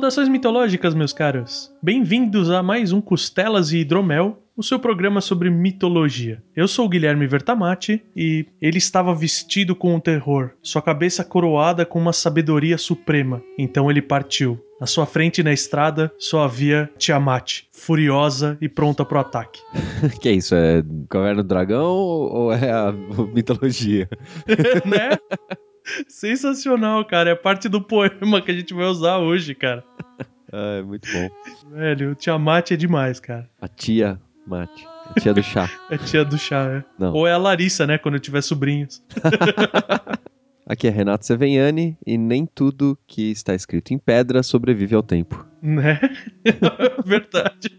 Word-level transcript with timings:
Saudações 0.00 0.30
mitológicas, 0.30 0.94
meus 0.94 1.12
caros. 1.12 1.70
Bem-vindos 1.82 2.48
a 2.50 2.62
mais 2.62 2.90
um 2.90 3.02
Costelas 3.02 3.70
e 3.70 3.80
Hidromel, 3.80 4.42
o 4.56 4.62
seu 4.62 4.78
programa 4.78 5.20
sobre 5.20 5.50
mitologia. 5.50 6.42
Eu 6.56 6.66
sou 6.66 6.86
o 6.86 6.88
Guilherme 6.88 7.26
Vertamati 7.26 8.02
e 8.16 8.46
ele 8.62 8.78
estava 8.78 9.14
vestido 9.14 9.76
com 9.76 9.94
o 9.94 10.00
terror, 10.00 10.52
sua 10.62 10.80
cabeça 10.80 11.22
coroada 11.22 11.84
com 11.84 11.98
uma 11.98 12.14
sabedoria 12.14 12.78
suprema. 12.78 13.42
Então 13.58 13.90
ele 13.90 14.00
partiu. 14.00 14.58
À 14.80 14.86
sua 14.86 15.04
frente 15.04 15.42
na 15.42 15.52
estrada 15.52 16.10
só 16.18 16.44
havia 16.44 16.88
Tiamat, 16.96 17.64
furiosa 17.70 18.56
e 18.58 18.70
pronta 18.70 19.04
pro 19.04 19.18
ataque. 19.18 19.60
que 20.18 20.30
é 20.30 20.32
isso? 20.32 20.54
É 20.54 20.82
Caverna 21.10 21.42
do 21.42 21.48
Dragão 21.48 21.92
ou 21.92 22.50
é 22.50 22.72
a 22.72 22.90
mitologia? 23.34 24.08
né? 24.86 25.18
Sensacional, 26.08 27.04
cara. 27.04 27.30
É 27.30 27.34
parte 27.34 27.68
do 27.68 27.80
poema 27.80 28.40
que 28.42 28.50
a 28.50 28.54
gente 28.54 28.74
vai 28.74 28.86
usar 28.86 29.18
hoje, 29.18 29.54
cara. 29.54 29.84
Ah, 30.52 30.78
é 30.78 30.82
muito 30.82 31.08
bom. 31.12 31.28
Velho, 31.70 32.12
o 32.12 32.14
Tiamat 32.14 32.72
é 32.72 32.76
demais, 32.76 33.20
cara. 33.20 33.48
A 33.60 33.68
tia 33.68 34.20
Mate. 34.46 34.84
A 35.06 35.20
tia 35.20 35.32
do 35.32 35.42
chá. 35.42 35.70
é 35.90 35.96
tia 35.96 36.24
do 36.24 36.36
chá, 36.38 36.64
é. 36.64 36.84
Não. 36.98 37.12
Ou 37.12 37.26
é 37.26 37.32
a 37.32 37.38
Larissa, 37.38 37.86
né? 37.86 37.98
Quando 37.98 38.18
tiver 38.18 38.42
sobrinhos. 38.42 39.02
Aqui 40.66 40.86
é 40.86 40.90
Renato 40.90 41.26
Seveniani 41.26 41.96
e 42.06 42.16
nem 42.16 42.46
tudo 42.46 42.98
que 43.06 43.30
está 43.30 43.54
escrito 43.54 43.92
em 43.92 43.98
pedra 43.98 44.42
sobrevive 44.42 44.94
ao 44.94 45.02
tempo. 45.02 45.46
Né? 45.62 46.00
Verdade. 47.04 47.70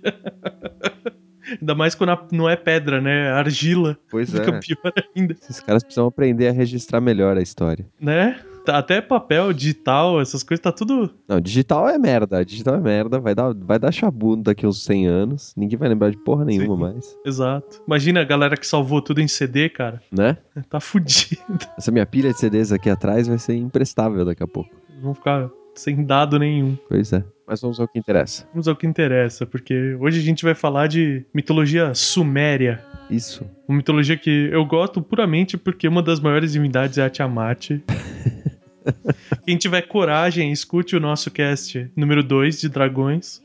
Ainda 1.59 1.75
mais 1.75 1.95
quando 1.95 2.17
não 2.31 2.49
é 2.49 2.55
pedra, 2.55 3.01
né? 3.01 3.27
É 3.27 3.31
argila. 3.31 3.97
Pois 4.09 4.29
Fica 4.31 4.51
é. 4.51 4.59
pior 4.59 4.93
ainda. 5.15 5.33
Esses 5.33 5.59
caras 5.59 5.83
precisam 5.83 6.07
aprender 6.07 6.47
a 6.47 6.51
registrar 6.51 7.01
melhor 7.01 7.37
a 7.37 7.41
história. 7.41 7.85
Né? 7.99 8.39
Tá- 8.65 8.77
Até 8.77 9.01
papel, 9.01 9.51
digital, 9.53 10.21
essas 10.21 10.43
coisas, 10.43 10.61
tá 10.61 10.71
tudo. 10.71 11.11
Não, 11.27 11.41
digital 11.41 11.89
é 11.89 11.97
merda. 11.97 12.45
Digital 12.45 12.75
é 12.75 12.79
merda. 12.79 13.19
Vai 13.19 13.33
dar, 13.33 13.53
vai 13.55 13.79
dar 13.79 13.91
chabu 13.91 14.35
daqui 14.35 14.67
uns 14.67 14.83
100 14.83 15.07
anos. 15.07 15.53
Ninguém 15.57 15.77
vai 15.79 15.89
lembrar 15.89 16.11
de 16.11 16.17
porra 16.17 16.45
nenhuma 16.45 16.77
mais. 16.77 17.17
Exato. 17.25 17.81
Imagina 17.87 18.21
a 18.21 18.23
galera 18.23 18.55
que 18.55 18.67
salvou 18.67 19.01
tudo 19.01 19.19
em 19.19 19.27
CD, 19.27 19.67
cara. 19.69 20.01
Né? 20.11 20.37
Tá 20.69 20.79
fudido. 20.79 21.41
Essa 21.77 21.91
minha 21.91 22.05
pilha 22.05 22.31
de 22.31 22.39
CDs 22.39 22.71
aqui 22.71 22.89
atrás 22.89 23.27
vai 23.27 23.37
ser 23.39 23.55
imprestável 23.55 24.23
daqui 24.23 24.43
a 24.43 24.47
pouco. 24.47 24.69
Vão 25.01 25.13
ficar 25.15 25.49
sem 25.75 26.03
dado 26.03 26.37
nenhum. 26.39 26.77
Pois 26.87 27.11
é. 27.13 27.23
Mas 27.47 27.59
vamos 27.61 27.79
ao 27.79 27.87
que 27.87 27.99
interessa. 27.99 28.47
Vamos 28.53 28.67
ao 28.67 28.75
que 28.75 28.87
interessa, 28.87 29.45
porque 29.45 29.95
hoje 29.99 30.19
a 30.19 30.23
gente 30.23 30.43
vai 30.43 30.55
falar 30.55 30.87
de 30.87 31.25
mitologia 31.33 31.93
suméria. 31.93 32.81
Isso. 33.09 33.45
Uma 33.67 33.77
mitologia 33.77 34.15
que 34.15 34.49
eu 34.51 34.63
gosto 34.65 35.01
puramente 35.01 35.57
porque 35.57 35.87
uma 35.87 36.01
das 36.01 36.19
maiores 36.21 36.53
divindades 36.53 36.97
é 36.97 37.03
a 37.03 37.09
Tiamat. 37.09 37.71
Quem 39.45 39.57
tiver 39.57 39.81
coragem, 39.83 40.51
escute 40.51 40.95
o 40.95 40.99
nosso 40.99 41.29
cast 41.29 41.89
número 41.95 42.23
2 42.23 42.61
de 42.61 42.69
dragões. 42.69 43.41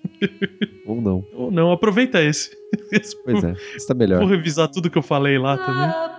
Ou 0.87 1.01
não. 1.01 1.25
Ou 1.35 1.51
não, 1.51 1.73
aproveita 1.73 2.23
esse. 2.23 2.57
Esse- 2.93 3.17
Pois 3.25 3.43
é. 3.45 3.55
Está 3.77 3.93
melhor. 3.93 4.21
Vou 4.21 4.29
revisar 4.29 4.69
tudo 4.69 4.89
que 4.89 4.97
eu 4.97 5.03
falei 5.03 5.37
lá 5.39 5.57
também. 5.59 6.16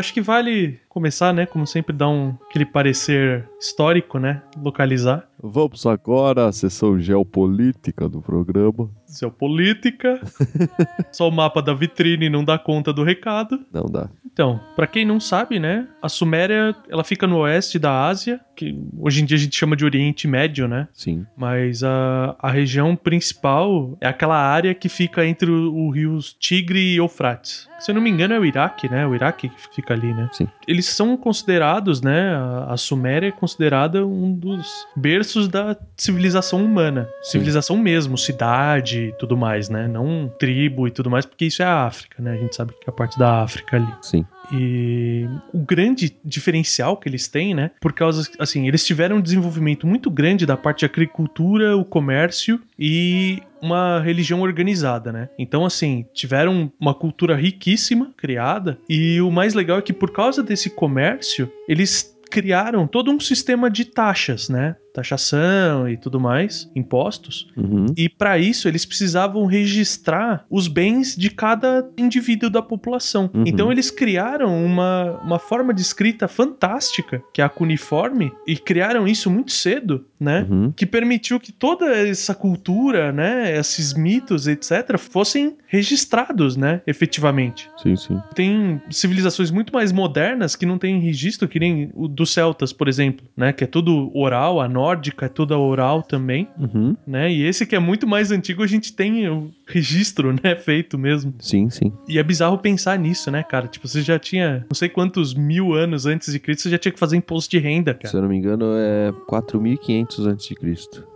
Acho 0.00 0.14
que 0.14 0.20
vale 0.22 0.80
começar, 0.88 1.30
né? 1.30 1.44
Como 1.44 1.66
sempre, 1.66 1.94
dar 1.94 2.08
um 2.08 2.34
aquele 2.48 2.64
parecer 2.64 3.46
histórico, 3.60 4.18
né? 4.18 4.42
Localizar. 4.56 5.28
Vamos 5.42 5.86
agora 5.86 6.46
à 6.46 6.52
sessão 6.52 7.00
geopolítica 7.00 8.08
do 8.08 8.20
programa. 8.20 8.90
Seu 9.06 9.30
política. 9.30 10.20
Só 11.10 11.28
o 11.28 11.32
mapa 11.32 11.62
da 11.62 11.74
vitrine 11.74 12.28
não 12.28 12.44
dá 12.44 12.58
conta 12.58 12.92
do 12.92 13.02
recado. 13.02 13.58
Não 13.72 13.86
dá. 13.86 14.08
Então, 14.32 14.60
pra 14.76 14.86
quem 14.86 15.04
não 15.04 15.18
sabe, 15.18 15.58
né, 15.58 15.88
a 16.00 16.08
Suméria, 16.08 16.74
ela 16.88 17.02
fica 17.02 17.26
no 17.26 17.38
oeste 17.38 17.78
da 17.78 18.06
Ásia, 18.06 18.40
que 18.54 18.78
hoje 18.98 19.22
em 19.22 19.24
dia 19.24 19.36
a 19.36 19.40
gente 19.40 19.56
chama 19.56 19.74
de 19.74 19.84
Oriente 19.84 20.28
Médio, 20.28 20.68
né? 20.68 20.88
Sim. 20.92 21.26
Mas 21.36 21.82
a, 21.82 22.36
a 22.38 22.50
região 22.50 22.94
principal 22.94 23.96
é 24.00 24.06
aquela 24.06 24.36
área 24.36 24.74
que 24.74 24.88
fica 24.88 25.26
entre 25.26 25.50
o, 25.50 25.74
o 25.74 25.90
rios 25.90 26.32
Tigre 26.38 26.78
e 26.78 26.96
Eufrates. 26.96 27.68
Se 27.80 27.90
eu 27.90 27.94
não 27.94 28.02
me 28.02 28.10
engano 28.10 28.34
é 28.34 28.38
o 28.38 28.44
Iraque, 28.44 28.88
né? 28.88 29.06
O 29.06 29.14
Iraque 29.14 29.48
que 29.48 29.74
fica 29.74 29.94
ali, 29.94 30.12
né? 30.12 30.28
Sim. 30.32 30.46
Eles 30.68 30.86
são 30.86 31.16
considerados, 31.16 32.00
né? 32.00 32.34
A, 32.34 32.74
a 32.74 32.76
Suméria 32.76 33.28
é 33.28 33.32
considerada 33.32 34.06
um 34.06 34.32
dos 34.32 34.86
berços 34.94 35.29
da 35.48 35.76
civilização 35.96 36.64
humana. 36.64 37.08
Civilização 37.22 37.76
mesmo, 37.76 38.16
cidade 38.16 39.08
e 39.08 39.12
tudo 39.12 39.36
mais, 39.36 39.68
né? 39.68 39.88
Não 39.88 40.32
tribo 40.38 40.86
e 40.86 40.90
tudo 40.90 41.10
mais, 41.10 41.26
porque 41.26 41.46
isso 41.46 41.62
é 41.62 41.66
a 41.66 41.84
África, 41.86 42.22
né? 42.22 42.32
A 42.32 42.36
gente 42.36 42.54
sabe 42.54 42.72
que 42.72 42.88
é 42.88 42.90
a 42.90 42.92
parte 42.92 43.18
da 43.18 43.42
África 43.42 43.76
ali. 43.76 43.94
Sim. 44.02 44.24
E 44.52 45.28
o 45.52 45.58
grande 45.58 46.16
diferencial 46.24 46.96
que 46.96 47.08
eles 47.08 47.28
têm, 47.28 47.54
né? 47.54 47.70
Por 47.80 47.92
causa, 47.92 48.28
assim, 48.38 48.66
eles 48.66 48.84
tiveram 48.84 49.16
um 49.16 49.20
desenvolvimento 49.20 49.86
muito 49.86 50.10
grande 50.10 50.44
da 50.44 50.56
parte 50.56 50.80
de 50.80 50.86
agricultura, 50.86 51.76
o 51.76 51.84
comércio 51.84 52.60
e 52.78 53.42
uma 53.62 54.00
religião 54.00 54.40
organizada, 54.40 55.12
né? 55.12 55.28
Então, 55.38 55.64
assim, 55.64 56.04
tiveram 56.12 56.72
uma 56.80 56.94
cultura 56.94 57.36
riquíssima 57.36 58.12
criada 58.16 58.78
e 58.88 59.20
o 59.20 59.30
mais 59.30 59.54
legal 59.54 59.78
é 59.78 59.82
que 59.82 59.92
por 59.92 60.10
causa 60.10 60.42
desse 60.42 60.70
comércio, 60.70 61.50
eles 61.68 62.16
criaram 62.30 62.86
todo 62.86 63.10
um 63.10 63.18
sistema 63.18 63.68
de 63.68 63.84
taxas, 63.84 64.48
né? 64.48 64.76
Taxação 65.00 65.88
e 65.88 65.96
tudo 65.96 66.20
mais, 66.20 66.70
impostos. 66.74 67.48
Uhum. 67.56 67.86
E 67.96 68.08
para 68.08 68.38
isso 68.38 68.68
eles 68.68 68.84
precisavam 68.84 69.46
registrar 69.46 70.44
os 70.50 70.68
bens 70.68 71.16
de 71.16 71.30
cada 71.30 71.88
indivíduo 71.96 72.50
da 72.50 72.62
população. 72.62 73.30
Uhum. 73.32 73.44
Então 73.46 73.72
eles 73.72 73.90
criaram 73.90 74.64
uma, 74.64 75.18
uma 75.22 75.38
forma 75.38 75.72
de 75.72 75.80
escrita 75.80 76.28
fantástica, 76.28 77.22
que 77.32 77.40
é 77.40 77.44
a 77.44 77.48
cuneiforme, 77.48 78.32
e 78.46 78.56
criaram 78.56 79.06
isso 79.08 79.30
muito 79.30 79.52
cedo, 79.52 80.04
né? 80.18 80.46
Uhum. 80.48 80.72
Que 80.72 80.84
permitiu 80.84 81.40
que 81.40 81.52
toda 81.52 81.86
essa 81.86 82.34
cultura, 82.34 83.10
né, 83.10 83.56
esses 83.56 83.94
mitos, 83.94 84.46
etc, 84.46 84.98
fossem 84.98 85.56
registrados, 85.66 86.56
né, 86.56 86.82
efetivamente. 86.86 87.70
Sim, 87.82 87.96
sim. 87.96 88.20
Tem 88.34 88.80
civilizações 88.90 89.50
muito 89.50 89.72
mais 89.72 89.92
modernas 89.92 90.54
que 90.54 90.66
não 90.66 90.78
têm 90.78 91.00
registro, 91.00 91.48
que 91.48 91.58
nem 91.58 91.90
o 91.94 92.06
dos 92.06 92.32
celtas, 92.32 92.72
por 92.72 92.88
exemplo, 92.88 93.26
né, 93.36 93.52
que 93.52 93.64
é 93.64 93.66
tudo 93.66 94.10
oral, 94.14 94.60
a 94.60 94.68
nórdica 94.90 95.26
é 95.26 95.28
toda 95.28 95.56
oral 95.58 96.02
também 96.02 96.48
Uhum. 96.58 96.96
né? 97.06 97.32
E 97.32 97.42
esse 97.46 97.64
que 97.66 97.76
é 97.76 97.78
muito 97.78 98.06
mais 98.06 98.30
antigo, 98.30 98.62
a 98.62 98.66
gente 98.66 98.92
tem 98.92 99.52
registro, 99.70 100.32
né? 100.32 100.54
Feito 100.60 100.98
mesmo. 100.98 101.34
Sim, 101.38 101.70
sim. 101.70 101.92
E 102.08 102.18
é 102.18 102.22
bizarro 102.22 102.58
pensar 102.58 102.98
nisso, 102.98 103.30
né, 103.30 103.42
cara? 103.42 103.66
Tipo, 103.68 103.88
você 103.88 104.02
já 104.02 104.18
tinha, 104.18 104.66
não 104.68 104.74
sei 104.74 104.88
quantos 104.88 105.34
mil 105.34 105.72
anos 105.74 106.06
antes 106.06 106.32
de 106.32 106.38
Cristo, 106.38 106.62
você 106.62 106.70
já 106.70 106.78
tinha 106.78 106.92
que 106.92 106.98
fazer 106.98 107.16
imposto 107.16 107.50
de 107.50 107.58
renda, 107.58 107.92
Se 107.92 107.98
cara. 108.04 108.16
eu 108.18 108.22
não 108.22 108.28
me 108.28 108.36
engano, 108.36 108.66
é 108.76 109.12
4500 109.26 110.26
a.C. 110.26 110.54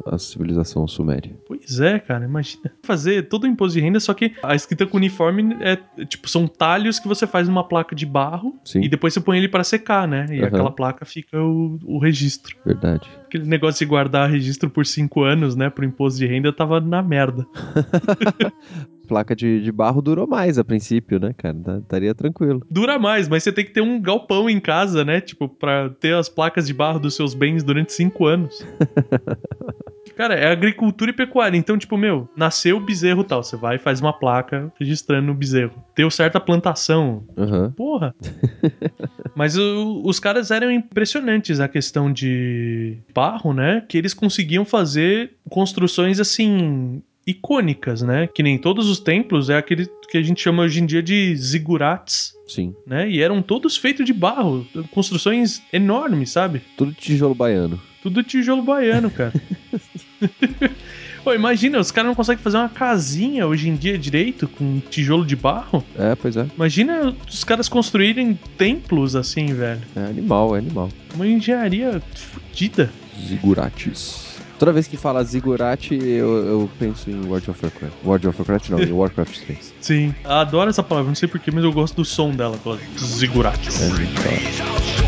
a 0.07 0.19
civilização 0.19 0.87
suméria. 0.87 1.33
Pois 1.47 1.81
é, 1.81 1.99
cara, 1.99 2.25
imagina. 2.25 2.71
Fazer 2.85 3.29
todo 3.29 3.45
o 3.45 3.47
imposto 3.47 3.75
de 3.79 3.85
renda, 3.85 3.99
só 4.01 4.15
que 4.15 4.33
a 4.43 4.55
escrita 4.55 4.87
com 4.87 4.97
uniforme 4.97 5.57
é, 5.61 5.77
tipo, 6.05 6.29
são 6.29 6.47
talhos 6.47 6.99
que 6.99 7.09
você 7.09 7.27
faz 7.27 7.49
numa 7.49 7.65
placa 7.67 7.95
de 7.95 8.07
barro 8.07 8.55
Sim. 8.65 8.83
e 8.83 8.89
depois 8.89 9.13
você 9.15 9.21
põe 9.21 9.39
ele 9.39 9.49
pra 9.49 9.65
secar, 9.65 10.07
né? 10.07 10.27
E 10.31 10.39
Aham. 10.39 10.47
aquela 10.47 10.71
placa 10.71 11.05
fica 11.05 11.41
o, 11.41 11.79
o 11.85 11.99
registro. 11.99 12.57
Verdade. 12.65 13.09
Aquele 13.27 13.47
negócio 13.47 13.79
de 13.81 13.87
guardar 13.87 14.31
registro 14.31 14.71
por 14.71 14.87
cinco 14.87 15.23
anos, 15.23 15.57
né, 15.57 15.69
pro 15.69 15.85
imposto 15.85 16.19
de 16.19 16.27
renda, 16.27 16.53
tava 16.53 16.81
na 16.81 17.03
merda. 17.03 17.47
placa 19.07 19.37
de, 19.37 19.61
de 19.63 19.71
barro 19.71 20.01
durou 20.01 20.27
mais 20.27 20.59
a 20.59 20.65
princípio, 20.65 21.21
né, 21.21 21.35
cara? 21.37 21.57
Estaria 21.83 22.15
tranquilo. 22.15 22.63
Dura 22.71 22.99
mais, 22.99 23.29
mas 23.29 23.43
você 23.43 23.53
tem 23.53 23.65
que 23.65 23.71
ter 23.73 23.83
um 23.83 24.01
galpão 24.01 24.49
em 24.49 24.59
casa, 24.59 25.05
né? 25.05 25.21
Tipo, 25.21 25.47
pra 25.49 25.91
ter 26.01 26.15
as 26.15 26.29
placas 26.29 26.67
de 26.67 26.73
barro 26.73 26.99
dos 26.99 27.15
seus 27.15 27.35
bens 27.35 27.63
durante 27.63 27.93
cinco 27.93 28.25
anos. 28.27 28.65
Cara, 30.17 30.35
é 30.35 30.47
agricultura 30.53 31.11
e 31.11 31.15
pecuária. 31.15 31.57
Então, 31.59 31.77
tipo, 31.77 31.97
meu, 31.97 32.29
nasceu 32.37 32.77
o 32.77 32.81
bezerro 32.81 33.25
tal. 33.25 33.43
Você 33.43 33.57
vai 33.57 33.77
e 33.77 33.79
faz 33.81 34.01
uma 34.01 34.13
placa 34.13 34.73
registrando 34.79 35.33
o 35.33 35.35
bezerro. 35.35 35.73
Deu 35.97 36.09
certa 36.09 36.39
plantação. 36.39 37.25
Aham. 37.37 37.73
Porra. 37.73 38.15
Mas 39.35 39.57
o- 39.59 40.03
os 40.05 40.21
caras 40.21 40.53
eram 40.53 40.71
impressionantes 40.71 41.59
a 41.59 41.67
questão 41.67 42.13
de 42.13 42.99
barro, 43.13 43.53
né? 43.53 43.83
Que 43.89 43.99
eles 43.99 44.15
conseguiam 44.15 44.65
fazer 44.65 45.33
construções 45.51 46.21
assim. 46.21 47.03
Icônicas, 47.27 48.03
né? 48.03 48.29
Que 48.33 48.43
nem 48.43 48.59
todos 48.59 48.89
os 48.89 48.99
templos 48.99 49.51
é 49.51 49.57
aquele 49.57 49.87
que 50.11 50.19
a 50.19 50.23
gente 50.23 50.41
chama 50.41 50.63
hoje 50.63 50.81
em 50.81 50.87
dia 50.87 51.03
de 51.03 51.35
zigurates, 51.37 52.35
Sim. 52.47 52.75
né? 52.87 53.09
E 53.09 53.21
eram 53.21 53.43
todos 53.43 53.77
feitos 53.77 54.05
de 54.05 54.13
barro, 54.13 54.67
construções 54.91 55.63
enormes, 55.73 56.31
sabe? 56.31 56.63
Tudo 56.77 56.93
tijolo 56.93 57.35
baiano. 57.35 57.81
Tudo 58.03 58.23
tijolo 58.23 58.63
baiano, 58.63 59.11
cara. 59.11 59.33
Pô, 61.25 61.33
imagina, 61.33 61.81
os 61.81 61.91
caras 61.91 62.09
não 62.09 62.15
conseguem 62.15 62.43
fazer 62.43 62.59
uma 62.59 62.69
casinha 62.69 63.47
hoje 63.47 63.71
em 63.71 63.77
dia 63.77 63.97
direito 63.97 64.47
com 64.47 64.79
tijolo 64.91 65.25
de 65.25 65.35
barro. 65.35 65.83
É, 65.99 66.15
pois 66.15 66.37
é. 66.37 66.47
Imagina 66.55 67.17
os 67.27 67.43
caras 67.43 67.67
construírem 67.67 68.39
templos 68.59 69.17
assim, 69.17 69.47
velho. 69.55 69.81
É 69.97 70.01
animal, 70.01 70.55
é 70.55 70.59
animal. 70.59 70.91
Uma 71.15 71.27
engenharia 71.27 72.03
fodida. 72.15 72.91
Zigurates. 73.27 74.34
Toda 74.65 74.73
vez 74.73 74.89
que 74.89 74.97
fala 74.97 75.23
zigurate, 75.23 75.95
eu, 75.95 76.47
eu 76.47 76.71
penso 76.79 77.11
em 77.11 77.21
World 77.27 77.51
of 77.51 77.61
Warcraft. 77.63 77.95
World 78.03 78.29
of 78.29 78.39
Warcraft 78.39 78.71
não, 78.71 78.81
em 78.81 78.93
Warcraft 78.93 79.39
3. 79.45 79.75
Sim. 79.79 80.15
Adoro 80.25 80.71
essa 80.71 80.83
palavra, 80.83 81.09
não 81.09 81.15
sei 81.15 81.29
porquê, 81.29 81.51
mas 81.53 81.63
eu 81.63 81.71
gosto 81.71 81.97
do 81.97 82.03
som 82.03 82.31
dela, 82.31 82.57
aquela 82.57 82.79
zigurates. 82.99 83.83
É 83.83 83.91
muito 83.91 85.04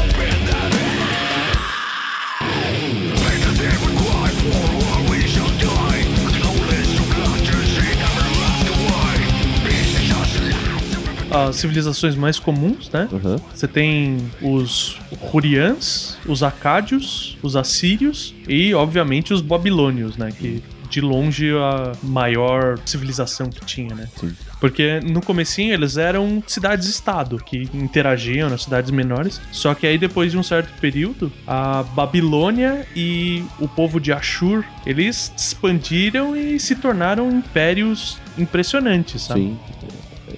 As 11.36 11.56
civilizações 11.56 12.16
mais 12.16 12.38
comuns, 12.38 12.90
né? 12.90 13.08
Aham. 13.12 13.40
Você 13.52 13.68
tem 13.68 14.30
os 14.40 14.98
Hurians, 15.32 16.18
os 16.26 16.42
Acádios, 16.42 17.38
os 17.42 17.56
Assírios 17.56 18.34
e, 18.48 18.74
obviamente, 18.74 19.32
os 19.32 19.40
Babilônios, 19.40 20.16
né? 20.16 20.32
Que 20.32 20.62
de 20.88 21.00
longe 21.00 21.50
a 21.50 21.96
maior 22.02 22.78
civilização 22.86 23.50
que 23.50 23.64
tinha, 23.64 23.94
né? 23.94 24.08
Sim. 24.16 24.32
Porque 24.60 25.00
no 25.00 25.20
comecinho 25.20 25.74
eles 25.74 25.96
eram 25.96 26.42
cidades-estado, 26.46 27.38
que 27.38 27.68
interagiam 27.74 28.48
nas 28.48 28.62
cidades 28.62 28.90
menores. 28.90 29.40
Só 29.52 29.74
que 29.74 29.86
aí 29.86 29.98
depois 29.98 30.32
de 30.32 30.38
um 30.38 30.42
certo 30.42 30.72
período, 30.80 31.30
a 31.46 31.82
Babilônia 31.82 32.86
e 32.94 33.44
o 33.58 33.68
povo 33.68 34.00
de 34.00 34.12
Ashur, 34.12 34.64
eles 34.86 35.32
expandiram 35.36 36.34
e 36.34 36.58
se 36.58 36.74
tornaram 36.76 37.30
impérios 37.30 38.18
impressionantes, 38.38 39.22
sabe? 39.22 39.40
Sim. 39.40 39.58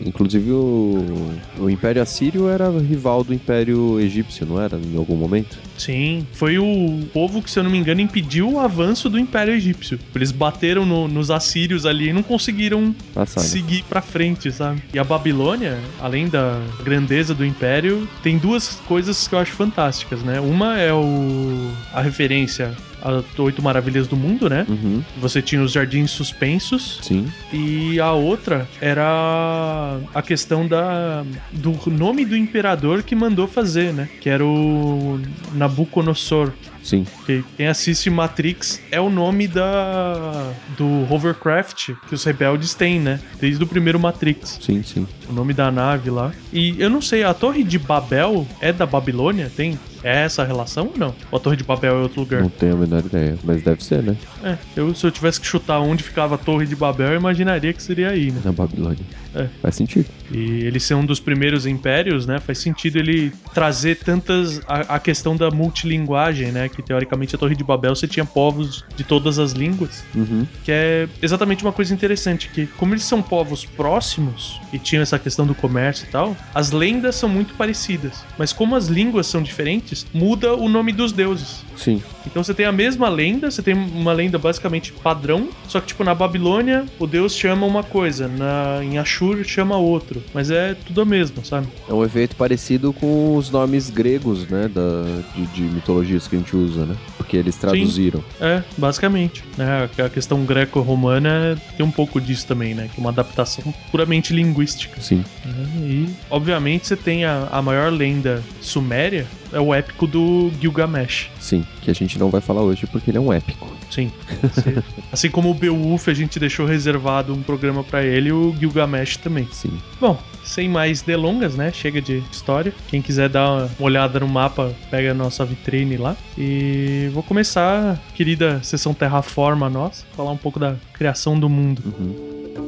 Inclusive 0.05 0.51
o, 0.53 1.35
o 1.59 1.71
Império 1.71 2.03
Assírio 2.03 2.49
era 2.49 2.71
rival 2.81 3.25
do 3.25 3.33
Império 3.33 3.99
Egípcio, 3.99 4.47
não 4.47 4.61
era? 4.61 4.77
Em 4.77 4.97
algum 4.97 5.17
momento? 5.17 5.59
Sim, 5.77 6.27
foi 6.33 6.59
o 6.59 7.01
povo 7.13 7.43
que, 7.43 7.51
se 7.51 7.59
eu 7.59 7.63
não 7.65 7.71
me 7.71 7.79
engano, 7.79 8.01
impediu 8.01 8.53
o 8.53 8.59
avanço 8.59 9.09
do 9.09 9.19
Império 9.19 9.55
Egípcio. 9.55 9.99
Eles 10.15 10.31
bateram 10.31 10.85
no- 10.85 11.09
nos 11.09 11.31
assírios 11.31 11.87
ali 11.87 12.09
e 12.09 12.13
não 12.13 12.23
conseguiram 12.23 12.95
né? 13.17 13.27
seguir 13.27 13.85
pra 13.85 14.01
frente, 14.03 14.53
sabe? 14.53 14.83
E 14.93 14.99
a 14.99 15.05
Babilônia, 15.05 15.79
além 15.99 16.29
da 16.29 16.61
grandeza 16.85 17.35
do 17.35 17.45
Império, 17.45 18.07
tem 18.23 18.39
duas 18.39 18.77
coisas 18.87 19.27
que 19.27 19.35
eu 19.35 19.39
acho 19.39 19.53
fantásticas, 19.53 20.23
né? 20.23 20.41
Uma 20.41 20.79
é 20.79 20.93
o 20.93 21.71
a 21.93 22.01
referência 22.03 22.75
às 23.03 23.39
oito 23.39 23.63
maravilhas 23.63 24.07
do 24.07 24.17
mundo, 24.17 24.49
né? 24.49 24.67
Uhum, 24.69 25.03
Você 25.19 25.41
tinha 25.43 25.63
os 25.63 25.73
jardins 25.73 26.11
suspensos 26.11 26.99
sim. 27.03 27.27
e 27.53 28.01
a 28.01 28.13
outra 28.13 28.69
era 28.81 29.99
a 30.15 30.23
questão 30.23 30.67
da 30.67 31.25
do 31.53 31.73
nome 31.91 32.25
do 32.25 32.37
imperador 32.37 33.03
que 33.03 33.15
mandou 33.15 33.47
fazer, 33.47 33.93
né? 33.93 34.09
Que 34.21 34.29
era 34.29 34.45
o 34.45 35.21
Nabucodonosor. 35.55 36.53
Sim. 36.89 37.05
Que 37.27 37.45
quem 37.55 37.67
assiste 37.67 38.09
Matrix 38.09 38.81
é 38.91 38.99
o 38.99 39.11
nome 39.11 39.47
da 39.47 40.55
do 40.75 41.07
hovercraft 41.13 41.91
que 42.09 42.15
os 42.15 42.25
rebeldes 42.25 42.73
têm, 42.73 42.99
né? 42.99 43.21
Desde 43.39 43.63
o 43.63 43.67
primeiro 43.67 44.01
Matrix. 44.01 44.59
Sim, 44.59 44.83
sim. 44.83 45.07
O 45.29 45.33
nome 45.35 45.53
da 45.53 45.71
nave 45.71 46.09
lá. 46.09 46.33
E 46.51 46.81
eu 46.81 46.89
não 46.89 47.03
sei, 47.03 47.25
a 47.25 47.35
Torre 47.35 47.63
de 47.63 47.79
Babel 47.79 48.47
é 48.59 48.73
da 48.73 48.87
Babilônia? 48.87 49.53
Tem? 49.55 49.79
É 50.03 50.23
essa 50.25 50.43
a 50.43 50.47
relação 50.47 50.87
ou 50.87 50.97
não? 50.97 51.15
Ou 51.31 51.37
a 51.37 51.41
Torre 51.41 51.57
de 51.57 51.65
Babel 51.65 51.97
é 51.97 52.03
outro 52.03 52.21
lugar? 52.21 52.41
Não 52.41 52.49
tenho 52.49 52.75
a 52.75 52.77
menor 52.77 53.05
ideia, 53.05 53.37
mas 53.45 53.63
deve 53.63 53.85
ser, 53.85 54.03
né? 54.03 54.17
É, 54.43 54.57
eu, 54.75 54.95
se 54.95 55.05
eu 55.05 55.11
tivesse 55.11 55.39
que 55.39 55.47
chutar 55.47 55.81
onde 55.81 56.03
ficava 56.03 56.37
a 56.37 56.39
Torre 56.39 56.67
de 56.67 56.75
Babel, 56.75 57.09
eu 57.09 57.17
imaginaria 57.17 57.73
que 57.75 57.83
seria 57.83 58.09
aí, 58.09 58.31
né? 58.31 58.41
Na 58.43 58.53
Babilônia. 58.53 59.05
É. 59.35 59.47
Faz 59.61 59.75
sentido. 59.75 60.07
E 60.33 60.65
ele 60.65 60.81
ser 60.81 60.95
um 60.95 61.05
dos 61.05 61.21
primeiros 61.21 61.67
impérios, 61.67 62.27
né? 62.27 62.39
Faz 62.39 62.59
sentido 62.59 62.97
ele 62.97 63.33
trazer 63.53 63.97
tantas. 63.97 64.61
A, 64.67 64.97
a 64.97 64.99
questão 64.99 65.37
da 65.37 65.51
multilinguagem, 65.51 66.53
né? 66.53 66.69
Que 66.79 66.83
teoricamente 66.83 67.35
a 67.35 67.39
Torre 67.39 67.57
de 67.57 67.65
Babel 67.65 67.93
você 67.93 68.07
tinha 68.07 68.25
povos 68.25 68.85
de 68.95 69.03
todas 69.03 69.41
as 69.41 69.51
línguas. 69.51 70.05
Uhum. 70.15 70.47
Que 70.63 70.71
é 70.71 71.09
exatamente 71.21 71.65
uma 71.65 71.73
coisa 71.73 71.93
interessante, 71.93 72.49
que 72.51 72.69
como 72.69 72.95
eles 72.95 73.03
são 73.03 73.21
povos 73.21 73.65
próximos 73.65 74.61
e 74.73 74.79
tinham 74.79 75.03
essa 75.03 75.19
questão 75.19 75.45
do 75.45 75.57
comércio 75.57 76.07
e 76.07 76.11
tal, 76.13 76.37
as 76.55 76.71
lendas 76.71 77.17
são 77.17 77.29
muito 77.29 77.55
parecidas. 77.55 78.25
Mas 78.39 78.53
como 78.53 78.77
as 78.77 78.87
línguas 78.87 79.27
são 79.27 79.43
diferentes, 79.43 80.07
muda 80.15 80.55
o 80.55 80.69
nome 80.69 80.93
dos 80.93 81.11
deuses. 81.11 81.65
Sim. 81.77 82.01
Então 82.25 82.45
você 82.45 82.55
tem 82.55 82.67
a 82.67 82.73
mesma 82.73 83.09
lenda, 83.09 83.51
você 83.51 83.63
tem 83.63 83.75
uma 83.75 84.13
lenda 84.13 84.39
basicamente 84.39 84.93
padrão, 84.93 85.49
só 85.67 85.81
que 85.81 85.89
tipo 85.89 86.05
na 86.05 86.15
Babilônia 86.15 86.85
o 86.99 87.07
deus 87.07 87.35
chama 87.35 87.67
uma 87.67 87.83
coisa, 87.83 88.29
na 88.29 88.85
em 88.85 88.99
Ashur 88.99 89.45
chama 89.45 89.77
outro, 89.77 90.23
mas 90.35 90.51
é 90.51 90.75
tudo 90.75 91.01
a 91.01 91.05
mesma, 91.05 91.43
sabe? 91.45 91.67
É 91.89 91.93
um 91.93 92.05
efeito 92.05 92.37
parecido 92.37 92.93
com 92.93 93.37
os 93.37 93.51
nomes 93.51 93.91
gregos, 93.91 94.47
né? 94.49 94.69
Da, 94.69 95.05
de, 95.35 95.47
de 95.47 95.63
mitologias 95.63 96.29
que 96.29 96.37
a 96.37 96.39
gente 96.39 96.55
usa, 96.55 96.68
né? 96.77 96.97
Porque 97.17 97.37
eles 97.37 97.57
traduziram. 97.57 98.23
É, 98.41 98.63
basicamente. 98.77 99.45
Né? 99.57 99.89
A 100.05 100.09
questão 100.09 100.45
greco-romana 100.45 101.59
tem 101.77 101.85
um 101.85 101.91
pouco 101.91 102.21
disso 102.21 102.47
também, 102.47 102.75
né? 102.75 102.89
Que 102.93 103.01
é 103.01 103.01
uma 103.01 103.11
adaptação 103.11 103.73
puramente 103.91 104.33
linguística. 104.33 105.01
Sim. 105.01 105.25
né? 105.45 105.67
E, 105.81 106.09
obviamente, 106.31 106.87
você 106.87 106.97
tem 106.97 107.25
a, 107.25 107.49
a 107.51 107.63
maior 107.63 107.93
lenda 107.93 108.43
suméria, 108.61 109.27
é 109.53 109.61
o 109.61 109.75
épico 109.75 110.07
do 110.07 110.51
Gilgamesh. 110.61 111.31
Sim. 111.41 111.65
Que 111.83 111.91
a 111.91 111.95
gente 111.95 112.19
não 112.19 112.31
vai 112.31 112.41
falar 112.41 112.63
hoje 112.63 112.87
porque 112.87 113.11
ele 113.11 113.19
é 113.19 113.21
um 113.21 113.33
épico. 113.33 113.69
Sim. 113.91 114.13
Esse- 114.45 114.83
assim 115.13 115.31
como 115.31 115.51
o 115.51 115.55
Beowulf 115.55 116.09
a 116.09 116.15
gente 116.15 116.39
deixou 116.39 116.67
reservado 116.67 117.33
um 117.33 117.43
programa 117.43 117.83
pra 117.83 118.03
ele, 118.05 118.31
o 118.33 118.55
Gilgamesh 118.59 119.17
também. 119.17 119.49
Sim. 119.53 119.73
Bom, 120.01 120.19
sem 120.45 120.69
mais 120.69 121.01
delongas, 121.03 121.55
né? 121.57 121.73
Chega 121.73 122.01
de 122.01 122.23
história. 122.31 122.73
Quem 122.89 123.01
quiser 123.01 123.29
dar 123.29 123.51
uma 123.51 123.71
olhada 123.81 124.21
no 124.21 124.29
mapa, 124.29 124.73
pega 124.91 125.11
a 125.13 125.15
nossa 125.15 125.45
vitrine 125.45 125.97
lá. 125.97 126.17
E 126.37 127.11
vou 127.13 127.23
começar, 127.23 127.99
querida 128.15 128.61
sessão 128.63 128.93
Terraforma 128.93 129.69
nossa, 129.71 130.05
falar 130.17 130.31
um 130.31 130.37
pouco 130.37 130.59
da 130.59 130.77
criação 130.93 131.39
do 131.39 131.49
mundo. 131.49 131.83
Uhum. 131.87 132.68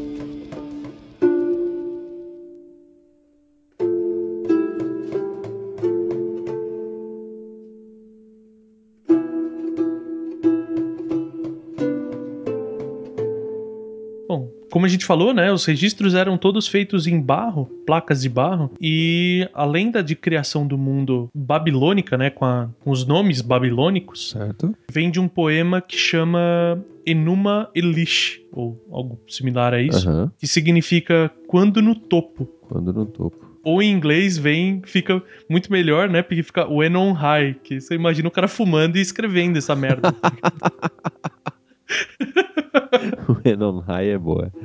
Como 14.80 14.86
a 14.86 14.88
gente 14.88 15.04
falou, 15.04 15.34
né, 15.34 15.52
os 15.52 15.66
registros 15.66 16.14
eram 16.14 16.38
todos 16.38 16.66
feitos 16.66 17.06
em 17.06 17.20
barro, 17.20 17.66
placas 17.86 18.22
de 18.22 18.30
barro, 18.30 18.70
e 18.80 19.46
a 19.52 19.62
lenda 19.66 20.02
de 20.02 20.16
criação 20.16 20.66
do 20.66 20.78
mundo 20.78 21.28
babilônica, 21.34 22.16
né, 22.16 22.30
com, 22.30 22.46
a- 22.46 22.66
com 22.82 22.90
os 22.90 23.04
nomes 23.06 23.42
babilônicos, 23.42 24.30
Certo? 24.30 24.74
vem 24.90 25.10
de 25.10 25.20
um 25.20 25.28
poema 25.28 25.82
que 25.82 25.98
chama 25.98 26.82
Enuma 27.04 27.68
Elish, 27.74 28.40
ou 28.50 28.82
algo 28.90 29.20
similar 29.28 29.74
a 29.74 29.82
isso, 29.82 30.08
Aham. 30.08 30.32
que 30.38 30.46
significa 30.46 31.30
quando 31.46 31.82
no 31.82 31.94
topo. 31.94 32.46
Quando 32.62 32.90
no 32.90 33.04
topo. 33.04 33.36
Ou 33.62 33.82
em 33.82 33.92
inglês 33.92 34.38
vem, 34.38 34.80
fica 34.86 35.22
muito 35.46 35.70
melhor, 35.70 36.08
né? 36.08 36.22
Porque 36.22 36.42
fica 36.42 36.66
when 36.66 36.96
on 36.96 37.12
high, 37.12 37.54
que 37.62 37.78
você 37.82 37.94
imagina 37.94 38.28
o 38.28 38.30
cara 38.30 38.48
fumando 38.48 38.96
e 38.96 39.00
escrevendo 39.02 39.58
essa 39.58 39.76
merda. 39.76 40.14
O 43.28 43.48
Enon 43.48 43.78
High 43.80 44.08
é 44.10 44.18
boa. 44.18 44.52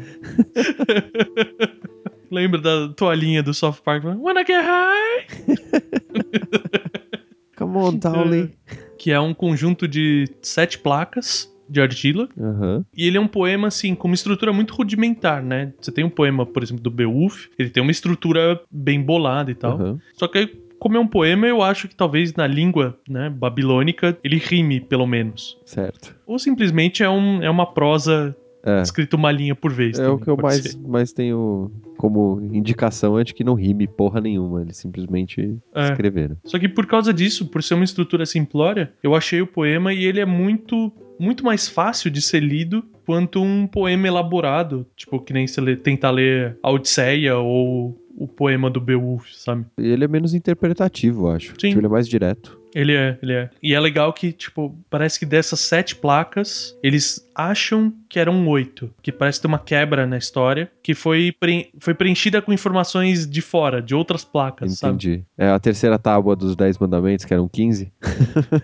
Lembra 2.31 2.59
da 2.59 2.89
toalhinha 2.89 3.43
do 3.43 3.53
Soft 3.53 3.83
Park? 3.83 4.03
Wanna 4.03 4.43
get 4.45 4.61
high? 4.63 5.25
Come 7.55 7.77
on, 7.77 7.97
Towley. 7.99 8.51
que 8.97 9.11
é 9.11 9.19
um 9.19 9.33
conjunto 9.33 9.87
de 9.87 10.25
sete 10.41 10.79
placas 10.79 11.53
de 11.69 11.79
argila. 11.81 12.27
Aham. 12.39 12.83
E 12.95 13.07
ele 13.07 13.17
é 13.17 13.21
um 13.21 13.27
poema, 13.27 13.67
assim, 13.67 13.95
com 13.95 14.07
uma 14.07 14.15
estrutura 14.15 14.51
muito 14.51 14.73
rudimentar, 14.73 15.41
né? 15.41 15.73
Você 15.79 15.91
tem 15.91 16.03
um 16.03 16.09
poema, 16.09 16.45
por 16.45 16.61
exemplo, 16.61 16.83
do 16.83 16.91
Beowulf, 16.91 17.45
ele 17.57 17.69
tem 17.69 17.81
uma 17.81 17.91
estrutura 17.91 18.59
bem 18.69 19.01
bolada 19.01 19.49
e 19.51 19.55
tal. 19.55 19.75
aham. 19.79 19.99
Só 20.15 20.27
que 20.27 20.37
aí, 20.39 20.64
como 20.79 20.97
é 20.97 20.99
um 20.99 21.07
poema, 21.07 21.47
eu 21.47 21.61
acho 21.61 21.87
que 21.87 21.95
talvez 21.95 22.33
na 22.33 22.47
língua 22.47 22.97
né, 23.09 23.29
babilônica 23.29 24.17
ele 24.23 24.37
rime, 24.37 24.79
pelo 24.79 25.07
menos. 25.07 25.57
Certo. 25.65 26.15
Ou 26.27 26.37
simplesmente 26.37 27.03
é, 27.03 27.09
um, 27.09 27.41
é 27.43 27.49
uma 27.49 27.65
prosa 27.65 28.35
É. 28.63 28.81
escrita 28.81 29.15
uma 29.15 29.31
linha 29.31 29.53
por 29.55 29.71
vez. 29.71 29.97
É 29.99 30.03
o 30.03 30.11
também, 30.11 30.23
que 30.23 30.29
eu 30.31 30.37
mais, 30.37 30.61
ser. 30.61 30.77
mais 30.87 31.11
tenho 31.13 31.71
como 31.97 32.41
indicação 32.51 33.17
é 33.17 33.23
de 33.23 33.33
que 33.33 33.43
não 33.43 33.53
rime 33.53 33.87
porra 33.87 34.19
nenhuma. 34.19 34.61
Eles 34.61 34.77
simplesmente 34.77 35.55
É. 35.73 35.85
escreveram. 35.85 36.35
Só 36.43 36.57
que 36.59 36.67
por 36.67 36.85
causa 36.85 37.13
disso, 37.13 37.45
por 37.47 37.61
ser 37.63 37.75
uma 37.75 37.83
estrutura 37.83 38.25
simplória, 38.25 38.91
eu 39.03 39.15
achei 39.15 39.41
o 39.41 39.47
poema 39.47 39.93
e 39.93 40.03
ele 40.03 40.19
é 40.19 40.25
muito 40.25 40.91
muito 41.17 41.45
mais 41.45 41.65
fácil 41.69 42.11
de 42.11 42.21
ser 42.21 42.41
lido 42.41 42.83
quanto 43.05 43.41
um 43.41 43.65
poema 43.67 44.05
elaborado, 44.05 44.85
tipo 44.97 45.17
que 45.21 45.31
nem 45.31 45.45
lê, 45.59 45.77
tentar 45.77 46.11
ler 46.11 46.57
a 46.61 46.69
Odisseia 46.69 47.37
ou 47.37 47.97
o 48.17 48.27
poema 48.27 48.69
do 48.69 48.79
Beowulf, 48.79 49.27
sabe? 49.33 49.65
Ele 49.77 50.05
é 50.05 50.07
menos 50.07 50.33
interpretativo, 50.33 51.27
eu 51.27 51.31
acho. 51.31 51.49
Sim. 51.59 51.69
Tipo, 51.69 51.79
ele 51.79 51.87
é 51.87 51.89
mais 51.89 52.07
direto. 52.07 52.59
Ele 52.75 52.93
é, 52.93 53.17
ele 53.23 53.31
é. 53.31 53.49
E 53.63 53.73
é 53.73 53.79
legal 53.79 54.11
que, 54.11 54.33
tipo, 54.33 54.77
parece 54.89 55.17
que 55.17 55.25
dessas 55.25 55.61
sete 55.61 55.95
placas, 55.95 56.77
eles 56.83 57.25
acham 57.33 57.93
que 58.09 58.19
eram 58.19 58.45
oito. 58.49 58.91
Que 59.01 59.13
parece 59.13 59.39
ter 59.41 59.47
uma 59.47 59.57
quebra 59.57 60.05
na 60.05 60.17
história, 60.17 60.69
que 60.83 60.93
foi, 60.93 61.31
pre- 61.39 61.69
foi 61.79 61.93
preenchida 61.93 62.41
com 62.41 62.51
informações 62.51 63.25
de 63.25 63.41
fora, 63.41 63.81
de 63.81 63.95
outras 63.95 64.25
placas, 64.25 64.77
sabe? 64.77 64.93
Entendi. 64.95 65.23
É 65.37 65.47
a 65.47 65.57
terceira 65.59 65.97
tábua 65.97 66.35
dos 66.35 66.53
Dez 66.55 66.77
Mandamentos, 66.77 67.23
que 67.23 67.33
eram 67.33 67.47
15. 67.47 67.93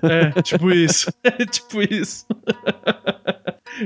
É, 0.03 0.41
tipo 0.41 0.69
isso. 0.71 1.09
É 1.23 1.45
tipo 1.45 1.81
isso. 1.81 2.25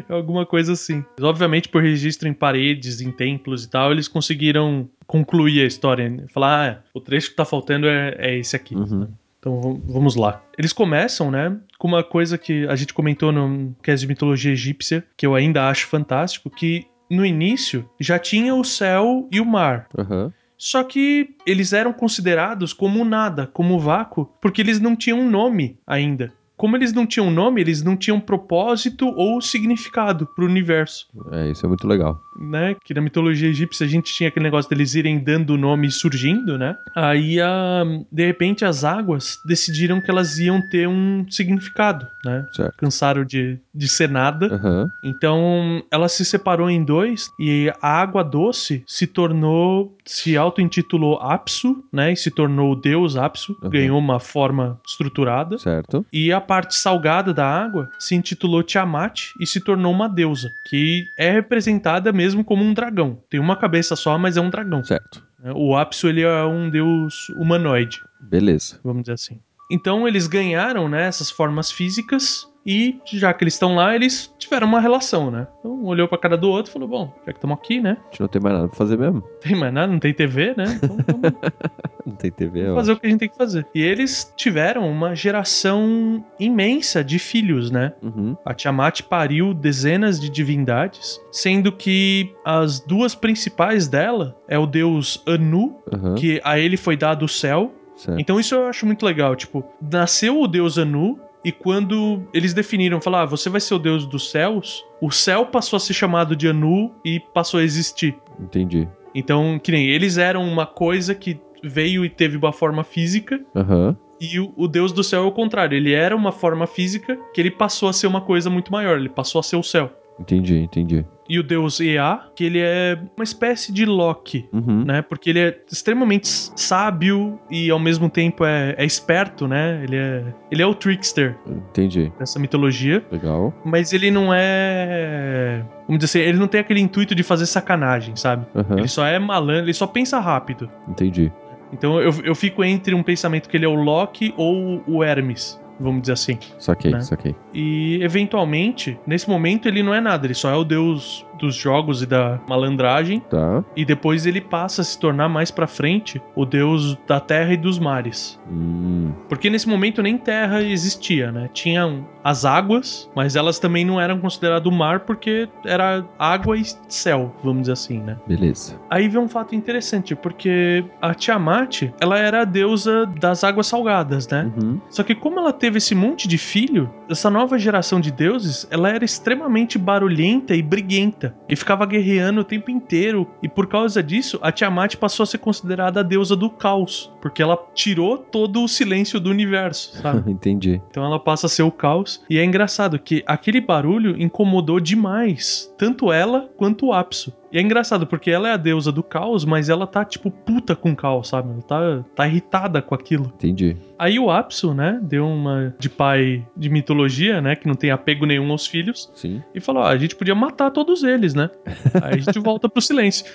É 0.10 0.14
Alguma 0.14 0.46
coisa 0.48 0.74
assim. 0.74 1.06
Obviamente, 1.22 1.70
por 1.70 1.82
registro 1.84 2.28
em 2.28 2.34
paredes, 2.34 3.02
em 3.02 3.12
templos 3.12 3.64
e 3.64 3.70
tal, 3.70 3.92
eles 3.92 4.08
conseguiram 4.08 4.90
concluir 5.06 5.62
a 5.62 5.66
história. 5.66 6.10
né? 6.10 6.26
Falar, 6.34 6.70
ah, 6.72 6.84
o 6.94 7.00
trecho 7.00 7.30
que 7.30 7.36
tá 7.36 7.46
faltando 7.46 7.88
é, 7.88 8.16
é 8.18 8.36
esse 8.38 8.56
aqui. 8.56 8.76
Uhum. 8.76 9.08
Então 9.46 9.62
vam- 9.62 9.80
vamos 9.86 10.16
lá. 10.16 10.42
Eles 10.58 10.74
começam, 10.74 11.30
né, 11.30 11.56
com 11.78 11.88
uma 11.88 12.04
coisa 12.04 12.36
que 12.36 12.66
a 12.68 12.76
gente 12.76 12.96
comentou 12.96 13.32
no 13.32 13.76
cast 13.84 14.02
de 14.02 14.08
mitologia 14.08 14.52
egípcia, 14.52 15.06
que 15.16 15.24
eu 15.24 15.36
ainda 15.36 15.70
acho 15.70 15.86
fantástico, 15.86 16.50
que 16.50 16.88
no 17.12 17.24
início 17.24 17.88
já 18.00 18.18
tinha 18.18 18.56
o 18.56 18.64
céu 18.64 19.28
e 19.32 19.40
o 19.40 19.46
mar. 19.46 19.88
Aham. 19.96 20.34
Só 20.58 20.84
que 20.84 21.36
eles 21.46 21.74
eram 21.74 21.94
considerados 21.94 22.74
como 22.74 23.06
nada, 23.06 23.46
como 23.46 23.78
vácuo, 23.78 24.26
porque 24.42 24.62
eles 24.62 24.80
não 24.80 24.96
tinham 24.96 25.20
um 25.20 25.30
nome 25.30 25.78
ainda. 25.86 26.34
Como 26.58 26.76
eles 26.78 26.94
não 26.94 27.06
tinham 27.06 27.30
nome, 27.30 27.60
eles 27.60 27.84
não 27.84 27.98
tinham 27.98 28.18
propósito 28.20 29.06
ou 29.10 29.42
significado 29.42 30.26
pro 30.34 30.46
universo, 30.46 31.08
É, 31.34 31.52
isso 31.52 31.66
é 31.66 31.70
muito 31.70 31.86
legal. 31.86 32.18
Né? 32.38 32.76
Que 32.84 32.94
na 32.94 33.02
mitologia 33.02 33.50
egípcia 33.50 33.86
a 33.86 33.90
gente 33.90 34.14
tinha 34.14 34.30
aquele 34.30 34.44
negócio 34.44 34.70
deles 34.70 34.96
irem 34.96 35.18
dando 35.20 35.58
nome 35.58 35.88
e 35.88 35.92
surgindo, 35.92 36.58
né? 36.58 36.76
Aí, 36.96 37.40
ah, 37.40 37.84
de 38.12 38.26
repente, 38.26 38.66
as 38.66 38.84
águas 38.84 39.40
decidiram 39.46 40.02
que 40.02 40.10
elas 40.12 40.38
iam 40.40 40.62
ter 40.62 40.88
um 40.88 41.26
significado, 41.30 42.08
né? 42.24 42.46
Certo. 42.54 42.74
Cansaram 42.78 43.24
de, 43.24 43.58
de 43.74 43.88
ser 43.88 44.10
nada. 44.10 44.48
Aham. 44.54 44.90
Então, 45.04 45.84
ela 45.92 46.10
se 46.10 46.26
separou 46.26 46.70
em 46.70 46.84
dois 46.84 47.32
e 47.40 47.72
a 47.82 47.88
água 48.02 48.24
doce 48.24 48.84
se 48.88 49.08
tornou, 49.08 49.96
se 50.06 50.36
auto-intitulou 50.36 51.18
Apsu, 51.22 51.84
né? 51.92 52.12
E 52.14 52.16
se 52.16 52.32
tornou 52.32 52.72
o 52.72 52.76
deus 52.76 53.16
Apsu, 53.16 53.56
Uhum. 53.62 53.70
ganhou 53.70 53.98
uma 54.00 54.20
forma 54.20 54.80
estruturada. 54.86 55.58
Certo. 55.58 56.06
E 56.12 56.32
a 56.32 56.42
parte 56.42 56.76
salgada 56.76 57.34
da 57.34 57.46
água 57.48 57.90
se 58.00 58.16
intitulou 58.16 58.64
Tiamat 58.64 59.32
e 59.40 59.46
se 59.48 59.60
tornou 59.60 59.92
uma 59.94 60.10
deusa, 60.10 60.52
que 60.66 61.08
é 61.18 61.32
representada 61.32 62.12
mesmo 62.12 62.25
como 62.44 62.64
um 62.64 62.74
dragão. 62.74 63.22
Tem 63.30 63.40
uma 63.40 63.56
cabeça 63.56 63.96
só, 63.96 64.18
mas 64.18 64.38
é 64.38 64.42
um 64.42 64.50
dragão. 64.50 64.84
Certo. 64.84 65.24
O 65.56 65.76
Apsu, 65.76 66.08
ele 66.08 66.22
é 66.22 66.44
um 66.44 66.70
deus 66.70 67.30
humanoide 67.38 68.02
Beleza. 68.20 68.80
vamos 68.84 69.04
dizer 69.04 69.14
assim. 69.14 69.40
Então 69.72 70.08
eles 70.08 70.28
ganharam, 70.28 70.90
né, 70.90 71.06
essas 71.06 71.30
formas 71.30 71.72
físicas 71.72 72.48
e 72.66 73.00
já 73.06 73.34
que 73.34 73.44
eles 73.44 73.54
estão 73.54 73.76
lá, 73.76 73.94
eles 73.96 74.34
tiveram 74.38 74.68
uma 74.68 74.80
relação, 74.80 75.30
né? 75.30 75.48
Então 75.60 75.72
um 75.72 75.86
olhou 75.86 76.08
pra 76.08 76.18
cara 76.18 76.36
do 76.38 76.50
outro 76.50 76.72
e 76.72 76.74
falou: 76.74 76.88
"Bom, 76.88 77.14
já 77.26 77.32
que 77.32 77.38
estamos 77.38 77.58
aqui, 77.58 77.80
né? 77.80 77.98
A 78.00 78.06
gente 78.12 78.22
não 78.22 78.28
tem 78.28 78.42
mais 78.42 78.56
nada 78.56 78.68
pra 78.68 78.78
fazer 78.78 78.98
mesmo. 78.98 79.22
Não 79.22 79.40
tem 79.40 79.56
mais 79.56 79.74
nada, 79.74 79.92
não 79.92 80.00
tem 80.00 80.14
TV, 80.14 80.54
né? 80.58 80.66
Então 80.82 80.98
vamos 81.06 81.22
Não 82.06 82.16
tem 82.16 82.32
TV, 82.32 82.70
ó. 82.70 82.76
fazer 82.76 82.92
o 82.92 83.00
que 83.00 83.08
a 83.08 83.10
gente 83.10 83.20
tem 83.20 83.30
que 83.30 83.38
fazer". 83.38 83.68
E 83.74 83.82
eles 83.82 84.34
tiveram 84.36 84.90
uma 84.90 85.16
geração 85.16 86.24
imensa 86.40 87.04
de 87.04 87.20
filhos, 87.20 87.70
né? 87.70 87.94
Uhum. 88.02 88.36
A 88.46 88.54
Tiamat 88.54 89.02
pariu 89.04 89.54
dezenas 89.54 90.20
de 90.20 90.30
divindades, 90.30 91.20
sendo 91.32 91.72
que 91.72 92.34
as 92.44 92.80
duas 92.80 93.14
principais 93.16 93.88
dela 93.88 94.36
é 94.48 94.58
o 94.58 94.66
deus 94.66 95.22
Anu, 95.28 95.76
Aham. 95.94 96.16
que 96.16 96.42
a 96.44 96.58
ele 96.60 96.78
foi 96.78 96.98
dado 96.98 97.26
o 97.26 97.30
céu, 97.30 97.72
Certo. 97.96 98.20
Então 98.20 98.38
isso 98.38 98.54
eu 98.54 98.68
acho 98.68 98.86
muito 98.86 99.06
legal, 99.06 99.36
tipo, 99.38 99.64
nasceu 99.82 100.42
o 100.42 100.48
deus 100.48 100.78
Anu 100.78 101.18
e 101.46 101.52
quando 101.52 102.24
eles 102.34 102.56
definiram, 102.56 103.00
falar, 103.00 103.22
ah, 103.22 103.26
você 103.26 103.52
vai 103.52 103.62
ser 103.62 103.76
o 103.76 103.80
deus 103.80 104.08
dos 104.08 104.32
céus, 104.32 104.84
o 105.00 105.12
céu 105.12 105.46
passou 105.46 105.78
a 105.78 105.80
ser 105.80 105.94
chamado 105.94 106.36
de 106.36 106.48
Anu 106.48 106.92
e 107.06 107.20
passou 107.20 107.60
a 107.60 107.64
existir. 107.64 108.18
Entendi. 108.40 108.90
Então, 109.14 109.60
que 109.60 109.72
nem 109.72 109.88
eles 109.88 110.18
eram 110.18 110.42
uma 110.42 110.66
coisa 110.66 111.14
que 111.14 111.40
veio 111.64 112.04
e 112.04 112.10
teve 112.10 112.36
uma 112.36 112.52
forma 112.52 112.84
física 112.84 113.40
Aham. 113.56 113.96
e 114.20 114.40
o, 114.40 114.54
o 114.58 114.68
deus 114.68 114.92
do 114.92 115.04
céu 115.04 115.24
é 115.24 115.28
o 115.28 115.32
contrário, 115.32 115.76
ele 115.76 115.94
era 115.94 116.16
uma 116.16 116.32
forma 116.32 116.66
física 116.66 117.16
que 117.32 117.40
ele 117.40 117.52
passou 117.52 117.90
a 117.90 117.94
ser 117.94 118.08
uma 118.08 118.22
coisa 118.22 118.50
muito 118.50 118.72
maior, 118.72 118.98
ele 118.98 119.10
passou 119.10 119.40
a 119.40 119.44
ser 119.44 119.56
o 119.56 119.64
céu. 119.64 119.92
Entendi, 120.20 120.60
entendi. 120.60 121.06
E 121.28 121.40
o 121.40 121.44
deus 121.44 121.80
Ea, 121.80 122.20
que 122.36 122.44
ele 122.44 122.60
é 122.62 122.98
uma 123.18 123.24
espécie 123.24 123.74
de 123.74 123.84
Loki, 123.86 124.48
Uhum. 124.54 124.86
né? 124.86 125.02
Porque 125.02 125.30
ele 125.32 125.40
é 125.40 125.60
extremamente 125.72 126.28
sábio 126.56 127.40
e 127.50 127.70
ao 127.72 127.80
mesmo 127.80 128.10
tempo 128.10 128.46
é, 128.46 128.76
é 128.78 128.86
esperto, 128.86 129.48
né? 129.48 129.82
Ele 129.84 129.96
é, 129.98 130.24
ele 130.52 130.62
é 130.62 130.66
o 130.68 130.74
trickster 130.76 131.36
Entendi. 131.48 132.14
dessa 132.20 132.40
mitologia, 132.40 133.04
Legal. 133.12 133.54
mas 133.66 133.92
ele 133.92 134.12
não 134.12 134.32
é. 134.34 135.64
Vamos 135.88 136.00
dizer 136.04 136.20
assim, 136.20 136.30
ele 136.30 136.38
não 136.38 136.48
tem 136.48 136.62
aquele 136.62 136.80
intuito 136.80 137.14
de 137.16 137.24
fazer 137.24 137.46
sacanagem, 137.46 138.16
sabe? 138.16 138.46
Aham. 138.56 138.78
Ele 138.80 138.88
só 138.88 139.06
é 139.06 139.18
malandro, 139.20 139.66
ele 139.66 139.74
só 139.74 139.88
pensa 139.88 140.20
rápido. 140.20 140.70
Entendi. 140.88 141.32
Então 141.74 142.00
eu, 142.00 142.14
eu 142.24 142.36
fico 142.36 142.64
entre 142.64 142.94
um 142.96 143.04
pensamento 143.04 143.50
que 143.50 143.58
ele 143.58 143.66
é 143.66 143.68
o 143.68 143.74
Loki 143.76 144.34
ou 144.38 144.82
o 144.88 145.04
Hermes, 145.04 145.60
vamos 145.80 146.02
dizer 146.02 146.14
assim. 146.14 146.38
Saquei, 146.60 146.92
Né? 146.92 147.02
saquei. 147.02 147.36
E 147.54 148.00
eventualmente, 148.04 149.00
nesse 149.06 149.30
momento, 149.30 149.68
ele 149.68 149.82
não 149.84 149.94
é 149.94 150.02
nada, 150.02 150.26
ele 150.28 150.34
só 150.34 150.50
é 150.52 150.56
o 150.56 150.64
deus 150.64 151.25
dos 151.38 151.56
jogos 151.56 152.02
e 152.02 152.06
da 152.06 152.40
malandragem. 152.48 153.20
Tá. 153.20 153.64
E 153.76 153.86
depois 153.86 154.26
ele 154.26 154.42
passa 154.42 154.82
a 154.82 154.86
se 154.86 155.00
tornar 155.00 155.30
mais 155.30 155.52
pra 155.52 155.68
frente 155.68 156.22
o 156.36 156.46
deus 156.46 156.98
da 157.08 157.20
terra 157.20 157.54
e 157.54 157.58
dos 157.58 157.80
mares. 157.80 158.40
Hum. 158.50 159.12
Porque 159.28 159.50
nesse 159.50 159.68
momento 159.68 160.02
nem 160.02 160.18
terra 160.18 160.62
existia, 160.62 161.32
né? 161.32 161.50
Tinham 161.54 162.06
as 162.24 162.44
águas, 162.44 163.10
mas 163.16 163.36
elas 163.36 163.60
também 163.60 163.86
não 163.86 164.02
eram 164.02 164.20
consideradas 164.20 164.66
mar 164.76 165.02
porque 165.02 165.48
era 165.64 166.04
água 166.18 166.58
e 166.58 166.64
céu, 166.90 167.34
vamos 167.44 167.62
dizer 167.62 167.74
assim, 167.74 168.00
né? 168.00 168.18
Beleza. 168.28 168.80
Aí 168.90 169.08
vem 169.08 169.22
um 169.22 169.28
fato 169.28 169.54
interessante, 169.56 170.16
porque 170.16 170.84
a 171.02 171.14
Tiamat, 171.14 171.84
ela 172.00 172.18
era 172.18 172.42
a 172.42 172.46
deusa 172.46 173.06
das 173.20 173.44
águas 173.44 173.68
salgadas, 173.68 174.28
né? 174.28 174.52
Uhum. 174.58 174.80
Só 174.90 175.04
que 175.04 175.14
como 175.14 175.40
ela 175.40 175.54
teve 175.54 175.78
esse 175.78 175.94
monte 175.94 176.28
de 176.28 176.38
filho, 176.38 176.90
essa 177.10 177.30
nova 177.30 177.58
geração 177.58 178.00
de 178.00 178.12
deuses, 178.12 178.68
ela 178.72 178.90
era 178.90 179.06
extremamente 179.06 179.78
barulhenta 179.78 180.56
e 180.56 180.62
briguenta. 180.62 181.25
E 181.48 181.56
ficava 181.56 181.86
guerreando 181.86 182.42
o 182.42 182.44
tempo 182.44 182.72
inteiro. 182.72 183.28
E 183.42 183.48
por 183.48 183.68
causa 183.68 184.02
disso, 184.02 184.40
a 184.42 184.52
Tiamat 184.52 184.96
passou 184.96 185.24
a 185.24 185.28
ser 185.28 185.38
considerada 185.38 186.00
a 186.00 186.04
deusa 186.04 186.36
do 186.36 186.50
caos. 186.50 187.12
Porque 187.22 187.42
ela 187.42 187.58
tirou 187.74 188.18
todo 188.18 188.64
o 188.64 188.68
silêncio 188.68 189.20
do 189.20 189.30
universo, 189.30 189.98
sabe? 190.02 190.30
Entendi. 190.32 190.82
Então 190.90 191.04
ela 191.04 191.20
passa 191.20 191.48
a 191.48 191.50
ser 191.50 191.64
o 191.64 191.72
caos. 191.72 192.24
E 192.30 192.38
é 192.38 192.44
engraçado 192.44 193.00
que 193.00 193.24
aquele 193.26 193.62
barulho 193.62 194.22
incomodou 194.22 194.80
demais. 194.80 195.74
Tanto 195.78 196.12
ela 196.12 196.50
quanto 196.58 196.88
o 196.88 196.94
Apso. 196.94 197.34
E 197.56 197.58
é 197.58 197.62
engraçado 197.62 198.06
porque 198.06 198.30
ela 198.30 198.50
é 198.50 198.52
a 198.52 198.58
deusa 198.58 198.92
do 198.92 199.02
caos, 199.02 199.46
mas 199.46 199.70
ela 199.70 199.88
tá, 199.88 200.04
tipo, 200.04 200.30
puta 200.30 200.76
com 200.76 200.92
o 200.92 200.96
caos, 200.96 201.30
sabe? 201.30 201.54
Ela 201.54 201.62
tá, 201.62 202.06
tá 202.14 202.28
irritada 202.28 202.82
com 202.82 202.94
aquilo. 202.94 203.32
Entendi. 203.34 203.78
Aí 203.98 204.20
o 204.20 204.30
Apsu, 204.30 204.74
né, 204.74 205.00
deu 205.02 205.26
uma 205.26 205.74
de 205.80 205.90
pai 205.90 206.46
de 206.58 206.70
mitologia, 206.70 207.42
né, 207.42 207.56
que 207.56 207.66
não 207.66 207.74
tem 207.74 207.92
apego 207.92 208.26
nenhum 208.26 208.52
aos 208.52 208.68
filhos, 208.68 209.10
Sim. 209.16 209.42
e 209.54 209.62
falou: 209.62 209.84
ah, 209.84 209.88
a 209.88 209.98
gente 209.98 210.18
podia 210.18 210.36
matar 210.36 210.70
todos 210.70 211.02
eles, 211.02 211.34
né? 211.34 211.50
Aí 212.04 212.16
a 212.16 212.18
gente 212.18 212.40
volta 212.40 212.68
pro 212.68 212.82
silêncio. 212.82 213.26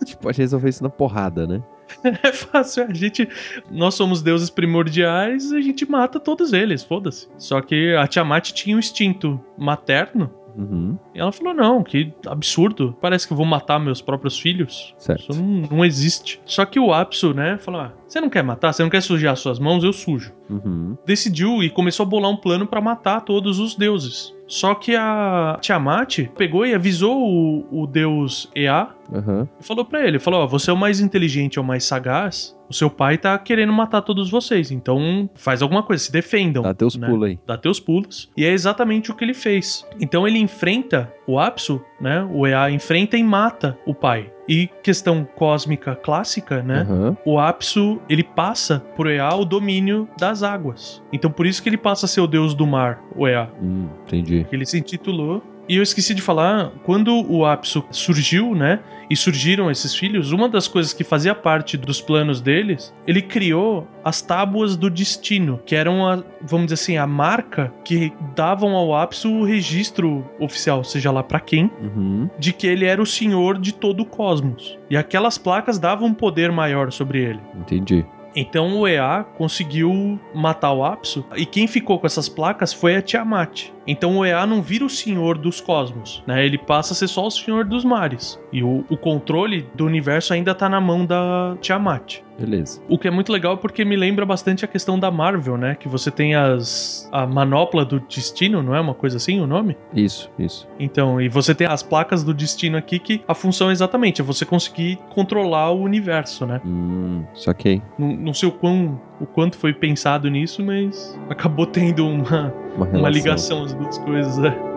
A 0.00 0.04
gente 0.04 0.16
pode 0.16 0.38
resolver 0.38 0.70
isso 0.70 0.82
na 0.82 0.90
porrada, 0.90 1.46
né? 1.46 1.62
É 2.24 2.32
fácil, 2.32 2.86
a 2.88 2.92
gente. 2.92 3.28
Nós 3.70 3.94
somos 3.94 4.20
deuses 4.20 4.50
primordiais, 4.50 5.52
a 5.52 5.60
gente 5.60 5.88
mata 5.88 6.18
todos 6.18 6.52
eles, 6.52 6.82
foda-se. 6.82 7.28
Só 7.38 7.60
que 7.60 7.94
a 7.94 8.06
Tiamat 8.08 8.50
tinha 8.50 8.74
um 8.74 8.80
instinto 8.80 9.40
materno. 9.56 10.28
Uhum. 10.58 10.98
E 11.14 11.20
ela 11.20 11.30
falou: 11.30 11.54
não, 11.54 11.84
que 11.84 12.12
absurdo. 12.26 12.96
Parece 13.00 13.26
que 13.26 13.32
eu 13.32 13.36
vou 13.36 13.46
matar 13.46 13.78
meus 13.78 14.02
próprios 14.02 14.38
filhos. 14.38 14.94
Certo. 14.98 15.30
Isso 15.30 15.40
não, 15.40 15.68
não 15.70 15.84
existe. 15.84 16.40
Só 16.44 16.64
que 16.64 16.80
o 16.80 16.92
Apsu, 16.92 17.32
né, 17.32 17.56
falou: 17.58 17.80
ah, 17.80 17.92
você 18.06 18.20
não 18.20 18.28
quer 18.28 18.42
matar? 18.42 18.72
Você 18.72 18.82
não 18.82 18.90
quer 18.90 19.00
sujar 19.00 19.36
suas 19.36 19.60
mãos? 19.60 19.84
Eu 19.84 19.92
sujo. 19.92 20.32
Uhum. 20.50 20.96
decidiu 21.04 21.62
e 21.62 21.68
começou 21.68 22.04
a 22.04 22.08
bolar 22.08 22.30
um 22.30 22.36
plano 22.36 22.66
pra 22.66 22.80
matar 22.80 23.20
todos 23.20 23.58
os 23.58 23.74
deuses. 23.74 24.34
Só 24.46 24.74
que 24.74 24.96
a 24.96 25.58
Tiamat 25.60 26.26
pegou 26.36 26.66
e 26.66 26.74
avisou 26.74 27.22
o, 27.22 27.82
o 27.82 27.86
deus 27.86 28.50
Ea 28.56 28.88
Aham. 29.12 29.48
e 29.60 29.64
falou 29.64 29.84
pra 29.84 30.06
ele, 30.06 30.18
falou, 30.18 30.42
ó, 30.42 30.46
você 30.46 30.70
é 30.70 30.72
o 30.72 30.76
mais 30.76 31.00
inteligente, 31.00 31.58
é 31.58 31.62
o 31.62 31.64
mais 31.64 31.84
sagaz, 31.84 32.56
o 32.68 32.74
seu 32.74 32.90
pai 32.90 33.16
tá 33.16 33.38
querendo 33.38 33.72
matar 33.72 34.02
todos 34.02 34.30
vocês, 34.30 34.70
então 34.70 35.28
faz 35.34 35.62
alguma 35.62 35.82
coisa, 35.82 36.04
se 36.04 36.12
defendam. 36.12 36.62
Dá 36.62 36.74
teus 36.74 36.96
né? 36.96 37.08
pulos 37.08 37.28
aí. 37.28 37.38
Dá 37.46 37.56
teus 37.56 37.80
pulos. 37.80 38.30
E 38.36 38.44
é 38.44 38.52
exatamente 38.52 39.10
o 39.10 39.14
que 39.14 39.24
ele 39.24 39.34
fez. 39.34 39.86
Então 40.00 40.28
ele 40.28 40.38
enfrenta 40.38 41.12
o 41.26 41.38
Apsu, 41.38 41.82
né? 42.00 42.28
O 42.30 42.46
Ea 42.46 42.70
enfrenta 42.70 43.16
e 43.16 43.22
mata 43.22 43.78
o 43.86 43.94
pai. 43.94 44.30
E 44.48 44.68
questão 44.82 45.26
cósmica 45.36 45.94
clássica, 45.94 46.62
né? 46.62 46.80
Aham. 46.82 47.16
O 47.24 47.38
Apsu, 47.38 48.00
ele 48.08 48.22
passa 48.22 48.80
pro 48.96 49.10
Ea 49.10 49.34
o 49.34 49.44
domínio 49.44 50.08
das 50.18 50.42
águas. 50.42 51.02
Então 51.12 51.30
por 51.30 51.46
isso 51.46 51.62
que 51.62 51.68
ele 51.68 51.78
passa 51.78 52.06
a 52.06 52.08
ser 52.08 52.20
o 52.20 52.26
deus 52.26 52.54
do 52.54 52.66
mar, 52.66 53.02
o 53.16 53.26
Ea. 53.26 53.50
Hum, 53.62 53.88
entendi. 54.06 54.46
Ele 54.52 54.66
se 54.66 54.78
intitulou. 54.78 55.42
E 55.68 55.76
eu 55.76 55.82
esqueci 55.82 56.14
de 56.14 56.22
falar, 56.22 56.70
quando 56.84 57.14
o 57.30 57.44
Apsu 57.44 57.84
surgiu, 57.90 58.54
né? 58.54 58.80
E 59.10 59.16
surgiram 59.16 59.70
esses 59.70 59.94
filhos, 59.94 60.32
uma 60.32 60.48
das 60.48 60.68
coisas 60.68 60.92
que 60.92 61.02
fazia 61.02 61.34
parte 61.34 61.76
dos 61.78 61.98
planos 62.00 62.40
deles, 62.42 62.94
ele 63.06 63.22
criou 63.22 63.86
as 64.04 64.20
tábuas 64.20 64.76
do 64.76 64.90
destino, 64.90 65.58
que 65.64 65.74
eram, 65.74 66.06
a, 66.06 66.22
vamos 66.42 66.66
dizer 66.66 66.74
assim, 66.74 66.96
a 66.98 67.06
marca 67.06 67.72
que 67.84 68.12
davam 68.34 68.74
ao 68.76 68.94
Apsu 68.94 69.30
o 69.32 69.44
registro 69.44 70.24
oficial, 70.38 70.84
seja 70.84 71.10
lá 71.10 71.22
pra 71.22 71.40
quem, 71.40 71.70
Uhum. 71.82 72.28
de 72.38 72.52
que 72.52 72.66
ele 72.66 72.84
era 72.84 73.00
o 73.00 73.06
senhor 73.06 73.58
de 73.58 73.72
todo 73.72 74.00
o 74.00 74.06
cosmos. 74.06 74.78
E 74.90 74.96
aquelas 74.96 75.38
placas 75.38 75.78
davam 75.78 76.08
um 76.08 76.14
poder 76.14 76.52
maior 76.52 76.92
sobre 76.92 77.18
ele. 77.22 77.40
Entendi. 77.58 78.04
Então 78.40 78.78
o 78.78 78.86
EA 78.86 79.24
conseguiu 79.36 80.16
matar 80.32 80.72
o 80.72 80.84
Apsu 80.84 81.24
e 81.36 81.44
quem 81.44 81.66
ficou 81.66 81.98
com 81.98 82.06
essas 82.06 82.28
placas 82.28 82.72
foi 82.72 82.94
a 82.94 83.02
Tiamat. 83.02 83.72
Então 83.84 84.16
o 84.16 84.24
EA 84.24 84.46
não 84.46 84.62
vira 84.62 84.84
o 84.84 84.88
senhor 84.88 85.36
dos 85.36 85.60
cosmos, 85.60 86.22
né? 86.24 86.46
Ele 86.46 86.56
passa 86.56 86.92
a 86.92 86.96
ser 86.96 87.08
só 87.08 87.26
o 87.26 87.30
senhor 87.32 87.64
dos 87.64 87.84
mares. 87.84 88.40
E 88.52 88.62
o, 88.62 88.84
o 88.88 88.96
controle 88.96 89.68
do 89.74 89.84
universo 89.84 90.32
ainda 90.32 90.54
tá 90.54 90.68
na 90.68 90.80
mão 90.80 91.04
da 91.04 91.56
Tiamat. 91.60 92.20
Beleza. 92.38 92.80
O 92.88 92.96
que 92.98 93.08
é 93.08 93.10
muito 93.10 93.32
legal 93.32 93.58
porque 93.58 93.84
me 93.84 93.96
lembra 93.96 94.24
bastante 94.24 94.64
a 94.64 94.68
questão 94.68 94.98
da 94.98 95.10
Marvel, 95.10 95.56
né? 95.56 95.74
Que 95.74 95.88
você 95.88 96.10
tem 96.10 96.34
as 96.34 97.08
a 97.10 97.26
manopla 97.26 97.84
do 97.84 97.98
destino, 98.00 98.62
não 98.62 98.74
é 98.74 98.80
uma 98.80 98.94
coisa 98.94 99.16
assim 99.16 99.40
o 99.40 99.46
nome? 99.46 99.76
Isso, 99.94 100.30
isso. 100.38 100.68
Então, 100.78 101.20
e 101.20 101.28
você 101.28 101.54
tem 101.54 101.66
as 101.66 101.82
placas 101.82 102.22
do 102.22 102.32
destino 102.32 102.76
aqui 102.76 102.98
que 102.98 103.22
a 103.26 103.34
função 103.34 103.70
é 103.70 103.72
exatamente 103.72 104.20
é 104.20 104.24
você 104.24 104.44
conseguir 104.44 104.98
controlar 105.10 105.70
o 105.70 105.82
universo, 105.82 106.46
né? 106.46 106.60
Hum, 106.64 107.24
saquei. 107.34 107.82
Não, 107.98 108.14
não 108.14 108.34
sei 108.34 108.48
o, 108.48 108.52
quão, 108.52 109.00
o 109.20 109.26
quanto 109.26 109.56
foi 109.56 109.72
pensado 109.72 110.28
nisso, 110.30 110.62
mas 110.62 111.18
acabou 111.28 111.66
tendo 111.66 112.06
uma, 112.06 112.54
Uma 112.76 112.86
uma 112.86 113.08
ligação 113.08 113.64
as 113.64 113.72
duas 113.72 113.98
coisas, 113.98 114.38
né? 114.38 114.67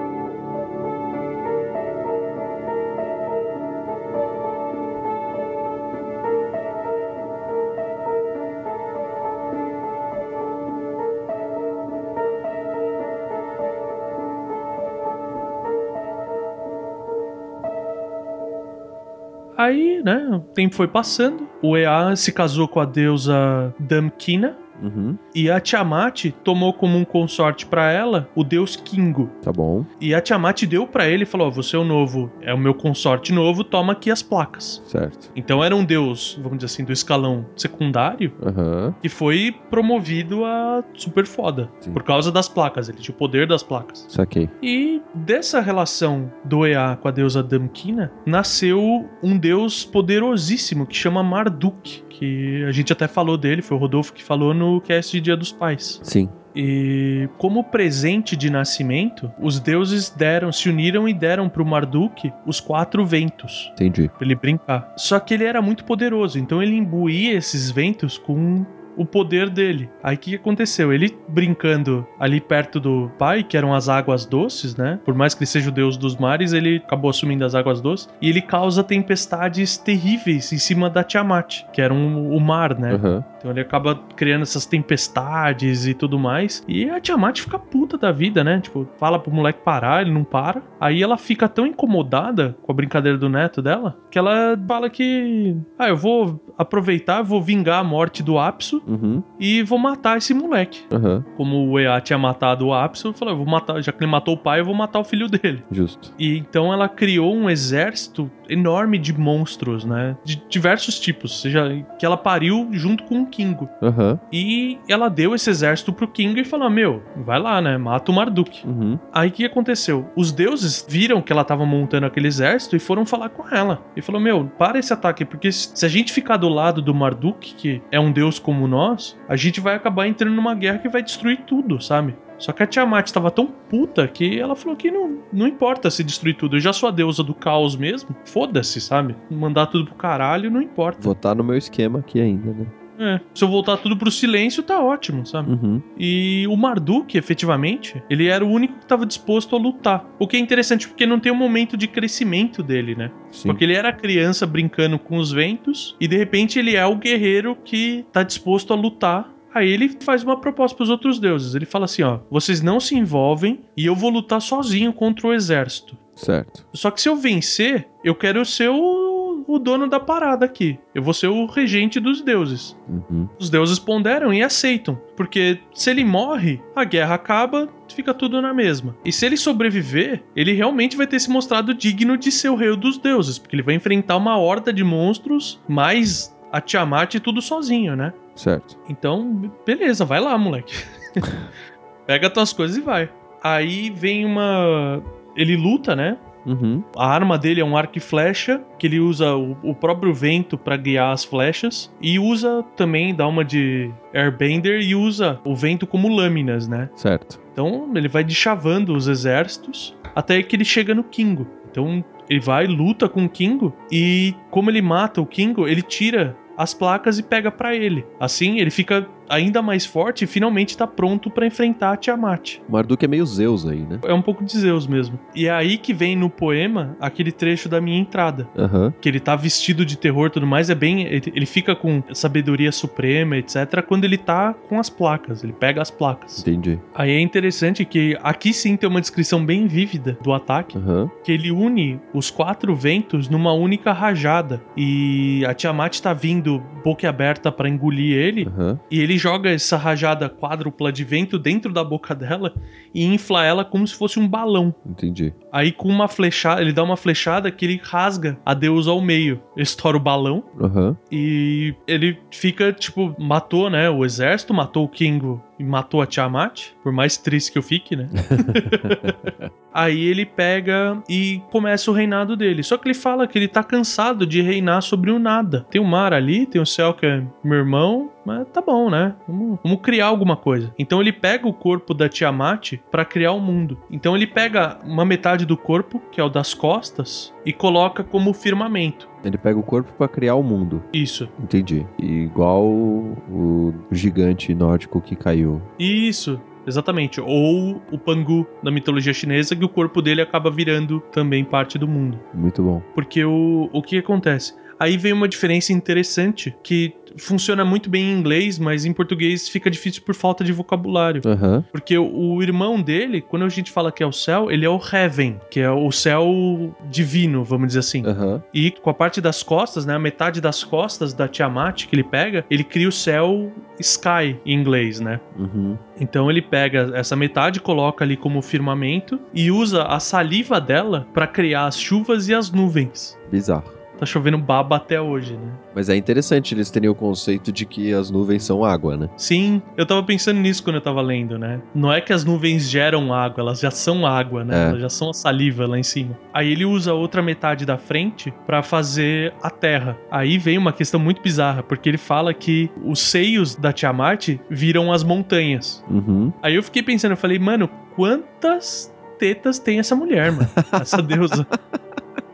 Tempo 20.54 20.76
foi 20.76 20.88
passando. 20.88 21.48
O 21.62 21.78
Ea 21.78 22.16
se 22.16 22.32
casou 22.32 22.68
com 22.68 22.80
a 22.80 22.86
deusa 22.86 23.74
Damkina. 23.80 24.58
Uhum. 24.82 25.18
E 25.36 25.50
a 25.50 25.60
Tiamat 25.60 26.26
tomou 26.44 26.74
como 26.74 26.98
um 26.98 27.06
consorte 27.06 27.66
pra 27.66 27.92
ela 27.92 28.28
o 28.36 28.44
deus 28.44 28.76
Kingo. 28.76 29.30
Tá 29.42 29.52
bom. 29.52 29.86
E 30.00 30.14
a 30.16 30.22
Tiamat 30.22 30.64
deu 30.66 30.88
pra 30.88 31.08
ele 31.08 31.24
e 31.24 31.26
falou: 31.26 31.48
"Ó, 31.48 31.52
Você 31.52 31.76
é 31.76 31.80
o 31.80 31.84
novo, 31.84 32.32
é 32.42 32.54
o 32.54 32.58
meu 32.58 32.74
consorte 32.74 33.32
novo, 33.34 33.64
toma 33.64 33.94
aqui 33.94 34.10
as 34.10 34.22
placas. 34.24 34.82
Certo. 34.86 35.30
Então 35.36 35.64
era 35.64 35.76
um 35.76 35.84
deus, 35.86 36.40
vamos 36.42 36.58
dizer 36.60 36.66
assim, 36.74 36.84
do 36.84 36.92
escalão 36.92 37.46
secundário 37.56 38.32
Aham. 38.44 38.96
que 39.02 39.10
foi 39.10 39.56
promovido 39.70 40.44
a 40.46 40.84
super 40.94 41.26
foda. 41.26 41.70
Sim. 41.80 41.92
Por 41.92 42.04
causa 42.04 42.32
das 42.32 42.48
placas, 42.50 42.90
ele 42.90 42.98
tinha 43.00 43.14
o 43.14 43.18
poder 43.18 43.48
das 43.48 43.64
placas. 43.64 44.06
Saquei. 44.10 44.50
E 44.62 45.02
dessa 45.14 45.60
relação 45.62 46.32
do 46.44 46.66
Ea 46.66 46.98
com 47.02 47.08
a 47.08 47.12
deusa 47.12 47.42
Damkina, 47.44 48.12
nasceu 48.26 49.10
um 49.22 49.38
deus 49.38 49.84
poderosíssimo 49.86 50.86
que 50.86 50.96
chama 50.96 51.22
Marduk, 51.24 52.04
que 52.10 52.64
a 52.66 52.72
gente 52.72 52.94
até 52.94 53.08
falou 53.08 53.36
dele, 53.38 53.62
foi 53.64 53.76
o 53.76 53.80
Rodolfo 53.80 54.14
que 54.14 54.24
falou 54.24 54.54
no 54.54 54.71
cast 54.80 55.12
de 55.12 55.20
Dia 55.22 55.36
dos 55.36 55.52
Pais. 55.52 56.00
Sim. 56.04 56.30
E 56.56 57.30
como 57.38 57.64
presente 57.64 58.36
de 58.36 58.50
nascimento, 58.50 59.32
os 59.40 59.60
deuses 59.60 60.10
deram, 60.10 60.52
se 60.52 60.70
uniram 60.70 61.08
e 61.08 61.14
deram 61.14 61.48
pro 61.48 61.66
Marduk 61.66 62.32
os 62.46 62.60
quatro 62.60 63.06
ventos 63.06 63.72
Entendi. 63.74 64.10
pra 64.10 64.26
ele 64.26 64.36
brincar. 64.36 64.94
Só 64.98 65.18
que 65.20 65.34
ele 65.34 65.46
era 65.46 65.62
muito 65.62 65.86
poderoso, 65.86 66.38
então 66.38 66.62
ele 66.62 66.76
imbuía 66.76 67.34
esses 67.38 67.72
ventos 67.72 68.18
com 68.18 68.66
o 68.98 69.06
poder 69.06 69.50
dele. 69.50 69.90
Aí 70.04 70.18
o 70.18 70.20
que 70.20 70.36
aconteceu? 70.36 70.92
Ele 70.92 71.18
brincando 71.30 72.06
ali 72.20 72.42
perto 72.42 72.78
do 72.78 73.10
pai, 73.18 73.42
que 73.42 73.56
eram 73.56 73.74
as 73.74 73.88
águas 73.88 74.26
doces, 74.26 74.76
né? 74.76 75.00
Por 75.06 75.16
mais 75.16 75.34
que 75.34 75.40
ele 75.44 75.48
seja 75.48 75.70
o 75.70 75.72
deus 75.72 75.96
dos 75.96 76.18
mares, 76.18 76.52
ele 76.52 76.76
acabou 76.86 77.10
assumindo 77.10 77.46
as 77.46 77.56
águas 77.56 77.80
doces. 77.80 78.10
E 78.22 78.30
ele 78.30 78.42
causa 78.42 78.84
tempestades 78.84 79.78
terríveis 79.78 80.52
em 80.52 80.58
cima 80.58 80.90
da 80.90 81.06
Tiamat, 81.06 81.64
que 81.72 81.82
era 81.82 81.94
um- 81.94 82.36
o 82.36 82.40
mar, 82.42 82.78
né? 82.78 82.96
Aham. 82.96 83.24
Então 83.42 83.52
ele 83.52 83.60
acaba 83.62 83.96
criando 84.16 84.44
essas 84.44 84.66
tempestades 84.66 85.88
e 85.88 85.94
tudo 85.94 86.18
mais. 86.20 86.64
E 86.68 86.90
a 86.90 87.00
Tiamat 87.00 87.40
fica 87.42 87.58
puta 87.60 87.98
da 87.98 88.12
vida, 88.12 88.44
né? 88.44 88.60
Tipo, 88.62 88.88
fala 88.98 89.20
pro 89.20 89.32
moleque 89.32 89.60
parar, 89.64 90.02
ele 90.02 90.12
não 90.12 90.24
para. 90.24 90.62
Aí 90.80 91.02
ela 91.02 91.18
fica 91.18 91.50
tão 91.50 91.66
incomodada 91.66 92.56
com 92.62 92.72
a 92.72 92.76
brincadeira 92.76 93.18
do 93.18 93.28
neto 93.30 93.62
dela 93.62 93.98
que 94.10 94.18
ela 94.20 94.58
fala 94.68 94.90
que. 94.90 95.56
Ah, 95.78 95.90
eu 95.90 95.98
vou 95.98 96.40
aproveitar, 96.58 97.22
vou 97.24 97.42
vingar 97.42 97.80
a 97.80 97.84
morte 97.84 98.22
do 98.22 98.38
Apso 98.38 98.82
Uhum. 98.88 99.24
e 99.40 99.64
vou 99.64 99.80
matar 99.80 100.18
esse 100.18 100.34
moleque. 100.34 100.84
Aham. 100.92 101.24
Como 101.36 101.68
o 101.70 101.80
EA 101.80 102.00
tinha 102.02 102.18
matado 102.20 102.68
o 102.68 102.74
Apso, 102.74 103.14
falou: 103.14 103.34
eu 103.34 103.38
vou 103.38 103.46
matar, 103.48 103.82
já 103.82 103.92
que 103.92 104.04
ele 104.04 104.12
matou 104.12 104.36
o 104.36 104.38
pai, 104.38 104.60
eu 104.60 104.66
vou 104.66 104.76
matar 104.76 105.00
o 105.00 105.04
filho 105.04 105.28
dele. 105.28 105.64
Justo. 105.72 106.14
E 106.20 106.38
então 106.38 106.72
ela 106.72 106.88
criou 106.88 107.34
um 107.36 107.50
exército 107.50 108.30
enorme 108.50 108.98
de 108.98 109.18
monstros, 109.18 109.86
né? 109.86 110.16
De 110.24 110.42
diversos 110.50 111.00
tipos, 111.00 111.42
seja 111.42 111.84
que 111.98 112.06
ela 112.06 112.18
pariu 112.18 112.68
junto 112.72 113.04
com 113.06 113.26
Kingo. 113.32 113.70
Aham. 113.82 114.20
E 114.32 114.78
ela 114.88 115.10
deu 115.10 115.34
esse 115.34 115.50
exército 115.50 115.94
pro 115.94 116.08
Kingo 116.08 116.40
e 116.40 116.46
falou: 116.46 116.70
Meu, 116.70 117.02
vai 117.26 117.40
lá, 117.40 117.62
né? 117.62 117.78
Mata 117.78 118.12
o 118.12 118.16
Marduk. 118.16 118.68
Uhum. 118.68 119.00
Aí 119.14 119.30
o 119.30 119.32
que 119.32 119.46
aconteceu? 119.46 120.10
Os 120.16 120.32
deuses 120.32 120.86
viram 120.88 121.22
que 121.22 121.32
ela 121.32 121.44
tava 121.44 121.66
montando 121.66 122.06
aquele 122.06 122.28
exército 122.28 122.76
e 122.76 122.80
foram 122.80 123.06
falar 123.06 123.30
com 123.30 123.48
ela. 123.50 123.82
E 123.96 124.02
falou: 124.02 124.22
Meu, 124.22 124.46
para 124.58 124.78
esse 124.78 124.94
ataque, 124.94 125.26
porque 125.26 125.52
se 125.52 125.86
a 125.86 125.90
gente 125.90 126.12
ficar 126.12 126.38
do 126.38 126.50
lado 126.50 126.82
do 126.82 126.94
Marduk, 126.94 127.56
que 127.56 127.82
é 127.92 128.00
um 128.00 128.12
deus 128.12 128.38
como 128.38 128.68
nós, 128.68 129.18
a 129.28 129.36
gente 129.36 129.60
vai 129.60 129.76
acabar 129.76 130.08
entrando 130.08 130.36
numa 130.36 130.54
guerra 130.54 130.80
que 130.80 130.90
vai 130.90 131.02
destruir 131.02 131.42
tudo, 131.48 131.82
sabe? 131.82 132.16
Só 132.42 132.52
que 132.52 132.64
a 132.64 132.68
Tiamat 132.68 133.06
estava 133.06 133.30
tão 133.30 133.46
puta 133.46 134.08
que 134.08 134.40
ela 134.40 134.56
falou 134.56 134.76
que 134.76 134.90
não, 134.90 135.20
não 135.32 135.48
importa 135.48 135.92
se 135.92 136.04
destruir 136.04 136.36
tudo. 136.36 136.56
Eu 136.56 136.60
já 136.60 136.74
sou 136.74 136.90
a 136.90 136.92
deusa 136.92 137.24
do 137.24 137.36
caos 137.36 137.76
mesmo. 137.76 138.16
Foda-se, 138.26 138.82
sabe? 138.82 139.16
Mandar 139.30 139.68
tudo 139.68 139.86
pro 139.86 139.94
caralho 139.94 140.50
não 140.50 140.60
importa. 140.60 141.00
Vou 141.02 141.14
estar 141.14 141.36
no 141.36 141.44
meu 141.44 141.56
esquema 141.56 142.00
aqui 142.00 142.20
ainda, 142.20 142.52
né? 142.52 142.66
É, 143.02 143.20
se 143.34 143.44
eu 143.44 143.48
voltar 143.48 143.78
tudo 143.78 143.98
pro 143.98 144.12
silêncio, 144.12 144.62
tá 144.62 144.80
ótimo, 144.80 145.26
sabe? 145.26 145.52
Uhum. 145.52 145.82
E 145.98 146.46
o 146.48 146.56
Marduk, 146.56 147.18
efetivamente, 147.18 148.02
ele 148.08 148.28
era 148.28 148.46
o 148.46 148.50
único 148.50 148.76
que 148.76 148.84
estava 148.84 149.08
disposto 149.08 149.56
a 149.56 149.60
lutar. 149.60 150.06
O 150.20 150.28
que 150.28 150.38
é 150.38 150.40
interessante 150.40 150.88
porque 150.88 151.08
não 151.08 151.20
tem 151.20 151.32
um 151.32 151.36
momento 151.36 151.76
de 151.76 151.88
crescimento 151.88 152.62
dele, 152.62 152.96
né? 152.96 153.12
Sim. 153.32 153.48
Porque 153.48 153.64
ele 153.64 153.74
era 153.74 153.92
criança 153.92 154.46
brincando 154.46 155.00
com 155.00 155.18
os 155.18 155.32
ventos 155.32 155.96
e 156.00 156.08
de 156.08 156.16
repente 156.16 156.60
ele 156.60 156.76
é 156.76 156.86
o 156.86 156.96
guerreiro 156.96 157.58
que 157.66 158.06
tá 158.12 158.22
disposto 158.22 158.72
a 158.72 158.76
lutar. 158.76 159.34
Aí 159.54 159.70
ele 159.70 159.98
faz 160.02 160.24
uma 160.24 160.40
proposta 160.40 160.78
pros 160.78 160.90
outros 160.90 161.20
deuses. 161.20 161.56
Ele 161.56 161.66
fala 161.66 161.86
assim, 161.86 162.04
ó: 162.04 162.20
"Vocês 162.30 162.62
não 162.62 162.80
se 162.80 162.96
envolvem 162.96 163.62
e 163.76 163.86
eu 163.86 163.96
vou 163.96 164.12
lutar 164.12 164.42
sozinho 164.42 164.94
contra 164.94 165.28
o 165.28 165.34
exército. 165.34 165.98
Certo. 166.16 166.66
Só 166.74 166.92
que 166.92 167.02
se 167.02 167.10
eu 167.10 167.16
vencer, 167.16 167.88
eu 168.04 168.14
quero 168.14 168.46
ser 168.46 168.70
o, 168.70 169.11
o 169.56 169.60
dono 169.60 169.88
da 169.88 170.00
parada 170.00 170.46
aqui. 170.46 170.80
Eu 170.94 171.04
vou 171.04 171.14
ser 171.14 171.28
o 171.28 171.46
regente 171.46 172.00
dos 172.00 172.22
deuses." 172.22 172.78
Uhum. 172.88 173.28
Os 173.40 173.50
deuses 173.50 173.80
ponderam 173.80 174.34
e 174.34 174.42
aceitam, 174.42 175.00
porque 175.16 175.60
se 175.74 175.90
ele 175.90 176.04
morre, 176.04 176.62
a 176.76 176.84
guerra 176.84 177.16
acaba, 177.16 177.70
fica 177.88 178.14
tudo 178.14 178.42
na 178.42 178.54
mesma. 178.54 178.96
E 179.04 179.12
se 179.12 179.26
ele 179.26 179.38
sobreviver, 179.38 180.24
ele 180.36 180.54
realmente 180.54 180.98
vai 180.98 181.08
ter 181.08 181.20
se 181.20 181.30
mostrado 181.30 181.74
digno 181.74 182.18
de 182.18 182.32
ser 182.32 182.50
o 182.50 182.56
rei 182.56 182.76
dos 182.76 182.98
deuses, 182.98 183.38
porque 183.38 183.56
ele 183.56 183.64
vai 183.64 183.76
enfrentar 183.76 184.18
uma 184.18 184.38
horda 184.38 184.72
de 184.72 184.84
monstros, 184.84 185.60
mais 185.68 186.36
a 186.52 186.60
Tiamat 186.60 187.16
e 187.16 187.20
tudo 187.20 187.42
sozinho, 187.42 187.96
né? 187.96 188.14
Certo. 188.36 188.78
Então, 188.90 189.52
beleza, 189.66 190.04
vai 190.06 190.20
lá, 190.20 190.38
moleque. 190.38 190.74
Pega 192.06 192.30
tuas 192.30 192.52
coisas 192.52 192.78
e 192.78 192.82
vai. 192.82 193.10
Aí 193.44 193.90
vem 193.90 194.26
uma. 194.26 195.02
Ele 195.36 195.56
luta, 195.56 195.96
né? 195.96 196.18
Uhum. 196.46 196.84
A 196.98 197.08
arma 197.08 197.38
dele 197.38 197.62
é 197.62 197.66
um 197.66 197.78
arco 197.78 197.98
e 197.98 198.02
flecha, 198.02 198.62
que 198.78 198.88
ele 198.88 199.00
usa 199.00 199.36
o, 199.36 199.58
o 199.64 199.76
próprio 199.76 200.14
vento 200.14 200.58
pra 200.58 200.78
guiar 200.78 201.12
as 201.12 201.24
flechas. 201.24 201.94
E 202.02 202.18
usa 202.20 202.64
também, 202.76 203.14
dá 203.14 203.28
uma 203.28 203.44
de 203.44 203.92
airbender 204.14 204.82
e 204.82 204.96
usa 204.96 205.40
o 205.46 205.56
vento 205.56 205.86
como 205.86 206.08
lâminas, 206.08 206.68
né? 206.68 206.90
Certo. 206.96 207.40
Então 207.52 207.92
ele 207.96 208.08
vai 208.08 208.24
deschavando 208.24 208.96
os 208.96 209.08
exércitos 209.08 209.96
até 210.16 210.42
que 210.42 210.56
ele 210.56 210.66
chega 210.66 210.96
no 210.96 211.04
Kingo. 211.04 211.48
Então 211.70 212.04
ele 212.30 212.40
vai, 212.40 212.68
luta 212.68 213.08
com 213.08 213.26
o 213.26 213.30
Kingo 213.30 213.74
e 213.92 214.34
como 214.50 214.70
ele 214.70 214.82
mata 214.82 215.22
o 215.22 215.26
Kingo, 215.26 215.68
ele 215.68 215.82
tira 215.82 216.36
as 216.58 216.74
placas 216.74 217.18
e 217.18 217.24
pega 217.24 217.52
pra 217.52 217.76
ele. 217.76 218.06
Assim, 218.20 218.60
ele 218.60 218.70
fica 218.70 219.08
ainda 219.32 219.62
mais 219.62 219.86
forte 219.86 220.24
e 220.24 220.28
finalmente 220.28 220.78
tá 220.78 220.86
pronto 220.86 221.30
pra 221.30 221.46
enfrentar 221.46 221.94
a 221.94 221.98
Tiamat. 221.98 222.60
O 222.68 222.72
Marduk 222.72 223.04
é 223.04 223.08
meio 223.08 223.26
Zeus 223.26 223.66
aí, 223.66 223.80
né? 223.80 224.00
É 224.04 224.14
um 224.14 224.22
pouco 224.22 224.44
de 224.44 224.58
Zeus 224.58 224.86
mesmo. 224.88 225.20
E 225.36 225.48
é 225.48 225.52
aí 225.52 225.78
que 225.78 225.94
vem 225.94 226.16
no 226.16 226.30
poema 226.30 226.96
aquele 227.00 227.32
trecho 227.32 227.68
da 227.70 227.80
minha 227.82 228.00
entrada. 228.00 228.48
Aham. 228.58 228.94
Que 229.00 229.10
ele 229.10 229.20
tá 229.20 229.36
vestido 229.36 229.86
de 229.86 229.98
terror 229.98 230.28
e 230.28 230.32
tudo 230.32 230.46
mais, 230.48 230.70
é 230.70 230.76
bem. 230.76 231.06
Ele 231.06 231.46
fica 231.46 231.76
com 231.76 232.04
sabedoria 232.14 232.72
suprema, 232.72 233.38
etc. 233.38 233.82
Quando 233.88 234.04
ele 234.06 234.18
tá 234.18 234.54
com 234.68 234.80
as 234.80 234.90
placas, 234.90 235.44
ele 235.44 235.54
pega 235.54 235.82
as 235.82 235.90
placas. 235.92 236.40
Entendi. 236.40 236.80
Aí 236.94 237.12
é 237.12 237.20
interessante 237.20 237.86
que 237.86 238.18
aqui 238.22 238.54
sim 238.54 238.76
tem 238.76 238.90
uma 238.90 239.02
descrição 239.02 239.46
bem 239.46 239.68
vívida 239.68 240.18
do 240.22 240.34
ataque, 240.34 240.78
Aham. 240.78 241.10
que 241.24 241.32
ele 241.32 241.52
une 241.52 242.00
os 242.14 242.30
quatro 242.30 242.76
ventos 242.76 243.30
numa 243.30 243.54
única 243.54 243.92
rajada. 243.92 244.62
E 244.76 245.44
a 245.46 245.54
Tiamat 245.54 246.00
tá 246.00 246.14
vindo 246.14 246.62
boca 246.84 247.08
aberta 247.08 247.52
pra 247.52 247.70
engolir 247.70 248.16
ele. 248.18 248.48
Aham. 248.48 248.80
E 248.90 249.00
ele 249.00 249.18
joga 249.22 249.52
essa 249.52 249.78
rajada 249.78 250.28
quádrupla 250.28 250.92
de 250.92 251.04
vento 251.04 251.38
dentro 251.38 251.72
da 251.72 251.84
boca 251.84 252.16
dela 252.16 252.54
e 252.94 253.06
infla 253.06 253.46
ela 253.46 253.64
como 253.64 253.88
se 253.88 253.96
fosse 253.96 254.20
um 254.20 254.28
balão. 254.28 254.74
Entendi. 254.86 255.34
Aí 255.52 255.72
com 255.72 255.88
uma 255.88 256.08
flechada, 256.08 256.62
ele 256.62 256.74
dá 256.74 256.84
uma 256.84 256.98
flechada 256.98 257.52
que 257.52 257.66
ele 257.66 257.80
rasga 257.82 258.38
a 258.46 258.54
deusa 258.54 258.90
ao 258.92 259.02
meio. 259.02 259.42
Ele 259.56 259.64
estoura 259.64 259.98
o 259.98 260.00
balão 260.00 260.44
Aham. 260.60 260.98
e 261.12 261.74
ele 261.88 262.18
fica, 262.32 262.74
tipo, 262.74 263.16
matou, 263.20 263.70
né, 263.70 263.90
o 263.90 264.04
exército, 264.04 264.54
matou 264.54 264.86
o 264.86 264.90
Kingo 264.90 265.42
e 265.62 265.64
matou 265.64 266.02
a 266.02 266.08
Tiamat, 266.08 266.72
por 266.84 266.92
mais 266.92 267.18
triste 267.18 267.52
que 267.52 267.58
eu 267.58 267.64
fique, 267.64 267.96
né? 267.96 268.10
Aí 269.74 270.04
ele 270.04 270.26
pega 270.26 271.02
e 271.08 271.42
começa 271.50 271.90
o 271.90 271.94
reinado 271.94 272.36
dele. 272.36 272.62
Só 272.62 272.78
que 272.78 272.88
ele 272.88 272.94
fala 272.94 273.26
que 273.26 273.38
ele 273.38 273.48
tá 273.48 273.64
cansado 273.64 274.26
de 274.26 274.42
reinar 274.42 274.82
sobre 274.82 275.12
o 275.12 275.20
nada. 275.20 275.66
Tem 275.70 275.80
o 275.80 275.86
mar 275.86 276.14
ali, 276.14 276.46
tem 276.46 276.62
o 276.62 276.66
céu 276.66 276.94
que 276.94 277.06
é 277.06 277.24
meu 277.42 277.60
irmão, 277.60 278.12
mas 278.26 278.48
tá 278.50 278.60
bom, 278.60 278.90
né? 278.90 279.16
Vamos, 279.28 279.60
vamos 279.64 279.80
criar 279.82 280.08
alguma 280.08 280.36
coisa. 280.36 280.74
Então 280.78 281.00
ele 281.00 281.14
pega 281.14 281.48
o 281.48 281.54
corpo 281.54 281.94
da 281.94 282.10
Tiamat 282.10 282.74
pra 282.92 283.06
criar 283.06 283.32
o 283.32 283.40
mundo. 283.40 283.78
Então 283.90 284.16
ele 284.16 284.28
pega 284.28 284.78
uma 284.84 285.06
metade 285.06 285.46
do 285.46 285.56
corpo, 285.56 286.02
que 286.12 286.20
é 286.20 286.24
o 286.24 286.30
das 286.30 286.54
costas, 286.54 287.34
e 287.46 287.54
coloca 287.54 288.04
como 288.04 288.34
firmamento. 288.34 289.10
Ele 289.24 289.38
pega 289.38 289.60
o 289.60 289.64
corpo 289.64 289.94
pra 289.94 290.08
criar 290.08 290.36
o 290.36 290.44
mundo. 290.44 290.84
Isso. 290.94 291.30
Entendi. 291.42 291.86
Igual 292.00 292.66
o, 292.66 293.74
gigante 293.92 294.54
nórdico 294.54 295.02
que 295.02 295.16
caiu. 295.16 295.62
Isso, 295.78 296.42
exatamente. 296.66 297.22
Ou 297.22 297.82
o 297.92 297.98
Pangu 297.98 298.48
da 298.64 298.72
mitologia 298.72 299.14
chinesa, 299.14 299.56
que 299.56 299.66
o 299.66 299.70
corpo 299.70 300.02
dele 300.02 300.22
acaba 300.22 300.50
virando 300.50 301.00
também 301.12 301.44
parte 301.44 301.78
do 301.78 301.88
mundo. 301.88 302.20
Muito 302.34 302.64
bom. 302.64 302.82
Porque 302.96 303.24
o, 303.24 303.70
o 303.72 303.82
que 303.82 303.98
acontece? 303.98 304.54
Aí 304.80 304.98
vem 304.98 305.14
uma 305.14 305.28
diferença 305.28 305.72
interessante 305.72 306.56
que 306.64 306.96
funciona 307.18 307.64
muito 307.64 307.90
bem 307.90 308.12
em 308.12 308.20
inglês, 308.20 308.58
mas 308.60 308.86
em 308.86 308.94
português 308.94 309.48
fica 309.48 309.70
difícil 309.70 310.02
por 310.04 310.16
falta 310.16 310.44
de 310.44 310.52
vocabulário. 310.52 311.22
Aham. 311.26 311.64
Porque 311.72 311.98
o, 311.98 312.42
irmão 312.42 312.82
dele, 312.82 313.22
quando 313.22 313.46
a 313.46 313.50
gente 313.50 313.72
fala 313.72 313.92
que 313.92 314.04
é 314.04 314.06
o 314.06 314.12
céu, 314.12 314.52
ele 314.52 314.66
é 314.66 314.70
o 314.70 314.80
Heaven, 314.80 315.40
que 315.50 315.60
é 315.60 315.70
o 315.70 315.92
céu 315.92 316.76
divino, 316.90 317.44
vamos 317.44 317.68
dizer 317.68 317.80
assim. 317.80 318.06
Aham. 318.06 318.44
E 318.54 318.72
com 318.72 318.90
a 318.90 318.94
parte 318.94 319.22
das 319.22 319.44
costas, 319.44 319.86
né? 319.86 319.96
A 319.96 320.00
metade 320.00 320.42
das 320.42 320.64
costas 320.64 321.14
da 321.14 321.28
Tiamat 321.28 321.88
que 321.88 321.96
ele 321.96 322.04
pega, 322.04 322.46
ele 322.50 322.64
cria 322.64 322.88
o 322.88 322.92
céu 322.92 323.52
Sky 323.80 324.40
em 324.46 324.54
inglês, 324.54 325.00
né? 325.00 325.20
Uhum. 325.38 325.78
Então 326.00 326.30
ele 326.30 326.42
pega 326.42 326.92
essa 326.94 327.16
metade, 327.16 327.60
coloca 327.60 328.04
ali 328.04 328.16
como 328.16 328.42
firmamento 328.42 329.20
e 329.34 329.52
usa 329.52 329.84
a 329.84 330.00
saliva 330.00 330.60
dela 330.60 331.08
pra 331.14 331.28
criar 331.28 331.66
as 331.66 331.80
chuvas 331.80 332.28
e 332.28 332.34
as 332.34 332.52
nuvens. 332.52 333.18
Bizarro. 333.32 333.81
Tá 334.02 334.06
chovendo 334.08 334.40
baba 334.40 334.78
até 334.78 335.00
hoje, 335.00 335.34
né? 335.34 335.52
Mas 335.76 335.88
é 335.88 335.96
interessante 335.96 336.56
eles 336.56 336.72
terem 336.72 336.90
o 336.90 336.96
conceito 336.96 337.52
de 337.52 337.68
que 337.68 337.94
as 337.94 338.10
nuvens 338.10 338.44
são 338.44 338.66
água, 338.66 338.98
né? 338.98 339.08
Sim, 339.16 339.62
eu 339.78 339.86
tava 339.86 340.02
pensando 340.02 340.40
nisso 340.40 340.64
quando 340.64 340.78
eu 340.78 340.82
tava 340.82 341.04
lendo, 341.04 341.38
né? 341.38 341.62
Não 341.76 341.94
é 341.94 342.02
que 342.02 342.12
as 342.12 342.26
nuvens 342.26 342.68
geram 342.68 343.14
água, 343.14 343.42
elas 343.44 343.60
já 343.60 343.70
são 343.70 344.04
água, 344.04 344.44
né? 344.44 344.56
É. 344.56 344.70
Elas 344.70 344.82
já 344.82 344.90
são 344.90 345.12
a 345.12 345.14
saliva 345.14 345.68
lá 345.68 345.78
em 345.78 345.84
cima. 345.84 346.18
Aí 346.34 346.52
ele 346.52 346.66
usa 346.66 346.90
a 346.90 346.96
outra 346.96 347.22
metade 347.22 347.64
da 347.64 347.78
frente 347.78 348.34
pra 348.48 348.64
fazer 348.64 349.36
a 349.40 349.52
terra. 349.52 349.96
Aí 350.10 350.40
vem 350.40 350.58
uma 350.58 350.74
questão 350.74 351.00
muito 351.00 351.22
bizarra, 351.22 351.62
porque 351.62 351.88
ele 351.88 352.00
fala 352.00 352.34
que 352.34 352.72
os 352.84 353.00
seios 353.00 353.56
da 353.56 353.72
Tiamat 353.72 354.30
viram 354.50 354.92
as 354.92 355.04
montanhas. 355.04 355.86
Uhum. 355.88 356.34
Aí 356.42 356.56
eu 356.56 356.64
fiquei 356.64 356.82
pensando, 356.82 357.12
eu 357.12 357.18
falei, 357.18 357.38
mano, 357.38 357.70
quantas 357.96 358.92
tetas 359.20 359.60
tem 359.60 359.78
essa 359.78 359.96
mulher, 359.96 360.32
mano? 360.32 360.50
Essa 360.82 361.04
deusa. 361.04 361.46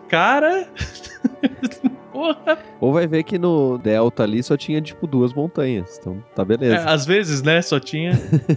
Cara. 0.07 0.67
Porra. 2.11 2.57
Ou 2.79 2.91
vai 2.91 3.05
ver 3.05 3.23
que 3.23 3.37
no 3.37 3.77
Delta 3.77 4.23
ali 4.23 4.41
só 4.41 4.57
tinha, 4.57 4.81
tipo, 4.81 5.05
duas 5.05 5.33
montanhas. 5.33 5.99
Então, 5.99 6.23
tá 6.35 6.43
beleza. 6.43 6.75
É, 6.75 6.89
às 6.89 7.05
vezes, 7.05 7.43
né? 7.43 7.61
Só 7.61 7.79
tinha. 7.79 8.13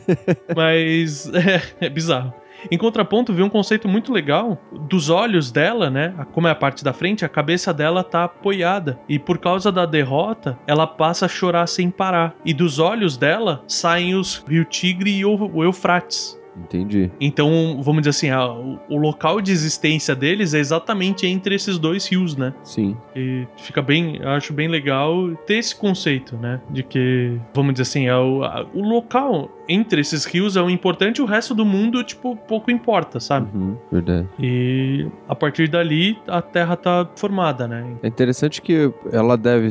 Mas 0.56 1.30
é, 1.34 1.86
é 1.86 1.88
bizarro. 1.90 2.32
Em 2.70 2.76
contraponto, 2.76 3.32
vi 3.32 3.42
um 3.42 3.48
conceito 3.48 3.88
muito 3.88 4.12
legal 4.12 4.58
dos 4.88 5.08
olhos 5.08 5.50
dela, 5.50 5.88
né? 5.88 6.14
Como 6.32 6.48
é 6.48 6.50
a 6.50 6.54
parte 6.54 6.82
da 6.84 6.92
frente, 6.92 7.24
a 7.24 7.28
cabeça 7.28 7.72
dela 7.72 8.02
tá 8.02 8.24
apoiada. 8.24 8.98
E 9.08 9.18
por 9.18 9.38
causa 9.38 9.70
da 9.70 9.86
derrota, 9.86 10.58
ela 10.66 10.86
passa 10.86 11.26
a 11.26 11.28
chorar 11.28 11.66
sem 11.66 11.90
parar. 11.90 12.34
E 12.44 12.52
dos 12.52 12.78
olhos 12.78 13.16
dela 13.16 13.62
saem 13.66 14.14
os 14.14 14.44
Rio 14.48 14.64
Tigre 14.64 15.10
e 15.10 15.24
o 15.24 15.30
o 15.52 15.64
Eufrates. 15.64 16.39
Entendi. 16.64 17.10
Então, 17.20 17.80
vamos 17.82 18.02
dizer 18.02 18.10
assim, 18.10 18.30
a- 18.30 18.52
o, 18.88 18.96
local 18.96 19.40
de 19.40 19.50
existência 19.52 20.14
deles 20.14 20.54
é 20.54 20.58
exatamente 20.58 21.26
entre 21.26 21.54
esses 21.54 21.78
dois 21.78 22.06
rios, 22.06 22.36
né? 22.36 22.52
Sim. 22.62 22.96
E 23.16 23.46
fica 23.56 23.80
bem, 23.82 24.16
eu 24.16 24.28
acho 24.30 24.52
bem 24.52 24.68
legal 24.68 25.30
ter 25.46 25.54
esse 25.56 25.74
conceito, 25.74 26.36
né? 26.36 26.60
De 26.70 26.82
que, 26.82 27.38
vamos 27.54 27.72
dizer 27.74 27.82
assim, 27.82 28.06
é 28.06 28.16
o, 28.16 28.44
a- 28.44 28.66
o 28.74 28.82
local 28.82 29.50
entre 29.70 30.00
esses 30.00 30.24
rios 30.24 30.56
é 30.56 30.62
o 30.62 30.68
importante, 30.68 31.22
o 31.22 31.24
resto 31.24 31.54
do 31.54 31.64
mundo, 31.64 32.02
tipo, 32.02 32.34
pouco 32.34 32.70
importa, 32.70 33.20
sabe? 33.20 33.48
Uhum. 33.56 33.76
Verdade. 33.90 34.28
E 34.38 35.06
a 35.28 35.34
partir 35.34 35.68
dali 35.68 36.18
a 36.26 36.42
Terra 36.42 36.76
tá 36.76 37.08
formada, 37.14 37.68
né? 37.68 37.96
É 38.02 38.08
interessante 38.08 38.60
que 38.60 38.92
ela 39.12 39.36
deve, 39.36 39.68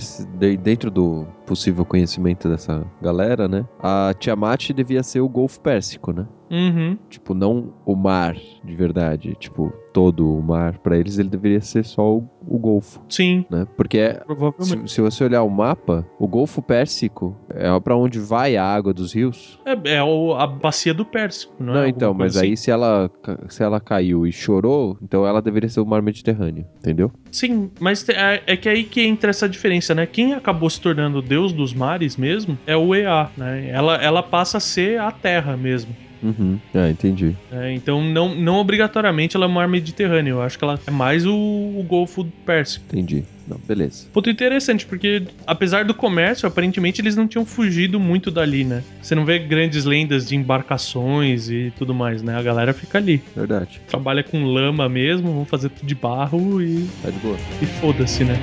dentro 0.57 0.89
do 0.89 1.27
possível 1.45 1.83
conhecimento 1.83 2.47
dessa 2.47 2.85
galera, 3.01 3.47
né? 3.47 3.65
A 3.79 4.13
Tiamat 4.17 4.69
devia 4.69 5.03
ser 5.03 5.19
o 5.19 5.27
Golfo 5.27 5.59
Pérsico, 5.59 6.13
né? 6.13 6.25
Uhum. 6.49 6.97
Tipo, 7.09 7.33
não 7.33 7.73
o 7.85 7.95
mar 7.95 8.35
de 8.63 8.75
verdade. 8.75 9.35
Tipo, 9.37 9.73
todo 9.93 10.37
o 10.37 10.41
mar. 10.41 10.77
Pra 10.79 10.97
eles, 10.97 11.17
ele 11.19 11.29
deveria 11.29 11.61
ser 11.61 11.83
só 11.83 12.17
o, 12.17 12.29
o 12.47 12.57
Golfo, 12.57 13.01
Sim, 13.09 13.45
né? 13.49 13.65
Porque 13.75 13.97
é- 13.97 14.21
se, 14.59 14.87
se 14.87 15.01
você 15.01 15.23
olhar 15.23 15.43
o 15.43 15.49
mapa, 15.49 16.05
o 16.19 16.27
Golfo 16.27 16.61
Pérsico 16.61 17.35
é 17.49 17.79
pra 17.79 17.95
onde 17.95 18.19
vai 18.19 18.55
a 18.55 18.63
água 18.65 18.93
dos 18.93 19.13
rios. 19.13 19.59
É, 19.65 19.95
é 19.95 20.03
o- 20.03 20.33
a 20.35 20.45
bacia 20.47 20.93
do 20.93 21.05
Pérsico, 21.05 21.53
não, 21.59 21.73
Não, 21.73 21.83
é? 21.83 21.89
então, 21.89 22.13
mas 22.13 22.33
coisa 22.33 22.41
aí 22.45 22.55
se 22.57 22.69
ela, 22.71 23.09
se 23.49 23.63
ela 23.63 23.79
caiu 23.79 24.25
e 24.25 24.31
chorou, 24.31 24.97
então 25.01 25.25
ela 25.25 25.41
deveria 25.41 25.69
ser 25.69 25.79
o 25.79 25.85
mar 25.85 26.01
Mediterrâneo, 26.01 26.65
entendeu? 26.79 27.11
Sim, 27.31 27.69
mas 27.79 28.07
é, 28.09 28.41
é 28.45 28.57
que 28.57 28.67
aí 28.69 28.83
que 28.83 29.01
entra 29.01 29.29
essa 29.29 29.47
diferença, 29.49 29.93
né? 29.95 30.05
Quem 30.05 30.33
acabou 30.33 30.69
se 30.69 30.79
tornando 30.81 31.19
o 31.19 31.21
deus 31.21 31.51
dos 31.53 31.73
mares 31.73 32.17
mesmo 32.17 32.57
é 32.65 32.75
o 32.75 32.93
Ea, 32.95 33.29
né? 33.37 33.69
Ela, 33.69 33.95
ela 33.95 34.23
passa 34.23 34.57
a 34.57 34.61
ser 34.61 34.99
a 34.99 35.11
terra 35.11 35.55
mesmo. 35.57 35.95
Uhum. 36.21 36.59
Ah, 36.73 36.89
entendi. 36.89 37.35
né? 37.49 37.73
então, 37.73 38.03
não, 38.03 38.35
não 38.35 38.55
obrigatoriamente 38.57 39.35
ela 39.35 39.45
é 39.45 39.47
o 39.47 39.51
mar 39.51 39.67
Mediterrâneo. 39.67 40.35
Eu 40.37 40.41
acho 40.41 40.57
que 40.57 40.63
ela 40.63 40.79
é 40.85 40.91
mais 40.91 41.25
o, 41.25 41.33
o 41.33 41.83
Golfo 41.87 42.25
Pérsico. 42.45 42.85
Entendi. 42.89 43.23
Não, 43.47 43.57
beleza. 43.67 44.05
Ponto 44.13 44.29
interessante, 44.29 44.85
porque 44.85 45.23
apesar 45.47 45.83
do 45.83 45.93
comércio, 45.93 46.47
aparentemente 46.47 47.01
eles 47.01 47.15
não 47.15 47.27
tinham 47.27 47.43
fugido 47.45 47.99
muito 47.99 48.29
dali, 48.29 48.63
né? 48.63 48.83
Você 49.01 49.15
não 49.15 49.25
vê 49.25 49.39
grandes 49.39 49.85
lendas 49.85 50.27
de 50.27 50.35
embarcações 50.35 51.49
e 51.49 51.73
tudo 51.75 51.93
mais, 51.95 52.21
né? 52.21 52.35
A 52.35 52.43
galera 52.43 52.73
fica 52.73 52.99
ali. 52.99 53.23
Verdade. 53.35 53.81
Trabalha 53.87 54.23
com 54.23 54.43
lama 54.45 54.87
mesmo, 54.87 55.33
vão 55.33 55.45
fazer 55.45 55.69
tudo 55.69 55.87
de 55.87 55.95
barro 55.95 56.61
e, 56.61 56.85
Tá 57.01 57.09
de 57.09 57.17
boa. 57.19 57.37
e 57.59 57.65
foda-se, 57.65 58.23
né? 58.23 58.39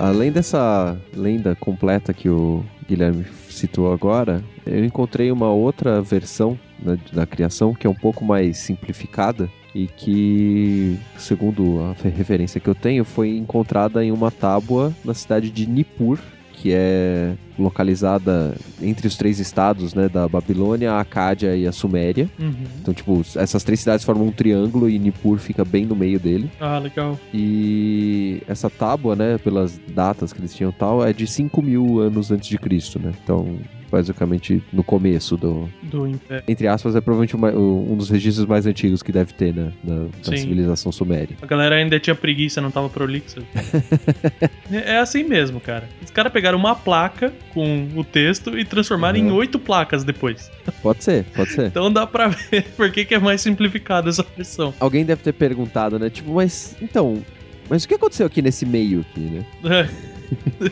Além 0.00 0.30
dessa 0.30 0.96
lenda 1.14 1.54
completa 1.56 2.12
que 2.12 2.28
o 2.28 2.64
Guilherme 2.88 3.24
citou 3.48 3.92
agora, 3.92 4.42
eu 4.64 4.84
encontrei 4.84 5.30
uma 5.32 5.50
outra 5.50 6.00
versão 6.00 6.58
da, 6.78 6.96
da 7.12 7.26
criação 7.26 7.74
que 7.74 7.86
é 7.86 7.90
um 7.90 7.94
pouco 7.94 8.24
mais 8.24 8.58
simplificada, 8.58 9.48
e 9.74 9.86
que, 9.86 10.98
segundo 11.16 11.84
a 11.84 11.94
fe- 11.94 12.08
referência 12.08 12.60
que 12.60 12.68
eu 12.68 12.74
tenho, 12.74 13.04
foi 13.04 13.36
encontrada 13.36 14.02
em 14.04 14.10
uma 14.10 14.30
tábua 14.30 14.92
na 15.04 15.12
cidade 15.14 15.50
de 15.50 15.68
Nippur, 15.68 16.18
que 16.54 16.72
é 16.72 17.34
localizada 17.58 18.54
entre 18.80 19.06
os 19.06 19.16
três 19.16 19.38
estados, 19.38 19.94
né, 19.94 20.08
da 20.08 20.28
Babilônia, 20.28 20.92
a 20.92 21.00
Acádia 21.00 21.56
e 21.56 21.66
a 21.66 21.72
Suméria. 21.72 22.28
Uhum. 22.38 22.54
Então, 22.80 22.94
tipo, 22.94 23.22
essas 23.36 23.62
três 23.64 23.80
cidades 23.80 24.04
formam 24.04 24.26
um 24.26 24.32
triângulo 24.32 24.88
e 24.88 24.98
Nippur 24.98 25.38
fica 25.38 25.64
bem 25.64 25.84
no 25.84 25.96
meio 25.96 26.18
dele. 26.20 26.50
Ah, 26.60 26.78
legal. 26.78 27.18
E 27.32 28.42
essa 28.46 28.68
tábua, 28.70 29.14
né, 29.16 29.38
pelas 29.38 29.78
datas 29.88 30.32
que 30.32 30.40
eles 30.40 30.54
tinham 30.54 30.70
e 30.70 30.74
tal, 30.74 31.04
é 31.04 31.12
de 31.12 31.26
5 31.26 31.60
mil 31.62 31.98
anos 32.00 32.30
antes 32.30 32.48
de 32.48 32.58
Cristo, 32.58 32.98
né? 32.98 33.12
Então, 33.22 33.58
basicamente, 33.90 34.62
no 34.72 34.84
começo 34.84 35.36
do... 35.36 35.68
Do 35.84 36.06
Império. 36.06 36.44
Entre 36.46 36.66
aspas, 36.68 36.94
é 36.94 37.00
provavelmente 37.00 37.34
uma- 37.34 37.50
um 37.50 37.96
dos 37.96 38.10
registros 38.10 38.46
mais 38.46 38.66
antigos 38.66 39.02
que 39.02 39.10
deve 39.10 39.32
ter, 39.32 39.54
né? 39.54 39.72
Da, 39.82 39.94
da 40.30 40.36
civilização 40.36 40.92
suméria. 40.92 41.36
A 41.40 41.46
galera 41.46 41.76
ainda 41.76 41.98
tinha 41.98 42.14
preguiça, 42.14 42.60
não 42.60 42.70
tava 42.70 42.88
prolixa. 42.90 43.40
é 44.70 44.94
é 44.94 44.98
assim 44.98 45.24
mesmo, 45.24 45.60
cara. 45.60 45.88
Os 46.04 46.10
caras 46.10 46.32
pegaram 46.32 46.58
uma 46.58 46.74
placa 46.74 47.32
com 47.52 47.88
o 47.96 48.04
texto 48.04 48.58
e 48.58 48.64
transformaram 48.64 49.18
em 49.18 49.26
Uhum. 49.30 49.34
oito 49.36 49.58
placas 49.58 50.04
depois. 50.04 50.50
Pode 50.82 51.02
ser, 51.04 51.24
pode 51.34 51.50
ser. 51.50 51.66
Então 51.66 51.92
dá 51.92 52.06
pra 52.06 52.28
ver 52.50 52.62
por 52.76 52.90
que, 52.90 53.04
que 53.04 53.14
é 53.14 53.18
mais 53.18 53.40
simplificada 53.40 54.08
essa 54.08 54.24
versão. 54.36 54.72
Alguém 54.80 55.04
deve 55.04 55.22
ter 55.22 55.32
perguntado, 55.32 55.98
né? 55.98 56.10
Tipo, 56.10 56.34
mas, 56.34 56.76
então... 56.80 57.22
Mas 57.68 57.84
o 57.84 57.88
que 57.88 57.94
aconteceu 57.94 58.26
aqui 58.26 58.40
nesse 58.42 58.64
meio 58.66 59.00
aqui, 59.00 59.20
né? 59.20 59.44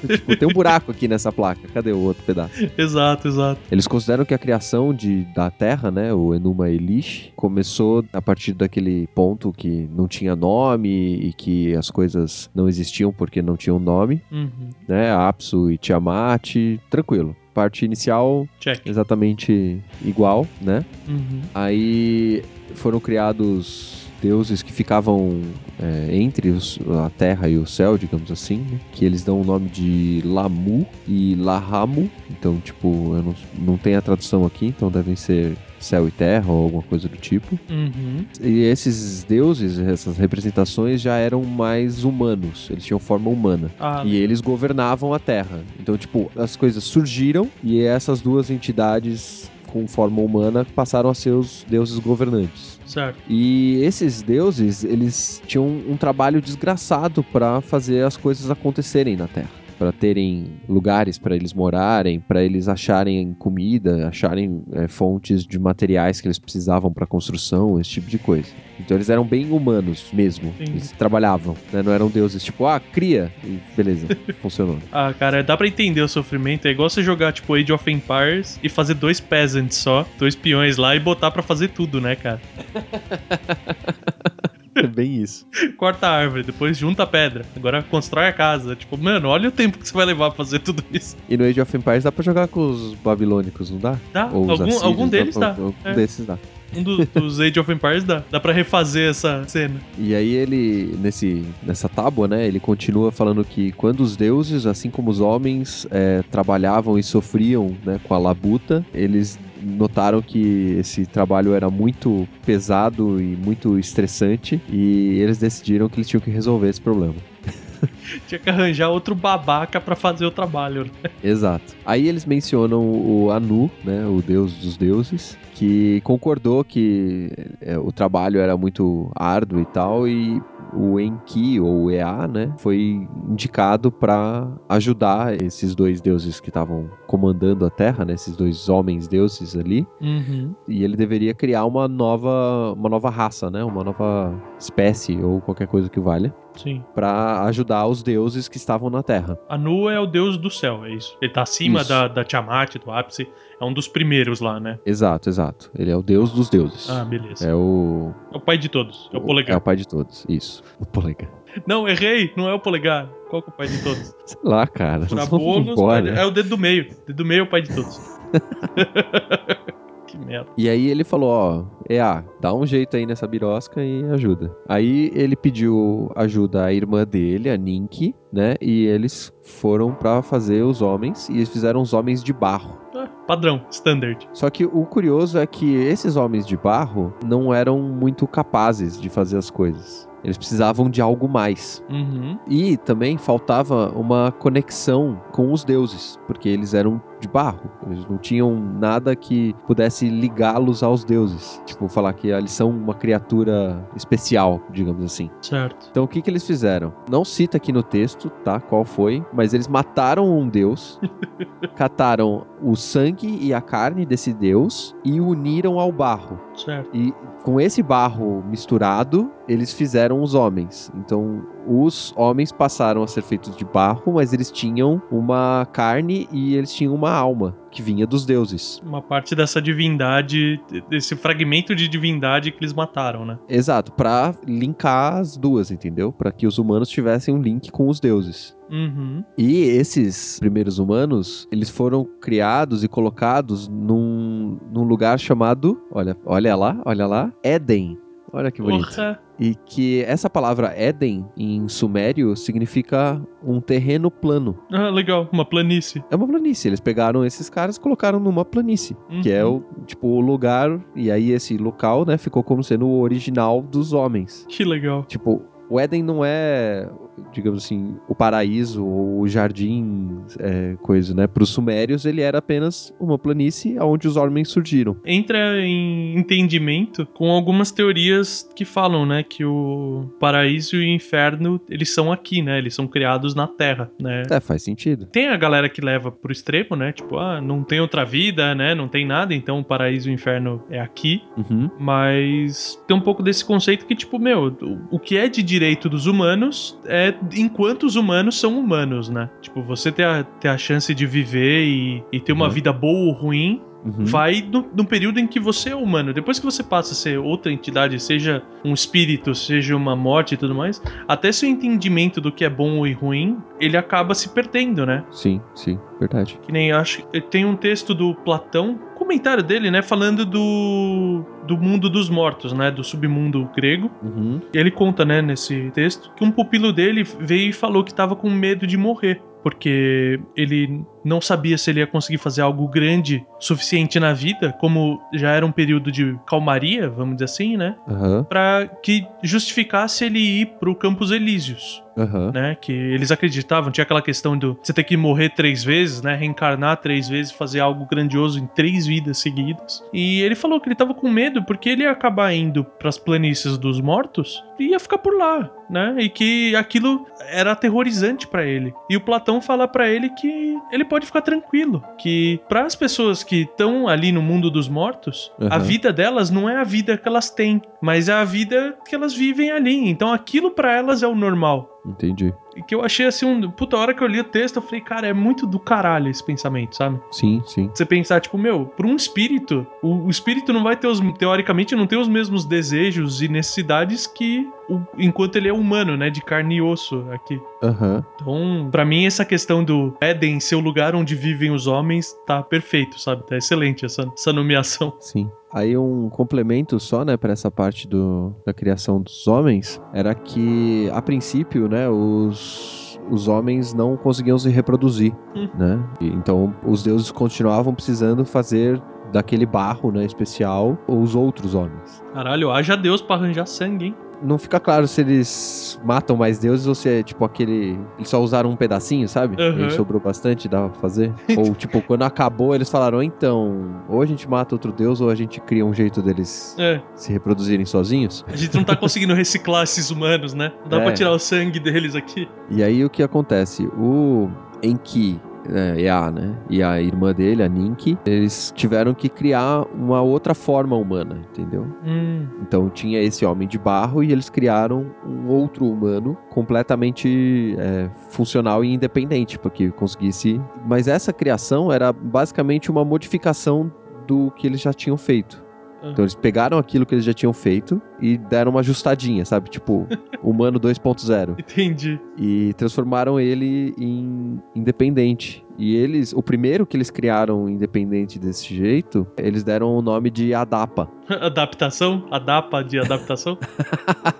Tipo, 0.08 0.36
tem 0.36 0.46
um 0.48 0.52
buraco 0.52 0.90
aqui 0.90 1.08
nessa 1.08 1.32
placa. 1.32 1.66
Cadê 1.72 1.90
o 1.92 1.98
outro 2.00 2.22
pedaço? 2.24 2.68
exato, 2.76 3.26
exato. 3.28 3.58
Eles 3.72 3.86
consideram 3.86 4.24
que 4.24 4.34
a 4.34 4.38
criação 4.38 4.92
de, 4.92 5.22
da 5.34 5.50
Terra, 5.50 5.90
né, 5.90 6.12
o 6.12 6.34
Enuma 6.34 6.68
Elish, 6.68 7.32
começou 7.34 8.04
a 8.12 8.20
partir 8.20 8.52
daquele 8.52 9.06
ponto 9.14 9.52
que 9.52 9.88
não 9.96 10.06
tinha 10.06 10.36
nome 10.36 11.16
e 11.16 11.32
que 11.32 11.74
as 11.74 11.90
coisas 11.90 12.50
não 12.54 12.68
existiam 12.68 13.10
porque 13.12 13.40
não 13.40 13.56
tinham 13.56 13.78
nome, 13.78 14.20
Uhum. 14.30 14.50
né, 14.86 15.10
Apsu 15.14 15.70
e 15.70 15.78
Tiamat, 15.78 16.54
tranquilo. 16.90 17.34
Parte 17.54 17.86
inicial 17.86 18.46
Check. 18.60 18.86
exatamente 18.86 19.80
igual, 20.04 20.46
né? 20.60 20.84
Uhum. 21.08 21.40
Aí 21.54 22.42
foram 22.74 23.00
criados 23.00 24.05
deuses 24.20 24.62
que 24.62 24.72
ficavam 24.72 25.40
é, 25.78 26.08
entre 26.16 26.50
os- 26.50 26.78
a 27.04 27.10
terra 27.10 27.48
e 27.48 27.56
o 27.58 27.66
céu, 27.66 27.98
digamos 27.98 28.30
assim, 28.30 28.58
né? 28.70 28.80
que 28.92 29.04
eles 29.04 29.22
dão 29.22 29.40
o 29.40 29.44
nome 29.44 29.68
de 29.68 30.22
Lamu 30.24 30.86
e 31.06 31.34
Lahamu. 31.36 32.10
Então, 32.30 32.58
tipo, 32.60 33.14
eu 33.14 33.22
não, 33.22 33.34
não 33.58 33.76
tem 33.76 33.94
a 33.94 34.00
tradução 34.02 34.44
aqui, 34.46 34.66
então 34.66 34.90
devem 34.90 35.14
ser 35.16 35.56
céu 35.78 36.08
e 36.08 36.10
terra 36.10 36.50
ou 36.50 36.64
alguma 36.64 36.82
coisa 36.82 37.08
do 37.08 37.16
tipo. 37.18 37.58
Uhum. 37.70 38.24
E 38.40 38.60
esses 38.62 39.22
deuses, 39.24 39.78
essas 39.78 40.16
representações 40.16 41.00
já 41.02 41.16
eram 41.18 41.44
mais 41.44 42.02
humanos, 42.02 42.68
eles 42.70 42.84
tinham 42.84 42.98
forma 42.98 43.28
humana. 43.30 43.70
Ah, 43.78 44.02
E 44.04 44.16
eles 44.16 44.40
governavam 44.40 45.12
a 45.12 45.18
Terra. 45.18 45.60
Então, 45.78 45.96
tipo, 45.98 46.30
as 46.34 46.56
coisas 46.56 46.82
surgiram 46.84 47.48
e 47.62 47.80
essas 47.82 48.20
duas 48.22 48.48
entidades 48.50 49.50
com 49.66 49.86
forma 49.86 50.22
humana 50.22 50.66
passaram 50.74 51.10
a 51.10 51.14
ser 51.14 51.32
os 51.32 51.64
deuses 51.68 51.98
governantes. 51.98 52.75
Certo. 52.86 53.22
E 53.28 53.80
esses 53.82 54.22
deuses, 54.22 54.84
eles 54.84 55.42
tinham 55.46 55.66
um 55.66 55.96
trabalho 55.96 56.40
desgraçado 56.40 57.22
para 57.24 57.60
fazer 57.60 58.04
as 58.04 58.16
coisas 58.16 58.50
acontecerem 58.50 59.16
na 59.16 59.28
Terra. 59.28 59.65
Para 59.78 59.92
terem 59.92 60.46
lugares 60.68 61.18
para 61.18 61.36
eles 61.36 61.52
morarem, 61.52 62.18
para 62.20 62.42
eles 62.42 62.68
acharem 62.68 63.34
comida, 63.34 64.08
acharem 64.08 64.62
é, 64.72 64.88
fontes 64.88 65.44
de 65.44 65.58
materiais 65.58 66.20
que 66.20 66.26
eles 66.26 66.38
precisavam 66.38 66.92
para 66.92 67.06
construção, 67.06 67.78
esse 67.78 67.90
tipo 67.90 68.08
de 68.08 68.18
coisa. 68.18 68.48
Então 68.80 68.96
eles 68.96 69.08
eram 69.10 69.24
bem 69.24 69.50
humanos 69.50 70.10
mesmo. 70.12 70.54
Sim. 70.58 70.64
Eles 70.70 70.92
trabalhavam, 70.92 71.54
né? 71.72 71.82
Não 71.82 71.92
eram 71.92 72.08
deuses 72.08 72.42
tipo, 72.42 72.66
ah, 72.66 72.80
cria. 72.80 73.32
E 73.44 73.58
beleza, 73.76 74.06
funcionou. 74.40 74.78
Ah, 74.92 75.12
cara, 75.18 75.42
dá 75.42 75.56
pra 75.56 75.66
entender 75.66 76.00
o 76.00 76.08
sofrimento. 76.08 76.66
É 76.66 76.70
igual 76.70 76.88
você 76.88 77.02
jogar, 77.02 77.32
tipo, 77.32 77.54
Age 77.54 77.72
of 77.72 77.90
Empires 77.90 78.58
e 78.62 78.68
fazer 78.68 78.94
dois 78.94 79.20
peasants 79.20 79.76
só, 79.76 80.06
dois 80.18 80.34
peões 80.34 80.76
lá 80.76 80.94
e 80.94 81.00
botar 81.00 81.30
pra 81.30 81.42
fazer 81.42 81.68
tudo, 81.68 82.00
né, 82.00 82.16
cara? 82.16 82.40
É 84.76 84.82
bem 84.86 85.22
isso. 85.22 85.46
Corta 85.76 86.06
a 86.06 86.10
árvore, 86.10 86.42
depois 86.42 86.76
junta 86.76 87.02
a 87.02 87.06
pedra. 87.06 87.44
Agora 87.56 87.82
constrói 87.82 88.28
a 88.28 88.32
casa. 88.32 88.76
Tipo, 88.76 88.96
mano, 88.96 89.28
olha 89.28 89.48
o 89.48 89.52
tempo 89.52 89.78
que 89.78 89.88
você 89.88 89.94
vai 89.94 90.04
levar 90.06 90.28
pra 90.30 90.36
fazer 90.36 90.58
tudo 90.60 90.84
isso. 90.92 91.16
E 91.28 91.36
no 91.36 91.44
Age 91.44 91.60
of 91.60 91.76
Empires 91.76 92.04
dá 92.04 92.12
pra 92.12 92.22
jogar 92.22 92.46
com 92.48 92.68
os 92.70 92.94
babilônicos, 92.94 93.70
não 93.70 93.78
dá? 93.78 93.96
Dá? 94.12 94.26
Ou 94.26 94.42
Algum, 94.50 94.52
assírios, 94.52 94.82
algum 94.82 95.08
deles 95.08 95.36
pra- 95.36 95.50
dá. 95.52 95.62
Algum 95.62 95.72
É. 95.84 95.94
desses 95.94 96.26
dá. 96.26 96.38
Um 96.76 96.82
do- 96.82 97.04
dos 97.06 97.40
Age 97.40 97.58
of 97.58 97.70
Empires 97.72 98.04
dá. 98.04 98.22
Dá 98.30 98.38
pra 98.38 98.52
refazer 98.52 99.10
essa 99.10 99.44
cena. 99.46 99.80
E 99.98 100.14
aí 100.14 100.32
ele, 100.34 100.94
nesse, 101.00 101.44
nessa 101.62 101.88
tábua, 101.88 102.28
né, 102.28 102.46
ele 102.46 102.60
continua 102.60 103.10
falando 103.10 103.44
que 103.44 103.72
quando 103.72 104.00
os 104.00 104.16
deuses, 104.16 104.66
assim 104.66 104.90
como 104.90 105.10
os 105.10 105.20
homens, 105.20 105.86
é, 105.90 106.22
trabalhavam 106.30 106.98
e 106.98 107.02
sofriam 107.02 107.76
né, 107.84 107.98
com 108.02 108.14
a 108.14 108.18
labuta, 108.18 108.84
eles 108.94 109.38
notaram 109.62 110.20
que 110.22 110.76
esse 110.78 111.06
trabalho 111.06 111.54
era 111.54 111.70
muito 111.70 112.28
pesado 112.44 113.20
e 113.20 113.36
muito 113.36 113.78
estressante 113.78 114.60
e 114.70 115.18
eles 115.20 115.38
decidiram 115.38 115.88
que 115.88 115.96
eles 115.98 116.08
tinham 116.08 116.20
que 116.20 116.30
resolver 116.30 116.68
esse 116.68 116.80
problema. 116.80 117.14
Tinha 118.26 118.38
que 118.38 118.50
arranjar 118.50 118.88
outro 118.88 119.14
babaca 119.14 119.80
pra 119.80 119.96
fazer 119.96 120.26
o 120.26 120.30
trabalho. 120.30 120.84
né? 120.84 121.10
Exato. 121.22 121.74
Aí 121.84 122.08
eles 122.08 122.24
mencionam 122.24 122.80
o 122.82 123.30
Anu, 123.30 123.70
né, 123.84 124.06
o 124.06 124.22
deus 124.22 124.52
dos 124.54 124.76
deuses, 124.76 125.36
que 125.54 126.00
concordou 126.02 126.62
que 126.64 127.30
é, 127.60 127.78
o 127.78 127.90
trabalho 127.92 128.40
era 128.40 128.56
muito 128.56 129.10
árduo 129.14 129.60
e 129.60 129.64
tal, 129.66 130.06
e 130.06 130.42
o 130.72 130.98
Enki, 131.00 131.58
ou 131.60 131.84
o 131.84 131.90
Ea, 131.90 132.26
né, 132.28 132.52
foi 132.58 133.08
indicado 133.28 133.90
para 133.90 134.48
ajudar 134.68 135.40
esses 135.42 135.74
dois 135.74 136.00
deuses 136.00 136.40
que 136.40 136.48
estavam 136.48 136.90
comandando 137.06 137.64
a 137.64 137.70
Terra, 137.70 138.04
né, 138.04 138.14
esses 138.14 138.36
dois 138.36 138.68
homens 138.68 139.06
deuses 139.08 139.56
ali, 139.56 139.86
Uhum. 140.00 140.54
e 140.68 140.82
ele 140.84 140.96
deveria 140.96 141.32
criar 141.34 141.64
uma 141.64 141.86
nova, 141.88 142.72
uma 142.76 142.88
nova 142.88 143.08
raça, 143.10 143.50
né, 143.50 143.64
uma 143.64 143.82
nova 143.84 144.34
espécie 144.58 145.16
ou 145.22 145.40
qualquer 145.40 145.66
coisa 145.68 145.88
que 145.88 146.00
valha, 146.00 146.34
Sim. 146.54 146.82
para 146.94 147.42
ajudar 147.44 147.86
os 147.86 148.02
deuses 148.02 148.48
que 148.48 148.56
estavam 148.56 148.90
na 148.90 149.02
Terra. 149.02 149.38
Anu 149.48 149.88
é 149.88 150.00
o 150.00 150.06
deus 150.06 150.36
do 150.36 150.50
céu, 150.50 150.84
é 150.84 150.90
isso. 150.92 151.16
Ele 151.20 151.32
tá 151.32 151.42
acima 151.42 151.80
Isso. 151.80 151.88
da, 151.90 152.08
da 152.08 152.24
Tiamat, 152.24 152.76
do 152.82 152.90
ápice. 152.90 153.28
É 153.60 153.64
um 153.64 153.72
dos 153.72 153.88
primeiros 153.88 154.40
lá, 154.40 154.58
né? 154.60 154.78
Exato, 154.84 155.28
exato. 155.30 155.70
Ele 155.78 155.90
é 155.90 155.96
o 155.96 156.02
deus 156.02 156.30
dos 156.30 156.50
deuses. 156.50 156.88
Ah, 156.90 157.04
beleza. 157.04 157.46
É 157.48 157.54
o. 157.54 158.12
É 158.32 158.36
o 158.36 158.40
pai 158.40 158.58
de 158.58 158.68
todos. 158.68 159.08
É 159.12 159.16
o 159.16 159.20
É 159.20 159.24
polegar. 159.24 159.56
o 159.56 159.60
pai 159.62 159.76
de 159.76 159.86
todos. 159.88 160.26
Isso. 160.28 160.45
O 160.80 160.86
polegar. 160.86 161.30
Não, 161.66 161.88
errei. 161.88 162.32
Não 162.36 162.48
é 162.48 162.54
o 162.54 162.60
polegar. 162.60 163.08
Qual 163.30 163.42
que 163.42 163.50
é 163.50 163.52
o 163.52 163.56
pai 163.56 163.66
de 163.66 163.82
todos? 163.82 164.14
Sei 164.24 164.38
lá, 164.44 164.66
cara. 164.66 165.06
Bônus, 165.30 165.68
embora. 165.70 166.10
é 166.10 166.24
o 166.24 166.30
dedo 166.30 166.50
do 166.50 166.58
meio. 166.58 166.84
O 166.84 167.06
dedo 167.06 167.16
do 167.16 167.24
meio 167.24 167.40
é 167.40 167.42
o 167.42 167.46
pai 167.46 167.62
de 167.62 167.74
todos. 167.74 167.98
que 170.06 170.18
merda. 170.18 170.48
E 170.56 170.68
aí 170.68 170.88
ele 170.88 171.04
falou, 171.04 171.30
ó, 171.30 171.64
Ea, 171.88 172.24
dá 172.40 172.54
um 172.54 172.64
jeito 172.66 172.96
aí 172.96 173.06
nessa 173.06 173.26
birosca 173.26 173.82
e 173.82 174.04
ajuda. 174.10 174.54
Aí 174.68 175.10
ele 175.14 175.36
pediu 175.36 176.10
ajuda 176.14 176.64
à 176.64 176.72
irmã 176.72 177.04
dele, 177.04 177.50
a 177.50 177.56
Ninki, 177.56 178.14
né? 178.32 178.54
E 178.60 178.86
eles 178.86 179.32
foram 179.42 179.92
pra 179.92 180.22
fazer 180.22 180.62
os 180.62 180.80
homens 180.80 181.28
e 181.28 181.34
eles 181.34 181.48
fizeram 181.48 181.80
os 181.80 181.92
homens 181.92 182.22
de 182.22 182.32
barro. 182.32 182.78
Ah, 182.94 183.08
padrão, 183.26 183.62
standard. 183.70 184.28
Só 184.32 184.48
que 184.48 184.64
o 184.64 184.84
curioso 184.86 185.38
é 185.38 185.46
que 185.46 185.74
esses 185.74 186.16
homens 186.16 186.46
de 186.46 186.56
barro 186.56 187.12
não 187.24 187.52
eram 187.52 187.80
muito 187.80 188.26
capazes 188.26 189.00
de 189.00 189.08
fazer 189.10 189.36
as 189.36 189.50
coisas. 189.50 190.08
Eles 190.26 190.36
precisavam 190.36 190.90
de 190.90 191.00
algo 191.00 191.28
mais. 191.28 191.80
Uhum. 191.88 192.36
E 192.48 192.76
também 192.78 193.16
faltava 193.16 193.92
uma 193.94 194.32
conexão 194.32 195.22
com 195.30 195.52
os 195.52 195.64
deuses, 195.64 196.18
porque 196.26 196.48
eles 196.48 196.74
eram 196.74 197.00
de 197.20 197.28
barro. 197.28 197.70
Eles 197.86 198.06
não 198.08 198.18
tinham 198.18 198.58
nada 198.58 199.14
que 199.14 199.54
pudesse 199.66 200.08
ligá-los 200.08 200.82
aos 200.82 201.04
deuses. 201.04 201.62
Tipo, 201.66 201.88
falar 201.88 202.12
que 202.12 202.28
eles 202.28 202.50
são 202.50 202.70
uma 202.70 202.94
criatura 202.94 203.86
especial, 203.94 204.60
digamos 204.70 205.04
assim. 205.04 205.30
Certo. 205.40 205.88
Então 205.90 206.04
o 206.04 206.08
que, 206.08 206.20
que 206.20 206.30
eles 206.30 206.46
fizeram? 206.46 206.92
Não 207.10 207.24
cita 207.24 207.56
aqui 207.56 207.72
no 207.72 207.82
texto, 207.82 208.30
tá? 208.44 208.60
Qual 208.60 208.84
foi, 208.84 209.24
mas 209.32 209.54
eles 209.54 209.68
mataram 209.68 210.38
um 210.38 210.48
deus, 210.48 211.00
cataram 211.76 212.46
o 212.62 212.74
sangue 212.74 213.38
e 213.40 213.52
a 213.52 213.60
carne 213.60 214.04
desse 214.06 214.32
deus 214.32 214.94
e 215.04 215.20
o 215.20 215.36
uniram 215.36 215.78
ao 215.78 215.92
barro. 215.92 216.40
Certo. 216.54 216.90
E 216.94 217.12
com 217.42 217.60
esse 217.60 217.82
barro 217.82 218.42
misturado, 218.48 219.30
eles 219.46 219.72
fizeram 219.72 220.22
os 220.22 220.34
homens. 220.34 220.90
Então, 220.96 221.46
os 221.66 222.12
homens 222.16 222.52
passaram 222.52 223.02
a 223.02 223.06
ser 223.06 223.22
feitos 223.22 223.56
de 223.56 223.64
barro, 223.64 224.12
mas 224.14 224.32
eles 224.32 224.50
tinham 224.50 225.00
uma 225.10 225.66
carne 225.72 226.28
e 226.32 226.54
eles 226.54 226.72
tinham 226.72 226.94
uma 226.94 227.10
alma 227.10 227.56
que 227.70 227.82
vinha 227.82 228.06
dos 228.06 228.24
deuses. 228.24 228.80
Uma 228.84 229.02
parte 229.02 229.34
dessa 229.34 229.60
divindade, 229.60 230.58
desse 230.88 231.14
fragmento 231.14 231.74
de 231.74 231.88
divindade 231.88 232.50
que 232.50 232.58
eles 232.58 232.72
mataram, 232.72 233.26
né? 233.26 233.38
Exato, 233.48 233.92
pra 233.92 234.34
linkar 234.46 235.16
as 235.18 235.36
duas, 235.36 235.70
entendeu? 235.70 236.10
Pra 236.10 236.32
que 236.32 236.46
os 236.46 236.56
humanos 236.56 236.88
tivessem 236.88 237.34
um 237.34 237.42
link 237.42 237.70
com 237.70 237.88
os 237.88 238.00
deuses. 238.00 238.56
Uhum. 238.70 239.22
E 239.36 239.60
esses 239.60 240.38
primeiros 240.40 240.78
humanos, 240.78 241.46
eles 241.52 241.68
foram 241.68 242.04
criados 242.20 242.82
e 242.82 242.88
colocados 242.88 243.68
num, 243.68 244.58
num 244.72 244.84
lugar 244.84 245.18
chamado, 245.18 245.78
olha, 245.92 246.16
olha 246.24 246.56
lá, 246.56 246.80
olha 246.84 247.06
lá, 247.06 247.32
Éden. 247.42 247.98
Olha 248.32 248.50
que 248.50 248.60
bonito. 248.60 248.88
Porra. 248.94 249.20
E 249.38 249.54
que 249.54 250.02
essa 250.04 250.28
palavra 250.30 250.72
Éden, 250.76 251.24
em 251.36 251.68
sumério, 251.68 252.34
significa 252.36 253.20
um 253.44 253.60
terreno 253.60 254.10
plano. 254.10 254.58
Ah, 254.72 254.88
legal. 254.90 255.28
Uma 255.32 255.44
planície. 255.44 256.02
É 256.10 256.16
uma 256.16 256.26
planície. 256.26 256.68
Eles 256.68 256.80
pegaram 256.80 257.24
esses 257.24 257.48
caras 257.50 257.76
e 257.76 257.80
colocaram 257.80 258.18
numa 258.18 258.44
planície. 258.44 258.96
Que 259.22 259.30
é 259.30 259.44
Uhum. 259.44 259.62
o, 259.80 259.84
tipo, 259.84 260.08
o 260.08 260.20
lugar. 260.20 260.80
E 260.94 261.10
aí 261.10 261.30
esse 261.32 261.56
local, 261.56 262.04
né, 262.06 262.16
ficou 262.18 262.42
como 262.42 262.64
sendo 262.64 262.86
o 262.86 263.00
original 263.00 263.62
dos 263.62 263.92
homens. 263.92 264.44
Que 264.48 264.64
legal. 264.64 265.04
Tipo, 265.04 265.42
o 265.68 265.78
Éden 265.78 266.02
não 266.02 266.24
é, 266.24 266.88
digamos 267.32 267.64
assim, 267.64 267.96
o 268.08 268.14
paraíso 268.14 268.84
ou 268.84 269.20
o 269.20 269.28
jardim, 269.28 270.18
é, 270.38 270.76
coisa, 270.82 271.14
né? 271.14 271.26
Para 271.26 271.42
os 271.42 271.50
sumérios, 271.50 272.04
ele 272.04 272.20
era 272.20 272.38
apenas 272.38 272.92
uma 272.98 273.18
planície 273.18 273.78
onde 273.80 274.08
os 274.08 274.16
homens 274.16 274.48
surgiram. 274.48 274.96
Entra 275.04 275.60
em 275.60 276.16
entendimento 276.16 277.06
com 277.06 277.30
algumas 277.30 277.70
teorias 277.70 278.48
que 278.54 278.64
falam, 278.64 279.06
né, 279.06 279.22
que 279.22 279.44
o 279.44 280.10
paraíso 280.18 280.76
e 280.76 280.78
o 280.78 280.94
inferno, 280.94 281.60
eles 281.68 281.92
são 281.92 282.12
aqui, 282.12 282.42
né? 282.42 282.58
Eles 282.58 282.74
são 282.74 282.86
criados 282.86 283.34
na 283.34 283.46
Terra, 283.46 283.90
né? 284.00 284.22
É, 284.30 284.40
faz 284.40 284.62
sentido. 284.62 285.06
Tem 285.06 285.28
a 285.28 285.36
galera 285.36 285.68
que 285.68 285.80
leva 285.80 286.10
pro 286.10 286.32
extremo, 286.32 286.76
né? 286.76 286.92
Tipo, 286.92 287.18
ah, 287.18 287.40
não 287.40 287.62
tem 287.62 287.80
outra 287.80 288.04
vida, 288.04 288.54
né? 288.54 288.74
Não 288.74 288.88
tem 288.88 289.06
nada, 289.06 289.34
então 289.34 289.60
o 289.60 289.64
paraíso 289.64 290.08
e 290.08 290.12
o 290.12 290.14
inferno 290.14 290.62
é 290.70 290.80
aqui. 290.80 291.22
Uhum. 291.36 291.70
Mas 291.78 292.80
tem 292.86 292.96
um 292.96 293.00
pouco 293.00 293.22
desse 293.22 293.44
conceito 293.44 293.86
que, 293.86 293.94
tipo, 293.94 294.18
meu, 294.18 294.56
o, 294.90 294.98
que 294.98 295.16
é 295.16 295.28
de 295.28 295.42
direito 295.42 295.88
dos 295.88 296.06
humanos 296.06 296.78
é 296.86 297.05
enquanto 297.36 297.84
os 297.84 297.96
humanos 297.96 298.38
são 298.38 298.58
humanos, 298.58 299.08
né? 299.08 299.28
Tipo, 299.40 299.62
você 299.62 299.90
ter 299.92 300.04
a, 300.04 300.24
ter 300.24 300.48
a 300.48 300.58
chance 300.58 300.94
de 300.94 301.06
viver 301.06 301.64
e, 301.64 302.02
e 302.12 302.20
ter 302.20 302.32
uma 302.32 302.46
Uhum. 302.46 302.50
vida 302.50 302.72
boa 302.72 303.06
ou 303.06 303.12
ruim 303.12 303.60
Uhum. 303.86 304.04
vai 304.04 304.42
no, 304.42 304.84
período 304.84 305.20
em 305.20 305.26
que 305.26 305.38
você 305.38 305.70
é 305.70 305.76
humano. 305.76 306.12
Depois 306.12 306.38
que 306.38 306.44
você 306.44 306.62
passa 306.62 306.92
a 306.92 306.96
ser 306.96 307.18
outra 307.18 307.52
entidade, 307.52 307.98
seja 308.00 308.42
um 308.64 308.74
espírito, 308.74 309.34
seja 309.34 309.76
uma 309.76 309.94
morte 309.94 310.34
e 310.34 310.36
tudo 310.36 310.54
mais, 310.54 310.82
até 311.06 311.30
seu 311.30 311.48
entendimento 311.48 312.20
do 312.20 312.32
que 312.32 312.44
é 312.44 312.50
bom 312.50 312.84
e 312.86 312.92
ruim, 312.92 313.38
ele 313.60 313.76
acaba 313.76 314.14
se 314.14 314.30
perdendo, 314.30 314.84
né? 314.84 315.04
Sim, 315.12 315.40
sim, 315.54 315.78
verdade. 316.00 316.38
Que 316.42 316.50
nem 316.50 316.72
acho 316.72 317.06
que 317.06 317.20
tem 317.20 317.44
um 317.44 317.54
texto 317.54 317.94
do 317.94 318.14
Platão, 318.14 318.78
comentário 318.96 319.42
dele, 319.42 319.70
né, 319.70 319.82
falando 319.82 320.24
do 320.26 321.24
do 321.46 321.56
mundo 321.56 321.88
dos 321.88 322.10
mortos, 322.10 322.52
né, 322.52 322.72
do 322.72 322.82
submundo 322.82 323.48
grego. 323.54 323.88
Uhum. 324.02 324.40
E 324.52 324.58
ele 324.58 324.70
conta, 324.70 325.04
né, 325.04 325.22
nesse 325.22 325.70
texto, 325.70 326.10
que 326.16 326.24
um 326.24 326.30
pupilo 326.32 326.72
dele 326.72 327.04
veio 327.20 327.50
e 327.50 327.52
falou 327.52 327.84
que 327.84 327.94
tava 327.94 328.16
com 328.16 328.28
medo 328.28 328.66
de 328.66 328.76
morrer, 328.76 329.22
porque 329.44 330.18
ele 330.36 330.84
não 331.06 331.20
sabia 331.20 331.56
se 331.56 331.70
ele 331.70 331.80
ia 331.80 331.86
conseguir 331.86 332.18
fazer 332.18 332.42
algo 332.42 332.66
grande 332.68 333.24
suficiente 333.38 334.00
na 334.00 334.12
vida, 334.12 334.52
como 334.60 335.00
já 335.14 335.30
era 335.30 335.46
um 335.46 335.52
período 335.52 335.92
de 335.92 336.18
calmaria, 336.26 336.90
vamos 336.90 337.14
dizer 337.16 337.24
assim, 337.26 337.56
né, 337.56 337.76
Aham, 337.88 338.24
Pra 338.24 338.66
que 338.82 339.06
justificasse 339.22 340.04
ele 340.04 340.18
ir 340.18 340.46
pro 340.58 340.74
Campos 340.74 341.10
Elíseos 341.12 341.82
aham. 341.96 342.30
né? 342.32 342.56
Que 342.60 342.72
eles 342.72 343.10
acreditavam, 343.10 343.70
tinha 343.70 343.82
aquela 343.82 344.02
questão 344.02 344.36
do 344.36 344.58
você 344.62 344.72
ter 344.72 344.84
que 344.84 344.96
morrer 344.96 345.30
três 345.30 345.64
vezes, 345.64 346.02
né? 346.02 346.14
Reencarnar 346.14 346.76
três 346.78 347.08
vezes, 347.08 347.32
fazer 347.32 347.60
algo 347.60 347.86
grandioso 347.86 348.38
em 348.38 348.46
três 348.46 348.86
vidas 348.86 349.18
seguidas. 349.18 349.82
E 349.92 350.20
ele 350.20 350.34
falou 350.34 350.60
que 350.60 350.68
ele 350.68 350.74
tava 350.76 350.94
com 350.94 351.08
medo 351.08 351.42
porque 351.44 351.70
ele 351.70 351.82
ia 351.82 351.90
acabar 351.90 352.32
indo 352.32 352.64
pras 352.64 352.98
planícies 352.98 353.56
dos 353.56 353.80
mortos 353.80 354.42
e 354.58 354.70
ia 354.70 354.80
ficar 354.80 354.98
por 354.98 355.16
lá, 355.16 355.50
né? 355.70 355.94
E 355.98 356.08
que 356.08 356.54
aquilo 356.56 357.06
era 357.30 357.52
aterrorizante 357.52 358.26
pra 358.26 358.44
ele. 358.44 358.74
E 358.90 358.96
o 358.96 359.00
Platão 359.00 359.40
fala 359.40 359.66
pra 359.66 359.88
ele 359.88 360.10
que 360.10 360.56
ele 360.70 360.84
pode 360.84 360.95
ficar 361.04 361.20
tranquilo, 361.20 361.82
que 361.98 362.40
para 362.48 362.64
as 362.64 362.74
pessoas 362.74 363.22
que 363.22 363.42
estão 363.42 363.88
ali 363.88 364.12
no 364.12 364.22
mundo 364.22 364.50
dos 364.50 364.68
mortos, 364.68 365.30
a 365.38 365.56
Aham. 365.56 365.58
vida 365.58 365.92
delas 365.92 366.30
não 366.30 366.48
é 366.48 366.56
a 366.56 366.64
vida 366.64 366.96
que 366.96 367.06
elas 367.06 367.28
têm, 367.28 367.60
mas 367.82 368.08
é 368.08 368.12
a 368.14 368.24
vida 368.24 368.78
que 368.88 368.94
elas 368.94 369.12
vivem 369.12 369.50
ali. 369.50 369.88
Então 369.90 370.12
aquilo 370.12 370.50
pra 370.52 370.72
elas 370.72 371.02
é 371.02 371.06
o 371.06 371.14
normal. 371.14 371.76
Entendi. 371.86 372.34
E 372.56 372.62
que 372.62 372.74
eu 372.74 372.82
achei 372.82 373.06
assim, 373.06 373.26
um, 373.26 373.50
puta, 373.50 373.76
a 373.76 373.80
hora 373.80 373.94
que 373.94 374.02
eu 374.02 374.08
li 374.08 374.18
o 374.18 374.24
texto, 374.24 374.56
eu 374.56 374.62
falei, 374.62 374.80
cara, 374.80 375.06
é 375.06 375.12
muito 375.12 375.46
do 375.46 375.58
caralho 375.58 376.10
esse 376.10 376.24
pensamento, 376.24 376.74
sabe? 376.74 376.98
Sim, 377.12 377.42
sim. 377.46 377.70
Você 377.72 377.84
pensar, 377.84 378.20
tipo, 378.20 378.36
meu, 378.36 378.66
pra 378.66 378.86
um 378.86 378.96
espírito, 378.96 379.66
o, 379.82 380.06
o 380.06 380.10
espírito 380.10 380.52
não 380.52 380.64
vai 380.64 380.74
ter 380.74 380.88
os, 380.88 381.00
teoricamente, 381.18 381.76
não 381.76 381.86
tem 381.86 381.98
os 381.98 382.08
mesmos 382.08 382.44
desejos 382.44 383.22
e 383.22 383.28
necessidades 383.28 384.06
que 384.06 384.48
o- 384.68 384.80
enquanto 384.98 385.36
ele 385.36 385.48
é 385.48 385.52
humano, 385.52 385.96
né, 385.96 386.10
de 386.10 386.20
carne 386.20 386.56
e 386.56 386.62
osso 386.62 387.04
aqui. 387.10 387.40
Aham. 387.62 388.04
Então, 388.20 388.68
pra 388.70 388.84
mim, 388.84 389.06
essa 389.06 389.24
questão 389.24 389.62
do 389.64 389.94
Éden 390.00 390.40
ser 390.40 390.56
o 390.56 390.60
lugar 390.60 390.94
onde 390.94 391.14
vivem 391.14 391.50
os 391.50 391.66
homens 391.66 392.14
tá 392.26 392.42
perfeito, 392.42 392.98
sabe? 393.00 393.24
Tá 393.26 393.36
excelente 393.36 393.84
essa, 393.84 394.10
essa 394.16 394.32
nomeação. 394.32 394.92
Sim. 395.00 395.30
Aí 395.52 395.76
um 395.76 396.08
complemento 396.10 396.78
só, 396.80 397.04
né, 397.04 397.16
para 397.16 397.32
essa 397.32 397.50
parte 397.50 397.88
do, 397.88 398.34
da 398.44 398.52
criação 398.52 399.00
dos 399.00 399.26
homens, 399.26 399.80
era 399.94 400.14
que 400.14 400.90
a 400.92 401.00
princípio, 401.00 401.66
né, 401.68 401.88
os, 401.88 403.00
os 403.10 403.28
homens 403.28 403.72
não 403.72 403.96
conseguiam 403.96 404.38
se 404.38 404.50
reproduzir, 404.50 405.14
Hum. 405.34 405.48
né? 405.56 405.82
E 406.00 406.08
então 406.08 406.54
os 406.64 406.82
deuses 406.82 407.10
continuavam 407.10 407.74
precisando 407.74 408.24
fazer 408.24 408.82
daquele 409.12 409.46
barro, 409.46 409.92
né, 409.92 410.04
especial 410.04 410.76
os 410.88 411.14
outros 411.14 411.54
homens. 411.54 412.02
Caralho, 412.12 412.50
haja 412.50 412.76
Deus 412.76 413.00
pra 413.00 413.14
arranjar 413.16 413.46
sangue, 413.46 413.86
hein? 413.86 413.96
Não 414.22 414.38
fica 414.38 414.58
claro 414.58 414.88
se 414.88 415.00
eles 415.02 415.78
matam 415.84 416.16
mais 416.16 416.38
deuses 416.38 416.66
ou 416.66 416.74
se 416.74 416.88
é 416.88 417.02
tipo 417.02 417.24
aquele. 417.24 417.78
Eles 417.98 418.08
só 418.08 418.20
usaram 418.22 418.50
um 418.50 418.56
pedacinho, 418.56 419.08
sabe? 419.08 419.40
Aham. 419.40 419.66
E 419.66 419.70
sobrou 419.70 420.00
bastante, 420.00 420.48
dava 420.48 420.70
pra 420.70 420.80
fazer. 420.80 421.12
ou 421.36 421.54
tipo, 421.54 421.82
quando 421.82 422.02
acabou, 422.02 422.54
eles 422.54 422.68
falaram: 422.70 423.02
então, 423.02 423.82
ou 423.88 424.00
a 424.02 424.06
gente 424.06 424.28
mata 424.28 424.54
outro 424.54 424.72
deus 424.72 425.00
ou 425.00 425.10
a 425.10 425.14
gente 425.14 425.40
cria 425.40 425.64
um 425.66 425.74
jeito 425.74 426.00
deles 426.00 426.56
É, 426.58 426.80
se 426.94 427.12
reproduzirem 427.12 427.66
sozinhos. 427.66 428.24
a 428.26 428.36
gente 428.36 428.54
não 428.54 428.64
tá 428.64 428.74
conseguindo 428.74 429.12
reciclar 429.14 429.64
esses 429.64 429.90
humanos, 429.90 430.32
né? 430.34 430.52
Não 430.62 430.68
dá 430.70 430.76
É. 430.80 430.84
pra 430.84 430.92
tirar 430.92 431.12
o 431.12 431.18
sangue 431.18 431.60
deles 431.60 431.94
aqui. 431.94 432.28
E 432.50 432.62
aí 432.62 432.84
o 432.84 432.90
que 432.90 433.02
acontece? 433.02 433.66
O 433.78 434.28
Enki, 434.62 435.20
é, 435.52 435.80
Ea, 435.80 436.10
né? 436.10 436.34
E 436.50 436.62
a 436.62 436.80
irmã 436.80 437.12
dele, 437.12 437.42
a 437.42 437.48
Ninki, 437.48 437.96
eles 438.06 438.52
tiveram 438.56 438.94
que 438.94 439.08
criar 439.08 439.64
uma 439.74 440.00
outra 440.02 440.34
forma 440.34 440.76
humana, 440.76 441.18
entendeu? 441.30 441.66
Hum, 441.84 442.26
Então 442.42 442.68
tinha 442.68 443.00
esse 443.00 443.24
homem 443.24 443.46
de 443.46 443.58
barro 443.58 444.02
e 444.02 444.12
eles 444.12 444.28
criaram 444.28 444.86
um 445.06 445.28
outro 445.28 445.66
humano 445.66 446.16
completamente 446.30 447.54
é, 447.58 447.88
funcional 448.10 448.64
e 448.64 448.72
independente 448.72 449.38
para 449.38 449.50
que 449.50 449.70
conseguisse. 449.70 450.40
Mas 450.66 450.88
essa 450.88 451.12
criação 451.12 451.72
era 451.72 451.92
basicamente 451.92 452.70
uma 452.70 452.84
modificação 452.84 453.70
do 454.06 454.30
que 454.32 454.46
eles 454.46 454.60
já 454.60 454.72
tinham 454.72 454.96
feito. 454.96 455.45
Então 455.92 456.04
eles 456.04 456.14
pegaram 456.14 456.58
aquilo 456.58 456.84
que 456.86 456.94
eles 456.94 457.04
já 457.04 457.12
tinham 457.12 457.32
feito 457.32 457.80
e 458.00 458.16
deram 458.18 458.50
uma 458.50 458.60
ajustadinha, 458.60 459.24
sabe? 459.24 459.50
Tipo, 459.50 459.86
humano 460.22 460.58
2.0 460.60 461.38
entendi. 461.38 462.00
e 462.18 462.52
transformaram 462.54 463.18
ele 463.18 463.74
em 463.78 464.40
independente. 464.54 465.44
E 465.58 465.74
eles, 465.74 466.12
o 466.12 466.22
primeiro 466.22 466.66
que 466.66 466.76
eles 466.76 466.90
criaram 466.90 467.48
independente 467.48 468.18
desse 468.18 468.54
jeito, 468.54 469.06
eles 469.16 469.42
deram 469.42 469.74
o 469.74 469.80
nome 469.80 470.10
de 470.10 470.34
Adapa. 470.34 470.88
Adaptação? 471.08 472.06
Adapa 472.10 472.62
de 472.62 472.78
adaptação? 472.78 473.38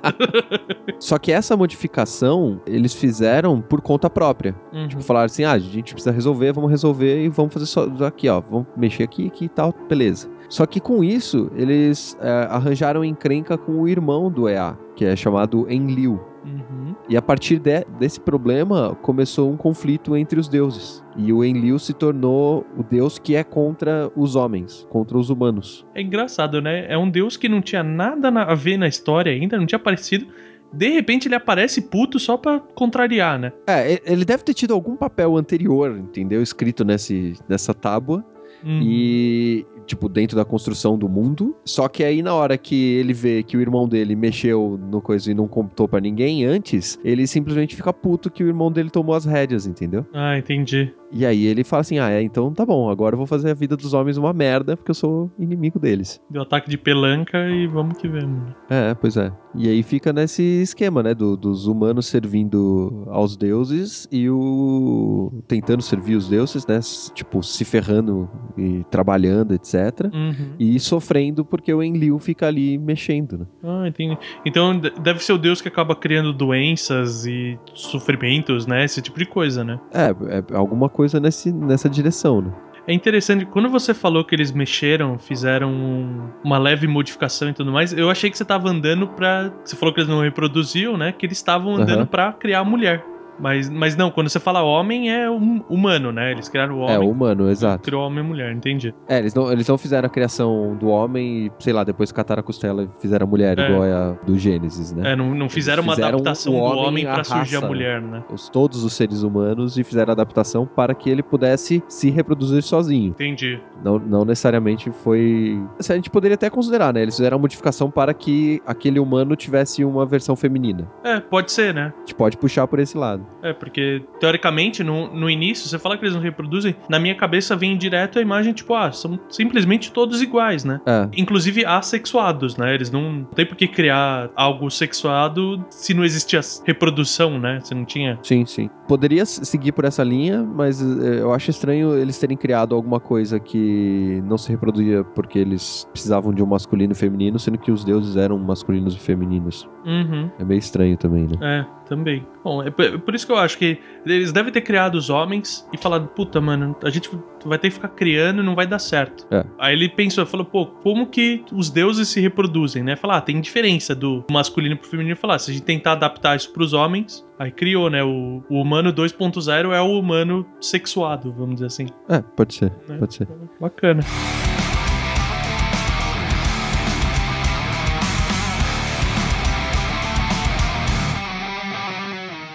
Só 0.98 1.18
que 1.18 1.30
essa 1.30 1.56
modificação 1.56 2.60
eles 2.66 2.94
fizeram 2.94 3.60
por 3.60 3.82
conta 3.82 4.08
própria. 4.08 4.54
Uhum. 4.72 4.88
Tipo, 4.88 5.02
falaram 5.02 5.26
assim: 5.26 5.44
ah, 5.44 5.52
a 5.52 5.58
gente 5.58 5.92
precisa 5.92 6.12
resolver, 6.12 6.52
vamos 6.52 6.70
resolver 6.70 7.24
e 7.24 7.28
vamos 7.28 7.52
fazer 7.52 7.66
só 7.66 7.86
aqui, 8.06 8.28
ó. 8.28 8.40
Vamos 8.40 8.66
mexer 8.76 9.02
aqui, 9.02 9.26
aqui 9.26 9.44
e 9.44 9.48
tal, 9.48 9.74
beleza. 9.88 10.28
Só 10.48 10.64
que 10.66 10.80
com 10.80 11.02
isso, 11.02 11.50
eles 11.56 12.16
é, 12.20 12.46
arranjaram 12.50 13.04
encrenca 13.04 13.56
com 13.58 13.80
o 13.82 13.88
irmão 13.88 14.30
do 14.30 14.48
EA, 14.48 14.76
que 14.94 15.04
é 15.04 15.16
chamado 15.16 15.66
Enlil. 15.70 16.20
Uhum. 16.44 16.94
E 17.08 17.16
a 17.16 17.22
partir 17.22 17.58
de- 17.58 17.84
desse 17.98 18.20
problema, 18.20 18.96
começou 19.02 19.50
um 19.50 19.56
conflito 19.56 20.16
entre 20.16 20.38
os 20.38 20.46
deuses. 20.48 21.04
E 21.16 21.32
o 21.32 21.44
Enlil 21.44 21.78
se 21.78 21.92
tornou 21.92 22.64
o 22.78 22.84
deus 22.84 23.18
que 23.18 23.34
é 23.34 23.42
contra 23.42 24.10
os 24.16 24.36
homens, 24.36 24.86
contra 24.90 25.18
os 25.18 25.28
humanos. 25.28 25.84
É 25.94 26.00
engraçado, 26.00 26.60
né? 26.62 26.86
É 26.88 26.96
um 26.96 27.10
deus 27.10 27.36
que 27.36 27.48
não 27.48 27.60
tinha 27.60 27.82
nada 27.82 28.30
na- 28.30 28.44
a 28.44 28.54
ver 28.54 28.76
na 28.76 28.86
história 28.86 29.32
ainda, 29.32 29.56
não 29.58 29.66
tinha 29.66 29.76
aparecido. 29.78 30.26
De 30.72 30.88
repente 30.90 31.26
ele 31.26 31.34
aparece 31.34 31.80
puto 31.82 32.18
só 32.18 32.36
pra 32.36 32.60
contrariar, 32.60 33.38
né? 33.38 33.52
É, 33.66 34.00
ele 34.04 34.24
deve 34.24 34.44
ter 34.44 34.54
tido 34.54 34.74
algum 34.74 34.94
papel 34.96 35.36
anterior, 35.36 35.96
entendeu? 35.98 36.42
Escrito 36.42 36.84
nesse, 36.84 37.34
nessa 37.48 37.72
tábua. 37.74 38.24
Uhum. 38.64 38.80
E, 38.82 39.66
tipo, 39.86 40.08
dentro 40.08 40.36
da 40.36 40.44
construção 40.44 40.98
do 40.98 41.08
mundo. 41.08 41.56
Só 41.64 41.88
que 41.88 42.04
aí, 42.04 42.22
na 42.22 42.34
hora 42.34 42.58
que 42.58 42.94
ele 42.96 43.12
vê 43.12 43.42
que 43.42 43.56
o 43.56 43.60
irmão 43.60 43.88
dele 43.88 44.14
mexeu 44.14 44.78
no 44.90 45.00
coisa 45.00 45.30
e 45.30 45.34
não 45.34 45.46
contou 45.46 45.88
pra 45.88 46.00
ninguém 46.00 46.44
antes, 46.44 46.98
ele 47.04 47.26
simplesmente 47.26 47.76
fica 47.76 47.92
puto 47.92 48.30
que 48.30 48.42
o 48.42 48.48
irmão 48.48 48.70
dele 48.70 48.90
tomou 48.90 49.14
as 49.14 49.24
rédeas, 49.24 49.66
entendeu? 49.66 50.04
Ah, 50.12 50.36
entendi. 50.36 50.92
E 51.12 51.24
aí 51.24 51.44
ele 51.46 51.62
fala 51.64 51.80
assim: 51.82 51.98
ah, 51.98 52.10
é, 52.10 52.20
então 52.22 52.52
tá 52.52 52.64
bom, 52.66 52.90
agora 52.90 53.14
eu 53.14 53.18
vou 53.18 53.26
fazer 53.26 53.50
a 53.50 53.54
vida 53.54 53.76
dos 53.76 53.94
homens 53.94 54.16
uma 54.16 54.32
merda, 54.32 54.76
porque 54.76 54.90
eu 54.90 54.94
sou 54.94 55.30
inimigo 55.38 55.78
deles. 55.78 56.20
Deu 56.30 56.42
ataque 56.42 56.68
de 56.68 56.76
pelanca 56.76 57.48
e 57.48 57.66
vamos 57.66 57.96
que 57.98 58.08
vamos. 58.08 58.42
né? 58.42 58.54
É, 58.68 58.94
pois 58.94 59.16
é. 59.16 59.32
E 59.54 59.68
aí 59.68 59.82
fica 59.82 60.12
nesse 60.12 60.42
esquema, 60.42 61.02
né? 61.02 61.14
do- 61.14 61.36
dos 61.36 61.66
humanos 61.66 62.06
servindo 62.06 63.04
aos 63.10 63.36
deuses 63.36 64.06
e 64.12 64.28
o. 64.28 65.32
tentando 65.48 65.82
servir 65.82 66.16
os 66.16 66.28
deuses, 66.28 66.66
né? 66.66 66.80
Tipo, 67.14 67.42
se 67.42 67.64
ferrando 67.64 68.28
e 68.56 68.84
trabalhando, 68.90 69.54
etc. 69.54 70.10
Uhum. 70.12 70.54
E 70.58 70.78
sofrendo 70.80 71.44
porque 71.44 71.72
o 71.72 71.82
Enlil 71.82 72.18
fica 72.18 72.46
ali 72.46 72.76
mexendo, 72.78 73.38
né? 73.38 73.46
Ah, 73.62 73.88
entendi. 73.88 74.18
Então 74.44 74.78
deve 74.78 75.22
ser 75.22 75.32
o 75.32 75.38
deus 75.38 75.60
que 75.60 75.68
acaba 75.68 75.94
criando 75.94 76.32
doenças 76.32 77.24
e 77.26 77.58
sofrimentos, 77.74 78.66
né? 78.66 78.84
Esse 78.84 79.00
tipo 79.00 79.18
de 79.18 79.26
coisa, 79.26 79.64
né? 79.64 79.78
É, 79.92 80.10
é 80.38 80.56
alguma 80.56 80.88
coisa 80.96 81.20
nesse, 81.20 81.52
nessa 81.52 81.88
direção, 81.88 82.40
né? 82.40 82.50
É 82.88 82.92
interessante, 82.94 83.44
quando 83.44 83.68
você 83.68 83.92
falou 83.92 84.24
que 84.24 84.32
eles 84.34 84.52
mexeram, 84.52 85.18
fizeram 85.18 85.70
um- 85.72 86.28
uma 86.44 86.56
leve 86.56 86.86
modificação 86.86 87.48
e 87.48 87.52
tudo 87.52 87.70
mais, 87.72 87.92
eu 87.92 88.08
achei 88.08 88.30
que 88.30 88.38
você 88.38 88.44
tava 88.44 88.68
andando 88.70 89.08
pra. 89.08 89.52
Você 89.64 89.74
falou 89.76 89.92
que 89.92 90.00
eles 90.00 90.08
não 90.08 90.20
reproduziam, 90.20 90.96
né? 90.96 91.10
Que 91.12 91.26
eles 91.26 91.36
estavam 91.36 91.74
andando 91.74 91.98
Aham. 91.98 92.06
pra 92.06 92.32
criar 92.32 92.60
a 92.60 92.64
mulher. 92.64 93.04
Mas, 93.38 93.68
mas 93.68 93.96
não, 93.96 94.10
quando 94.10 94.28
você 94.28 94.40
fala 94.40 94.62
homem, 94.62 95.10
é 95.12 95.30
hum- 95.30 95.62
humano, 95.68 96.12
né? 96.12 96.32
Eles 96.32 96.48
criaram 96.48 96.76
o 96.76 96.78
homem. 96.80 96.94
É, 96.94 96.98
humano, 96.98 97.50
exato. 97.50 97.82
Criou 97.84 98.02
homem 98.06 98.24
e 98.24 98.26
mulher, 98.26 98.52
entendi. 98.52 98.94
É, 99.08 99.18
eles 99.18 99.34
não, 99.34 99.50
eles 99.52 99.66
não 99.68 99.76
fizeram 99.78 100.06
a 100.06 100.10
criação 100.10 100.76
do 100.78 100.88
homem 100.88 101.46
e, 101.46 101.52
sei 101.58 101.72
lá, 101.72 101.84
depois 101.84 102.10
cataram 102.12 102.40
a 102.40 102.42
costela 102.42 102.84
e 102.84 102.88
fizeram 103.00 103.26
a 103.26 103.30
mulher, 103.30 103.58
É. 103.58 103.66
igual 103.68 103.84
é 103.84 103.92
a 103.92 104.10
do 104.24 104.38
Gênesis, 104.38 104.92
né? 104.92 105.12
É, 105.12 105.16
não, 105.16 105.34
não 105.34 105.48
fizeram 105.48 105.82
uma 105.82 105.94
fizeram 105.94 106.18
adaptação 106.18 106.52
o 106.54 106.56
do 106.56 106.62
homem 106.64 106.86
homem 106.88 107.04
pra 107.04 107.24
surgir 107.24 107.56
a 107.56 107.60
raça, 107.60 107.66
mulher, 107.68 108.00
né? 108.00 108.22
Os, 108.32 108.48
todos 108.48 108.84
os 108.84 108.92
seres 108.92 109.22
humanos 109.22 109.76
e 109.78 109.84
fizeram 109.84 110.10
a 110.10 110.12
adaptação 110.12 110.66
para 110.66 110.94
que 110.94 111.10
ele 111.10 111.22
pudesse 111.22 111.82
se 111.88 112.10
reproduzir 112.10 112.62
sozinho. 112.62 113.08
Entendi. 113.10 113.60
Não, 113.84 113.98
não 113.98 114.24
necessariamente 114.24 114.90
foi. 114.90 115.60
A 115.78 115.94
gente 115.94 116.10
poderia 116.10 116.34
até 116.34 116.48
considerar, 116.48 116.92
né? 116.94 117.02
Eles 117.02 117.16
fizeram 117.16 117.36
a 117.36 117.40
modificação 117.40 117.90
para 117.90 118.14
que 118.14 118.62
aquele 118.66 118.98
humano 118.98 119.36
tivesse 119.36 119.84
uma 119.84 120.06
versão 120.06 120.36
feminina. 120.36 120.86
É, 121.04 121.20
pode 121.20 121.52
ser, 121.52 121.74
né? 121.74 121.92
A 121.96 122.00
gente 122.00 122.14
pode 122.14 122.36
puxar 122.36 122.66
por 122.66 122.78
esse 122.78 122.96
lado. 122.96 123.25
É, 123.42 123.52
porque 123.52 124.02
teoricamente, 124.18 124.82
no, 124.82 125.14
no 125.14 125.30
início, 125.30 125.68
você 125.68 125.78
fala 125.78 125.96
que 125.96 126.04
eles 126.04 126.14
não 126.14 126.22
reproduzem, 126.22 126.74
na 126.88 126.98
minha 126.98 127.14
cabeça 127.14 127.54
vem 127.54 127.76
direto 127.76 128.18
a 128.18 128.22
imagem, 128.22 128.52
tipo, 128.52 128.74
ah, 128.74 128.90
são 128.90 129.18
simplesmente 129.28 129.92
todos 129.92 130.22
iguais, 130.22 130.64
né? 130.64 130.80
É, 130.86 131.08
Inclusive 131.16 131.64
assexuados, 131.64 132.56
né? 132.56 132.74
Eles 132.74 132.90
não, 132.90 133.12
não 133.12 133.24
tem 133.24 133.46
por 133.46 133.56
que 133.56 133.68
criar 133.68 134.30
algo 134.34 134.70
sexuado 134.70 135.64
se 135.70 135.94
não 135.94 136.04
existia 136.04 136.40
reprodução, 136.64 137.38
né? 137.38 137.60
Se 137.62 137.74
não 137.74 137.84
tinha. 137.84 138.18
sim, 138.22 138.44
sim. 138.44 138.70
Poderia 138.88 139.26
seguir 139.26 139.72
por 139.72 139.84
essa 139.84 140.04
linha, 140.04 140.42
mas 140.44 140.80
eh, 140.80 141.20
eu 141.20 141.32
acho 141.32 141.50
estranho 141.50 141.96
eles 141.96 142.18
terem 142.18 142.36
criado 142.36 142.74
alguma 142.74 143.00
coisa 143.00 143.40
que 143.40 144.22
não 144.24 144.38
se 144.38 144.48
reproduzia 144.50 145.02
porque 145.02 145.38
eles 145.38 145.88
precisavam 145.92 146.32
de 146.32 146.42
um 146.42 146.46
masculino 146.46 146.92
e 146.92 146.94
feminino, 146.94 147.38
sendo 147.38 147.58
que 147.58 147.72
os 147.72 147.84
deuses 147.84 148.16
eram 148.16 148.38
masculinos 148.38 148.94
e 148.94 148.98
femininos. 148.98 149.68
Uhum. 149.84 150.30
É 150.38 150.44
meio 150.44 150.58
estranho 150.58 150.96
também, 150.96 151.26
né? 151.26 151.36
É, 151.40 151.86
também. 151.88 152.24
Bom, 152.46 152.62
é 152.62 152.70
por- 152.70 153.12
isso 153.12 153.26
que 153.26 153.32
eu 153.32 153.36
acho 153.38 153.58
que 153.58 153.76
eles 154.04 154.30
devem 154.30 154.52
ter 154.52 154.60
criado 154.60 154.94
os 154.94 155.10
homens 155.10 155.68
e 155.72 155.76
falado, 155.76 156.06
puta, 156.06 156.40
mano, 156.40 156.76
a 156.84 156.90
gente 156.90 157.10
vai 157.44 157.58
ter 157.58 157.70
que 157.70 157.74
ficar 157.74 157.88
criando 157.88 158.40
e 158.40 158.44
não 158.46 158.54
vai 158.54 158.68
dar 158.68 158.78
certo. 158.78 159.26
É. 159.32 159.44
Aí 159.58 159.74
ele 159.74 159.88
pensou, 159.88 160.24
falou, 160.24 160.46
pô, 160.46 160.64
como 160.66 161.08
que 161.08 161.44
os 161.52 161.70
deuses 161.70 162.06
se 162.06 162.20
reproduzem, 162.20 162.84
né? 162.84 162.94
Falar, 162.94 163.16
ah, 163.16 163.20
tem 163.20 163.40
diferença 163.40 163.96
do 163.96 164.24
masculino 164.30 164.76
pro 164.76 164.88
feminino. 164.88 165.16
Falar, 165.16 165.40
se 165.40 165.50
a 165.50 165.54
gente 165.54 165.64
tentar 165.64 165.92
adaptar 165.94 166.36
isso 166.36 166.52
pros 166.52 166.72
homens, 166.72 167.26
aí 167.36 167.50
criou, 167.50 167.90
né? 167.90 168.04
O, 168.04 168.44
o 168.48 168.60
humano 168.62 168.92
2.0 168.92 169.72
é 169.74 169.80
o 169.80 169.98
humano 169.98 170.46
sexuado, 170.60 171.32
vamos 171.32 171.54
dizer 171.56 171.66
assim. 171.66 171.86
É, 172.08 172.20
pode 172.20 172.54
ser, 172.54 172.70
É. 172.88 172.96
pode 172.96 173.12
ser. 173.12 173.26
Bacana. 173.60 174.04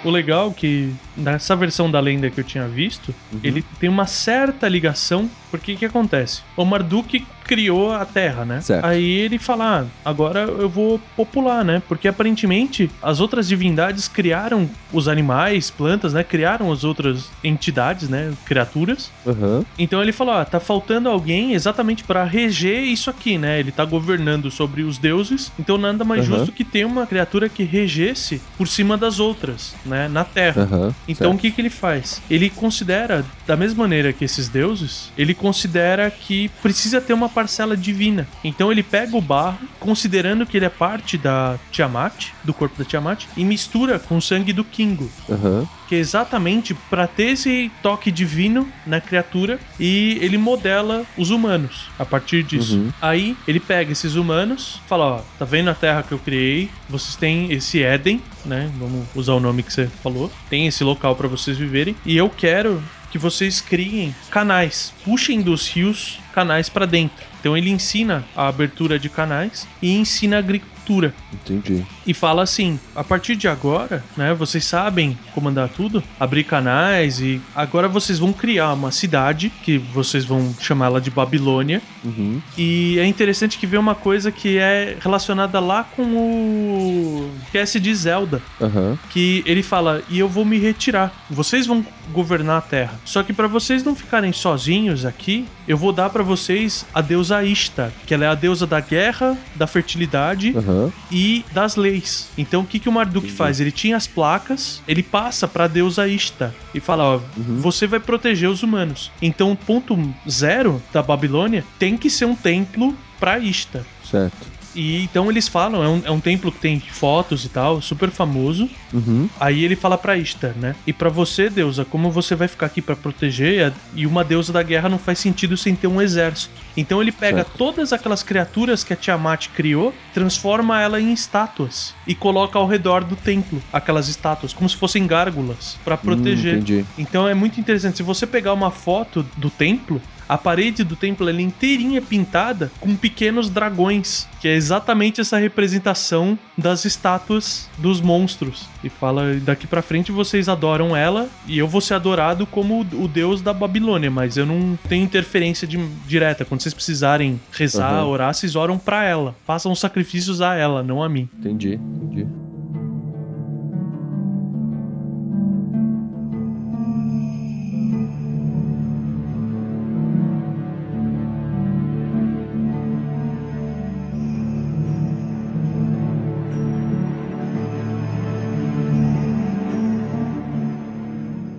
O 0.04 0.10
legal 0.10 0.52
é 0.52 0.54
que 0.54 0.96
nessa 1.16 1.56
versão 1.56 1.90
da 1.90 2.00
lenda 2.00 2.30
que 2.32 2.40
eu 2.40 2.44
tinha 2.44 2.68
visto, 2.68 3.14
Uhum. 3.32 3.40
ele 3.44 3.62
tem 3.80 3.90
uma 3.90 4.08
certa 4.08 4.68
ligação, 4.68 5.30
porque 5.50 5.74
o 5.74 5.78
que 5.78 5.86
acontece? 5.86 6.42
O 6.58 6.66
Marduk 6.66 7.28
criou 7.44 7.92
a 7.92 8.06
Terra, 8.06 8.46
né? 8.46 8.62
Certo. 8.62 8.86
Aí 8.86 9.04
ele 9.04 9.38
fala, 9.38 9.82
ah, 9.82 10.10
agora 10.10 10.42
eu 10.42 10.70
vou 10.70 11.00
popular, 11.16 11.64
né? 11.64 11.82
Porque 11.88 12.08
aparentemente 12.08 12.90
as 13.02 13.20
outras 13.20 13.48
divindades 13.48 14.08
criaram 14.08 14.70
os 14.92 15.08
animais, 15.08 15.70
plantas, 15.70 16.14
né? 16.14 16.24
Criaram 16.24 16.72
as 16.72 16.84
outras 16.84 17.32
entidades, 17.44 18.10
né? 18.10 18.32
Criaturas. 18.46 19.12
Aham. 19.26 19.66
Então 19.78 20.02
ele 20.02 20.12
falou: 20.12 20.34
ah, 20.34 20.46
tá 20.46 20.60
faltando 20.60 21.10
alguém 21.10 21.54
exatamente 21.54 22.04
pra 22.04 22.24
reger 22.24 22.84
isso 22.84 23.10
aqui, 23.10 23.38
né? 23.38 23.60
Ele 23.60 23.72
tá 23.72 23.86
governando 23.86 24.52
sobre 24.52 24.84
os 24.84 24.98
deuses, 24.98 25.52
então 25.58 25.78
nada 25.78 26.04
mais 26.04 26.28
Aham. 26.28 26.38
justo 26.38 26.54
que 26.54 26.64
ter 26.64 26.86
uma 26.86 27.08
criatura 27.08 27.50
que 27.50 27.64
regesse 27.64 28.42
por 28.58 28.68
cima 28.68 28.98
das 28.98 29.20
outras, 29.20 29.76
né? 29.86 30.08
Na 30.08 30.24
Terra. 30.24 30.64
Aham. 30.64 30.96
Então 31.08 31.32
o 31.32 31.34
certo. 31.34 31.42
que, 31.42 31.52
que 31.52 31.62
ele 31.62 31.70
faz? 31.70 32.22
Ele 32.30 32.50
considera, 32.50 33.26
da 33.48 33.56
mesma 33.56 33.84
maneira 33.84 34.14
que 34.14 34.24
esses 34.24 34.50
deuses, 34.50 35.12
ele 35.18 35.34
considera 35.34 36.10
que 36.12 36.50
precisa 36.62 37.02
ter 37.02 37.14
uma 37.14 37.30
parcela 37.32 37.76
divina. 37.76 38.28
Então 38.44 38.72
ele 38.72 38.84
pega 38.84 39.16
o 39.16 39.22
barro, 39.22 39.60
considerando 39.80 40.46
que 40.46 40.58
ele 40.58 40.66
é 40.66 40.70
parte 40.70 41.18
da 41.18 41.58
Tiamat, 41.72 42.28
do 42.44 42.54
corpo 42.54 42.78
da 42.78 42.86
Tiamat, 42.86 43.26
e 43.36 43.44
mistura 43.44 44.00
com 44.00 44.18
o 44.18 44.22
sangue 44.22 44.54
do 44.54 44.64
Kingo 44.64 45.10
Aham. 45.30 45.68
que 45.88 45.96
é 45.96 45.98
exatamente 45.98 46.74
para 46.74 47.08
ter 47.08 47.32
esse 47.32 47.72
toque 47.82 48.12
divino 48.12 48.68
na 48.86 49.02
criatura 49.02 49.60
e 49.80 50.18
ele 50.22 50.38
modela 50.38 51.06
os 51.18 51.30
humanos 51.30 51.90
a 51.98 52.06
partir 52.06 52.44
disso. 52.44 52.78
Uhum. 52.78 52.94
Aí 53.02 53.36
ele 53.48 53.60
pega 53.60 53.92
esses 53.92 54.16
humanos, 54.16 54.80
fala, 54.88 55.06
ó, 55.06 55.22
tá 55.38 55.46
vendo 55.46 55.70
a 55.70 55.74
terra 55.74 56.04
que 56.04 56.12
eu 56.12 56.20
criei? 56.20 56.70
Vocês 56.90 57.16
têm 57.16 57.52
esse 57.52 57.82
Éden, 57.82 58.22
né? 58.46 58.72
Vamos 58.78 59.06
usar 59.16 59.34
o 59.34 59.40
nome 59.40 59.64
que 59.64 59.74
você 59.74 59.88
falou. 59.88 60.32
Tem 60.50 60.68
esse 60.68 60.84
local 60.84 61.16
para 61.16 61.28
vocês 61.28 61.58
viverem 61.58 61.96
e 62.06 62.18
eu 62.18 62.30
quero 62.30 62.82
que 63.12 63.18
vocês 63.18 63.62
criem 63.62 64.16
canais, 64.30 64.94
puxem 65.04 65.42
dos 65.42 65.68
rios 65.68 66.20
canais 66.34 66.70
para 66.70 66.86
dentro. 66.86 67.26
Então 67.40 67.58
ele 67.58 67.70
ensina 67.70 68.24
a 68.36 68.48
abertura 68.48 68.98
de 68.98 69.10
canais 69.10 69.68
e 69.82 69.92
ensina 69.96 70.36
a 70.38 70.40
agricultura 70.40 71.14
Entendi. 71.34 71.86
e 72.06 72.14
fala 72.14 72.44
assim: 72.44 72.80
a 72.96 73.04
partir 73.04 73.36
de 73.36 73.48
agora, 73.48 74.04
né, 74.16 74.34
vocês 74.34 74.64
sabem 74.64 75.18
comandar 75.34 75.68
tudo, 75.70 76.04
abrir 76.20 76.44
canais 76.44 77.20
e 77.20 77.42
agora 77.56 77.88
vocês 77.88 78.20
vão 78.20 78.32
criar 78.32 78.74
uma 78.74 78.92
cidade 78.92 79.52
que 79.64 79.78
vocês 79.78 80.24
vão 80.24 80.54
chamá-la 80.60 81.00
de 81.00 81.10
Babilônia. 81.10 81.82
Uhum. 82.04 82.40
E 82.58 83.00
é 83.00 83.06
interessante 83.06 83.58
que 83.58 83.66
vê 83.66 83.78
uma 83.78 83.96
coisa 83.96 84.32
que 84.32 84.58
é 84.58 84.98
relacionada 85.00 85.60
lá 85.60 85.84
com 85.84 86.04
o 86.04 87.32
QS 87.52 87.82
de 87.82 87.94
Zelda, 87.96 88.42
Aham. 88.62 88.98
que 89.10 89.44
ele 89.48 89.64
fala: 89.64 90.04
"E 90.10 90.20
eu 90.20 90.30
vou 90.30 90.46
me 90.46 90.60
retirar. 90.60 91.12
Vocês 91.30 91.66
vão 91.66 91.84
governar 92.12 92.58
a 92.58 92.62
Terra. 92.62 93.00
Só 93.06 93.24
que 93.24 93.34
para 93.34 93.48
vocês 93.48 93.84
não 93.84 93.96
ficarem 93.96 94.32
sozinhos 94.34 95.06
aqui, 95.06 95.46
eu 95.68 95.78
vou 95.78 95.92
dar 95.92 96.10
para 96.10 96.24
vocês 96.24 96.86
a 96.94 97.02
deusa 97.02 97.44
Ishtar, 97.44 97.92
que 98.06 98.14
ela 98.14 98.26
é 98.26 98.28
a 98.28 98.36
deusa 98.36 98.68
da 98.68 98.80
guerra, 98.80 99.38
da 99.56 99.66
fertilidade 99.68 100.54
Aham. 100.56 100.92
e 101.12 101.46
das 101.52 101.76
leis. 101.76 102.30
Então 102.38 102.62
o 102.62 102.66
que, 102.66 102.80
que 102.80 102.90
o 102.90 102.92
Marduk 102.92 103.26
Entendi. 103.26 103.38
faz? 103.38 103.60
Ele 103.60 103.72
tinha 103.72 103.96
as 103.98 104.08
placas, 104.08 104.82
ele 104.88 105.02
passa 105.04 105.48
pra 105.48 105.68
deusa 105.68 106.08
Ishtar 106.08 106.54
e 106.74 106.80
fala: 106.80 107.04
Ó, 107.04 107.22
Uhum. 107.38 107.58
você 107.58 107.88
vai 107.88 108.00
proteger 108.00 108.50
os 108.50 108.62
humanos. 108.64 109.12
Então 109.22 109.52
o 109.52 109.56
ponto 109.56 109.98
zero 110.30 110.82
da 110.92 111.02
Babilônia 111.02 111.64
tem 111.80 111.98
que 111.98 112.10
ser 112.10 112.26
um 112.26 112.36
templo 112.36 112.96
pra 113.20 113.40
Ishtar. 113.40 113.84
Certo. 114.04 114.52
E 114.74 115.04
então 115.04 115.30
eles 115.30 115.48
falam, 115.50 115.84
é 115.84 115.88
um, 115.90 116.02
é 116.06 116.12
um 116.12 116.20
templo 116.20 116.52
que 116.52 116.60
tem 116.60 116.80
fotos 116.80 117.44
e 117.46 117.50
tal, 117.50 117.82
super 117.82 118.10
famoso. 118.10 118.70
Uhum. 118.94 119.30
Aí 119.40 119.64
ele 119.64 119.76
fala 119.76 119.98
pra 119.98 120.18
Ishtar, 120.18 120.54
né? 120.58 120.76
E 120.86 120.94
pra 120.94 121.10
você, 121.10 121.50
deusa, 121.50 121.86
como 121.86 122.12
você 122.12 122.36
vai 122.36 122.48
ficar 122.48 122.66
aqui 122.66 122.82
pra 122.82 122.96
proteger? 122.96 123.74
E 123.94 124.06
uma 124.06 124.24
deusa 124.24 124.52
da 124.52 124.64
guerra 124.64 124.90
não 124.90 125.00
faz 125.00 125.20
sentido 125.20 125.56
sem 125.56 125.76
ter 125.76 125.88
um 125.88 126.02
exército. 126.02 126.54
Então 126.76 127.02
ele 127.02 127.12
pega 127.12 127.44
Certo. 127.44 127.58
todas 127.58 127.94
aquelas 127.94 128.24
criaturas 128.24 128.84
que 128.84 128.94
a 128.94 128.96
Tiamat 128.96 129.50
criou, 129.50 129.94
transforma 130.14 130.80
ela 130.82 131.00
em 131.00 131.14
estátuas 131.14 131.94
e 132.08 132.16
coloca 132.16 132.58
ao 132.58 132.68
redor 132.68 133.04
do 133.04 133.16
templo 133.16 133.62
aquelas 133.72 134.08
estátuas, 134.08 134.54
como 134.54 134.70
se 134.70 134.76
fossem 134.78 135.06
gárgulas, 135.08 135.78
pra 135.84 135.98
proteger. 135.98 136.60
Hum. 136.60 136.86
Então 136.98 137.28
é 137.28 137.34
muito 137.34 137.60
interessante. 137.60 137.98
Se 137.98 138.04
você 138.04 138.26
pegar 138.26 138.54
uma 138.54 138.72
foto 138.72 139.26
do 139.38 139.50
templo, 139.50 140.02
a 140.32 140.38
parede 140.38 140.86
do 140.86 140.96
templo 140.96 141.28
é 141.30 141.34
inteirinha 141.34 142.02
pintada 142.02 142.72
com 142.80 142.96
pequenos 142.96 143.50
dragões, 143.50 144.30
que 144.40 144.48
é 144.48 144.56
exatamente 144.56 145.20
essa 145.20 145.38
representação 145.38 146.40
das 146.58 146.86
estátuas 146.86 147.70
dos 147.78 148.00
monstros. 148.00 148.70
E 148.84 148.90
fala, 148.90 149.36
daqui 149.44 149.68
pra 149.68 149.82
frente 149.82 150.12
vocês 150.12 150.50
adoram 150.50 150.96
ela 150.96 151.28
e 151.48 151.58
eu 151.58 151.68
vou 151.68 151.80
ser 151.82 151.94
adorado 151.94 152.46
como 152.48 152.82
o 152.82 153.08
deus 153.08 153.42
da 153.42 153.54
Babilônia, 153.54 154.10
mas 154.10 154.38
eu 154.38 154.46
não 154.46 154.78
tenho 154.90 155.04
interferência 155.04 155.68
de- 155.68 155.78
direta. 156.08 156.44
Quando 156.44 156.62
vocês 156.62 156.74
precisarem 156.74 157.40
rezar, 157.52 157.92
Aham. 157.94 158.08
orar, 158.08 158.34
vocês 158.34 158.56
oram 158.56 158.78
pra 158.80 159.04
ela. 159.06 159.36
Façam 159.46 159.74
sacrifícios 159.76 160.42
a 160.42 160.56
ela, 160.56 160.82
não 160.82 161.04
a 161.04 161.08
mim. 161.10 161.30
Entendi. 161.40 161.76
Entendi. 161.76 162.26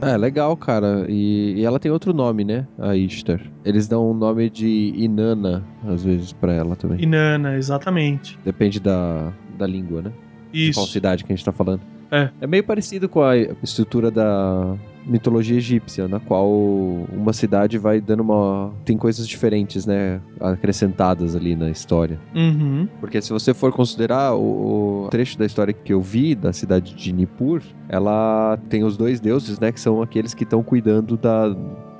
É, 0.02 0.16
legal, 0.16 0.56
cara. 0.56 1.06
E, 1.08 1.54
e 1.56 1.64
ela 1.64 1.78
tem 1.78 1.90
outro 1.90 2.12
nome, 2.12 2.44
né? 2.44 2.66
A 2.76 2.96
Ishtar. 2.96 3.40
Eles 3.64 3.86
dão 3.86 4.10
o 4.10 4.12
nome 4.12 4.50
de 4.50 4.92
Inanna, 4.96 5.64
às 5.86 6.02
vezes, 6.02 6.32
pra 6.32 6.52
ela 6.52 6.74
também. 6.74 7.00
Inanna, 7.00 7.56
exatamente. 7.56 8.36
Depende 8.44 8.80
da, 8.80 9.32
da 9.56 9.64
língua, 9.64 10.02
né? 10.02 10.12
De 10.52 10.72
qual 10.74 10.84
Isso. 10.84 10.92
cidade 10.92 11.24
que 11.24 11.32
a 11.32 11.36
gente 11.36 11.44
tá 11.44 11.52
falando. 11.52 11.80
É. 12.12 12.28
É 12.42 12.46
meio 12.46 12.62
parecido 12.62 13.08
com 13.08 13.22
a 13.22 13.34
estrutura 13.62 14.10
da 14.10 14.76
mitologia 15.06 15.56
egípcia, 15.56 16.06
na 16.06 16.20
qual 16.20 16.48
uma 17.10 17.32
cidade 17.32 17.78
vai 17.78 18.00
dando 18.00 18.20
uma. 18.20 18.72
Tem 18.84 18.96
coisas 18.98 19.26
diferentes, 19.26 19.86
né? 19.86 20.20
Acrescentadas 20.38 21.34
ali 21.34 21.56
na 21.56 21.70
história. 21.70 22.20
Uhum. 22.34 22.86
Porque 23.00 23.20
se 23.20 23.32
você 23.32 23.54
for 23.54 23.72
considerar 23.72 24.34
o, 24.34 25.06
o 25.06 25.08
trecho 25.08 25.38
da 25.38 25.46
história 25.46 25.72
que 25.72 25.92
eu 25.92 26.00
vi 26.00 26.34
da 26.34 26.52
cidade 26.52 26.94
de 26.94 27.12
Nippur, 27.12 27.62
ela 27.88 28.58
tem 28.68 28.84
os 28.84 28.96
dois 28.96 29.18
deuses, 29.18 29.58
né? 29.58 29.72
Que 29.72 29.80
são 29.80 30.02
aqueles 30.02 30.34
que 30.34 30.44
estão 30.44 30.62
cuidando 30.62 31.16
da, 31.16 31.48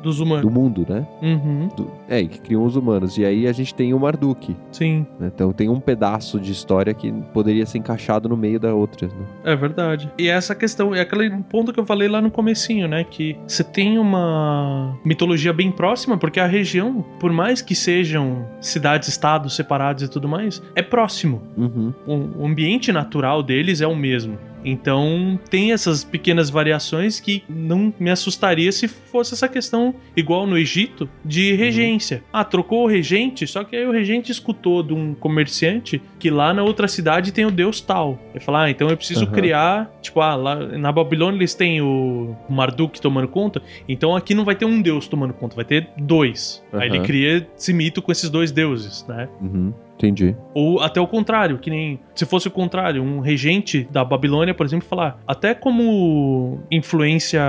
Dos 0.02 0.20
humanos. 0.20 0.42
do 0.42 0.50
mundo, 0.50 0.84
né? 0.88 1.06
Uhum. 1.22 1.68
Do- 1.76 1.90
é, 2.08 2.20
e 2.20 2.28
que 2.28 2.40
criam 2.40 2.64
os 2.64 2.76
humanos. 2.76 3.16
E 3.18 3.24
aí 3.24 3.46
a 3.46 3.52
gente 3.52 3.74
tem 3.74 3.94
o 3.94 3.98
Marduk. 4.00 4.56
Sim, 4.70 5.06
né? 5.18 5.30
Então 5.34 5.52
tem 5.52 5.68
um 5.68 5.78
pedaço 5.80 6.38
de 6.40 6.50
história 6.52 6.92
que 6.92 7.12
poderia 7.32 7.64
ser 7.66 7.78
encaixado 7.78 8.28
no 8.28 8.36
meio 8.36 8.58
da 8.60 8.74
outra, 8.74 9.06
né? 9.08 9.14
é 9.44 9.56
verdade. 9.56 10.10
E 10.18 10.28
essa 10.28 10.54
questão, 10.54 10.94
é 10.94 11.00
aquele 11.00 11.30
ponto 11.48 11.72
que 11.72 11.80
eu 11.80 11.86
falei 11.86 12.08
lá 12.08 12.20
no 12.20 12.30
comecinho, 12.30 12.88
né? 12.88 13.04
Que 13.04 13.36
você 13.46 13.62
tem 13.64 13.98
uma 13.98 14.96
mitologia 15.04 15.52
bem 15.52 15.70
próxima, 15.70 16.16
porque 16.18 16.40
a 16.40 16.46
região, 16.46 17.04
por 17.20 17.32
mais 17.32 17.62
que 17.62 17.74
sejam 17.74 18.44
cidades, 18.60 19.08
estados 19.08 19.54
separados 19.54 20.02
e 20.02 20.08
tudo 20.08 20.28
mais, 20.28 20.62
é 20.74 20.82
próximo. 20.82 21.42
Uhum. 21.56 21.92
O 22.06 22.42
o 22.42 22.46
ambiente 22.46 22.90
natural 22.92 23.42
deles 23.42 23.80
é 23.80 23.86
o 23.86 23.94
mesmo. 23.94 24.36
Então 24.64 25.38
tem 25.50 25.72
essas 25.72 26.04
pequenas 26.04 26.50
variações 26.50 27.20
que 27.20 27.42
não 27.48 27.92
me 27.98 28.10
assustaria 28.10 28.70
se 28.72 28.88
fosse 28.88 29.34
essa 29.34 29.48
questão, 29.48 29.94
igual 30.16 30.46
no 30.46 30.56
Egito, 30.56 31.08
de 31.24 31.54
regência. 31.54 32.22
Ah, 32.32 32.44
trocou 32.44 32.84
o 32.84 32.86
regente, 32.86 33.46
só 33.46 33.64
que 33.64 33.76
aí 33.76 33.86
o 33.86 33.92
regente 33.92 34.30
escutou 34.30 34.82
de 34.82 34.94
um 34.94 35.14
comerciante 35.14 36.00
que 36.18 36.30
lá 36.30 36.54
na 36.54 36.62
outra 36.62 36.88
cidade 36.88 37.32
tem 37.32 37.44
o 37.44 37.50
deus 37.50 37.80
tal. 37.80 38.18
Ele 38.30 38.44
fala, 38.44 38.64
ah, 38.64 38.70
então 38.70 38.88
eu 38.88 38.96
preciso 38.96 39.24
Aham. 39.24 39.32
criar, 39.32 39.90
tipo, 40.00 40.20
ah, 40.20 40.34
lá 40.34 40.54
na 40.54 40.92
Babilônia 40.92 41.38
eles 41.38 41.54
têm 41.54 41.80
o 41.80 42.36
Marduk 42.48 43.00
tomando 43.00 43.28
conta, 43.28 43.62
então 43.88 44.16
aqui 44.16 44.34
não 44.34 44.44
vai 44.44 44.54
ter 44.54 44.64
um 44.64 44.80
deus 44.80 45.08
tomando 45.08 45.32
conta, 45.34 45.56
vai 45.56 45.64
ter 45.64 45.88
dois. 45.96 46.62
Aí 46.72 46.88
ele 46.88 47.00
cria 47.00 47.46
esse 47.56 47.72
mito 47.72 48.00
com 48.00 48.12
esses 48.12 48.30
dois 48.30 48.50
deuses, 48.50 49.04
né? 49.08 49.28
Uhum. 49.40 49.72
Entendi. 49.96 50.34
Ou 50.54 50.80
até 50.80 51.00
o 51.00 51.06
contrário, 51.06 51.58
que 51.58 51.70
nem 51.70 52.00
se 52.14 52.26
fosse 52.26 52.48
o 52.48 52.50
contrário, 52.50 53.02
um 53.02 53.20
regente 53.20 53.86
da 53.90 54.04
Babilônia, 54.04 54.52
por 54.52 54.66
exemplo, 54.66 54.86
falar, 54.88 55.18
até 55.26 55.54
como 55.54 56.60
influência 56.70 57.40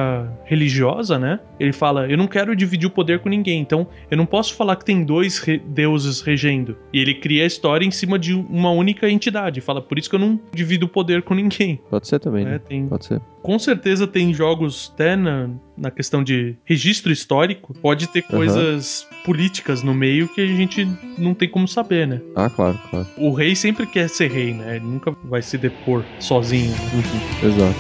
religiosa, 0.46 1.18
né? 1.20 1.40
Ele 1.60 1.74
fala: 1.74 2.08
Eu 2.10 2.18
não 2.18 2.28
quero 2.28 2.56
dividir 2.56 2.88
o 2.88 2.90
poder 2.92 3.20
com 3.20 3.30
ninguém, 3.30 3.60
então 3.60 3.88
eu 4.10 4.18
não 4.18 4.26
posso 4.26 4.54
falar 4.56 4.76
que 4.76 4.86
tem 4.86 5.04
dois 5.04 5.40
re- 5.40 5.58
deuses 5.66 6.22
regendo. 6.22 6.78
E 6.94 7.00
ele 7.00 7.16
cria 7.16 7.44
a 7.44 7.48
história 7.48 7.86
em 7.86 7.92
cima 7.92 8.18
de 8.20 8.34
uma 8.34 8.72
única 8.72 9.10
entidade. 9.10 9.60
Fala: 9.62 9.82
Por 9.82 9.98
isso 9.98 10.10
que 10.10 10.16
eu 10.16 10.20
não 10.20 10.40
divido 10.54 10.86
o 10.86 10.90
poder 10.90 11.24
com 11.24 11.34
ninguém. 11.34 11.80
Pode 11.90 12.08
ser 12.08 12.20
também, 12.20 12.46
É, 12.46 12.50
né? 12.52 12.60
tem, 12.60 12.88
Pode 12.88 13.06
ser. 13.06 13.22
com 13.42 13.58
certeza 13.60 14.06
tem 14.08 14.34
jogos 14.34 14.92
até 14.94 15.16
na, 15.16 15.50
na 15.78 15.92
questão 15.92 16.24
de 16.24 16.56
registro 16.66 17.12
histórico, 17.12 17.74
pode 17.74 18.08
ter 18.08 18.22
coisas 18.24 19.08
políticas 19.26 19.82
no 19.82 19.94
meio 19.94 20.28
que 20.28 20.42
a 20.42 20.48
gente 20.48 20.88
não 21.18 21.34
tem 21.34 21.50
como 21.50 21.68
saber, 21.68 22.08
né? 22.08 22.22
Ah, 22.36 22.50
claro, 22.50 22.80
claro. 22.90 23.08
O 23.18 23.34
rei 23.34 23.56
sempre 23.56 23.86
quer 23.88 24.10
ser 24.10 24.32
rei, 24.32 24.54
né? 24.54 24.76
Ele 24.76 24.86
nunca 24.86 25.12
vai 25.26 25.42
se 25.42 25.58
depor 25.58 26.06
sozinho. 26.20 26.74
Uhum. 26.94 27.48
Exato. 27.48 27.80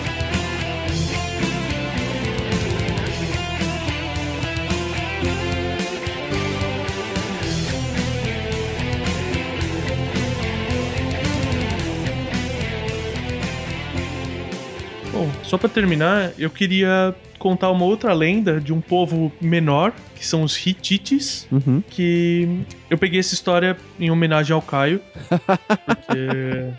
Bom, 15.11 15.29
só 15.43 15.59
pra 15.59 15.69
terminar, 15.69 16.33
eu 16.39 16.49
queria 16.49 17.15
contar 17.43 17.69
uma 17.71 17.83
outra 17.83 18.13
lenda 18.13 18.61
de 18.61 18.71
um 18.71 18.79
povo 18.79 19.29
menor, 19.41 19.91
que 20.15 20.25
são 20.25 20.43
os 20.43 20.55
Hitites, 20.65 21.45
Uhum. 21.51 21.83
que 21.89 22.47
eu 22.89 22.97
peguei 22.97 23.19
essa 23.19 23.33
história 23.33 23.75
em 23.99 24.09
homenagem 24.09 24.53
ao 24.53 24.61
Caio, 24.61 25.01
porque 25.85 26.17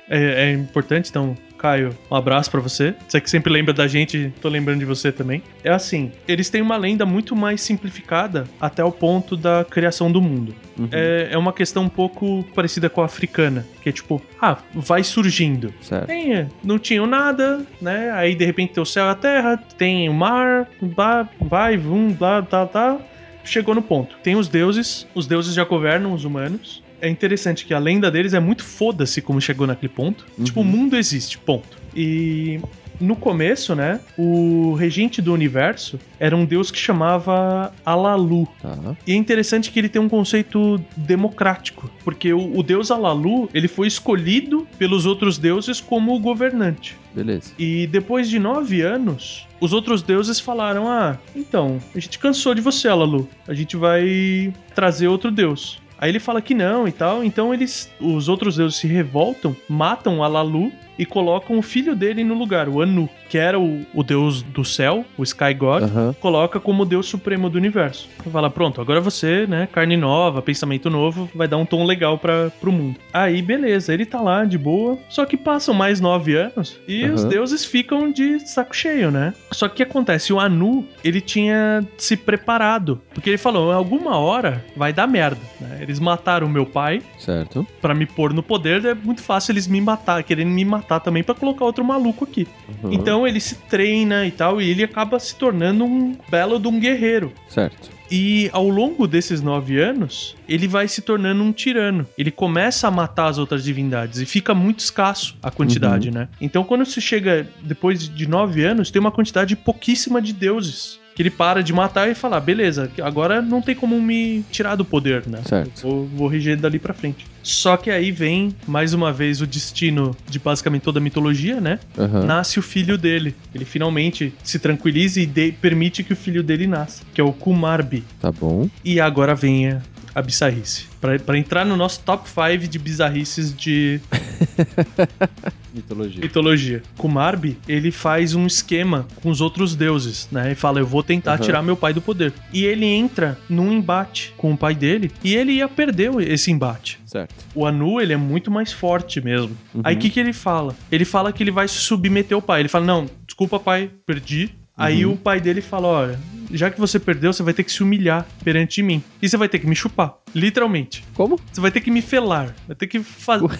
é, 0.08 0.46
é 0.48 0.52
importante, 0.52 1.10
então. 1.10 1.36
Caio, 1.56 1.96
um 2.10 2.14
abraço 2.14 2.50
pra 2.50 2.60
você. 2.60 2.94
Você 3.08 3.18
que 3.22 3.30
sempre 3.30 3.50
lembra 3.50 3.72
da 3.72 3.86
gente, 3.88 4.30
tô 4.38 4.50
lembrando 4.50 4.80
de 4.80 4.84
você 4.84 5.10
também. 5.10 5.42
É 5.62 5.70
assim, 5.70 6.12
eles 6.28 6.50
têm 6.50 6.60
uma 6.60 6.76
lenda 6.76 7.06
muito 7.06 7.34
mais 7.34 7.62
simplificada 7.62 8.44
até 8.60 8.84
o 8.84 8.92
ponto 8.92 9.34
da 9.34 9.64
criação 9.64 10.12
do 10.12 10.20
mundo. 10.20 10.54
Uhum. 10.78 10.88
É, 10.92 11.28
é 11.30 11.38
uma 11.38 11.54
questão 11.54 11.84
um 11.84 11.88
pouco 11.88 12.44
parecida 12.54 12.90
com 12.90 13.00
a 13.00 13.06
africana, 13.06 13.64
que 13.80 13.88
é 13.88 13.92
tipo, 13.92 14.20
ah, 14.42 14.58
vai 14.74 15.02
surgindo. 15.02 15.72
Certo. 15.80 16.06
Tem, 16.06 16.46
não 16.62 16.78
tinham 16.78 17.06
nada, 17.06 17.64
né? 17.80 18.10
Aí 18.12 18.34
de 18.34 18.44
repente 18.44 18.74
tem 18.74 18.82
o 18.82 18.86
céu 18.86 19.06
e 19.06 19.08
a 19.08 19.14
terra, 19.14 19.56
tem 19.78 20.06
o 20.10 20.12
mar, 20.12 20.53
blá, 20.80 21.28
vai, 21.40 21.76
vum, 21.76 22.12
blá, 22.12 22.42
tá, 22.42 22.66
tá. 22.66 22.98
Chegou 23.44 23.74
no 23.74 23.82
ponto. 23.82 24.16
Tem 24.22 24.36
os 24.36 24.48
deuses, 24.48 25.06
os 25.14 25.26
deuses 25.26 25.54
já 25.54 25.64
governam 25.64 26.12
os 26.12 26.24
humanos. 26.24 26.82
É 27.00 27.08
interessante 27.08 27.66
que 27.66 27.74
a 27.74 27.78
lenda 27.78 28.10
deles 28.10 28.32
é 28.32 28.40
muito 28.40 28.64
foda-se 28.64 29.20
como 29.20 29.40
chegou 29.40 29.66
naquele 29.66 29.92
ponto. 29.92 30.26
Uhum. 30.38 30.44
Tipo, 30.44 30.60
o 30.60 30.64
mundo 30.64 30.96
existe, 30.96 31.36
ponto. 31.36 31.76
E 31.94 32.60
no 33.00 33.16
começo, 33.16 33.74
né, 33.74 34.00
o 34.16 34.74
regente 34.74 35.20
do 35.20 35.32
universo 35.32 35.98
era 36.18 36.36
um 36.36 36.44
deus 36.44 36.70
que 36.70 36.78
chamava 36.78 37.72
Alalu. 37.84 38.46
Tá. 38.60 38.96
E 39.06 39.12
é 39.12 39.16
interessante 39.16 39.70
que 39.70 39.78
ele 39.78 39.88
tem 39.88 40.00
um 40.00 40.08
conceito 40.08 40.80
democrático, 40.96 41.90
porque 42.04 42.32
o, 42.32 42.58
o 42.58 42.62
deus 42.62 42.90
Alalu, 42.90 43.48
ele 43.52 43.68
foi 43.68 43.86
escolhido 43.86 44.66
pelos 44.78 45.06
outros 45.06 45.38
deuses 45.38 45.80
como 45.80 46.14
o 46.14 46.20
governante. 46.20 46.96
Beleza. 47.14 47.52
E 47.58 47.86
depois 47.86 48.28
de 48.28 48.38
nove 48.38 48.82
anos, 48.82 49.46
os 49.60 49.72
outros 49.72 50.02
deuses 50.02 50.40
falaram: 50.40 50.88
Ah, 50.88 51.16
então, 51.34 51.80
a 51.94 51.98
gente 52.00 52.18
cansou 52.18 52.54
de 52.54 52.60
você, 52.60 52.88
Alalu. 52.88 53.28
A 53.46 53.54
gente 53.54 53.76
vai 53.76 54.52
trazer 54.74 55.06
outro 55.06 55.30
deus. 55.30 55.80
Aí 55.98 56.10
ele 56.10 56.18
fala 56.18 56.42
que 56.42 56.54
não 56.54 56.88
e 56.88 56.92
tal, 56.92 57.24
então 57.24 57.54
eles, 57.54 57.90
os 58.00 58.28
outros 58.28 58.56
deuses 58.56 58.78
se 58.78 58.86
revoltam, 58.86 59.56
matam 59.68 60.22
Alalu 60.22 60.72
e 60.98 61.04
colocam 61.06 61.58
o 61.58 61.62
filho 61.62 61.94
dele 61.94 62.22
no 62.24 62.34
lugar, 62.34 62.68
o 62.68 62.80
Anu, 62.80 63.08
que 63.28 63.38
era 63.38 63.58
o, 63.58 63.84
o 63.92 64.02
deus 64.02 64.42
do 64.42 64.64
céu, 64.64 65.04
o 65.18 65.22
Sky 65.22 65.54
God, 65.54 65.82
Aham. 65.84 66.14
coloca 66.20 66.60
como 66.60 66.84
Deus 66.84 67.06
Supremo 67.06 67.50
do 67.50 67.56
Universo. 67.58 68.08
Fala, 68.32 68.48
pronto, 68.50 68.80
agora 68.80 69.00
você, 69.00 69.46
né, 69.46 69.68
carne 69.70 69.96
nova, 69.96 70.40
pensamento 70.40 70.88
novo, 70.88 71.28
vai 71.34 71.48
dar 71.48 71.56
um 71.56 71.66
tom 71.66 71.84
legal 71.84 72.18
para 72.18 72.50
pro 72.60 72.72
mundo. 72.72 72.98
Aí, 73.12 73.42
beleza, 73.42 73.92
ele 73.92 74.06
tá 74.06 74.20
lá 74.20 74.44
de 74.44 74.56
boa, 74.58 74.98
só 75.08 75.24
que 75.24 75.36
passam 75.36 75.74
mais 75.74 76.00
nove 76.00 76.34
anos 76.36 76.78
e 76.86 77.04
os 77.06 77.22
Aham. 77.22 77.28
deuses 77.30 77.64
ficam 77.64 78.10
de 78.10 78.38
saco 78.40 78.74
cheio, 78.74 79.10
né? 79.10 79.34
Só 79.52 79.68
que 79.68 79.74
o 79.74 79.76
que 79.76 79.82
acontece? 79.82 80.32
O 80.32 80.38
Anu, 80.38 80.86
ele 81.02 81.20
tinha 81.20 81.84
se 81.98 82.16
preparado, 82.16 83.00
porque 83.12 83.30
ele 83.30 83.38
falou, 83.38 83.72
em 83.72 83.74
alguma 83.74 84.16
hora 84.16 84.64
vai 84.76 84.92
dar 84.92 85.06
merda, 85.06 85.40
né? 85.60 85.78
Eles 85.80 85.98
mataram 85.98 86.48
meu 86.48 86.64
pai, 86.66 87.02
Certo. 87.18 87.66
Pra 87.80 87.94
me 87.94 88.06
pôr 88.06 88.32
no 88.32 88.42
poder, 88.42 88.84
é 88.84 88.94
muito 88.94 89.22
fácil 89.22 89.52
eles 89.52 89.66
me 89.66 89.80
matar, 89.80 90.22
querendo 90.22 90.50
me 90.50 90.64
matar 90.64 90.83
também 91.02 91.22
pra 91.22 91.34
colocar 91.34 91.64
outro 91.64 91.84
maluco 91.84 92.24
aqui. 92.24 92.46
Uhum. 92.82 92.92
Então 92.92 93.26
ele 93.26 93.40
se 93.40 93.56
treina 93.56 94.26
e 94.26 94.30
tal, 94.30 94.60
e 94.60 94.70
ele 94.70 94.84
acaba 94.84 95.18
se 95.18 95.34
tornando 95.36 95.84
um 95.84 96.16
belo 96.28 96.58
de 96.58 96.68
um 96.68 96.78
guerreiro. 96.78 97.32
Certo. 97.48 97.94
E 98.10 98.50
ao 98.52 98.68
longo 98.68 99.08
desses 99.08 99.40
nove 99.40 99.80
anos, 99.80 100.36
ele 100.48 100.68
vai 100.68 100.86
se 100.86 101.00
tornando 101.02 101.42
um 101.42 101.52
tirano. 101.52 102.06
Ele 102.18 102.30
começa 102.30 102.86
a 102.86 102.90
matar 102.90 103.26
as 103.26 103.38
outras 103.38 103.64
divindades 103.64 104.20
e 104.20 104.26
fica 104.26 104.54
muito 104.54 104.80
escasso 104.80 105.36
a 105.42 105.50
quantidade, 105.50 106.10
né? 106.10 106.28
Então, 106.40 106.62
quando 106.64 106.84
se 106.84 107.00
chega 107.00 107.48
depois 107.62 108.08
de 108.08 108.28
nove 108.28 108.62
anos, 108.62 108.90
tem 108.90 109.00
uma 109.00 109.10
quantidade 109.10 109.56
pouquíssima 109.56 110.20
de 110.20 110.32
deuses. 110.32 111.00
Que 111.14 111.22
ele 111.22 111.30
para 111.30 111.62
de 111.62 111.72
matar 111.72 112.10
e 112.10 112.14
fala: 112.14 112.36
"Ah, 112.38 112.40
beleza, 112.40 112.90
agora 113.02 113.40
não 113.40 113.62
tem 113.62 113.74
como 113.74 114.00
me 114.00 114.44
tirar 114.50 114.74
do 114.74 114.84
poder, 114.84 115.22
né? 115.28 115.40
Certo. 115.44 115.82
Vou, 115.82 116.06
vou 116.06 116.28
reger 116.28 116.56
dali 116.56 116.78
pra 116.78 116.92
frente. 116.92 117.24
Só 117.42 117.76
que 117.76 117.90
aí 117.90 118.10
vem, 118.10 118.54
mais 118.66 118.94
uma 118.94 119.12
vez, 119.12 119.40
o 119.40 119.46
destino 119.46 120.16
de 120.28 120.38
basicamente 120.38 120.82
toda 120.82 120.98
a 120.98 121.02
mitologia, 121.02 121.60
né? 121.60 121.78
Aham. 121.96 122.24
nasce 122.24 122.58
o 122.58 122.62
filho 122.62 122.96
dele. 122.98 123.34
Ele 123.54 123.64
finalmente 123.64 124.32
se 124.42 124.58
tranquiliza 124.58 125.20
e 125.20 125.26
de- 125.26 125.52
permite 125.52 126.02
que 126.02 126.12
o 126.12 126.16
filho 126.16 126.42
dele 126.42 126.66
nasça, 126.66 127.02
que 127.14 127.20
é 127.20 127.24
o 127.24 127.32
Kumarbi. 127.32 128.02
Tá 128.20 128.32
bom. 128.32 128.68
E 128.84 128.98
agora 128.98 129.34
vem 129.34 129.66
a, 130.14 130.22
bizarrice. 130.22 130.86
Pra, 131.00 131.18
pra 131.18 131.36
entrar 131.38 131.64
no 131.64 131.76
nosso 131.76 132.00
top 132.00 132.28
5 132.28 132.68
de 132.68 132.78
bizarrices 132.78 133.54
de 133.54 134.00
Mitologia. 135.74 136.20
mitologia. 136.22 136.82
Kumarbi, 136.96 137.58
ele 137.68 137.90
faz 137.90 138.34
um 138.34 138.46
esquema 138.46 139.06
com 139.22 139.28
os 139.28 139.40
outros 139.40 139.74
deuses, 139.74 140.28
né? 140.30 140.52
E 140.52 140.54
fala, 140.54 140.78
eu 140.78 140.86
vou 140.86 141.02
tentar 141.02 141.34
Aham. 141.34 141.42
tirar 141.42 141.62
meu 141.62 141.76
pai 141.76 141.92
do 141.92 142.00
poder. 142.00 142.32
E 142.52 142.64
ele 142.64 142.86
entra 142.86 143.36
num 143.48 143.72
embate 143.72 144.32
com 144.36 144.52
o 144.52 144.56
pai 144.56 144.74
dele 144.74 145.10
e 145.22 145.34
ele 145.34 145.52
ia 145.52 145.68
perder 145.68 146.12
esse 146.30 146.50
embate. 146.50 147.00
Certo. 147.04 147.34
O 147.54 147.66
Anu, 147.66 148.00
ele 148.00 148.12
é 148.12 148.16
muito 148.16 148.50
mais 148.50 148.72
forte 148.72 149.20
mesmo. 149.20 149.56
Uhum. 149.74 149.82
Aí 149.84 149.96
o 149.96 149.98
que, 149.98 150.10
que 150.10 150.20
ele 150.20 150.32
fala? 150.32 150.76
Ele 150.90 151.04
fala 151.04 151.32
que 151.32 151.42
ele 151.42 151.50
vai 151.50 151.66
submeter 151.68 152.36
o 152.36 152.42
pai. 152.42 152.60
Ele 152.60 152.68
fala: 152.68 152.84
Não, 152.84 153.06
desculpa, 153.26 153.58
pai, 153.58 153.90
perdi. 154.06 154.54
Aí 154.76 155.06
Uhum. 155.06 155.12
o 155.12 155.16
pai 155.16 155.40
dele 155.40 155.60
fala: 155.60 155.86
Olha, 155.88 156.20
já 156.50 156.70
que 156.70 156.80
você 156.80 156.98
perdeu, 156.98 157.32
você 157.32 157.42
vai 157.42 157.54
ter 157.54 157.62
que 157.62 157.70
se 157.72 157.82
humilhar 157.82 158.26
perante 158.42 158.82
mim. 158.82 159.02
E 159.22 159.28
você 159.28 159.36
vai 159.36 159.48
ter 159.48 159.58
que 159.60 159.66
me 159.66 159.76
chupar. 159.76 160.14
Literalmente. 160.34 161.04
Como? 161.14 161.38
Você 161.52 161.60
vai 161.60 161.70
ter 161.70 161.80
que 161.80 161.90
me 161.90 162.02
felar. 162.02 162.54
Vai 162.66 162.74
ter 162.76 162.86
que 162.88 163.00
fazer. 163.02 163.46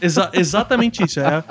Exa- 0.00 0.30
exatamente 0.32 1.04
isso. 1.04 1.20
É. 1.20 1.44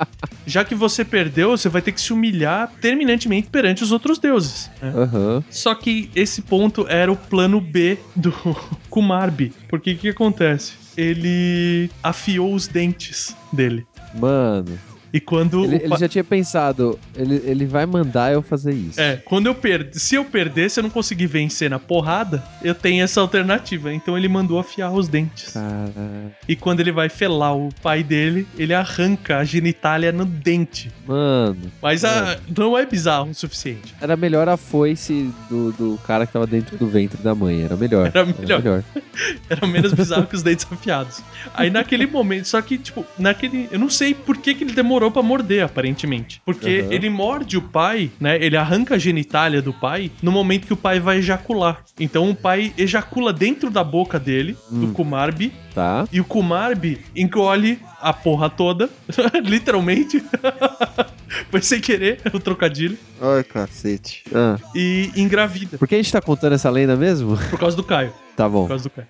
Já 0.46 0.64
que 0.64 0.74
você 0.74 1.02
perdeu, 1.04 1.50
você 1.56 1.68
vai 1.70 1.80
ter 1.80 1.92
que 1.92 2.00
se 2.00 2.12
humilhar 2.12 2.70
terminantemente 2.80 3.48
perante 3.48 3.82
os 3.82 3.90
outros 3.90 4.18
deuses. 4.18 4.70
né? 4.82 4.92
Aham. 4.94 5.44
Só 5.50 5.74
que 5.74 6.10
esse 6.14 6.42
ponto 6.42 6.86
era 6.88 7.10
o 7.10 7.16
plano 7.16 7.58
B 7.60 7.98
do 8.14 8.30
Kumarbi. 8.90 9.52
Porque 9.68 9.92
o 9.92 9.96
que 9.98 10.08
acontece? 10.10 10.74
Ele 10.94 11.90
afiou 12.02 12.54
os 12.54 12.68
dentes 12.68 13.34
dele. 13.50 13.86
Mano. 14.14 14.78
E 15.12 15.20
quando. 15.20 15.64
Ele, 15.64 15.76
ele 15.84 15.96
já 15.96 16.08
tinha 16.08 16.24
pensado, 16.24 16.98
ele, 17.14 17.42
ele 17.44 17.66
vai 17.66 17.84
mandar 17.86 18.32
eu 18.32 18.40
fazer 18.42 18.72
isso. 18.72 19.00
É, 19.00 19.16
quando 19.16 19.46
eu 19.46 19.54
perdi. 19.54 19.98
Se 20.00 20.14
eu 20.14 20.24
perder, 20.24 20.70
se 20.70 20.80
eu 20.80 20.82
não 20.84 20.90
conseguir 20.90 21.26
vencer 21.26 21.68
na 21.68 21.78
porrada, 21.78 22.42
eu 22.62 22.74
tenho 22.74 23.02
essa 23.04 23.20
alternativa. 23.20 23.92
Então 23.92 24.16
ele 24.16 24.28
mandou 24.28 24.58
afiar 24.58 24.92
os 24.92 25.08
dentes. 25.08 25.52
Cara. 25.52 26.32
E 26.48 26.56
quando 26.56 26.80
ele 26.80 26.92
vai 26.92 27.08
felar 27.08 27.54
o 27.56 27.68
pai 27.82 28.02
dele, 28.02 28.46
ele 28.56 28.72
arranca 28.72 29.38
a 29.38 29.44
genitália 29.44 30.12
no 30.12 30.24
dente. 30.24 30.90
Mano. 31.06 31.56
Mas 31.82 32.04
a- 32.04 32.38
não 32.56 32.76
é 32.78 32.86
bizarro 32.86 33.30
o 33.30 33.34
suficiente. 33.34 33.94
Era 34.00 34.16
melhor 34.16 34.48
a 34.48 34.56
foice 34.56 35.30
do, 35.50 35.72
do 35.72 35.98
cara 36.06 36.26
que 36.26 36.32
tava 36.32 36.46
dentro 36.46 36.76
do 36.78 36.86
ventre 36.88 37.22
da 37.22 37.34
mãe. 37.34 37.62
Era 37.62 37.76
melhor. 37.76 38.10
Era 38.14 38.24
melhor. 38.24 38.82
Era 39.50 39.66
menos 39.66 39.92
bizarro 39.92 40.26
que 40.26 40.34
os 40.34 40.42
dentes 40.42 40.66
afiados. 40.70 41.20
Aí 41.54 41.68
naquele 41.70 42.06
momento, 42.06 42.46
só 42.48 42.60
que, 42.62 42.78
tipo, 42.78 43.04
naquele. 43.18 43.68
Eu 43.70 43.78
não 43.78 43.90
sei 43.90 44.14
por 44.14 44.36
que, 44.38 44.54
que 44.54 44.64
ele 44.64 44.72
demorou 44.72 45.01
pra 45.10 45.22
morder, 45.22 45.64
aparentemente. 45.64 46.40
Porque 46.44 46.80
Aham. 46.84 46.92
ele 46.92 47.10
morde 47.10 47.56
o 47.56 47.62
pai, 47.62 48.10
né? 48.20 48.36
Ele 48.42 48.56
arranca 48.56 48.94
a 48.94 48.98
genitália 48.98 49.60
do 49.62 49.72
pai 49.72 50.10
no 50.22 50.30
momento 50.30 50.66
que 50.66 50.72
o 50.72 50.76
pai 50.76 51.00
vai 51.00 51.18
ejacular. 51.18 51.82
Então 51.98 52.30
o 52.30 52.34
pai 52.34 52.72
ejacula 52.78 53.32
dentro 53.32 53.70
da 53.70 53.82
boca 53.82 54.18
dele, 54.18 54.56
do 54.70 54.86
Hum. 54.86 54.92
Kumarbi, 54.92 55.52
Tá. 55.74 56.06
e 56.12 56.20
o 56.20 56.24
Kumarbi 56.24 57.00
engole 57.16 57.78
a 58.00 58.12
porra 58.12 58.50
toda, 58.50 58.90
literalmente. 59.42 60.22
Foi 61.50 61.62
sem 61.62 61.80
querer 61.80 62.20
o 62.32 62.38
trocadilho. 62.38 62.98
Ai, 63.20 63.42
cacete. 63.42 64.22
Ah. 64.34 64.58
E 64.74 65.10
engravida. 65.16 65.78
Por 65.78 65.88
que 65.88 65.94
a 65.94 65.98
gente 65.98 66.12
tá 66.12 66.20
contando 66.20 66.52
essa 66.54 66.68
lenda 66.68 66.94
mesmo? 66.96 67.38
Por 67.50 67.58
causa 67.58 67.76
do 67.76 67.84
Caio. 67.84 68.12
Tá 68.34 68.48
bom. 68.48 68.62
Por 68.62 68.68
causa 68.68 68.84
do 68.84 68.90
Caio. 68.90 69.08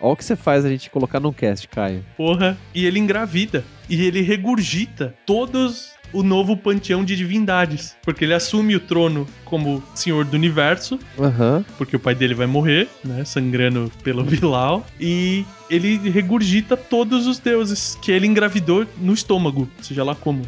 Olha 0.00 0.12
o 0.12 0.16
que 0.16 0.24
você 0.24 0.34
faz 0.34 0.64
a 0.64 0.68
gente 0.68 0.90
colocar 0.90 1.20
no 1.20 1.32
cast, 1.32 1.68
Caio. 1.68 2.04
Porra. 2.16 2.58
E 2.74 2.84
ele 2.84 2.98
engravida. 2.98 3.64
E 3.88 4.04
ele 4.04 4.20
regurgita 4.20 5.14
todos 5.24 5.93
o 6.14 6.22
novo 6.22 6.56
panteão 6.56 7.04
de 7.04 7.14
divindades. 7.16 7.94
Porque 8.02 8.24
ele 8.24 8.32
assume 8.32 8.74
o 8.76 8.80
trono 8.80 9.26
como 9.44 9.82
senhor 9.94 10.24
do 10.24 10.34
universo. 10.34 10.98
Aham. 11.18 11.64
Porque 11.76 11.96
o 11.96 12.00
pai 12.00 12.14
dele 12.14 12.32
vai 12.34 12.46
morrer, 12.46 12.88
né? 13.04 13.24
Sangrando 13.24 13.90
pelo 14.02 14.22
Bilal. 14.24 14.86
E 14.98 15.44
ele 15.68 15.96
regurgita 16.08 16.76
todos 16.76 17.26
os 17.26 17.38
deuses 17.38 17.98
que 18.00 18.10
ele 18.12 18.26
engravidou 18.26 18.86
no 18.98 19.12
estômago. 19.12 19.68
Seja 19.82 20.02
lá 20.04 20.14
como. 20.14 20.42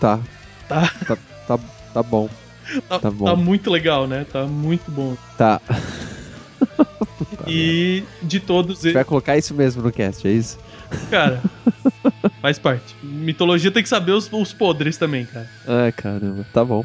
Tá. 0.00 0.20
Tá. 0.68 0.90
Tá, 1.06 1.16
tá, 1.48 1.58
tá 1.94 2.02
bom. 2.02 2.28
Tá, 2.88 3.00
Tá 3.00 3.10
bom. 3.10 3.24
tá 3.24 3.34
muito 3.34 3.68
legal, 3.70 4.06
né? 4.06 4.24
Tá 4.32 4.44
muito 4.46 4.88
bom. 4.90 5.16
Tá. 5.36 5.60
E 7.46 8.02
de 8.22 8.38
todos 8.40 8.82
eles. 8.84 8.94
vai 8.94 9.04
colocar 9.04 9.36
isso 9.36 9.54
mesmo 9.54 9.82
no 9.82 9.90
cast, 9.90 10.26
é 10.26 10.30
isso? 10.32 10.58
Cara, 11.10 11.42
faz 12.40 12.58
parte. 12.58 12.94
Mitologia 13.02 13.70
tem 13.70 13.82
que 13.82 13.88
saber 13.88 14.12
os, 14.12 14.30
os 14.32 14.52
podres 14.52 14.96
também, 14.96 15.24
cara. 15.24 15.48
Ai, 15.66 15.92
caramba. 15.92 16.44
Tá 16.52 16.64
bom. 16.64 16.84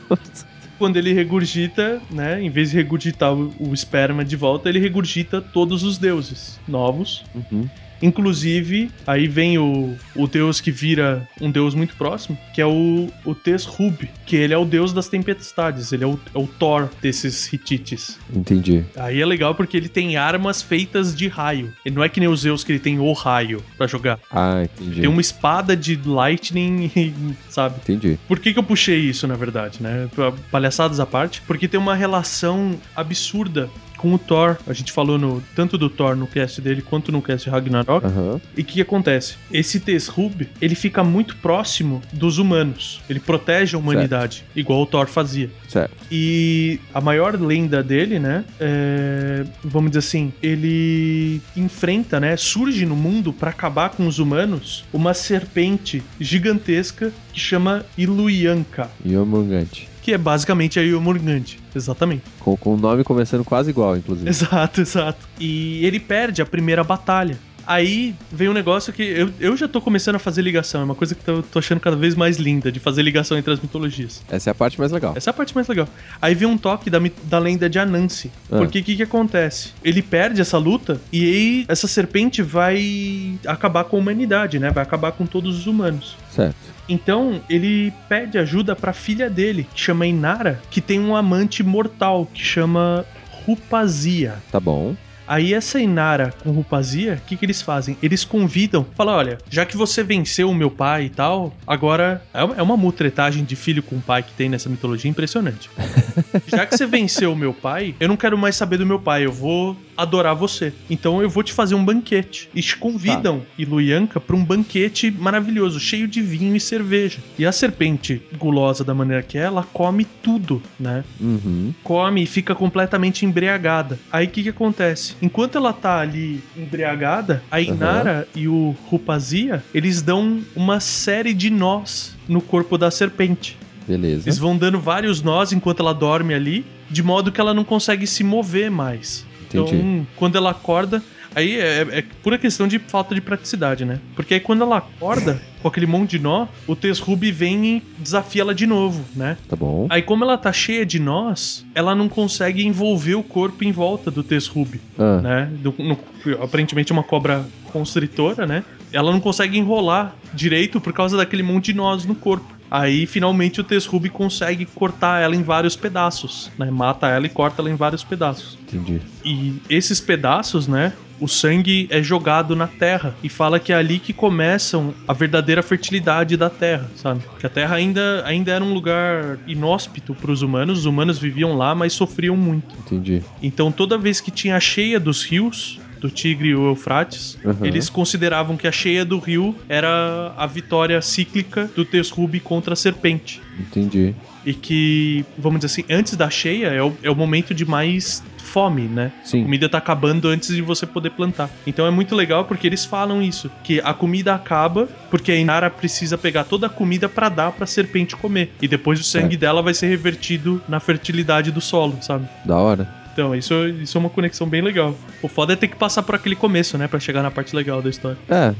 Quando 0.78 0.98
ele 0.98 1.12
regurgita, 1.12 2.00
né? 2.10 2.42
Em 2.42 2.50
vez 2.50 2.70
de 2.70 2.76
regurgitar 2.76 3.32
o, 3.32 3.52
o 3.58 3.72
esperma 3.72 4.24
de 4.24 4.36
volta, 4.36 4.68
ele 4.68 4.78
regurgita 4.78 5.40
todos 5.40 5.82
os 5.82 5.96
deuses 5.96 6.60
novos. 6.68 7.24
Uhum. 7.34 7.66
Inclusive, 8.02 8.90
aí 9.06 9.26
vem 9.26 9.58
o, 9.58 9.96
o 10.14 10.26
deus 10.26 10.60
que 10.60 10.70
vira 10.70 11.26
um 11.40 11.50
deus 11.50 11.74
muito 11.74 11.96
próximo, 11.96 12.38
que 12.52 12.60
é 12.60 12.66
o, 12.66 13.08
o 13.24 13.34
Teshub, 13.34 14.08
que 14.24 14.36
ele 14.36 14.52
é 14.52 14.58
o 14.58 14.64
deus 14.64 14.92
das 14.92 15.08
tempestades, 15.08 15.92
ele 15.92 16.04
é 16.04 16.06
o, 16.06 16.18
é 16.34 16.38
o 16.38 16.46
Thor 16.46 16.88
desses 17.00 17.52
Hitites. 17.52 18.18
Entendi. 18.34 18.84
Aí 18.96 19.20
é 19.20 19.26
legal 19.26 19.54
porque 19.54 19.76
ele 19.76 19.88
tem 19.88 20.16
armas 20.16 20.62
feitas 20.62 21.14
de 21.14 21.28
raio. 21.28 21.72
Ele 21.84 21.94
não 21.94 22.04
é 22.04 22.08
que 22.08 22.20
nem 22.20 22.28
os 22.28 22.40
Zeus 22.40 22.62
que 22.62 22.72
ele 22.72 22.78
tem 22.78 22.98
o 22.98 23.12
raio 23.12 23.62
pra 23.76 23.86
jogar. 23.86 24.18
Ah, 24.30 24.62
entendi. 24.62 25.00
Tem 25.00 25.08
uma 25.08 25.20
espada 25.20 25.76
de 25.76 25.96
lightning, 26.04 26.90
sabe? 27.48 27.76
Entendi. 27.82 28.18
Por 28.28 28.38
que, 28.38 28.52
que 28.52 28.58
eu 28.58 28.62
puxei 28.62 28.98
isso, 28.98 29.26
na 29.26 29.34
verdade, 29.34 29.82
né? 29.82 30.08
Palhaçadas 30.50 31.00
à 31.00 31.06
parte, 31.06 31.42
porque 31.46 31.68
tem 31.68 31.78
uma 31.78 31.94
relação 31.94 32.78
absurda 32.94 33.70
com 34.06 34.14
o 34.14 34.18
Thor. 34.18 34.56
A 34.66 34.72
gente 34.72 34.92
falou 34.92 35.18
no, 35.18 35.42
tanto 35.56 35.76
do 35.76 35.90
Thor 35.90 36.14
no 36.14 36.28
cast 36.28 36.60
dele 36.60 36.80
quanto 36.80 37.10
no 37.10 37.20
cast 37.20 37.50
Ragnarok. 37.50 38.06
Aham. 38.06 38.40
E 38.56 38.60
o 38.60 38.64
que, 38.64 38.80
acontece? 38.80 39.34
Esse 39.52 39.80
Teshub, 39.80 40.48
ele 40.60 40.74
fica 40.76 41.02
muito 41.02 41.34
próximo 41.36 42.00
dos 42.12 42.38
humanos. 42.38 43.00
Ele 43.10 43.18
protege 43.18 43.74
a 43.74 43.78
humanidade, 43.78 44.44
igual 44.54 44.82
o 44.82 44.86
Thor 44.86 45.08
fazia. 45.08 45.50
Certo. 45.68 45.92
E 46.10 46.78
a 46.94 47.00
maior 47.00 47.34
lenda 47.40 47.82
dele, 47.82 48.20
né? 48.20 48.44
é, 48.60 49.44
vamos 49.64 49.90
dizer 49.90 49.98
assim, 49.98 50.32
ele 50.40 51.40
enfrenta, 51.56 52.20
né? 52.20 52.36
Surge 52.36 52.86
no 52.86 52.94
mundo 52.94 53.32
pra 53.32 53.50
acabar 53.50 53.90
com 53.90 54.06
os 54.06 54.18
humanos 54.18 54.84
uma 54.92 55.14
serpente 55.14 56.02
gigantesca 56.20 57.12
que 57.32 57.40
chama 57.40 57.84
Iluyanka, 57.98 58.88
Yomungante. 59.04 59.88
Que 60.06 60.12
é 60.12 60.18
basicamente 60.18 60.78
a 60.78 60.82
Yomurgante. 60.82 61.58
Exatamente. 61.74 62.22
Com, 62.38 62.56
com 62.56 62.74
o 62.74 62.76
nome 62.76 63.02
começando 63.02 63.44
quase 63.44 63.70
igual, 63.70 63.96
inclusive. 63.96 64.30
Exato, 64.30 64.80
exato. 64.80 65.28
E 65.40 65.84
ele 65.84 65.98
perde 65.98 66.40
a 66.40 66.46
primeira 66.46 66.84
batalha. 66.84 67.36
Aí 67.66 68.14
vem 68.30 68.48
um 68.48 68.52
negócio 68.52 68.92
que 68.92 69.02
eu, 69.02 69.30
eu 69.40 69.56
já 69.56 69.66
tô 69.66 69.80
começando 69.80 70.14
a 70.14 70.20
fazer 70.20 70.42
ligação. 70.42 70.82
É 70.82 70.84
uma 70.84 70.94
coisa 70.94 71.16
que 71.16 71.28
eu 71.28 71.42
tô 71.42 71.58
achando 71.58 71.80
cada 71.80 71.96
vez 71.96 72.14
mais 72.14 72.36
linda, 72.36 72.70
de 72.70 72.78
fazer 72.78 73.02
ligação 73.02 73.36
entre 73.36 73.52
as 73.52 73.58
mitologias. 73.58 74.22
Essa 74.30 74.50
é 74.50 74.52
a 74.52 74.54
parte 74.54 74.78
mais 74.78 74.92
legal. 74.92 75.12
Essa 75.16 75.30
é 75.30 75.32
a 75.32 75.34
parte 75.34 75.52
mais 75.52 75.66
legal. 75.66 75.88
Aí 76.22 76.36
vem 76.36 76.46
um 76.46 76.56
toque 76.56 76.88
da, 76.88 77.00
da 77.24 77.40
lenda 77.40 77.68
de 77.68 77.80
Anansi. 77.80 78.30
Ah. 78.48 78.58
Porque 78.58 78.78
o 78.78 78.84
que, 78.84 78.94
que 78.94 79.02
acontece? 79.02 79.72
Ele 79.82 80.02
perde 80.02 80.40
essa 80.40 80.56
luta 80.56 81.00
e 81.12 81.24
aí 81.24 81.64
essa 81.66 81.88
serpente 81.88 82.42
vai 82.42 83.36
acabar 83.44 83.82
com 83.82 83.96
a 83.96 83.98
humanidade, 83.98 84.60
né? 84.60 84.70
Vai 84.70 84.84
acabar 84.84 85.10
com 85.10 85.26
todos 85.26 85.58
os 85.58 85.66
humanos. 85.66 86.16
Certo. 86.30 86.75
Então 86.88 87.40
ele 87.48 87.92
pede 88.08 88.38
ajuda 88.38 88.76
pra 88.76 88.92
filha 88.92 89.28
dele, 89.28 89.66
que 89.74 89.80
chama 89.80 90.06
Inara, 90.06 90.60
que 90.70 90.80
tem 90.80 91.00
um 91.00 91.16
amante 91.16 91.62
mortal 91.62 92.26
que 92.32 92.42
chama 92.44 93.04
Rupazia. 93.46 94.36
Tá 94.50 94.60
bom. 94.60 94.94
Aí 95.28 95.52
essa 95.52 95.80
Inara 95.80 96.32
com 96.44 96.52
Rupazia, 96.52 97.14
o 97.20 97.26
que, 97.26 97.36
que 97.36 97.44
eles 97.44 97.60
fazem? 97.60 97.96
Eles 98.00 98.24
convidam, 98.24 98.86
falam, 98.94 99.14
olha, 99.16 99.38
já 99.50 99.66
que 99.66 99.76
você 99.76 100.04
venceu 100.04 100.48
o 100.48 100.54
meu 100.54 100.70
pai 100.70 101.06
e 101.06 101.10
tal, 101.10 101.52
agora 101.66 102.22
é 102.32 102.44
uma- 102.44 102.54
é 102.58 102.62
uma 102.62 102.76
mutretagem 102.76 103.42
de 103.44 103.56
filho 103.56 103.82
com 103.82 103.98
pai 104.00 104.22
que 104.22 104.32
tem 104.34 104.48
nessa 104.48 104.68
mitologia 104.68 105.10
impressionante. 105.10 105.68
já 106.46 106.64
que 106.64 106.76
você 106.76 106.86
venceu 106.86 107.32
o 107.32 107.36
meu 107.36 107.52
pai, 107.52 107.92
eu 107.98 108.06
não 108.06 108.16
quero 108.16 108.38
mais 108.38 108.54
saber 108.54 108.76
do 108.78 108.86
meu 108.86 109.00
pai, 109.00 109.24
eu 109.26 109.32
vou 109.32 109.76
adorar 109.96 110.34
você. 110.34 110.72
Então 110.90 111.22
eu 111.22 111.28
vou 111.28 111.42
te 111.42 111.52
fazer 111.52 111.74
um 111.74 111.84
banquete. 111.84 112.48
E 112.54 112.62
te 112.62 112.76
convidam, 112.76 113.42
Iluyanka, 113.58 114.20
pra 114.20 114.36
um 114.36 114.44
banquete 114.44 115.10
maravilhoso, 115.10 115.80
cheio 115.80 116.06
de 116.06 116.20
vinho 116.20 116.54
e 116.54 116.60
cerveja. 116.60 117.18
E 117.38 117.46
a 117.46 117.52
serpente, 117.52 118.22
gulosa 118.36 118.84
da 118.84 118.94
maneira 118.94 119.22
que 119.22 119.38
é, 119.38 119.42
ela 119.42 119.62
come 119.72 120.04
tudo, 120.22 120.62
né? 120.78 121.04
Uhum. 121.20 121.72
come 121.82 122.22
e 122.22 122.26
fica 122.26 122.54
completamente 122.54 123.24
embriagada. 123.24 123.98
Aí 124.12 124.26
o 124.26 124.30
que 124.30 124.42
que 124.42 124.48
acontece? 124.48 125.14
Enquanto 125.22 125.56
ela 125.56 125.72
tá 125.72 126.00
ali 126.00 126.42
embriagada, 126.56 127.42
a 127.50 127.60
Inara 127.60 128.28
e 128.34 128.48
o 128.48 128.74
Rupazia, 128.86 129.62
eles 129.74 130.02
dão 130.02 130.40
uma 130.54 130.80
série 130.80 131.32
de 131.32 131.50
nós 131.50 132.14
no 132.28 132.40
corpo 132.40 132.76
da 132.76 132.90
serpente. 132.90 133.56
Beleza. 133.86 134.28
Eles 134.28 134.38
vão 134.38 134.56
dando 134.56 134.80
vários 134.80 135.22
nós 135.22 135.52
enquanto 135.52 135.80
ela 135.80 135.94
dorme 135.94 136.34
ali, 136.34 136.64
de 136.90 137.02
modo 137.02 137.30
que 137.30 137.40
ela 137.40 137.54
não 137.54 137.64
consegue 137.64 138.06
se 138.06 138.24
mover 138.24 138.70
mais. 138.70 139.24
Entendi. 139.60 139.76
Então, 139.76 140.06
quando 140.16 140.36
ela 140.36 140.50
acorda, 140.50 141.02
aí 141.34 141.58
é, 141.58 141.86
é 141.90 142.04
pura 142.22 142.38
questão 142.38 142.66
de 142.68 142.78
falta 142.78 143.14
de 143.14 143.20
praticidade, 143.20 143.84
né? 143.84 143.98
Porque 144.14 144.34
aí 144.34 144.40
quando 144.40 144.62
ela 144.62 144.78
acorda 144.78 145.40
com 145.62 145.68
aquele 145.68 145.86
monte 145.86 146.12
de 146.12 146.18
nó, 146.20 146.46
o 146.66 146.76
Teshub 146.76 147.30
vem 147.32 147.66
e 147.66 147.82
desafia 147.98 148.42
ela 148.42 148.54
de 148.54 148.66
novo, 148.66 149.04
né? 149.14 149.36
Tá 149.48 149.56
bom. 149.56 149.86
Aí, 149.90 150.02
como 150.02 150.24
ela 150.24 150.36
tá 150.38 150.52
cheia 150.52 150.84
de 150.86 150.98
nós, 150.98 151.64
ela 151.74 151.94
não 151.94 152.08
consegue 152.08 152.64
envolver 152.64 153.14
o 153.14 153.22
corpo 153.22 153.64
em 153.64 153.72
volta 153.72 154.10
do 154.10 154.22
Teshub, 154.22 154.80
Ah, 154.98 155.20
né? 155.22 155.50
Do- 155.58 155.74
no- 155.78 155.98
aparentemente 156.42 156.92
é 156.92 156.94
uma 156.94 157.02
cobra 157.04 157.44
constritora, 157.72 158.46
né? 158.46 158.64
Ela 158.92 159.12
não 159.12 159.20
consegue 159.20 159.58
enrolar 159.58 160.14
direito 160.32 160.80
por 160.80 160.92
causa 160.92 161.16
daquele 161.16 161.42
monte 161.42 161.66
de 161.66 161.74
nós 161.74 162.04
no 162.04 162.14
corpo. 162.14 162.55
Aí 162.70 163.06
finalmente 163.06 163.60
o 163.60 163.64
Tessrubi 163.64 164.08
consegue 164.08 164.66
cortar 164.66 165.22
ela 165.22 165.36
em 165.36 165.42
vários 165.42 165.76
pedaços, 165.76 166.50
né? 166.58 166.70
Mata 166.70 167.08
ela 167.08 167.26
e 167.26 167.28
corta 167.28 167.62
ela 167.62 167.70
em 167.70 167.76
vários 167.76 168.02
pedaços. 168.02 168.58
Entendi. 168.62 169.00
E 169.24 169.60
esses 169.68 170.00
pedaços, 170.00 170.66
né? 170.66 170.92
O 171.18 171.26
sangue 171.26 171.88
é 171.90 172.02
jogado 172.02 172.54
na 172.54 172.66
terra 172.66 173.14
e 173.22 173.28
fala 173.28 173.58
que 173.58 173.72
é 173.72 173.76
ali 173.76 173.98
que 173.98 174.12
começam 174.12 174.92
a 175.08 175.14
verdadeira 175.14 175.62
fertilidade 175.62 176.36
da 176.36 176.50
terra, 176.50 176.90
sabe? 176.94 177.22
Que 177.38 177.46
a 177.46 177.48
terra 177.48 177.76
ainda, 177.76 178.22
ainda 178.26 178.52
era 178.52 178.62
um 178.62 178.74
lugar 178.74 179.38
inóspito 179.46 180.14
para 180.14 180.30
os 180.30 180.42
humanos, 180.42 180.80
os 180.80 180.84
humanos 180.84 181.18
viviam 181.18 181.56
lá, 181.56 181.74
mas 181.74 181.94
sofriam 181.94 182.36
muito. 182.36 182.74
Entendi. 182.80 183.22
Então 183.42 183.72
toda 183.72 183.96
vez 183.96 184.20
que 184.20 184.30
tinha 184.30 184.56
a 184.56 184.60
cheia 184.60 185.00
dos 185.00 185.24
rios, 185.24 185.80
do 186.06 186.10
Tigre 186.10 186.48
e 186.48 186.54
o 186.54 186.68
Eufrates, 186.68 187.36
Uhum. 187.44 187.64
eles 187.64 187.88
consideravam 187.88 188.56
que 188.56 188.66
a 188.66 188.72
cheia 188.72 189.04
do 189.04 189.18
rio 189.18 189.54
era 189.68 190.32
a 190.36 190.46
vitória 190.46 191.00
cíclica 191.02 191.70
do 191.74 191.84
Tessrubi 191.84 192.40
contra 192.40 192.72
a 192.72 192.76
serpente. 192.76 193.40
Entendi. 193.58 194.14
E 194.44 194.54
que, 194.54 195.24
vamos 195.36 195.60
dizer 195.60 195.80
assim, 195.82 195.92
antes 195.92 196.16
da 196.16 196.30
cheia 196.30 196.68
é 196.68 196.82
o, 196.82 196.92
é 197.02 197.10
o 197.10 197.14
momento 197.16 197.52
de 197.52 197.64
mais 197.64 198.22
fome, 198.38 198.82
né? 198.82 199.10
A 199.22 199.26
Sim. 199.26 199.42
comida 199.42 199.68
tá 199.68 199.78
acabando 199.78 200.28
antes 200.28 200.54
de 200.54 200.62
você 200.62 200.86
poder 200.86 201.10
plantar. 201.10 201.50
Então 201.66 201.84
é 201.84 201.90
muito 201.90 202.14
legal 202.14 202.44
porque 202.44 202.66
eles 202.66 202.84
falam 202.84 203.20
isso, 203.20 203.50
que 203.64 203.80
a 203.84 203.92
comida 203.92 204.34
acaba 204.34 204.88
porque 205.10 205.32
a 205.32 205.36
Inara 205.36 205.68
precisa 205.68 206.16
pegar 206.16 206.44
toda 206.44 206.68
a 206.68 206.70
comida 206.70 207.08
pra 207.08 207.28
dar 207.28 207.50
pra 207.52 207.66
serpente 207.66 208.14
comer. 208.14 208.52
E 208.62 208.68
depois 208.68 209.00
o 209.00 209.04
sangue 209.04 209.30
Certo. 209.30 209.40
dela 209.40 209.62
vai 209.62 209.74
ser 209.74 209.88
revertido 209.88 210.62
na 210.68 210.78
fertilidade 210.78 211.50
do 211.50 211.60
solo, 211.60 211.98
sabe? 212.00 212.26
Da 212.44 212.56
hora. 212.56 212.86
Então, 213.16 213.34
isso, 213.34 213.54
isso 213.82 213.96
é 213.96 213.98
uma 213.98 214.10
conexão 214.10 214.46
bem 214.46 214.60
legal. 214.60 214.94
O 215.22 215.28
foda 215.28 215.54
é 215.54 215.56
ter 215.56 215.68
que 215.68 215.76
passar 215.76 216.02
por 216.02 216.14
aquele 216.14 216.36
começo, 216.36 216.76
né? 216.76 216.86
Pra 216.86 217.00
chegar 217.00 217.22
na 217.22 217.30
parte 217.30 217.56
legal 217.56 217.80
da 217.80 217.88
história. 217.88 218.18
É. 218.28 218.54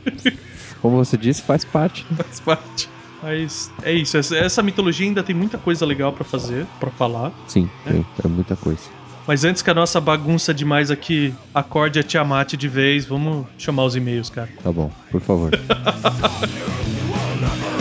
Como 0.80 0.96
você 0.96 1.14
disse, 1.18 1.42
faz 1.42 1.62
parte. 1.62 2.06
né? 2.08 2.16
Faz 2.24 2.40
parte. 2.40 2.88
Mas 3.22 3.70
é 3.82 3.92
isso. 3.92 4.16
Essa, 4.16 4.34
essa 4.38 4.62
mitologia 4.62 5.06
ainda 5.06 5.22
tem 5.22 5.36
muita 5.36 5.58
coisa 5.58 5.84
legal 5.84 6.10
pra 6.10 6.24
fazer, 6.24 6.64
pra 6.80 6.90
falar. 6.90 7.32
Sim, 7.46 7.68
É. 7.84 7.92
tem. 7.92 8.06
É 8.24 8.28
muita 8.28 8.56
coisa. 8.56 8.80
Mas 9.26 9.44
antes 9.44 9.60
que 9.60 9.68
a 9.68 9.74
nossa 9.74 10.00
bagunça 10.00 10.54
demais 10.54 10.90
aqui 10.90 11.34
acorde 11.52 11.98
a 11.98 12.02
Tiamat 12.02 12.54
de 12.54 12.68
vez, 12.68 13.04
vamos 13.04 13.44
chamar 13.58 13.84
os 13.84 13.94
e-mails, 13.94 14.30
cara. 14.30 14.48
Tá 14.62 14.72
bom, 14.72 14.90
por 15.10 15.20
favor. 15.20 15.50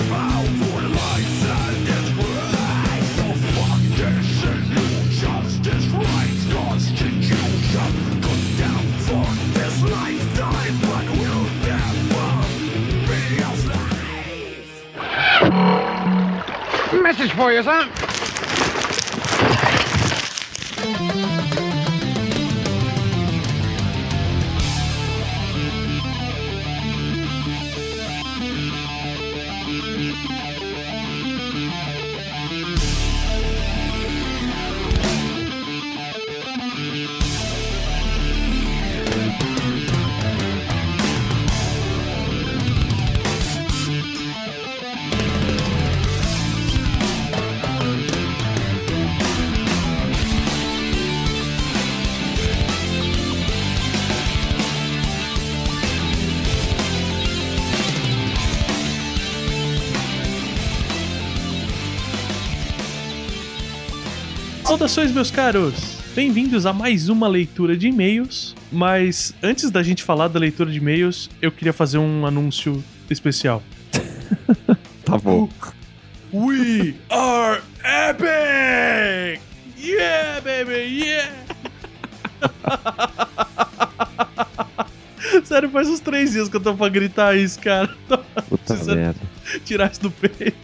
Message 17.17 17.37
for 17.37 17.49
you, 17.49 17.63
sir. 17.63 17.89
Saudações, 64.85 65.11
meus 65.11 65.31
caros! 65.31 65.97
Bem-vindos 66.13 66.67
a 66.67 66.71
mais 66.71 67.09
uma 67.09 67.27
leitura 67.27 67.75
de 67.75 67.87
e-mails. 67.87 68.55
Mas 68.71 69.33
antes 69.41 69.71
da 69.71 69.81
gente 69.81 70.03
falar 70.03 70.27
da 70.27 70.37
leitura 70.39 70.69
de 70.71 70.77
e-mails, 70.77 71.27
eu 71.41 71.51
queria 71.51 71.73
fazer 71.73 71.97
um 71.97 72.23
anúncio 72.25 72.83
especial. 73.09 73.63
Tá 75.03 75.17
bom. 75.17 75.49
We 76.31 76.93
are 77.09 77.61
epic! 77.83 79.41
Yeah, 79.77 80.41
baby, 80.41 80.99
yeah! 80.99 81.31
Sério, 85.45 85.69
faz 85.69 85.89
uns 85.89 85.99
três 85.99 86.31
dias 86.31 86.47
que 86.47 86.57
eu 86.57 86.61
tô 86.61 86.75
pra 86.75 86.89
gritar 86.89 87.35
isso, 87.35 87.59
cara. 87.59 87.87
Puta 88.07 88.23
Precisa- 88.73 88.95
merda. 88.95 89.19
Tirar 89.63 89.91
isso 89.91 90.01
do 90.01 90.11
peito. 90.11 90.57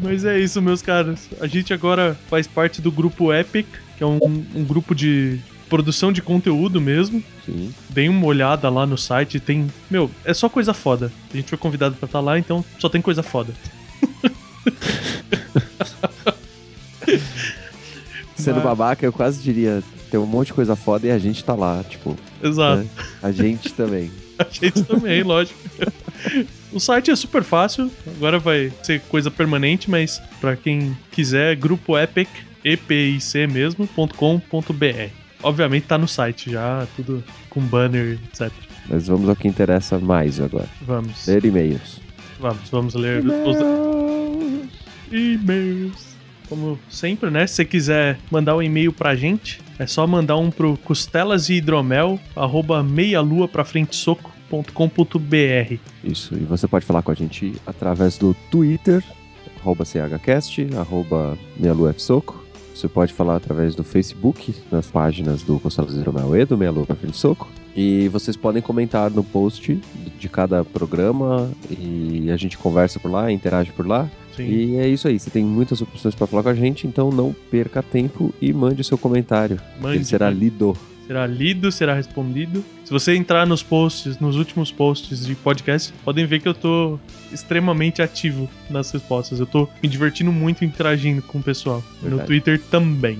Mas 0.00 0.24
é 0.24 0.38
isso, 0.38 0.60
meus 0.62 0.82
caras. 0.82 1.28
A 1.40 1.46
gente 1.46 1.72
agora 1.74 2.16
faz 2.28 2.46
parte 2.46 2.80
do 2.80 2.90
grupo 2.92 3.32
Epic, 3.32 3.66
que 3.96 4.02
é 4.04 4.06
um, 4.06 4.18
um 4.54 4.64
grupo 4.64 4.94
de 4.94 5.38
produção 5.68 6.12
de 6.12 6.20
conteúdo 6.22 6.80
mesmo. 6.80 7.22
Sim. 7.44 7.72
Deem 7.88 8.08
uma 8.08 8.26
olhada 8.26 8.68
lá 8.68 8.86
no 8.86 8.96
site, 8.98 9.40
tem. 9.40 9.66
Meu, 9.90 10.10
é 10.24 10.32
só 10.34 10.48
coisa 10.48 10.72
foda. 10.74 11.10
A 11.32 11.36
gente 11.36 11.48
foi 11.48 11.58
convidado 11.58 11.96
pra 11.96 12.06
estar 12.06 12.20
lá, 12.20 12.38
então 12.38 12.64
só 12.78 12.88
tem 12.88 13.00
coisa 13.02 13.22
foda. 13.22 13.52
Sendo 18.36 18.56
Mas- 18.56 18.64
babaca, 18.64 19.04
eu 19.06 19.12
quase 19.12 19.42
diria: 19.42 19.82
tem 20.10 20.18
um 20.20 20.26
monte 20.26 20.48
de 20.48 20.54
coisa 20.54 20.74
foda 20.76 21.06
e 21.06 21.10
a 21.10 21.18
gente 21.18 21.44
tá 21.44 21.54
lá. 21.54 21.82
Tipo, 21.88 22.16
Exato. 22.42 22.82
né? 22.82 22.88
a 23.22 23.32
gente 23.32 23.72
também. 23.72 24.10
A 24.38 24.46
gente 24.50 24.82
também, 24.82 25.22
lógico. 25.22 25.56
O 26.72 26.80
site 26.80 27.10
é 27.10 27.16
super 27.16 27.42
fácil, 27.42 27.90
agora 28.16 28.38
vai 28.38 28.72
ser 28.82 29.00
coisa 29.02 29.30
permanente, 29.30 29.90
mas 29.90 30.20
pra 30.40 30.56
quem 30.56 30.96
quiser, 31.10 31.54
grupo 31.56 31.98
epic, 31.98 32.28
epic 32.64 33.20
mesmo, 33.52 33.86
.com.br. 34.16 35.10
Obviamente 35.42 35.86
tá 35.86 35.98
no 35.98 36.08
site 36.08 36.50
já, 36.50 36.86
tudo 36.96 37.22
com 37.50 37.60
banner, 37.60 38.18
etc. 38.24 38.50
Mas 38.88 39.06
vamos 39.08 39.28
ao 39.28 39.36
que 39.36 39.46
interessa 39.48 39.98
mais 39.98 40.40
agora. 40.40 40.68
Vamos, 40.80 41.26
Ler 41.26 41.44
e-mails. 41.44 42.00
vamos, 42.40 42.70
vamos 42.70 42.94
ler 42.94 43.22
os 43.24 43.56
e-mails. 45.12 46.12
Como 46.48 46.78
sempre, 46.88 47.30
né? 47.30 47.46
Se 47.46 47.54
você 47.56 47.64
quiser 47.64 48.18
mandar 48.30 48.56
um 48.56 48.62
e-mail 48.62 48.92
pra 48.92 49.14
gente, 49.14 49.60
é 49.78 49.86
só 49.86 50.06
mandar 50.06 50.36
um 50.36 50.50
pro 50.50 50.76
costelas 50.78 51.48
e 51.48 51.54
hidromel, 51.54 52.20
arroba 52.36 52.82
meialua 52.82 53.48
pra 53.48 53.64
frente 53.64 53.96
soco.com.br. 54.52 55.76
Isso. 56.04 56.34
E 56.34 56.40
você 56.40 56.68
pode 56.68 56.84
falar 56.84 57.02
com 57.02 57.10
a 57.10 57.14
gente 57.14 57.54
através 57.66 58.18
do 58.18 58.34
Twitter, 58.50 59.02
arroba 59.60 59.84
CHCast, 59.84 60.68
arroba. 60.76 61.38
Você 62.74 62.88
pode 62.88 63.12
falar 63.12 63.36
através 63.36 63.74
do 63.74 63.84
Facebook, 63.84 64.54
nas 64.70 64.86
páginas 64.86 65.42
do 65.42 65.58
Costelas 65.60 65.94
Hidromel 65.94 66.36
e 66.36 66.44
do 66.44 66.58
Meia 66.58 66.70
Lua 66.70 66.86
soco. 67.12 67.48
E 67.74 68.08
vocês 68.08 68.36
podem 68.36 68.60
comentar 68.60 69.10
no 69.10 69.24
post 69.24 69.80
de 70.18 70.28
cada 70.28 70.64
programa 70.64 71.50
e 71.70 72.30
a 72.30 72.36
gente 72.36 72.58
conversa 72.58 73.00
por 73.00 73.10
lá, 73.10 73.32
interage 73.32 73.72
por 73.72 73.86
lá. 73.86 74.10
Sim. 74.36 74.44
E 74.44 74.76
é 74.76 74.88
isso 74.88 75.08
aí, 75.08 75.18
você 75.18 75.30
tem 75.30 75.44
muitas 75.44 75.80
opções 75.80 76.14
para 76.14 76.26
falar 76.26 76.42
com 76.42 76.48
a 76.48 76.54
gente, 76.54 76.86
então 76.86 77.10
não 77.10 77.34
perca 77.50 77.82
tempo 77.82 78.34
e 78.40 78.52
mande 78.52 78.82
seu 78.82 78.98
comentário. 78.98 79.60
Mande, 79.80 79.98
Ele 79.98 80.04
será 80.04 80.28
lido. 80.28 80.76
Será 81.06 81.26
lido, 81.26 81.70
será 81.70 81.94
respondido. 81.94 82.64
Se 82.84 82.92
você 82.92 83.14
entrar 83.14 83.46
nos 83.46 83.62
posts, 83.62 84.18
nos 84.18 84.36
últimos 84.36 84.70
posts 84.70 85.24
de 85.26 85.34
podcast, 85.34 85.92
podem 86.04 86.26
ver 86.26 86.40
que 86.40 86.48
eu 86.48 86.54
tô 86.54 86.98
extremamente 87.32 88.02
ativo 88.02 88.48
nas 88.70 88.90
respostas. 88.90 89.40
Eu 89.40 89.46
tô 89.46 89.68
me 89.82 89.88
divertindo 89.88 90.32
muito 90.32 90.64
interagindo 90.64 91.22
com 91.22 91.38
o 91.38 91.42
pessoal. 91.42 91.82
No 92.02 92.08
Verdade. 92.10 92.26
Twitter 92.26 92.60
também. 92.70 93.18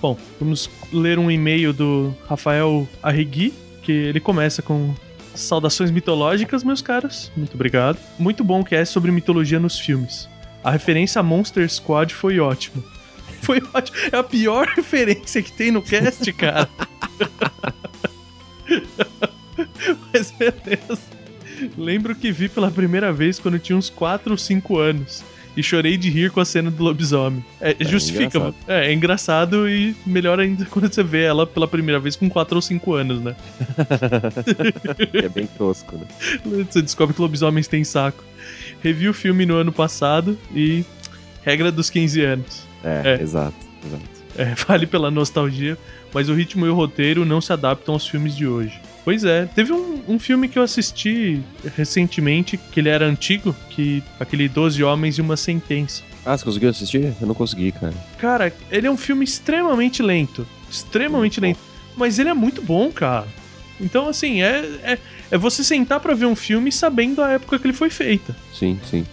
Bom, 0.00 0.18
vamos 0.40 0.68
ler 0.92 1.18
um 1.18 1.30
e-mail 1.30 1.72
do 1.72 2.14
Rafael 2.28 2.88
Arregui, 3.02 3.54
que 3.82 3.92
ele 3.92 4.18
começa 4.18 4.60
com 4.60 4.94
saudações 5.34 5.90
mitológicas, 5.90 6.64
meus 6.64 6.82
caros. 6.82 7.30
Muito 7.36 7.54
obrigado. 7.54 7.98
Muito 8.18 8.42
bom 8.42 8.64
que 8.64 8.74
é 8.74 8.84
sobre 8.84 9.10
mitologia 9.10 9.60
nos 9.60 9.78
filmes. 9.78 10.28
A 10.64 10.70
referência 10.70 11.20
a 11.20 11.22
Monster 11.22 11.68
Squad 11.68 12.12
foi 12.12 12.38
ótima. 12.38 12.82
Foi 13.42 13.60
ótimo. 13.74 13.98
É 14.12 14.16
a 14.16 14.22
pior 14.22 14.68
referência 14.76 15.42
que 15.42 15.50
tem 15.50 15.72
no 15.72 15.82
cast, 15.82 16.32
cara. 16.32 16.68
Mas 20.12 20.30
beleza. 20.32 20.98
Lembro 21.76 22.14
que 22.14 22.32
vi 22.32 22.48
pela 22.48 22.70
primeira 22.70 23.12
vez 23.12 23.38
quando 23.38 23.58
tinha 23.58 23.76
uns 23.76 23.90
4 23.90 24.32
ou 24.32 24.38
5 24.38 24.78
anos. 24.78 25.22
e 25.56 25.62
chorei 25.62 25.98
de 25.98 26.08
rir 26.08 26.30
com 26.30 26.40
a 26.40 26.44
cena 26.46 26.70
do 26.70 26.82
lobisomem. 26.82 27.44
É, 27.60 27.76
justifica. 27.80 28.38
engraçado. 28.38 28.54
É, 28.66 28.86
é 28.86 28.92
engraçado 28.92 29.68
e 29.68 29.94
melhor 30.06 30.40
ainda 30.40 30.64
quando 30.70 30.92
você 30.92 31.02
vê 31.02 31.24
ela 31.24 31.46
pela 31.46 31.68
primeira 31.68 32.00
vez 32.00 32.16
com 32.16 32.28
4 32.28 32.56
ou 32.56 32.62
5 32.62 32.94
anos, 32.94 33.20
né? 33.20 33.36
é 35.12 35.28
bem 35.28 35.46
tosco, 35.46 35.96
né? 35.96 36.06
Você 36.70 36.80
descobre 36.80 37.14
que 37.14 37.20
lobisomens 37.20 37.68
têm 37.68 37.84
saco. 37.84 38.24
Revi 38.82 39.08
o 39.08 39.14
filme 39.14 39.44
no 39.46 39.56
ano 39.56 39.72
passado 39.72 40.38
e. 40.54 40.84
Regra 41.44 41.70
dos 41.72 41.90
15 41.90 42.20
anos. 42.22 42.62
É, 42.84 43.16
É. 43.18 43.22
exato, 43.22 43.54
exato. 43.86 44.21
É, 44.36 44.54
vale 44.66 44.86
pela 44.86 45.10
nostalgia, 45.10 45.76
mas 46.12 46.28
o 46.28 46.34
ritmo 46.34 46.66
e 46.66 46.68
o 46.68 46.74
roteiro 46.74 47.24
não 47.24 47.40
se 47.40 47.52
adaptam 47.52 47.94
aos 47.94 48.06
filmes 48.06 48.36
de 48.36 48.46
hoje. 48.46 48.80
Pois 49.04 49.24
é, 49.24 49.46
teve 49.46 49.72
um, 49.72 50.00
um 50.06 50.18
filme 50.18 50.48
que 50.48 50.58
eu 50.58 50.62
assisti 50.62 51.42
recentemente, 51.76 52.56
que 52.56 52.80
ele 52.80 52.88
era 52.88 53.04
antigo, 53.04 53.54
que 53.70 54.02
aquele 54.20 54.48
12 54.48 54.82
Homens 54.84 55.18
e 55.18 55.20
uma 55.20 55.36
Sentença. 55.36 56.02
Ah, 56.24 56.36
você 56.36 56.44
conseguiu 56.44 56.70
assistir? 56.70 57.12
Eu 57.20 57.26
não 57.26 57.34
consegui, 57.34 57.72
cara. 57.72 57.94
Cara, 58.18 58.52
ele 58.70 58.86
é 58.86 58.90
um 58.90 58.96
filme 58.96 59.24
extremamente 59.24 60.02
lento. 60.02 60.46
Extremamente 60.70 61.40
lento. 61.40 61.58
Mas 61.96 62.18
ele 62.20 62.28
é 62.28 62.34
muito 62.34 62.62
bom, 62.62 62.92
cara. 62.92 63.26
Então, 63.80 64.08
assim, 64.08 64.40
é, 64.40 64.64
é, 64.84 64.98
é 65.32 65.38
você 65.38 65.64
sentar 65.64 65.98
pra 65.98 66.14
ver 66.14 66.26
um 66.26 66.36
filme 66.36 66.70
sabendo 66.70 67.20
a 67.20 67.32
época 67.32 67.58
que 67.58 67.66
ele 67.66 67.74
foi 67.74 67.90
feito. 67.90 68.34
Sim, 68.54 68.78
sim. 68.88 69.04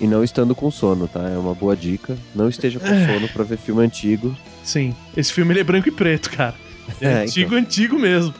E 0.00 0.06
não 0.06 0.22
estando 0.22 0.54
com 0.54 0.70
sono, 0.70 1.08
tá? 1.08 1.28
É 1.28 1.36
uma 1.36 1.54
boa 1.54 1.76
dica. 1.76 2.16
Não 2.34 2.48
esteja 2.48 2.78
com 2.78 2.86
É. 2.86 3.06
sono 3.14 3.28
pra 3.28 3.42
ver 3.44 3.58
filme 3.58 3.82
antigo. 3.84 4.36
Sim, 4.62 4.94
esse 5.16 5.32
filme 5.32 5.52
ele 5.52 5.60
é 5.60 5.64
branco 5.64 5.88
e 5.88 5.92
preto, 5.92 6.30
cara. 6.30 6.54
É, 7.02 7.06
É, 7.06 7.22
antigo, 7.24 7.48
então. 7.48 7.58
antigo 7.58 7.98
mesmo. 7.98 8.32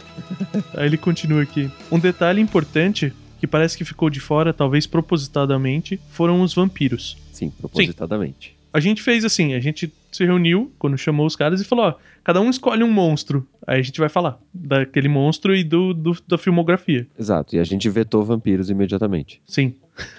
Aí 0.74 0.86
ele 0.86 0.96
continua 0.96 1.42
aqui. 1.42 1.70
Um 1.92 1.98
detalhe 1.98 2.40
importante 2.40 3.12
que 3.38 3.46
parece 3.46 3.76
que 3.76 3.84
ficou 3.84 4.09
de 4.09 4.20
fora, 4.20 4.54
talvez 4.54 4.86
propositadamente, 4.86 6.00
foram 6.11 6.40
os 6.40 6.54
vampiros. 6.54 7.16
Sim, 7.30 7.50
propositadamente. 7.50 8.56
A 8.72 8.80
gente 8.80 9.02
fez 9.02 9.22
assim, 9.24 9.52
a 9.54 9.61
gente 9.61 9.92
se 10.11 10.24
reuniu 10.24 10.72
quando 10.78 10.96
chamou 10.96 11.26
os 11.26 11.36
caras 11.36 11.61
e 11.61 11.64
falou, 11.64 11.86
ó, 11.86 11.94
cada 12.24 12.40
um 12.40 12.48
escolhe 12.48 12.82
um 12.82 12.90
monstro. 12.90 13.46
Aí 13.66 13.80
a 13.80 13.82
gente 13.82 14.00
vai 14.00 14.09
falar 14.09 14.38
daquele 14.52 15.09
monstro 15.09 15.54
e 15.54 15.62
do, 15.62 15.92
do- 15.92 16.16
da 16.26 16.38
filmografia. 16.38 17.06
Exato. 17.18 17.54
E 17.54 17.59
a 17.59 17.64
gente 17.64 17.88
vetou 17.90 18.24
vampiros 18.24 18.70
imediatamente. 18.70 19.42
Sim. 19.46 19.74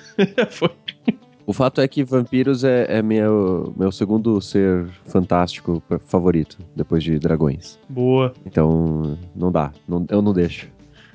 Foi. 0.52 0.70
O 1.50 1.54
fato 1.54 1.82
é 1.82 1.88
que 1.88 2.04
vampiros 2.04 2.64
é, 2.64 2.86
é 2.88 3.02
meu, 3.02 3.74
meu 3.76 3.92
segundo 3.92 4.40
ser 4.40 4.86
fantástico 5.08 5.82
favorito, 6.06 6.60
depois 6.76 7.04
de 7.04 7.18
dragões. 7.18 7.80
Boa. 7.90 8.36
Então, 8.46 9.18
não 9.36 9.52
dá. 9.52 9.72
Não- 9.88 10.06
eu 10.12 10.22
não 10.22 10.32
deixo. 10.32 10.68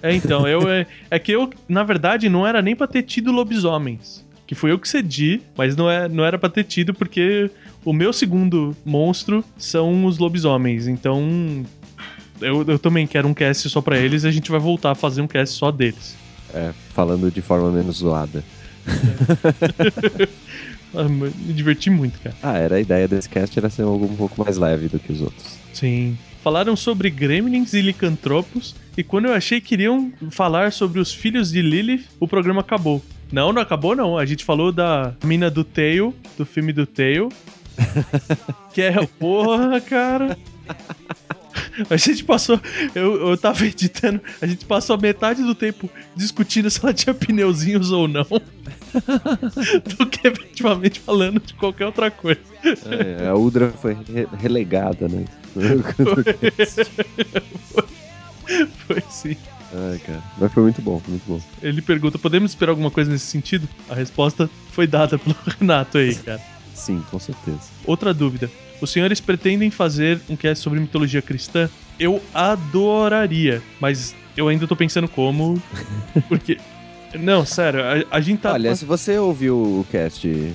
É, 0.03 0.13
então, 0.13 0.45
eu 0.49 0.69
é, 0.69 0.89
é 1.09 1.21
que 1.21 1.31
eu, 1.31 1.49
na 1.69 1.85
verdade, 1.85 2.29
não 2.29 2.45
era 2.45 2.61
nem 2.61 2.75
pra 2.75 2.89
ter 2.89 3.05
tido 3.05 3.31
lobisomens. 3.31 4.27
Que 4.45 4.57
foi 4.57 4.73
eu 4.73 4.79
que 4.81 4.89
cedi, 4.89 5.41
mas 5.57 5.77
não, 5.77 5.89
é, 5.89 6.09
não 6.09 6.25
era 6.25 6.37
pra 6.37 6.49
ter 6.49 6.65
tido, 6.65 6.93
porque 6.93 7.49
o 7.85 7.93
meu 7.93 8.13
segundo 8.13 8.77
monstro 8.85 9.45
são 9.57 10.05
os 10.05 10.19
lobisomens. 10.19 10.89
Então, 10.89 11.65
eu, 12.41 12.65
eu 12.67 12.79
também 12.81 13.07
quero 13.07 13.29
um 13.29 13.35
cast 13.35 13.71
só 13.71 13.81
pra 13.81 13.97
eles 13.97 14.25
e 14.25 14.27
a 14.27 14.33
gente 14.33 14.51
vai 14.51 14.59
voltar 14.59 14.91
a 14.91 14.95
fazer 14.97 15.23
um 15.23 15.29
cast 15.29 15.55
só 15.55 15.71
deles. 15.71 16.17
É, 16.53 16.73
falando 16.93 17.31
de 17.31 17.41
forma 17.41 17.71
menos 17.71 17.99
zoada. 17.99 18.43
Ah, 20.97 21.09
me 21.09 21.53
diverti 21.53 21.91
muito, 21.91 22.21
cara. 22.21 22.37
Ah, 22.41 22.57
era 22.57 22.77
a 22.77 22.81
ideia 22.81 23.09
desse 23.09 23.29
cast 23.29 23.59
era 23.59 23.69
ser 23.69 23.83
algo 23.83 24.07
um 24.07 24.15
pouco 24.15 24.43
mais 24.43 24.57
leve 24.57 24.89
do 24.89 24.99
que 25.01 25.13
os 25.13 25.21
outros. 25.21 25.59
Sim. 25.73 26.17
Falaram 26.43 26.77
sobre 26.77 27.11
gremlins 27.11 27.73
e 27.73 27.81
licantropos, 27.81 28.77
e 28.97 29.03
quando 29.03 29.25
eu 29.25 29.33
achei 29.33 29.61
que 29.61 29.75
iriam 29.75 30.13
falar 30.31 30.73
sobre 30.73 31.01
os 31.01 31.13
filhos 31.13 31.51
de 31.51 31.61
Lilith, 31.61 32.05
o 32.21 32.29
programa 32.29 32.61
acabou. 32.61 33.03
Não, 33.33 33.53
não 33.53 33.61
acabou 33.61 33.97
não. 33.97 34.17
A 34.17 34.25
gente 34.25 34.45
falou 34.45 34.71
da 34.71 35.15
mina 35.25 35.51
do 35.51 35.65
Tail, 35.65 36.15
do 36.39 36.47
filme 36.47 36.73
do 36.73 36.87
Tail. 36.87 37.29
que 38.73 38.83
é, 38.83 39.05
porra, 39.19 39.81
cara. 39.81 40.39
A 41.91 41.97
gente 41.97 42.23
passou, 42.25 42.61
eu, 42.95 43.29
eu 43.31 43.37
tava 43.37 43.65
editando, 43.67 44.21
a 44.41 44.47
gente 44.47 44.65
passou 44.65 44.97
metade 44.99 45.43
do 45.43 45.55
tempo 45.55 45.91
discutindo 46.15 46.71
se 46.71 46.79
ela 46.83 46.95
tinha 46.95 47.13
pneuzinhos 47.13 47.91
ou 47.91 48.07
não, 48.07 48.25
do 49.99 50.07
que 50.07 50.29
efetivamente 50.29 51.01
falando 51.01 51.41
de 51.41 51.53
qualquer 51.55 51.87
outra 51.87 52.11
coisa. 52.11 52.41
É, 52.87 53.27
a 53.29 53.35
Udra 53.35 53.71
foi 53.71 53.95
re- 53.95 54.29
relegada, 54.41 55.09
né? 55.09 55.25
Foi 58.87 59.03
sim. 59.09 59.37
Ai, 59.73 59.99
cara. 59.99 60.23
Mas 60.39 60.53
foi 60.53 60.63
muito 60.63 60.83
bom, 60.83 61.01
muito 61.09 61.23
bom. 61.27 61.41
Ele 61.63 61.81
pergunta: 61.83 62.19
podemos 62.19 62.51
esperar 62.51 62.71
alguma 62.73 62.91
coisa 62.91 63.11
nesse 63.11 63.27
sentido? 63.27 63.69
A 63.89 63.95
resposta 63.95 64.49
foi 64.73 64.87
dada 64.87 65.19
pelo 65.19 65.35
Renato 65.59 65.99
aí, 65.99 66.15
cara. 66.15 66.41
Sim, 66.75 67.03
com 67.11 67.19
certeza. 67.19 67.74
Outra 67.85 68.15
dúvida: 68.15 68.51
os 68.81 68.91
senhores 68.91 69.21
pretendem 69.21 69.71
fazer 69.71 70.21
um 70.29 70.37
cast 70.37 70.63
sobre 70.63 70.81
mitologia 70.81 71.23
cristã? 71.23 71.69
Eu 71.99 72.21
adoraria, 72.33 73.63
mas 73.81 74.15
eu 74.37 74.49
ainda 74.49 74.67
tô 74.67 74.77
pensando 74.77 75.09
como. 75.09 75.61
Porque. 76.29 76.59
Não, 77.19 77.47
sério, 77.47 77.81
a, 77.81 78.17
a 78.17 78.21
gente 78.21 78.41
tá. 78.41 78.53
Olha, 78.53 78.75
se 78.75 78.85
você 78.85 79.17
ouviu 79.19 79.57
o 79.57 79.87
cast 79.91 80.53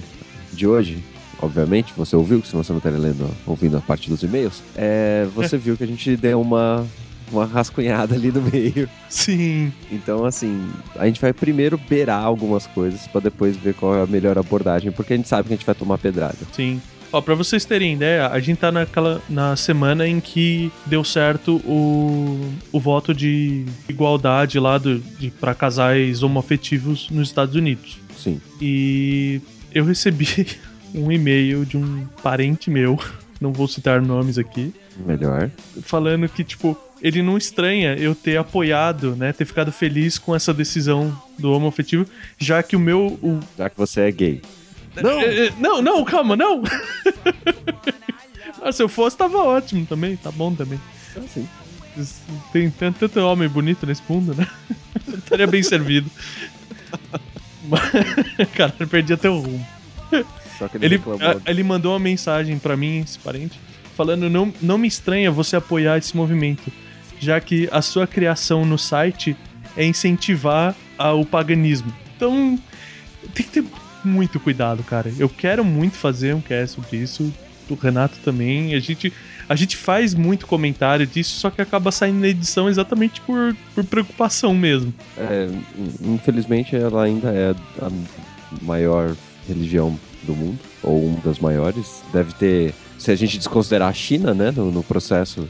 de 0.52 0.68
hoje, 0.68 1.02
obviamente, 1.42 1.94
você 1.96 2.16
ouviu, 2.16 2.44
senão 2.44 2.64
você 2.64 2.74
não 2.74 2.80
estaria 2.80 3.00
lendo, 3.00 3.30
ouvindo 3.48 3.78
a 3.78 3.82
parte 3.82 4.10
dos 4.10 4.22
e-mails, 4.24 4.62
é, 4.76 5.26
você 5.34 5.58
viu 5.58 5.78
que 5.78 5.84
a 5.84 5.88
gente 5.88 6.18
deu 6.18 6.42
uma, 6.42 6.86
uma 7.32 7.46
rascunhada 7.46 8.16
ali 8.16 8.30
no 8.32 8.42
meio. 8.42 8.90
Sim. 9.08 9.72
Então, 9.90 10.26
assim, 10.26 10.70
a 10.98 11.06
gente 11.06 11.22
vai 11.22 11.32
primeiro 11.32 11.78
beirar 11.78 12.24
algumas 12.24 12.68
coisas 12.68 13.08
pra 13.08 13.22
depois 13.22 13.56
ver 13.56 13.74
qual 13.74 13.96
é 13.96 14.04
a 14.04 14.08
melhor 14.08 14.38
abordagem, 14.38 14.92
porque 14.92 15.14
a 15.14 15.16
gente 15.16 15.30
sabe 15.30 15.48
que 15.48 15.54
a 15.54 15.58
gente 15.58 15.66
vai 15.66 15.76
tomar 15.76 15.98
pedrada. 15.98 16.38
Sim. 16.52 16.82
Ó, 17.12 17.22
pra 17.22 17.34
vocês 17.34 17.66
terem 17.66 17.94
ideia, 17.94 18.28
a 18.28 18.40
gente 18.40 18.60
tá 18.60 18.72
naquela, 18.72 19.22
na 19.28 19.56
semana 19.56 20.08
em 20.08 20.20
que 20.20 20.72
deu 20.86 21.04
certo 21.04 21.58
o, 21.66 22.40
o 22.72 22.80
voto 22.80 23.14
de 23.14 23.66
igualdade 23.88 24.60
lá 24.60 24.78
do, 24.78 25.00
de, 25.00 25.32
pra 25.32 25.56
casais 25.56 26.22
homoafetivos 26.22 27.10
nos 27.10 27.30
Estados 27.30 27.56
Unidos. 27.56 27.98
Sim. 28.16 28.40
E 28.62 29.42
eu 29.74 29.86
recebi 29.86 30.28
um 30.94 31.12
e-mail 31.12 31.66
de 31.66 31.78
um 31.78 32.06
parente 32.22 32.70
meu, 32.70 33.00
não 33.42 33.52
vou 33.52 33.68
citar 33.68 34.02
nomes 34.02 34.38
aqui, 34.38 34.72
Melhor. 35.04 35.50
falando 35.82 36.30
que, 36.30 36.44
tipo, 36.44 36.78
ele 37.02 37.24
não 37.24 37.38
estranha 37.38 37.96
eu 37.96 38.14
ter 38.14 38.38
apoiado, 38.38 39.16
né, 39.16 39.34
ter 39.34 39.46
ficado 39.46 39.72
feliz 39.72 40.20
com 40.20 40.36
essa 40.36 40.54
decisão 40.54 41.18
do 41.40 41.52
homoafetivo, 41.54 42.06
já 42.38 42.62
que 42.62 42.76
o 42.76 42.80
meu, 42.80 43.18
o 43.24 43.40
Já 43.58 43.68
que 43.68 43.78
você 43.78 44.02
é 44.02 44.12
gay. 44.12 44.42
Não! 44.96 45.20
não, 45.60 45.82
não, 45.82 46.04
calma, 46.06 46.36
não. 46.36 46.64
ah, 48.62 48.72
se 48.72 48.82
eu 48.84 48.90
fosse, 48.90 49.18
tava 49.18 49.38
ótimo 49.38 49.86
também, 49.86 50.16
tá 50.18 50.32
bom 50.32 50.54
também. 50.54 50.80
Assim. 51.16 51.48
Tem 52.54 52.70
tanto, 52.70 53.00
tanto 53.00 53.20
homem 53.20 53.50
bonito 53.50 53.86
nesse 53.86 54.02
mundo, 54.08 54.34
né? 54.36 54.48
Eu 55.08 55.18
estaria 55.18 55.48
bem 55.48 55.62
servido. 55.64 56.10
Cara, 58.56 58.74
perdi 58.90 59.14
até 59.14 59.30
o 59.30 59.40
rumo. 59.40 59.68
Só 60.58 60.68
que 60.68 60.78
ele, 60.78 60.96
Ele, 60.96 61.04
a- 61.22 61.50
ele 61.50 61.64
mandou 61.64 61.94
uma 61.94 62.00
mensagem 62.00 62.58
pra 62.58 62.76
mim, 62.78 63.00
esse 63.02 63.20
parente, 63.20 63.60
falando: 63.96 64.30
não, 64.30 64.54
não 64.62 64.78
me 64.78 64.88
estranha 64.88 65.32
você 65.32 65.56
apoiar 65.56 65.98
esse 65.98 66.16
movimento, 66.16 66.72
já 67.20 67.40
que 67.40 67.68
a 67.72 67.82
sua 67.82 68.08
criação 68.08 68.66
no 68.66 68.78
site 68.78 69.36
é 69.76 69.86
incentivar 69.86 70.76
o 71.18 71.26
paganismo. 71.26 71.94
Então, 72.16 72.58
tem 73.34 73.46
que 73.46 73.52
ter 73.62 73.64
muito 74.04 74.40
cuidado, 74.40 74.84
cara. 74.84 75.12
Eu 75.18 75.30
quero 75.30 75.64
muito 75.64 75.98
fazer 75.98 76.34
um 76.36 76.42
cast 76.42 76.76
sobre 76.76 76.98
isso. 76.98 77.34
O 77.70 77.76
Renato 77.76 78.18
também. 78.26 78.74
A 78.74 78.80
gente, 78.80 79.14
a 79.48 79.56
gente 79.56 79.78
faz 79.78 80.16
muito 80.16 80.48
comentário 80.48 81.06
disso, 81.06 81.40
só 81.40 81.52
que 81.52 81.62
acaba 81.62 81.92
saindo 81.92 82.20
na 82.20 82.28
edição 82.28 82.68
exatamente 82.68 83.22
por, 83.22 83.56
por 83.76 83.84
preocupação 83.84 84.56
mesmo. 84.56 84.92
É, 85.16 85.48
in- 85.78 86.16
infelizmente, 86.16 86.76
ela 86.76 87.04
ainda 87.04 87.30
é 87.30 87.54
a 87.80 87.92
maior 88.64 89.16
religião 89.48 90.00
do 90.24 90.36
mundo, 90.36 90.58
ou 90.82 91.06
uma 91.06 91.20
das 91.22 91.38
maiores. 91.38 92.02
Deve 92.12 92.34
ter, 92.34 92.74
se 92.98 93.12
a 93.12 93.16
gente 93.16 93.38
desconsiderar 93.38 93.90
a 93.90 93.94
China, 93.94 94.34
né, 94.34 94.50
no, 94.50 94.72
no 94.72 94.82
processo. 94.82 95.48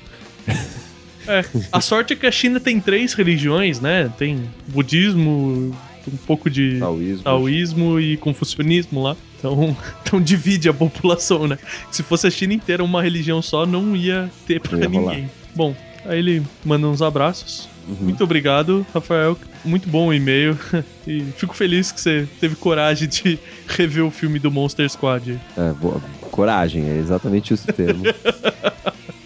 É, 1.26 1.46
a 1.72 1.80
sorte 1.80 2.12
é 2.12 2.16
que 2.18 2.26
a 2.28 2.32
China 2.32 2.60
tem 2.60 2.82
três 2.82 3.14
religiões, 3.14 3.80
né? 3.80 4.12
Tem 4.18 4.44
budismo, 4.68 5.74
um 6.14 6.18
pouco 6.26 6.50
de 6.50 6.80
Taoísmo. 6.80 7.24
taoísmo 7.24 8.00
e 8.00 8.18
confucionismo 8.18 9.02
lá. 9.02 9.16
Então, 9.38 9.76
então 10.04 10.22
divide 10.22 10.70
a 10.70 10.74
população, 10.74 11.48
né? 11.48 11.58
Se 11.92 12.04
fosse 12.04 12.28
a 12.28 12.32
China 12.32 12.54
inteira 12.54 12.84
uma 12.84 13.02
religião 13.02 13.42
só, 13.42 13.66
não 13.66 13.96
ia 13.96 14.30
ter 14.46 14.60
pra 14.60 14.78
ia 14.78 14.88
rolar. 14.88 15.14
ninguém. 15.14 15.30
Bom, 15.56 15.76
aí 16.06 16.20
ele 16.20 16.44
manda 16.64 16.88
uns 16.88 17.02
abraços. 17.02 17.68
Uhum. 17.88 17.96
Muito 18.02 18.24
obrigado, 18.24 18.86
Rafael. 18.94 19.38
Muito 19.66 19.90
bom 19.90 20.08
o 20.08 20.14
e-mail. 20.14 20.58
E 21.08 21.24
fico 21.38 21.56
feliz 21.56 21.92
que 21.92 22.00
você 22.00 22.28
teve 22.40 22.56
coragem 22.56 23.08
de 23.08 23.40
rever 23.68 24.06
o 24.06 24.12
filme 24.12 24.38
do 24.38 24.52
Monster 24.52 24.88
Squad. 24.88 25.40
É, 25.58 25.74
boa, 25.74 26.00
coragem, 26.30 26.88
é 26.88 26.98
exatamente 26.98 27.52
esse 27.52 27.66
termo. 27.66 28.04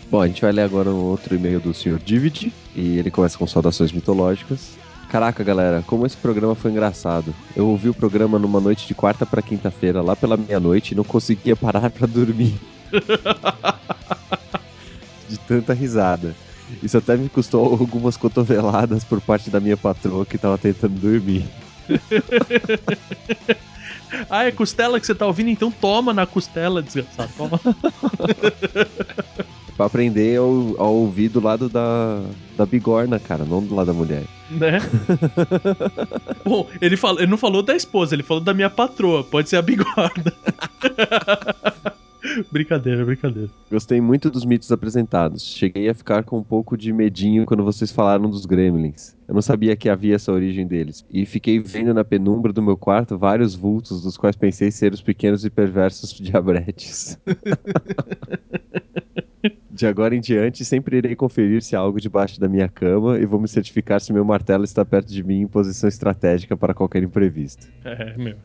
Bom, 0.09 0.21
a 0.21 0.27
gente 0.27 0.41
vai 0.41 0.53
ler 0.53 0.61
agora 0.61 0.89
um 0.89 1.03
outro 1.03 1.35
e-mail 1.35 1.59
do 1.59 1.73
Sr. 1.73 1.99
Divid, 2.05 2.53
e 2.73 2.97
ele 2.99 3.11
começa 3.11 3.37
com 3.37 3.45
saudações 3.45 3.91
mitológicas. 3.91 4.77
Caraca, 5.13 5.43
galera, 5.43 5.83
como 5.85 6.07
esse 6.07 6.17
programa 6.17 6.55
foi 6.55 6.71
engraçado. 6.71 7.35
Eu 7.55 7.67
ouvi 7.67 7.87
o 7.87 7.93
programa 7.93 8.39
numa 8.39 8.59
noite 8.59 8.87
de 8.87 8.95
quarta 8.95 9.27
pra 9.27 9.43
quinta-feira, 9.43 10.01
lá 10.01 10.15
pela 10.15 10.35
meia-noite, 10.35 10.93
e 10.93 10.95
não 10.95 11.03
conseguia 11.03 11.55
parar 11.55 11.91
pra 11.91 12.07
dormir. 12.07 12.55
de 15.29 15.37
tanta 15.37 15.71
risada. 15.71 16.35
Isso 16.81 16.97
até 16.97 17.15
me 17.15 17.29
custou 17.29 17.63
algumas 17.63 18.17
cotoveladas 18.17 19.03
por 19.03 19.21
parte 19.21 19.51
da 19.51 19.59
minha 19.59 19.77
patroa 19.77 20.25
que 20.25 20.35
tava 20.35 20.57
tentando 20.57 20.99
dormir. 20.99 21.45
Ah, 24.29 24.45
é 24.45 24.51
costela 24.51 24.99
que 24.99 25.05
você 25.05 25.15
tá 25.15 25.25
ouvindo? 25.25 25.49
Então 25.49 25.71
toma 25.71 26.13
na 26.13 26.25
costela, 26.25 26.81
desgraçado. 26.81 27.31
Toma. 27.37 27.59
Pra 29.75 29.87
aprender 29.87 30.37
ao, 30.37 30.75
ao 30.77 30.93
ouvir 30.93 31.29
do 31.29 31.41
lado 31.41 31.67
da, 31.67 32.21
da 32.55 32.63
bigorna, 32.63 33.17
cara, 33.19 33.43
não 33.43 33.59
do 33.63 33.73
lado 33.73 33.87
da 33.87 33.93
mulher. 33.93 34.23
né? 34.51 34.79
Bom, 36.45 36.69
ele, 36.79 36.95
fala, 36.95 37.21
ele 37.21 37.31
não 37.31 37.37
falou 37.39 37.63
da 37.63 37.75
esposa, 37.75 38.13
ele 38.13 38.21
falou 38.21 38.43
da 38.43 38.53
minha 38.53 38.69
patroa. 38.69 39.23
Pode 39.23 39.49
ser 39.49 39.55
a 39.57 39.63
bigorna. 39.63 40.31
brincadeira, 42.51 43.05
brincadeira. 43.05 43.49
Gostei 43.69 43.99
muito 43.99 44.29
dos 44.29 44.45
mitos 44.45 44.71
apresentados. 44.71 45.43
Cheguei 45.43 45.89
a 45.89 45.93
ficar 45.93 46.23
com 46.23 46.37
um 46.37 46.43
pouco 46.43 46.77
de 46.77 46.91
medinho 46.93 47.45
quando 47.45 47.63
vocês 47.63 47.91
falaram 47.91 48.29
dos 48.29 48.45
gremlins. 48.45 49.15
Eu 49.27 49.33
não 49.33 49.41
sabia 49.41 49.75
que 49.75 49.89
havia 49.89 50.15
essa 50.15 50.31
origem 50.31 50.67
deles. 50.67 51.05
E 51.09 51.25
fiquei 51.25 51.59
vendo 51.59 51.93
na 51.93 52.03
penumbra 52.03 52.53
do 52.53 52.61
meu 52.61 52.77
quarto 52.77 53.17
vários 53.17 53.55
vultos, 53.55 54.03
dos 54.03 54.17
quais 54.17 54.35
pensei 54.35 54.71
ser 54.71 54.93
os 54.93 55.01
pequenos 55.01 55.43
e 55.45 55.49
perversos 55.49 56.13
diabretes. 56.17 57.19
De 59.69 59.87
agora 59.87 60.15
em 60.15 60.21
diante, 60.21 60.63
sempre 60.63 60.97
irei 60.97 61.15
conferir 61.15 61.63
se 61.63 61.75
há 61.75 61.79
algo 61.79 61.99
debaixo 61.99 62.39
da 62.39 62.47
minha 62.47 62.69
cama 62.69 63.17
e 63.17 63.25
vou 63.25 63.39
me 63.39 63.47
certificar 63.47 63.99
se 63.99 64.13
meu 64.13 64.23
martelo 64.23 64.63
está 64.63 64.85
perto 64.85 65.11
de 65.11 65.23
mim 65.23 65.41
em 65.41 65.47
posição 65.47 65.89
estratégica 65.89 66.55
para 66.55 66.75
qualquer 66.75 67.01
imprevisto. 67.01 67.67
É, 67.83 68.15
meu. 68.15 68.37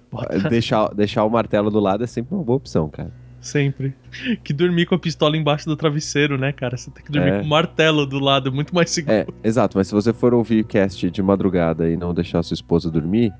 Deixar, 0.48 0.88
deixar 0.94 1.24
o 1.24 1.30
martelo 1.30 1.70
do 1.70 1.78
lado 1.78 2.02
é 2.02 2.06
sempre 2.06 2.34
uma 2.34 2.42
boa 2.42 2.56
opção, 2.56 2.88
cara. 2.88 3.12
Sempre. 3.40 3.94
Que 4.42 4.52
dormir 4.52 4.86
com 4.86 4.94
a 4.94 4.98
pistola 4.98 5.36
embaixo 5.36 5.66
do 5.66 5.76
travesseiro, 5.76 6.36
né, 6.36 6.52
cara? 6.52 6.76
Você 6.76 6.90
tem 6.90 7.04
que 7.04 7.12
dormir 7.12 7.30
É. 7.30 7.38
com 7.40 7.44
o 7.44 7.48
martelo 7.48 8.04
do 8.04 8.18
lado, 8.18 8.48
é 8.48 8.52
muito 8.52 8.74
mais 8.74 8.90
seguro. 8.90 9.14
É, 9.14 9.26
exato, 9.44 9.78
mas 9.78 9.86
se 9.88 9.94
você 9.94 10.12
for 10.12 10.34
ouvir 10.34 10.64
cast 10.64 11.08
de 11.10 11.22
madrugada 11.22 11.88
e 11.88 11.96
não 11.96 12.12
deixar 12.12 12.42
sua 12.42 12.54
esposa 12.54 12.90
dormir, 12.90 13.32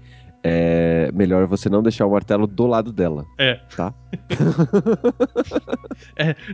é 0.45 1.11
melhor 1.13 1.47
você 1.49 1.69
não 1.69 1.83
deixar 1.83 2.07
o 2.07 2.13
martelo 2.13 2.47
do 2.47 2.67
lado 2.67 2.93
dela, 2.93 3.25
É. 3.37 3.59
tá? 3.77 3.93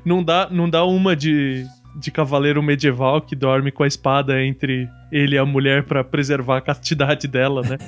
Não 0.05 0.23
dá, 0.23 0.49
não 0.51 0.69
dá 0.69 0.85
uma 0.85 1.15
de, 1.17 1.65
de 1.95 2.11
cavaleiro 2.11 2.63
medieval 2.63 3.21
que 3.21 3.37
dorme 3.37 3.71
com 3.71 3.83
a 3.83 3.87
espada 3.87 4.43
entre 4.43 4.89
ele 5.13 5.37
e 5.37 5.39
a 5.39 5.47
mulher 5.47 5.85
pra 5.85 6.03
preservar 6.03 6.59
a 6.59 6.61
castidade 6.61 7.29
dela, 7.29 7.63
né? 7.63 7.79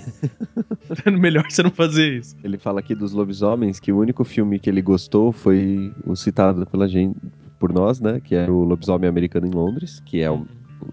melhor 1.18 1.44
você 1.50 1.62
não 1.62 1.70
fazer 1.70 2.18
isso. 2.18 2.36
Ele 2.44 2.56
fala 2.56 2.80
aqui 2.80 2.94
dos 2.94 3.12
lobisomens 3.12 3.80
que 3.80 3.92
o 3.92 3.98
único 3.98 4.24
filme 4.24 4.58
que 4.58 4.70
ele 4.70 4.80
gostou 4.80 5.32
foi 5.32 5.92
o 6.04 6.14
citado 6.14 6.64
pela 6.66 6.88
gente, 6.88 7.16
por 7.58 7.72
nós, 7.72 8.00
né? 8.00 8.20
Que 8.22 8.34
é 8.34 8.48
o 8.48 8.64
Lobisomem 8.64 9.08
Americano 9.08 9.46
em 9.46 9.50
Londres, 9.50 10.00
que 10.04 10.20
é 10.20 10.30
o, 10.30 10.46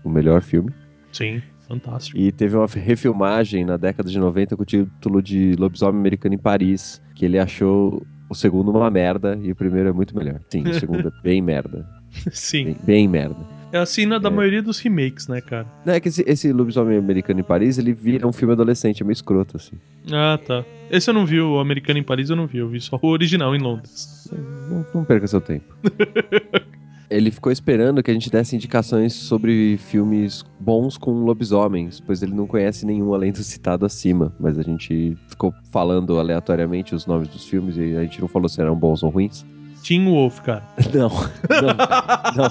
o 0.04 0.10
melhor 0.10 0.42
filme. 0.42 0.72
Sim, 1.12 1.42
fantástico. 1.68 2.18
E 2.18 2.32
teve 2.32 2.56
uma 2.56 2.66
refilmagem 2.66 3.66
na 3.66 3.78
década 3.78 4.10
de 4.10 4.18
90 4.18 4.56
com 4.56 4.64
o 4.64 4.66
título 4.66 5.22
de 5.22 5.56
Lobisomem 5.58 6.00
Americano 6.00 6.34
em 6.34 6.40
Paris, 6.40 7.02
que 7.16 7.26
ele 7.26 7.38
achou 7.38 8.06
o 8.30 8.34
segundo 8.34 8.72
uma 8.72 8.90
merda 8.90 9.38
e 9.42 9.52
o 9.52 9.56
primeiro 9.56 9.90
é 9.90 9.94
muito 9.94 10.16
melhor. 10.18 10.40
Sim, 10.50 10.64
o 10.64 10.74
segundo 10.74 11.10
é 11.10 11.12
bem 11.22 11.42
merda. 11.42 11.86
Sim. 12.32 12.66
Bem, 12.66 12.78
bem 12.84 13.08
merda. 13.08 13.36
É 13.72 13.78
a 13.80 13.86
cena 13.88 14.20
da 14.20 14.30
É. 14.30 14.32
maioria 14.32 14.62
dos 14.62 14.78
remakes, 14.80 15.28
né, 15.28 15.42
cara? 15.42 15.66
Não, 15.84 15.94
é 15.94 16.00
que 16.00 16.08
esse, 16.08 16.24
esse 16.28 16.54
Lobisomem 16.54 16.96
Americano 16.98 17.40
em 17.40 17.44
Paris, 17.44 17.80
ele 17.80 17.92
vira 17.92 18.28
um 18.28 18.32
filme 18.32 18.54
adolescente, 18.54 19.02
é 19.02 19.06
meio 19.06 19.14
escroto, 19.14 19.58
assim. 19.58 19.76
Ah, 20.12 20.38
tá. 20.46 20.64
Esse 20.92 21.10
eu 21.10 21.14
não 21.14 21.26
vi, 21.26 21.42
o 21.42 21.60
Americano 21.60 21.98
em 21.98 22.04
Paris 22.04 22.30
eu 22.30 22.36
não 22.36 22.46
vi, 22.46 22.60
eu 22.60 22.70
vi 22.70 22.80
só 22.80 23.00
o 23.02 23.08
original 23.08 23.56
em 23.56 23.60
Londres. 23.60 24.30
Não, 24.70 24.86
não 24.94 25.04
perca 25.04 25.26
seu 25.26 25.42
tempo. 25.42 25.74
Ele 27.10 27.30
ficou 27.30 27.52
esperando 27.52 28.02
que 28.02 28.10
a 28.10 28.14
gente 28.14 28.30
desse 28.32 28.56
indicações 28.56 29.14
sobre 29.14 29.78
filmes 29.78 30.44
bons 30.60 30.98
com 30.98 31.12
lobisomens, 31.24 32.00
pois 32.00 32.24
ele 32.24 32.34
não 32.34 32.48
conhece 32.48 32.88
nenhum 32.88 33.14
além 33.14 33.32
do 33.32 33.44
citado 33.44 33.86
acima. 33.86 34.34
Mas 34.40 34.58
a 34.58 34.64
gente 34.64 35.16
ficou 35.28 35.54
falando 35.72 36.18
aleatoriamente 36.18 36.96
os 36.96 37.06
nomes 37.06 37.28
dos 37.28 37.46
filmes 37.48 37.78
e 37.78 37.96
a 37.96 38.02
gente 38.02 38.20
não 38.20 38.28
falou 38.28 38.50
se 38.50 38.60
eram 38.60 38.76
bons 38.76 39.04
ou 39.04 39.12
ruins. 39.12 39.46
Teen 39.84 40.06
Wolf, 40.06 40.40
cara. 40.42 40.64
Não, 40.94 41.10
não, 41.10 41.76
cara, 41.76 42.34
não. 42.36 42.50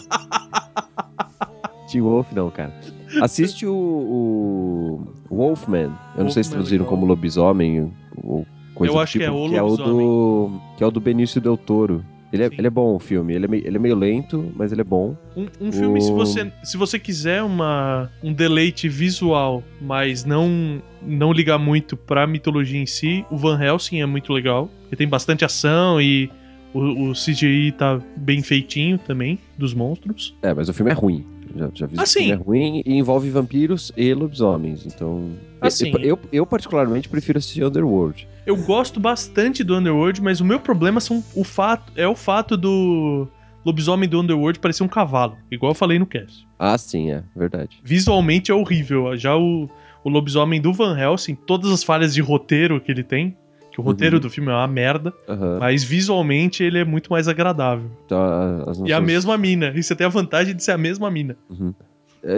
Teen 1.89 2.03
Wolf, 2.03 2.33
não, 2.33 2.51
cara. 2.51 2.73
Assiste 3.21 3.67
o, 3.67 5.05
o 5.31 5.37
Wolfman. 5.37 5.91
Eu 6.17 6.25
não 6.25 6.31
sei 6.31 6.43
se 6.43 6.51
é 6.51 6.53
traduziram 6.53 6.85
como 6.87 7.05
lobisomem 7.07 7.93
ou 8.23 8.47
coisa 8.75 8.91
Eu 8.91 8.97
do 8.97 9.01
acho 9.01 9.13
que 9.19 9.25
tipo, 9.25 9.31
é 9.31 9.37
o 9.47 9.49
que 9.51 9.57
é 9.57 9.63
o 9.63 9.77
do 9.77 10.61
que 10.79 10.85
é 10.85 10.87
o 10.87 10.91
do 10.91 11.01
Benício 11.01 11.41
Del 11.41 11.57
Toro. 11.57 12.05
Ele 12.33 12.45
é, 12.45 12.47
ele 12.47 12.67
é 12.67 12.71
bom 12.71 12.95
o 12.97 12.99
filme. 12.99 13.35
Ele 13.35 13.45
é, 13.45 13.49
meio, 13.49 13.67
ele 13.67 13.77
é 13.77 13.79
meio 13.79 13.95
lento, 13.95 14.51
mas 14.57 14.73
ele 14.73 14.81
é 14.81 14.85
bom. 14.85 15.15
Um, 15.37 15.47
um 15.61 15.71
filme, 15.71 16.01
se 16.01 16.11
O- 16.11 16.15
você, 16.17 16.51
se 16.65 16.79
você 16.79 16.99
quiser 16.99 17.43
uma, 17.43 18.11
um 18.25 18.33
deleite 18.33 18.89
visual, 18.89 19.63
mas 19.79 20.25
não, 20.25 20.81
não 21.03 21.31
ligar 21.31 21.59
muito 21.59 21.95
pra 21.95 22.27
mitologia 22.27 22.81
em 22.81 22.87
si, 22.87 23.27
o 23.31 23.37
Van 23.37 23.63
Helsing 23.63 24.01
é 24.01 24.07
muito 24.07 24.33
legal. 24.33 24.71
Ele 24.89 24.97
tem 24.97 25.07
bastante 25.07 25.45
ação 25.45 26.01
e 26.01 26.31
o, 26.75 27.11
o 27.11 27.13
CGI 27.13 27.73
tá 27.73 28.01
bem 28.17 28.43
feitinho 28.43 28.99
também, 28.99 29.39
dos 29.57 29.75
monstros. 29.75 30.35
É, 30.43 30.53
mas 30.55 30.69
o 30.69 30.73
filme 30.73 30.91
é 30.91 30.95
ruim. 30.95 31.25
Já, 31.55 31.71
já 31.75 31.87
vi 31.87 31.97
Ah, 31.99 32.05
que 32.05 32.33
é 32.33 32.35
ruim 32.35 32.83
e 32.87 32.95
envolve 32.95 33.29
vampiros 33.31 33.93
e 33.97 34.15
lobisomens. 34.15 34.87
Então. 34.87 35.33
Sim. 35.71 35.93
eu, 35.97 36.01
eu, 36.01 36.19
eu, 36.33 36.47
particularmente, 36.47 37.09
prefiro 37.09 37.39
assistir 37.39 37.65
Underworld. 37.65 38.27
Eu 38.47 38.57
gosto 38.57 38.99
bastante 38.99 39.63
do 39.63 39.77
Underworld, 39.77 40.23
mas 40.23 40.41
o 40.41 40.45
meu 40.45 40.59
problema 40.59 41.01
são 41.01 41.23
o 41.35 41.45
fato, 41.45 41.93
é 41.95 42.09
o 42.09 42.17
fato 42.17 42.57
do 42.57 43.29
lobisomem 43.65 44.09
do 44.09 44.21
Underworld 44.21 44.59
parecer 44.59 44.83
um 44.83 44.89
cavalo, 44.89 45.37
igual 45.51 45.71
eu 45.71 45.75
falei 45.75 45.99
no 45.99 46.07
cast. 46.07 46.47
Ah, 46.59 46.77
sim, 46.77 47.13
é 47.13 47.23
verdade. 47.37 47.81
Visualmente 47.85 48.51
é 48.51 48.55
horrível. 48.55 49.17
Já 49.17 49.37
o, 49.37 49.69
o 50.03 50.09
lobisomem 50.09 50.61
do 50.61 50.73
Van 50.73 50.99
Helsing, 50.99 51.35
todas 51.35 51.71
as 51.71 51.85
falhas 51.85 52.13
de 52.13 52.21
roteiro 52.21 52.81
que 52.81 52.91
ele 52.91 53.05
tem, 53.05 53.37
que 53.73 53.81
o 53.81 53.83
roteiro 53.83 54.17
Uhum. 54.17 54.21
do 54.21 54.31
filme 54.31 54.51
é 54.51 54.55
uma 54.55 54.67
merda, 54.69 55.13
Aham. 55.29 55.59
mas 55.59 55.83
visualmente 55.83 56.63
ele 56.63 56.79
é 56.79 56.85
muito 56.85 57.11
mais 57.11 57.27
agradável. 57.27 57.91
Então, 58.05 58.19
a- 58.21 58.71
as 58.71 58.79
E 58.79 58.93
a 58.93 58.97
nossas- 59.01 59.07
mesma 59.07 59.39
mina. 59.39 59.73
E 59.75 59.83
você 59.83 59.97
tem 59.97 60.07
a 60.07 60.11
vantagem 60.11 60.55
de 60.55 60.63
ser 60.63 60.73
a 60.73 60.79
mesma 60.79 61.11
mina. 61.11 61.37
Uhum. 61.49 61.73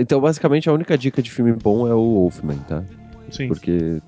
Então, 0.01 0.20
basicamente, 0.20 0.68
a 0.68 0.72
única 0.72 0.97
dica 0.97 1.20
de 1.20 1.30
filme 1.30 1.53
bom 1.53 1.87
é 1.89 1.93
o 1.95 1.99
Wolfman, 2.14 2.57
tá? 2.68 2.82
Sim. 3.30 3.49
Porque 3.49 4.01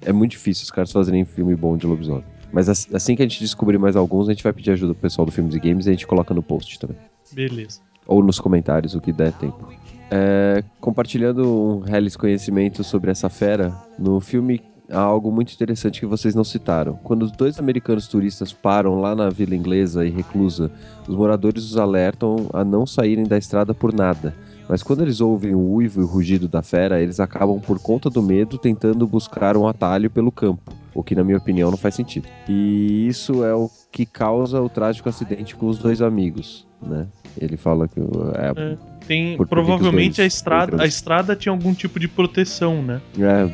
é 0.00 0.12
muito 0.12 0.30
difícil 0.32 0.62
os 0.64 0.70
caras 0.70 0.90
fazerem 0.92 1.24
filme 1.24 1.54
bom 1.56 1.76
de 1.76 1.86
lobisomem. 1.86 2.24
Mas 2.52 2.68
as- 2.68 2.88
assim 2.94 3.14
que 3.14 3.22
a 3.22 3.26
gente 3.28 3.38
descobrir 3.40 3.76
mais 3.78 3.96
alguns, 3.96 4.28
a 4.28 4.32
gente 4.32 4.42
vai 4.42 4.52
pedir 4.52 4.70
ajuda 4.70 4.94
pro 4.94 5.02
pessoal 5.02 5.26
do 5.26 5.30
Filmes 5.32 5.54
e 5.54 5.60
Games 5.60 5.86
e 5.86 5.90
a 5.90 5.92
gente 5.92 6.06
coloca 6.06 6.32
no 6.32 6.42
post 6.42 6.78
também. 6.78 6.96
Beleza. 7.32 7.80
Ou 8.06 8.22
nos 8.24 8.40
comentários, 8.40 8.94
o 8.94 9.00
que 9.00 9.12
der 9.12 9.32
tempo. 9.32 9.68
É, 10.10 10.64
compartilhando 10.80 11.46
um 11.46 11.78
reles 11.80 12.16
conhecimento 12.16 12.82
sobre 12.82 13.10
essa 13.12 13.28
fera, 13.28 13.72
no 13.98 14.20
filme 14.20 14.60
há 14.90 15.00
algo 15.00 15.30
muito 15.30 15.52
interessante 15.52 16.00
que 16.00 16.06
vocês 16.06 16.34
não 16.34 16.44
citaram. 16.44 16.94
Quando 17.02 17.22
os 17.22 17.32
dois 17.32 17.58
americanos 17.58 18.08
turistas 18.08 18.52
param 18.52 19.00
lá 19.00 19.14
na 19.14 19.28
vila 19.30 19.54
inglesa 19.54 20.04
e 20.04 20.10
reclusa, 20.10 20.70
os 21.06 21.14
moradores 21.14 21.64
os 21.64 21.76
alertam 21.76 22.48
a 22.52 22.64
não 22.64 22.86
saírem 22.86 23.24
da 23.24 23.38
estrada 23.38 23.72
por 23.72 23.92
nada. 23.92 24.34
Mas 24.68 24.84
quando 24.84 25.02
eles 25.02 25.20
ouvem 25.20 25.52
o 25.52 25.58
uivo 25.58 26.00
e 26.00 26.04
o 26.04 26.06
rugido 26.06 26.46
da 26.46 26.62
fera, 26.62 27.00
eles 27.00 27.18
acabam 27.18 27.58
por 27.58 27.80
conta 27.80 28.08
do 28.08 28.22
medo 28.22 28.56
tentando 28.56 29.04
buscar 29.04 29.56
um 29.56 29.66
atalho 29.66 30.08
pelo 30.08 30.30
campo, 30.30 30.72
o 30.94 31.02
que 31.02 31.14
na 31.14 31.24
minha 31.24 31.38
opinião 31.38 31.72
não 31.72 31.76
faz 31.76 31.96
sentido. 31.96 32.28
E 32.48 33.08
isso 33.08 33.44
é 33.44 33.52
o 33.52 33.68
que 33.90 34.06
causa 34.06 34.60
o 34.60 34.68
trágico 34.68 35.08
acidente 35.08 35.56
com 35.56 35.66
os 35.66 35.76
dois 35.76 36.00
amigos, 36.00 36.68
né? 36.80 37.08
Ele 37.36 37.56
fala 37.56 37.88
que 37.88 37.98
é, 37.98 38.62
É. 38.62 38.78
Tem, 39.08 39.36
provavelmente 39.38 40.22
a 40.22 40.24
estrada, 40.24 40.80
a 40.80 40.86
estrada 40.86 41.34
tinha 41.34 41.52
algum 41.52 41.74
tipo 41.74 41.98
de 41.98 42.06
proteção, 42.06 42.80
né? 42.80 43.00
é 43.18 43.44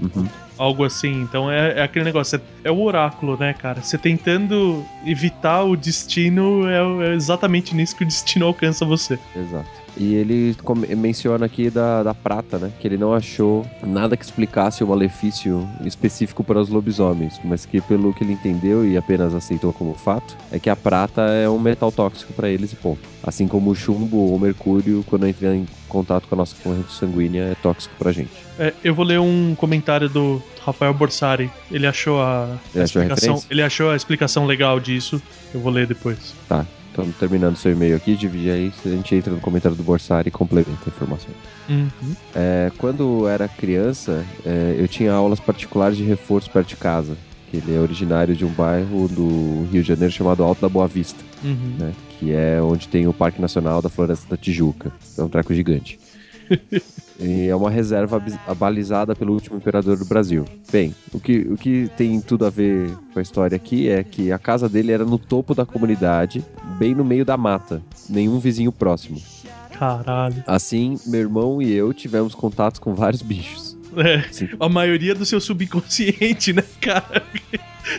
uhum. 0.00 0.28
Algo 0.60 0.84
assim. 0.84 1.22
Então 1.22 1.50
é, 1.50 1.78
é 1.78 1.82
aquele 1.82 2.04
negócio. 2.04 2.38
É, 2.62 2.68
é 2.68 2.70
o 2.70 2.82
oráculo, 2.82 3.34
né, 3.38 3.54
cara? 3.54 3.80
Você 3.80 3.96
tentando 3.96 4.84
evitar 5.06 5.64
o 5.64 5.74
destino, 5.74 6.68
é, 6.68 7.08
é 7.08 7.14
exatamente 7.14 7.74
nisso 7.74 7.96
que 7.96 8.04
o 8.04 8.06
destino 8.06 8.44
alcança 8.44 8.84
você. 8.84 9.18
Exato. 9.34 9.70
E 9.96 10.14
ele 10.14 10.56
menciona 10.96 11.46
aqui 11.46 11.68
da, 11.70 12.02
da 12.02 12.14
prata, 12.14 12.58
né? 12.58 12.70
Que 12.80 12.86
ele 12.88 12.96
não 12.96 13.12
achou 13.12 13.66
nada 13.82 14.16
que 14.16 14.24
explicasse 14.24 14.82
o 14.82 14.86
malefício 14.86 15.68
específico 15.84 16.42
para 16.44 16.60
os 16.60 16.68
lobisomens, 16.68 17.40
mas 17.44 17.66
que 17.66 17.80
pelo 17.80 18.12
que 18.14 18.24
ele 18.24 18.32
entendeu 18.32 18.86
e 18.86 18.96
apenas 18.96 19.34
aceitou 19.34 19.72
como 19.72 19.94
fato, 19.94 20.36
é 20.50 20.58
que 20.58 20.70
a 20.70 20.76
prata 20.76 21.22
é 21.22 21.48
um 21.48 21.58
metal 21.58 21.90
tóxico 21.90 22.32
para 22.32 22.48
eles 22.48 22.72
e 22.72 22.76
ponto. 22.76 23.00
Assim 23.22 23.46
como 23.46 23.70
o 23.70 23.74
chumbo 23.74 24.16
ou 24.16 24.36
o 24.36 24.40
mercúrio, 24.40 25.04
quando 25.08 25.26
entra 25.26 25.54
em 25.54 25.66
contato 25.88 26.26
com 26.28 26.34
a 26.34 26.38
nossa 26.38 26.54
corrente 26.62 26.92
sanguínea, 26.92 27.42
é 27.42 27.54
tóxico 27.56 27.94
pra 27.98 28.12
gente. 28.12 28.30
É, 28.58 28.72
eu 28.82 28.94
vou 28.94 29.04
ler 29.04 29.18
um 29.20 29.54
comentário 29.54 30.08
do 30.08 30.42
Rafael 30.64 30.94
Borsari. 30.94 31.50
Ele 31.70 31.86
achou 31.86 32.20
a, 32.22 32.56
Ele 32.74 32.82
a 32.82 32.84
achou 32.84 33.00
a 33.00 33.04
explicação. 33.04 33.34
referência? 33.34 33.46
Ele 33.50 33.62
achou 33.62 33.90
a 33.90 33.96
explicação 33.96 34.46
legal 34.46 34.78
disso. 34.80 35.20
Eu 35.52 35.60
vou 35.60 35.72
ler 35.72 35.86
depois. 35.86 36.34
Tá. 36.48 36.64
Estamos 36.90 37.16
terminando 37.16 37.56
seu 37.56 37.70
e-mail 37.72 37.96
aqui, 37.96 38.16
divide 38.16 38.50
aí, 38.50 38.72
a 38.84 38.88
gente 38.88 39.14
entra 39.14 39.32
no 39.32 39.40
comentário 39.40 39.76
do 39.76 39.82
Borsari 39.82 40.28
e 40.28 40.30
complementa 40.30 40.72
a 40.84 40.88
informação. 40.88 41.30
Uhum. 41.68 41.88
É, 42.34 42.70
quando 42.78 43.28
era 43.28 43.46
criança, 43.48 44.24
é, 44.44 44.74
eu 44.76 44.88
tinha 44.88 45.12
aulas 45.12 45.38
particulares 45.38 45.96
de 45.96 46.02
reforço 46.02 46.50
perto 46.50 46.68
de 46.68 46.76
casa. 46.76 47.16
Que 47.50 47.56
ele 47.56 47.74
é 47.74 47.80
originário 47.80 48.34
de 48.36 48.44
um 48.44 48.48
bairro 48.50 49.08
do 49.08 49.66
Rio 49.72 49.82
de 49.82 49.88
Janeiro 49.88 50.12
chamado 50.12 50.42
Alto 50.44 50.60
da 50.60 50.68
Boa 50.68 50.86
Vista, 50.86 51.18
Uhum. 51.42 51.76
né? 51.78 51.92
Que 52.18 52.32
é 52.32 52.60
onde 52.62 52.86
tem 52.86 53.06
o 53.08 53.12
Parque 53.12 53.40
Nacional 53.40 53.80
da 53.82 53.88
Floresta 53.88 54.26
da 54.28 54.36
Tijuca. 54.36 54.92
É 55.18 55.22
um 55.22 55.28
treco 55.28 55.52
gigante. 55.54 55.98
e 57.20 57.48
é 57.48 57.54
uma 57.54 57.70
reserva 57.70 58.22
abalizada 58.46 59.14
pelo 59.14 59.32
último 59.34 59.56
imperador 59.58 59.96
do 59.98 60.04
Brasil. 60.04 60.44
Bem, 60.72 60.94
o 61.12 61.20
que, 61.20 61.38
o 61.40 61.56
que 61.56 61.90
tem 61.96 62.20
tudo 62.20 62.46
a 62.46 62.50
ver 62.50 62.90
com 63.12 63.18
a 63.18 63.22
história 63.22 63.54
aqui 63.56 63.88
é 63.88 64.02
que 64.02 64.32
a 64.32 64.38
casa 64.38 64.68
dele 64.68 64.92
era 64.92 65.04
no 65.04 65.18
topo 65.18 65.54
da 65.54 65.66
comunidade, 65.66 66.44
bem 66.78 66.94
no 66.94 67.04
meio 67.04 67.24
da 67.24 67.36
mata. 67.36 67.82
Nenhum 68.08 68.38
vizinho 68.38 68.72
próximo. 68.72 69.20
Caralho. 69.78 70.42
Assim, 70.46 70.98
meu 71.06 71.20
irmão 71.20 71.60
e 71.62 71.72
eu 71.72 71.92
tivemos 71.94 72.34
contatos 72.34 72.78
com 72.78 72.94
vários 72.94 73.22
bichos. 73.22 73.76
É, 73.96 74.22
Sim. 74.30 74.48
a 74.60 74.68
maioria 74.68 75.14
do 75.14 75.24
seu 75.26 75.40
subconsciente, 75.40 76.52
né, 76.52 76.62
cara? 76.80 77.22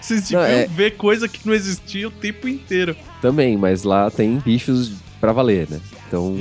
Vocês 0.01 0.21
deviam 0.21 0.41
é- 0.43 0.65
ver 0.67 0.91
coisa 0.91 1.27
que 1.27 1.45
não 1.45 1.53
existia 1.53 2.07
o 2.07 2.11
tempo 2.11 2.47
inteiro. 2.47 2.95
Também, 3.21 3.57
mas 3.57 3.83
lá 3.83 4.09
tem 4.09 4.37
bichos 4.39 4.93
pra 5.19 5.33
valer, 5.33 5.69
né? 5.69 5.79
Então, 6.07 6.37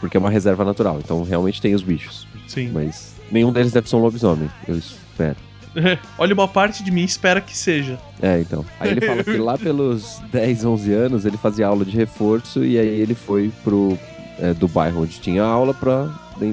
porque 0.00 0.16
é 0.16 0.20
uma 0.20 0.30
reserva 0.30 0.64
natural, 0.64 0.98
então 0.98 1.22
realmente 1.22 1.60
tem 1.60 1.74
os 1.74 1.82
bichos. 1.82 2.26
Sim. 2.48 2.70
Mas 2.72 3.14
nenhum 3.30 3.52
deles 3.52 3.72
deve 3.72 3.88
ser 3.88 3.96
um 3.96 4.00
lobisomem, 4.00 4.50
eu 4.66 4.76
espero. 4.76 5.36
Olha, 6.18 6.34
uma 6.34 6.48
parte 6.48 6.82
de 6.82 6.90
mim 6.90 7.04
espera 7.04 7.40
que 7.40 7.56
seja. 7.56 7.98
É, 8.20 8.40
então. 8.40 8.64
Aí 8.80 8.90
ele 8.90 9.00
fala 9.00 9.22
que 9.22 9.36
lá 9.36 9.56
pelos 9.58 10.20
10, 10.32 10.64
11 10.64 10.92
anos 10.92 11.24
ele 11.24 11.36
fazia 11.36 11.66
aula 11.66 11.84
de 11.84 11.96
reforço 11.96 12.64
e 12.64 12.78
aí 12.78 13.00
ele 13.00 13.14
foi 13.14 13.52
pro 13.62 13.96
é, 14.38 14.52
do 14.52 14.66
bairro 14.66 15.02
onde 15.02 15.20
tinha 15.20 15.42
aula 15.42 15.72
pra, 15.72 16.08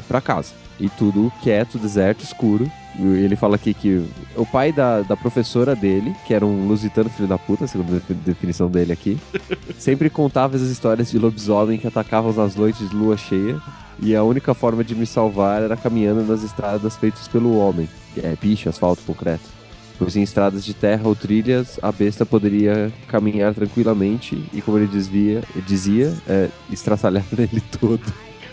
pra 0.08 0.22
casa. 0.22 0.54
E 0.80 0.90
tudo 0.90 1.32
quieto, 1.42 1.80
deserto, 1.80 2.24
escuro. 2.24 2.70
Ele 3.00 3.36
fala 3.36 3.56
aqui 3.56 3.74
que 3.74 4.04
o 4.36 4.46
pai 4.46 4.72
da, 4.72 5.02
da 5.02 5.16
professora 5.16 5.76
dele, 5.76 6.16
que 6.26 6.34
era 6.34 6.46
um 6.46 6.68
lusitano 6.68 7.10
filho 7.10 7.28
da 7.28 7.38
puta, 7.38 7.68
segundo 7.68 7.92
a 7.92 7.94
defi- 7.96 8.14
definição 8.14 8.70
dele 8.70 8.92
aqui, 8.92 9.18
sempre 9.78 10.10
contava 10.10 10.56
as 10.56 10.64
histórias 10.64 11.12
de 11.12 11.20
lobisomem 11.20 11.78
que 11.78 11.88
atacavam 11.88 12.34
nas 12.34 12.56
noites 12.56 12.90
de 12.90 12.96
lua 12.96 13.18
cheia. 13.18 13.60
E 14.00 14.16
a 14.16 14.24
única 14.24 14.54
forma 14.54 14.84
de 14.84 14.94
me 14.94 15.08
salvar 15.08 15.64
era 15.64 15.76
caminhando 15.76 16.24
nas 16.24 16.44
estradas 16.44 16.96
feitas 16.96 17.28
pelo 17.28 17.58
homem, 17.58 17.90
é 18.16 18.36
picho, 18.36 18.70
asfalto, 18.70 19.02
concreto. 19.04 19.50
Pois 19.98 20.16
em 20.16 20.22
estradas 20.22 20.64
de 20.64 20.76
terra 20.76 21.08
ou 21.08 21.16
trilhas, 21.16 21.80
a 21.82 21.92
besta 21.92 22.24
poderia 22.24 22.94
caminhar 23.08 23.56
tranquilamente 23.56 24.44
e, 24.54 24.62
como 24.62 24.78
ele 24.78 24.86
desvia, 24.86 25.42
dizia, 25.66 26.14
é, 26.28 26.50
estraçalhar 26.72 27.26
nele 27.36 27.62
todo. 27.80 28.00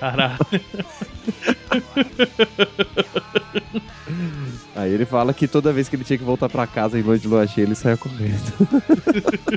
Caralho. 0.00 0.38
Aí 4.74 4.92
ele 4.92 5.06
fala 5.06 5.32
que 5.32 5.46
toda 5.46 5.72
vez 5.72 5.88
que 5.88 5.96
ele 5.96 6.04
tinha 6.04 6.18
que 6.18 6.24
voltar 6.24 6.48
pra 6.48 6.66
casa 6.66 6.98
em 6.98 7.02
noite 7.02 7.22
de 7.22 7.28
lua 7.28 7.46
cheia, 7.46 7.64
ele 7.64 7.74
saia 7.74 7.96
correndo. 7.96 8.52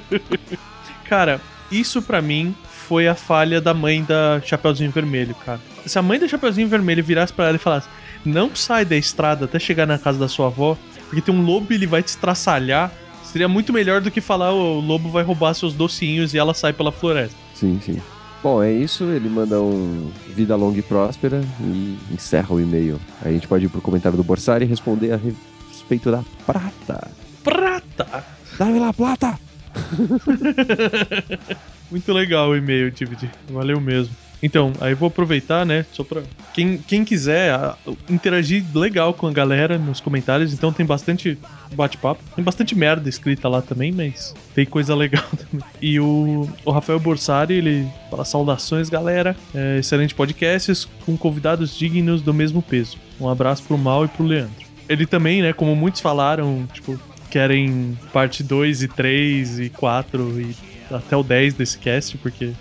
Cara, 1.05 1.41
isso 1.71 2.01
pra 2.01 2.21
mim 2.21 2.55
foi 2.87 3.07
a 3.07 3.15
falha 3.15 3.59
da 3.59 3.73
mãe 3.73 4.03
da 4.03 4.41
Chapeuzinho 4.41 4.91
Vermelho, 4.91 5.35
cara. 5.35 5.59
Se 5.85 5.99
a 5.99 6.01
mãe 6.01 6.19
da 6.19 6.27
Chapeuzinho 6.27 6.67
Vermelho 6.67 7.03
virasse 7.03 7.33
pra 7.33 7.47
ela 7.47 7.55
e 7.55 7.59
falasse: 7.59 7.87
Não 8.25 8.55
sai 8.55 8.85
da 8.85 8.95
estrada 8.95 9.45
até 9.45 9.59
chegar 9.59 9.85
na 9.85 9.97
casa 9.97 10.17
da 10.17 10.27
sua 10.27 10.47
avó, 10.47 10.77
porque 11.05 11.21
tem 11.21 11.33
um 11.33 11.43
lobo 11.43 11.71
e 11.71 11.75
ele 11.75 11.87
vai 11.87 12.01
te 12.01 12.07
estraçalhar. 12.07 12.91
Seria 13.23 13.47
muito 13.47 13.73
melhor 13.73 13.99
do 13.99 14.09
que 14.09 14.21
falar 14.21 14.53
o 14.53 14.79
lobo 14.79 15.09
vai 15.09 15.23
roubar 15.23 15.53
seus 15.53 15.73
docinhos 15.73 16.33
e 16.33 16.37
ela 16.37 16.53
sai 16.53 16.71
pela 16.71 16.91
floresta. 16.91 17.35
Sim, 17.53 17.79
sim. 17.83 18.01
Bom, 18.41 18.61
é 18.61 18.71
isso. 18.71 19.03
Ele 19.05 19.29
manda 19.29 19.59
um 19.59 20.11
vida 20.35 20.55
longa 20.55 20.79
e 20.79 20.83
próspera 20.83 21.41
e 21.61 21.97
encerra 22.11 22.53
o 22.53 22.61
e-mail. 22.61 22.99
Aí 23.21 23.31
a 23.31 23.33
gente 23.33 23.47
pode 23.47 23.65
ir 23.65 23.69
pro 23.69 23.81
comentário 23.81 24.17
do 24.17 24.23
Borsari 24.23 24.65
e 24.65 24.67
responder 24.67 25.11
a 25.11 25.17
respeito 25.17 26.11
da 26.11 26.23
prata. 26.45 27.07
Prata! 27.43 28.23
Dá-me 28.57 28.79
lá, 28.79 28.93
plata! 28.93 29.39
Muito 31.89 32.11
legal 32.11 32.49
o 32.49 32.55
e-mail, 32.55 32.91
David. 32.91 33.31
Valeu 33.49 33.79
mesmo. 33.79 34.13
Então, 34.41 34.71
aí 34.79 34.93
vou 34.93 35.07
aproveitar, 35.07 35.65
né? 35.65 35.85
Só 35.91 36.03
pra. 36.03 36.21
Quem, 36.53 36.77
quem 36.77 37.03
quiser 37.03 37.51
a- 37.53 37.75
interagir 38.09 38.63
legal 38.75 39.13
com 39.13 39.27
a 39.27 39.31
galera 39.31 39.77
nos 39.79 39.99
comentários, 39.99 40.53
então 40.53 40.71
tem 40.71 40.85
bastante 40.85 41.37
bate-papo. 41.73 42.21
Tem 42.35 42.43
bastante 42.43 42.75
merda 42.75 43.09
escrita 43.09 43.49
lá 43.49 43.61
também, 43.61 43.91
mas 43.91 44.35
tem 44.53 44.65
coisa 44.65 44.93
legal 44.95 45.23
também. 45.35 45.65
E 45.81 45.99
o, 45.99 46.47
o 46.63 46.71
Rafael 46.71 46.99
Borsari, 46.99 47.55
ele 47.55 47.87
fala: 48.11 48.23
saudações, 48.25 48.89
galera. 48.89 49.35
É, 49.55 49.79
excelente 49.79 50.13
podcast 50.13 50.87
com 51.05 51.17
convidados 51.17 51.75
dignos 51.75 52.21
do 52.21 52.33
mesmo 52.33 52.61
peso. 52.61 52.97
Um 53.19 53.27
abraço 53.27 53.63
pro 53.63 53.77
Mal 53.77 54.05
e 54.05 54.07
pro 54.07 54.23
Leandro. 54.25 54.67
Ele 54.87 55.05
também, 55.05 55.41
né, 55.41 55.51
como 55.51 55.75
muitos 55.75 55.99
falaram, 55.99 56.65
tipo, 56.71 56.97
querem 57.29 57.97
parte 58.13 58.41
2 58.43 58.83
e 58.83 58.87
3 58.87 59.59
e 59.59 59.69
4 59.69 60.39
e 60.39 60.55
até 60.93 61.17
o 61.17 61.23
10 61.23 61.55
desse 61.55 61.77
cast, 61.77 62.17
porque 62.19 62.51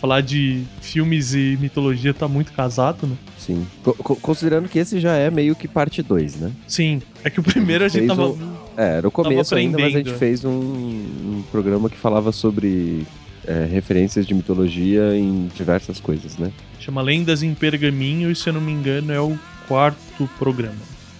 falar 0.00 0.20
de 0.20 0.62
filmes 0.80 1.34
e 1.34 1.56
mitologia 1.60 2.12
tá 2.14 2.28
muito 2.28 2.52
casado, 2.52 3.06
né? 3.06 3.16
Sim. 3.38 3.66
Co- 3.82 3.94
co- 3.94 4.16
considerando 4.16 4.68
que 4.68 4.78
esse 4.78 4.98
já 5.00 5.14
é 5.16 5.30
meio 5.30 5.54
que 5.54 5.66
parte 5.68 6.02
2, 6.02 6.36
né? 6.36 6.52
Sim, 6.66 7.00
é 7.24 7.30
que 7.30 7.40
o 7.40 7.42
primeiro 7.42 7.84
a 7.84 7.88
gente 7.88 8.06
Fez 8.06 8.08
tava. 8.08 8.28
um- 8.28 8.56
É, 8.76 9.00
no 9.00 9.10
começo 9.10 9.54
ainda, 9.54 9.78
mas 9.78 9.94
a 9.94 9.98
gente 9.98 10.12
fez 10.14 10.44
um, 10.44 10.50
um 10.50 11.44
programa 11.50 11.88
que 11.88 11.96
falava 11.96 12.30
sobre 12.32 13.06
é, 13.46 13.64
referências 13.64 14.26
de 14.26 14.34
mitologia 14.34 15.16
em 15.16 15.48
diversas 15.54 15.98
coisas, 16.00 16.36
né? 16.36 16.50
Chama 16.80 17.00
Lendas 17.00 17.42
em 17.42 17.54
Pergaminho 17.54 18.30
e, 18.30 18.34
se 18.36 18.48
eu 18.48 18.52
não 18.52 18.60
me 18.60 18.72
engano, 18.72 19.12
é 19.12 19.20
o 19.20 19.38
quarto 19.68 20.28
programa. 20.38 20.74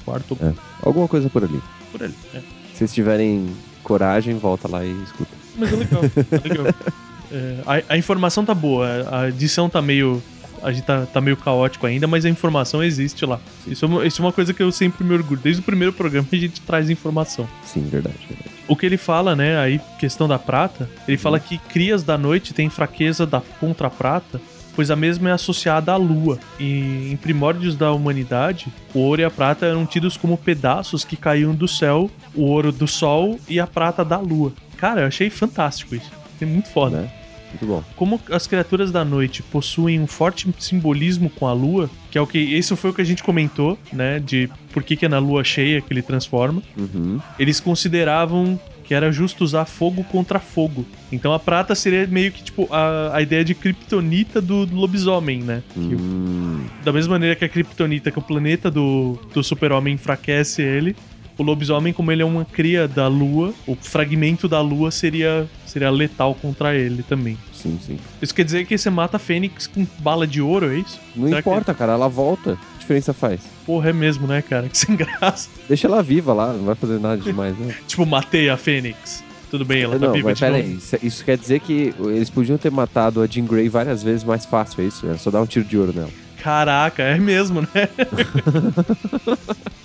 Quarto 0.05 0.37
É. 0.43 0.53
Alguma 0.83 1.07
coisa 1.09 1.31
por 1.31 1.45
ali. 1.45 1.61
por 1.93 2.03
ali. 2.03 2.15
É. 2.35 2.41
Se 2.73 2.79
vocês 2.79 2.93
tiverem 2.93 3.47
coragem, 3.83 4.37
volta 4.37 4.69
lá 4.69 4.85
e 4.85 4.91
escuta. 5.05 5.31
Mas 5.57 5.73
é 5.73 5.77
legal, 5.77 6.03
é 6.05 6.49
legal. 6.49 6.67
É, 7.31 7.83
a, 7.89 7.95
a 7.95 7.97
informação 7.97 8.45
tá 8.45 8.55
boa, 8.55 8.87
a 9.11 9.29
edição 9.29 9.69
tá 9.69 9.81
meio. 9.83 10.23
A 10.63 10.73
gente 10.73 10.85
tá, 10.85 11.05
tá 11.07 11.21
meio 11.21 11.37
caótico 11.37 11.87
ainda, 11.87 12.07
mas 12.07 12.25
a 12.25 12.31
informação 12.31 12.83
existe 12.83 13.27
lá. 13.27 13.39
Isso 13.67 13.85
é, 13.85 13.89
uma, 13.89 14.07
isso 14.07 14.23
é 14.23 14.25
uma 14.25 14.33
coisa 14.33 14.55
que 14.55 14.63
eu 14.63 14.73
sempre 14.73 15.05
me 15.05 15.15
orgulho. 15.15 15.39
Desde 15.41 15.61
o 15.61 15.65
primeiro 15.65 15.93
programa 15.93 16.27
a 16.33 16.37
gente 16.37 16.61
traz 16.63 16.89
informação. 16.89 17.47
Sim, 17.63 17.83
verdade, 17.83 18.17
verdade. 18.27 18.51
O 18.67 18.75
que 18.75 18.87
ele 18.87 18.97
fala, 18.97 19.37
né, 19.37 19.59
aí, 19.59 19.81
questão 19.99 20.27
da 20.27 20.39
prata, 20.39 20.89
ele 21.07 21.19
fala 21.19 21.39
que 21.39 21.59
crias 21.59 22.03
da 22.03 22.17
noite 22.17 22.55
têm 22.55 22.71
fraqueza 22.71 23.27
da 23.27 23.41
contra 23.61 23.87
a 23.87 23.91
prata, 23.91 24.41
pois 24.75 24.91
a 24.91 24.97
mesma 24.97 25.29
é 25.29 25.33
associada 25.33 25.93
à 25.93 25.97
lua. 25.97 26.39
E 26.59 27.11
em 27.13 27.17
primórdios 27.17 27.77
da 27.77 27.93
humanidade, 27.93 28.67
o 28.95 29.01
ouro 29.01 29.21
e 29.21 29.25
a 29.25 29.31
prata 29.31 29.67
eram 29.67 29.87
tidos 29.87 30.17
como 30.17 30.37
pedaços 30.37 31.05
que 31.05 31.17
caíam 31.17 31.55
do 31.55 31.69
céu, 31.69 32.11
o 32.35 32.43
ouro 32.43 32.73
do 32.73 32.89
sol 32.89 33.39
e 33.47 33.61
a 33.61 33.67
prata 33.67 34.05
da 34.05 34.19
lua. 34.19 34.53
Cara, 34.77 35.03
eu 35.03 35.07
achei 35.07 35.31
fantástico 35.31 35.95
isso. 35.95 36.11
É 36.41 36.47
muito 36.47 36.69
foda. 36.69 37.03
Né? 37.03 37.11
Muito 37.51 37.67
bom. 37.67 37.83
Como 37.95 38.21
as 38.31 38.47
criaturas 38.47 38.91
da 38.91 39.05
noite 39.05 39.43
possuem 39.43 40.01
um 40.01 40.07
forte 40.07 40.49
simbolismo 40.59 41.31
com 41.31 41.47
a 41.47 41.53
lua, 41.53 41.89
que 42.11 42.19
é 42.19 42.21
o 42.21 42.27
que. 42.27 42.39
Isso 42.39 42.77
foi 42.77 42.91
o 42.91 42.95
que 42.95 43.01
a 43.01 43.05
gente 43.05 43.23
comentou, 43.23 43.79
né? 43.93 44.19
De 44.19 44.51
por 44.73 44.83
que, 44.83 44.97
que 44.97 45.07
é 45.07 45.09
na 45.09 45.19
lua 45.19 45.43
cheia 45.45 45.81
que 45.81 45.93
ele 45.93 46.03
transforma 46.03 46.63
Uhum. 46.77 47.21
eles 47.39 47.61
consideravam 47.61 48.59
que 48.85 48.95
era 48.95 49.11
justo 49.11 49.43
usar 49.43 49.65
fogo 49.65 50.05
contra 50.05 50.39
fogo. 50.39 50.87
Então 51.11 51.33
a 51.33 51.41
prata 51.41 51.75
seria 51.75 52.07
meio 52.07 52.31
que 52.31 52.43
tipo 52.45 52.69
a, 52.71 53.17
a 53.17 53.23
ideia 53.23 53.45
de 53.45 53.53
kryptonita 53.55 54.41
do, 54.41 54.65
do 54.67 54.77
lobisomem, 54.77 55.43
né? 55.43 55.63
Que 55.75 55.95
Hum, 55.95 56.65
da 56.85 56.93
mesma 56.93 57.13
maneira 57.15 57.35
que 57.35 57.45
a 57.45 57.49
kryptonita, 57.49 58.11
que 58.13 58.19
o 58.19 58.23
planeta 58.23 58.71
do, 58.71 59.19
do 59.35 59.43
super-homem 59.43 59.95
enfraquece 59.95 60.63
ele, 60.63 60.95
o 61.39 61.43
lobisomem, 61.43 61.93
como 61.93 62.11
ele 62.11 62.23
é 62.23 62.25
uma 62.25 62.45
cria 62.45 62.89
da 62.89 63.07
lua, 63.09 63.53
o 63.67 63.75
fragmento 63.75 64.49
da 64.49 64.61
lua 64.61 64.91
seria, 64.91 65.49
seria 65.67 65.91
letal 65.91 66.35
contra 66.35 66.75
ele 66.75 67.03
também. 67.03 67.37
sim, 67.53 67.79
sim. 67.81 67.99
Isso 68.23 68.35
quer 68.35 68.45
dizer 68.45 68.67
que 68.67 68.77
você 68.79 68.89
mata 68.91 69.17
a 69.17 69.21
Fênix 69.21 69.67
com 69.67 69.87
bala 69.99 70.27
de 70.27 70.41
ouro, 70.41 70.73
é 70.73 70.79
isso? 70.79 70.99
Não 71.15 71.29
Será 71.29 71.43
que- 71.43 71.49
importa, 71.49 71.75
cara, 71.75 71.93
ela 71.93 72.09
volta. 72.09 72.57
Que 72.75 72.79
diferença 72.81 73.13
faz? 73.13 73.43
Porra, 73.67 73.91
é 73.91 73.93
mesmo, 73.93 74.27
né, 74.27 74.41
cara? 74.43 74.69
Que 74.71 74.79
sem 74.79 74.97
graça. 74.97 75.49
Deixa 75.69 75.87
ela 75.87 76.03
viva 76.03 76.33
lá, 76.33 76.53
não 76.53 76.65
vai 76.65 76.75
fazer 76.75 76.99
nada 77.01 77.19
demais, 77.19 77.57
né? 77.59 77.75
Tipo, 77.87 78.07
matei 78.07 78.49
a 78.49 78.57
Fênix. 78.57 79.25
Tudo 79.51 79.65
bem, 79.65 79.83
ela 79.83 79.99
tá 79.99 80.07
não, 80.07 80.13
viva 80.13 80.31
mas 80.31 80.39
de 80.39 80.45
novo. 80.45 80.57
peraí, 80.57 80.75
isso- 80.77 80.99
isso 81.03 81.25
quer 81.25 81.37
dizer 81.39 81.61
que 81.61 81.95
eles 82.01 82.31
podiam 82.31 82.59
ter 82.59 82.71
matado 82.71 83.21
a 83.23 83.27
Jean 83.27 83.45
Grey 83.45 83.69
várias 83.69 84.03
vezes 84.03 84.25
mais 84.25 84.45
fácil, 84.45 84.83
é 84.83 84.87
isso? 84.87 85.09
É 85.09 85.17
só 85.17 85.31
dar 85.31 85.41
um 85.43 85.47
tiro 85.47 85.65
de 85.65 85.79
ouro 85.79 85.93
nela. 85.95 86.11
Caraca, 86.43 87.03
é 87.03 87.19
mesmo, 87.19 87.61
né? 87.61 87.69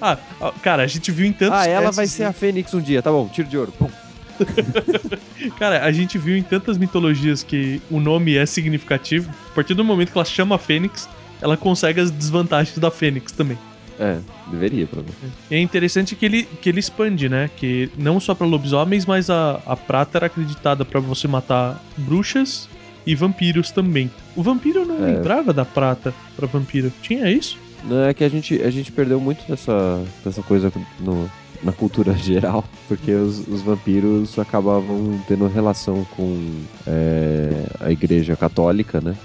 ah, 0.00 0.18
cara, 0.62 0.82
a 0.82 0.86
gente 0.86 1.10
viu 1.10 1.26
em 1.26 1.32
tantos 1.32 1.58
Ah, 1.58 1.66
ela 1.66 1.90
vai 1.90 2.06
ser 2.06 2.24
a 2.24 2.32
Fênix 2.32 2.72
um 2.74 2.80
dia, 2.80 3.02
tá 3.02 3.10
bom, 3.10 3.28
tiro 3.28 3.48
de 3.48 3.56
ouro. 3.58 3.72
Pum. 3.72 3.88
Cara, 5.58 5.82
a 5.84 5.92
gente 5.92 6.18
viu 6.18 6.36
em 6.36 6.42
tantas 6.42 6.76
mitologias 6.78 7.42
que 7.42 7.80
o 7.90 7.98
nome 8.00 8.36
é 8.36 8.44
significativo. 8.46 9.30
A 9.50 9.54
partir 9.54 9.74
do 9.74 9.84
momento 9.84 10.12
que 10.12 10.18
ela 10.18 10.24
chama 10.24 10.56
a 10.56 10.58
Fênix, 10.58 11.08
ela 11.40 11.56
consegue 11.56 12.00
as 12.00 12.10
desvantagens 12.10 12.76
da 12.78 12.90
Fênix 12.90 13.32
também. 13.32 13.58
É, 13.98 14.18
deveria, 14.48 14.86
pelo 14.86 15.02
menos. 15.02 15.16
E 15.50 15.54
é 15.54 15.60
interessante 15.60 16.14
que 16.14 16.26
ele, 16.26 16.42
que 16.60 16.68
ele 16.68 16.80
expande, 16.80 17.28
né? 17.30 17.48
Que 17.56 17.90
não 17.96 18.20
só 18.20 18.34
pra 18.34 18.46
lobisomens, 18.46 19.06
mas 19.06 19.30
a, 19.30 19.60
a 19.64 19.74
prata 19.74 20.18
era 20.18 20.26
acreditada 20.26 20.84
pra 20.84 21.00
você 21.00 21.26
matar 21.26 21.82
bruxas 21.96 22.68
e 23.06 23.14
vampiros 23.14 23.70
também. 23.70 24.10
O 24.34 24.42
vampiro 24.42 24.84
não 24.84 24.96
É. 24.98 25.12
lembrava 25.12 25.52
da 25.52 25.64
prata 25.64 26.12
pra 26.36 26.46
vampiro. 26.46 26.92
Tinha 27.00 27.30
isso? 27.30 27.56
Não, 27.86 28.04
é 28.04 28.12
que 28.12 28.24
a 28.24 28.28
gente, 28.28 28.60
a 28.62 28.70
gente 28.70 28.90
perdeu 28.90 29.20
muito 29.20 29.46
dessa, 29.46 30.04
dessa 30.24 30.42
coisa 30.42 30.72
no, 31.00 31.30
na 31.62 31.72
cultura 31.72 32.14
geral, 32.18 32.64
porque 32.88 33.12
os, 33.12 33.46
os 33.46 33.62
vampiros 33.62 34.38
acabavam 34.38 35.20
tendo 35.26 35.46
relação 35.46 36.04
com 36.16 36.64
é, 36.86 37.50
a 37.80 37.90
igreja 37.90 38.36
católica, 38.36 39.00
né? 39.00 39.16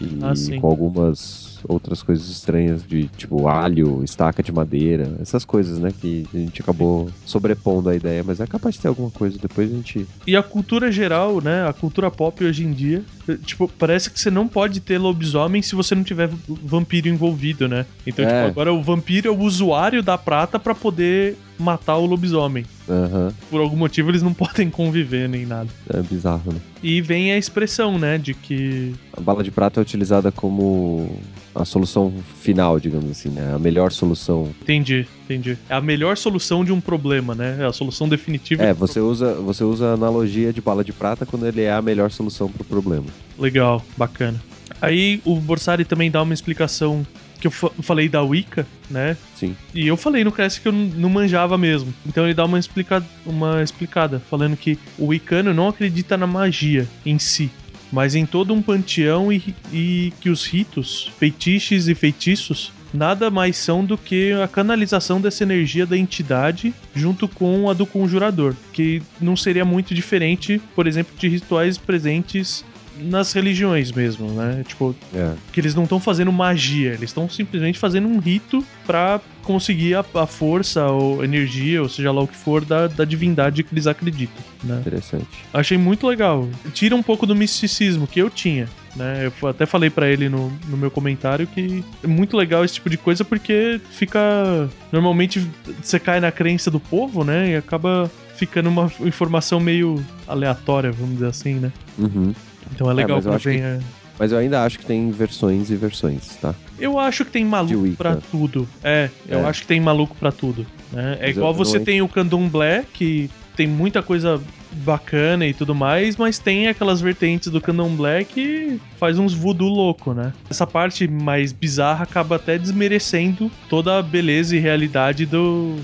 E 0.00 0.18
Ah, 0.20 0.60
com 0.60 0.66
algumas 0.66 1.51
outras 1.68 2.02
coisas 2.02 2.28
estranhas 2.28 2.84
de 2.86 3.08
tipo 3.08 3.48
alho, 3.48 4.02
estaca 4.04 4.42
de 4.42 4.52
madeira, 4.52 5.16
essas 5.20 5.44
coisas, 5.44 5.78
né? 5.78 5.90
Que 6.00 6.24
a 6.32 6.36
gente 6.38 6.60
acabou 6.62 7.08
sobrepondo 7.24 7.88
a 7.88 7.94
ideia, 7.96 8.22
mas 8.24 8.40
é 8.40 8.46
capaz 8.46 8.74
de 8.74 8.80
ter 8.82 8.88
alguma 8.88 9.10
coisa. 9.10 9.38
Depois 9.38 9.70
a 9.70 9.74
gente. 9.74 10.06
E 10.26 10.36
a 10.36 10.42
cultura 10.42 10.90
geral, 10.90 11.40
né? 11.40 11.66
A 11.68 11.72
cultura 11.72 12.10
pop 12.10 12.44
hoje 12.44 12.64
em 12.64 12.72
dia, 12.72 13.02
eh, 13.28 13.36
tipo, 13.44 13.68
parece 13.78 14.10
que 14.10 14.18
você 14.20 14.30
não 14.30 14.46
pode 14.48 14.80
ter 14.80 14.98
lobisomem 14.98 15.62
se 15.62 15.74
você 15.74 15.94
não 15.94 16.02
tiver 16.04 16.28
vampiro 16.48 17.08
envolvido, 17.08 17.68
né? 17.68 17.86
Então, 18.06 18.24
É. 18.24 18.28
tipo, 18.28 18.50
agora 18.60 18.72
o 18.72 18.82
vampiro 18.82 19.28
é 19.28 19.30
o 19.30 19.38
usuário 19.40 20.02
da 20.02 20.16
prata 20.18 20.58
pra 20.58 20.74
poder 20.74 21.36
matar 21.58 21.96
o 21.96 22.06
lobisomem. 22.06 22.64
Aham, 22.88 23.32
Por 23.50 23.60
algum 23.60 23.76
motivo 23.76 24.10
eles 24.10 24.22
não 24.22 24.32
podem 24.34 24.68
conviver 24.70 25.28
nem 25.28 25.46
nada. 25.46 25.68
é 25.92 26.00
bizarro, 26.02 26.52
né? 26.52 26.60
E 26.82 27.00
vem 27.00 27.32
a 27.32 27.38
expressão, 27.38 27.98
né, 27.98 28.18
de 28.18 28.34
que 28.34 28.92
A 29.16 29.20
bala 29.20 29.42
de 29.44 29.50
prata 29.50 29.80
é 29.80 29.82
utilizada 29.82 30.32
como 30.32 31.16
a 31.54 31.64
solução 31.64 32.12
final, 32.40 32.80
digamos 32.80 33.10
assim, 33.10 33.28
né? 33.28 33.52
A 33.54 33.58
melhor 33.58 33.92
solução 33.92 34.48
entendi, 34.62 35.06
entendi. 35.24 35.56
É 35.68 35.74
a 35.74 35.80
melhor 35.80 36.16
solução 36.16 36.64
de 36.64 36.72
um 36.72 36.80
problema, 36.80 37.34
né? 37.34 37.58
É 37.60 37.64
a 37.66 37.72
solução 37.72 38.08
definitiva. 38.08 38.62
É, 38.62 38.72
você 38.72 39.00
usa, 39.00 39.34
você 39.34 39.62
usa 39.62 39.90
a 39.90 39.92
analogia 39.94 40.52
de 40.52 40.60
bala 40.60 40.82
de 40.82 40.92
prata 40.92 41.24
quando 41.26 41.46
ele 41.46 41.62
é 41.62 41.72
a 41.72 41.82
melhor 41.82 42.10
solução 42.10 42.48
pro 42.48 42.64
problema. 42.64 43.06
Legal, 43.38 43.84
bacana. 43.96 44.40
Aí 44.80 45.20
o 45.24 45.36
Borsari 45.36 45.84
também 45.84 46.10
dá 46.10 46.22
uma 46.22 46.34
explicação 46.34 47.06
que 47.42 47.48
eu 47.48 47.50
fa- 47.50 47.72
falei 47.82 48.08
da 48.08 48.22
Wicca, 48.22 48.64
né? 48.88 49.16
Sim. 49.34 49.56
E 49.74 49.88
eu 49.88 49.96
falei 49.96 50.22
no 50.22 50.30
cast 50.30 50.60
que 50.60 50.68
eu 50.68 50.72
não 50.72 51.10
manjava 51.10 51.58
mesmo. 51.58 51.92
Então 52.06 52.24
ele 52.24 52.34
dá 52.34 52.44
uma, 52.44 52.56
explica 52.58 53.04
uma 53.26 53.60
explicada, 53.62 54.20
falando 54.30 54.56
que 54.56 54.78
o 54.96 55.06
Wicano 55.08 55.52
não 55.52 55.68
acredita 55.68 56.16
na 56.16 56.26
magia 56.26 56.88
em 57.04 57.18
si, 57.18 57.50
mas 57.90 58.14
em 58.14 58.24
todo 58.24 58.54
um 58.54 58.62
panteão 58.62 59.32
e, 59.32 59.54
e 59.72 60.12
que 60.20 60.30
os 60.30 60.46
ritos, 60.46 61.10
feitiços 61.18 61.88
e 61.88 61.94
feitiços 61.96 62.72
nada 62.94 63.28
mais 63.30 63.56
são 63.56 63.84
do 63.84 63.96
que 63.98 64.32
a 64.32 64.46
canalização 64.46 65.20
dessa 65.20 65.42
energia 65.42 65.84
da 65.86 65.96
entidade 65.96 66.72
junto 66.94 67.26
com 67.26 67.68
a 67.68 67.72
do 67.72 67.86
conjurador, 67.86 68.54
que 68.72 69.02
não 69.20 69.34
seria 69.34 69.64
muito 69.64 69.94
diferente, 69.94 70.60
por 70.76 70.86
exemplo, 70.86 71.12
de 71.18 71.26
rituais 71.26 71.76
presentes 71.76 72.64
nas 72.98 73.32
religiões 73.32 73.90
mesmo, 73.92 74.28
né? 74.32 74.62
Tipo, 74.66 74.94
É. 75.14 75.32
que 75.52 75.60
eles 75.60 75.74
não 75.74 75.84
estão 75.84 75.98
fazendo 76.00 76.30
magia, 76.32 76.90
eles 76.90 77.10
estão 77.10 77.28
simplesmente 77.28 77.78
fazendo 77.78 78.06
um 78.08 78.18
rito 78.18 78.64
pra 78.86 79.20
conseguir 79.42 79.94
a, 79.94 80.04
a 80.14 80.26
força 80.26 80.86
ou 80.86 81.24
energia, 81.24 81.82
ou 81.82 81.88
seja 81.88 82.12
lá 82.12 82.22
o 82.22 82.28
que 82.28 82.36
for, 82.36 82.64
da, 82.64 82.86
da 82.86 83.04
divindade 83.04 83.62
que 83.62 83.74
eles 83.74 83.86
acreditam, 83.86 84.42
né? 84.62 84.78
Interessante. 84.80 85.26
Achei 85.52 85.76
muito 85.76 86.06
legal. 86.06 86.48
Tira 86.72 86.94
um 86.94 87.02
pouco 87.02 87.26
do 87.26 87.34
misticismo 87.34 88.06
que 88.06 88.20
eu 88.20 88.30
tinha. 88.30 88.68
Né? 88.94 89.30
Eu 89.40 89.48
até 89.48 89.64
falei 89.64 89.88
pra 89.88 90.06
ele 90.06 90.28
no, 90.28 90.52
no 90.68 90.76
meu 90.76 90.90
comentário 90.90 91.46
que 91.46 91.82
é 92.04 92.06
muito 92.06 92.36
legal 92.36 92.62
esse 92.62 92.74
tipo 92.74 92.90
de 92.90 92.98
coisa 92.98 93.24
porque 93.24 93.80
fica. 93.90 94.68
Normalmente 94.92 95.48
você 95.82 95.98
cai 95.98 96.20
na 96.20 96.30
crença 96.30 96.70
do 96.70 96.78
povo, 96.78 97.24
né? 97.24 97.52
E 97.52 97.56
acaba 97.56 98.10
ficando 98.36 98.68
uma 98.68 98.92
informação 99.00 99.58
meio 99.58 100.04
aleatória, 100.28 100.92
vamos 100.92 101.14
dizer 101.14 101.28
assim, 101.28 101.54
né? 101.54 101.72
Uhum. 101.98 102.34
Então 102.74 102.90
é 102.90 102.94
legal 102.94 103.16
mas 103.16 103.26
eu 103.26 103.30
quando 103.30 103.36
acho 103.36 103.48
que- 103.48 103.56
vem. 103.56 103.64
a- 103.64 103.78
Mas 104.18 104.30
eu 104.30 104.38
ainda 104.38 104.62
acho 104.62 104.78
que 104.78 104.84
tem 104.86 105.10
versões 105.10 105.70
e 105.70 105.74
versões, 105.76 106.36
tá? 106.36 106.54
Eu 106.78 106.98
acho 106.98 107.24
que 107.24 107.30
tem 107.32 107.44
maluco 107.44 107.96
pra 107.96 108.16
tudo. 108.16 108.68
É, 108.84 109.10
eu 109.28 109.40
É. 109.40 109.44
acho 109.46 109.62
que 109.62 109.66
tem 109.66 109.80
maluco 109.80 110.14
pra 110.16 110.30
tudo. 110.30 110.66
né? 110.92 111.16
É 111.20 111.26
Mas 111.28 111.36
igual 111.36 111.54
você 111.54 111.80
tem 111.80 112.02
o 112.02 112.08
candomblé, 112.08 112.84
que 112.92 113.30
tem 113.56 113.66
muita 113.66 114.02
coisa 114.02 114.40
bacana 114.70 115.46
e 115.46 115.54
tudo 115.54 115.74
mais, 115.74 116.16
mas 116.16 116.38
tem 116.38 116.68
aquelas 116.68 117.00
vertentes 117.00 117.48
do 117.50 117.60
candomblé 117.62 118.24
que 118.24 118.78
faz 119.00 119.18
uns 119.18 119.32
voodoo 119.34 119.68
louco, 119.68 120.12
né? 120.12 120.32
Essa 120.50 120.66
parte 120.66 121.08
mais 121.08 121.50
bizarra 121.52 122.04
acaba 122.04 122.36
até 122.36 122.58
desmerecendo 122.58 123.50
toda 123.68 123.98
a 123.98 124.02
beleza 124.02 124.54
e 124.54 124.58
realidade 124.58 125.24
do, 125.26 125.76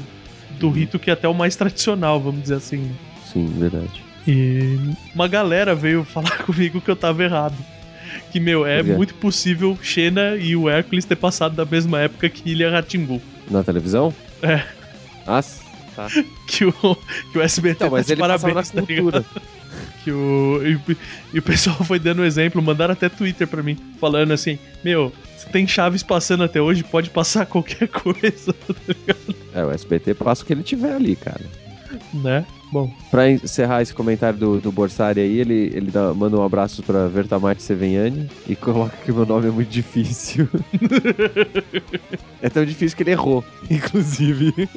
do 0.51 0.67
Uhum. 0.67 0.73
rito 0.73 0.99
que 0.99 1.09
é 1.11 1.15
até 1.15 1.27
o 1.27 1.35
mais 1.35 1.57
tradicional, 1.57 2.21
vamos 2.21 2.43
dizer 2.43 2.57
assim. 2.57 2.77
né? 2.79 2.95
Sim, 3.25 3.47
verdade. 3.47 4.05
E 4.29 4.79
uma 5.15 5.27
galera 5.27 5.75
veio 5.75 6.05
falar 6.05 6.37
comigo 6.45 6.83
que 6.83 6.91
eu 6.91 6.97
tava 6.97 7.25
errado. 7.25 7.57
Que, 8.31 8.39
meu, 8.39 8.67
é 8.67 8.83
muito 8.83 9.15
possível 9.15 9.79
Xena 9.83 10.37
e 10.37 10.55
o 10.55 10.69
Hércules 10.69 11.07
ter 11.07 11.17
passado 11.17 11.57
da 11.57 11.65
mesma 11.65 12.01
época 12.01 12.29
que 12.29 12.51
Ilha 12.51 12.71
Ratimbu. 12.71 13.23
Na 13.51 13.65
televisão? 13.65 14.15
É. 14.43 14.63
Ah, 15.27 15.43
tá. 15.97 16.09
Que 16.47 16.65
o, 16.65 16.73
que 17.33 17.39
o 17.39 17.43
SBT 17.43 17.77
Então, 17.77 17.91
mas 17.91 18.07
tá 18.07 18.15
de 18.15 18.21
ele 18.21 18.21
passava 18.29 18.49
na 18.49 18.55
parabéns, 18.55 18.71
tá 18.71 18.81
ligado? 18.81 19.03
cultura. 19.03 19.25
Que 20.03 20.11
o, 20.11 20.61
e, 20.65 20.97
e 21.35 21.39
o 21.39 21.43
pessoal 21.43 21.77
foi 21.85 21.99
dando 21.99 22.25
exemplo, 22.25 22.63
mandaram 22.63 22.93
até 22.93 23.09
Twitter 23.09 23.47
pra 23.47 23.63
mim, 23.63 23.77
falando 24.01 24.33
assim: 24.33 24.59
Meu, 24.83 25.13
se 25.37 25.47
tem 25.49 25.67
Chaves 25.67 26.03
passando 26.03 26.43
até 26.43 26.61
hoje, 26.61 26.83
pode 26.83 27.11
passar 27.11 27.47
qualquer 27.47 27.89
coisa, 27.89 28.55
é, 29.55 29.65
o 29.65 29.71
SBT 29.71 30.15
passa 30.15 30.43
o 30.43 30.47
que 30.47 30.53
ele 30.53 30.63
tiver 30.63 30.95
ali, 30.95 31.15
cara. 31.17 31.45
né? 32.15 32.47
Bom, 32.71 32.91
Pra 33.11 33.31
encerrar 33.31 33.81
esse 33.81 33.95
comentário 33.95 34.39
do, 34.39 34.61
do 34.61 34.71
Borsari 34.71 35.21
aí, 35.21 35.39
ele, 35.39 35.71
ele 35.75 35.91
dá- 35.91 36.13
manda 36.13 36.37
um 36.37 36.43
abraço 36.45 36.83
pra 36.83 37.09
Vertamati 37.09 37.63
Seveniani 37.63 38.29
e 38.47 38.55
coloca 38.55 38.95
que 39.05 39.11
meu 39.11 39.25
nome 39.25 39.49
é 39.49 39.51
muito 39.51 39.71
difícil. 39.71 40.47
é 42.43 42.51
tão 42.51 42.65
difícil 42.67 42.97
que 42.97 43.03
ele 43.05 43.13
errou, 43.13 43.43
inclusive. 43.71 44.53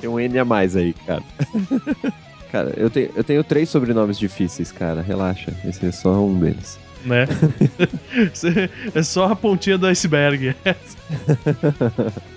Tem 0.00 0.08
um 0.10 0.20
N 0.20 0.38
a 0.38 0.44
mais 0.44 0.76
aí, 0.76 0.92
cara. 1.06 1.22
Cara, 2.50 2.72
eu 2.78 2.88
tenho, 2.88 3.10
eu 3.14 3.22
tenho 3.22 3.44
três 3.44 3.68
sobrenomes 3.68 4.18
difíceis, 4.18 4.72
cara. 4.72 5.02
Relaxa. 5.02 5.52
Esse 5.66 5.84
é 5.84 5.92
só 5.92 6.24
um 6.24 6.38
deles. 6.40 6.78
né? 7.04 7.26
é 8.94 9.02
só 9.02 9.26
a 9.26 9.36
pontinha 9.36 9.76
do 9.76 9.86
iceberg. 9.86 10.56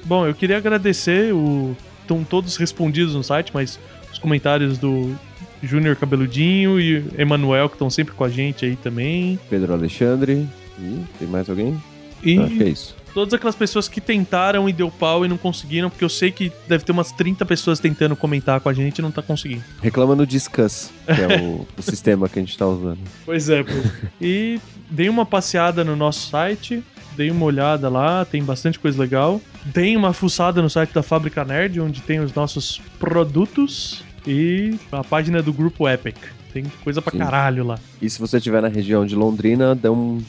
Bom, 0.03 0.27
eu 0.27 0.33
queria 0.35 0.57
agradecer 0.57 1.33
o. 1.33 1.73
Estão 2.11 2.25
todos 2.25 2.57
respondidos 2.57 3.15
no 3.15 3.23
site, 3.23 3.51
mas 3.53 3.79
os 4.11 4.19
comentários 4.19 4.77
do 4.77 5.15
Júnior 5.63 5.95
Cabeludinho 5.95 6.77
e 6.77 7.05
Emanuel, 7.17 7.69
que 7.69 7.75
estão 7.75 7.89
sempre 7.89 8.13
com 8.13 8.25
a 8.25 8.29
gente 8.29 8.65
aí 8.65 8.75
também. 8.75 9.39
Pedro 9.49 9.71
Alexandre. 9.71 10.45
Tem 11.17 11.27
mais 11.29 11.49
alguém? 11.49 11.81
E 12.21 12.37
Acho 12.37 12.57
que 12.57 12.63
é 12.63 12.67
isso. 12.67 12.95
todas 13.13 13.33
aquelas 13.33 13.55
pessoas 13.55 13.87
que 13.87 14.01
tentaram 14.01 14.67
e 14.67 14.73
deu 14.73 14.91
pau 14.91 15.23
e 15.25 15.29
não 15.29 15.37
conseguiram, 15.37 15.89
porque 15.89 16.03
eu 16.03 16.09
sei 16.09 16.31
que 16.31 16.51
deve 16.67 16.83
ter 16.83 16.91
umas 16.91 17.13
30 17.13 17.45
pessoas 17.45 17.79
tentando 17.79 18.13
comentar 18.15 18.59
com 18.59 18.67
a 18.67 18.73
gente 18.73 18.97
e 18.99 19.01
não 19.01 19.09
tá 19.11 19.21
conseguindo. 19.21 19.63
Reclama 19.81 20.13
no 20.13 20.25
Discuss, 20.27 20.91
que 21.05 21.21
é 21.21 21.39
o, 21.41 21.65
o 21.77 21.81
sistema 21.81 22.27
que 22.27 22.39
a 22.39 22.41
gente 22.41 22.57
tá 22.57 22.67
usando. 22.67 22.99
Pois 23.25 23.47
é, 23.49 23.63
pois. 23.63 23.91
E 24.19 24.59
dei 24.89 25.07
uma 25.07 25.25
passeada 25.25 25.83
no 25.85 25.95
nosso 25.95 26.29
site, 26.29 26.83
dei 27.15 27.29
uma 27.31 27.45
olhada 27.45 27.89
lá, 27.89 28.25
tem 28.25 28.43
bastante 28.43 28.79
coisa 28.79 28.99
legal. 29.01 29.41
Dei 29.65 29.95
uma 29.95 30.13
fuçada 30.13 30.61
no 30.61 30.69
site 30.69 30.93
da 30.93 31.03
Fábrica 31.03 31.43
Nerd, 31.45 31.79
onde 31.79 32.01
tem 32.01 32.19
os 32.19 32.33
nossos 32.33 32.81
produtos 32.99 34.03
e 34.25 34.75
a 34.91 35.03
página 35.03 35.41
do 35.41 35.51
grupo 35.53 35.87
Epic. 35.87 36.17
Tem 36.53 36.63
coisa 36.83 37.01
pra 37.01 37.11
Sim. 37.11 37.17
caralho 37.19 37.63
lá. 37.65 37.79
E 38.01 38.09
se 38.09 38.19
você 38.19 38.37
estiver 38.37 38.61
na 38.61 38.67
região 38.67 39.05
de 39.05 39.15
Londrina, 39.15 39.73
dê 39.73 39.89
um- 39.89 40.21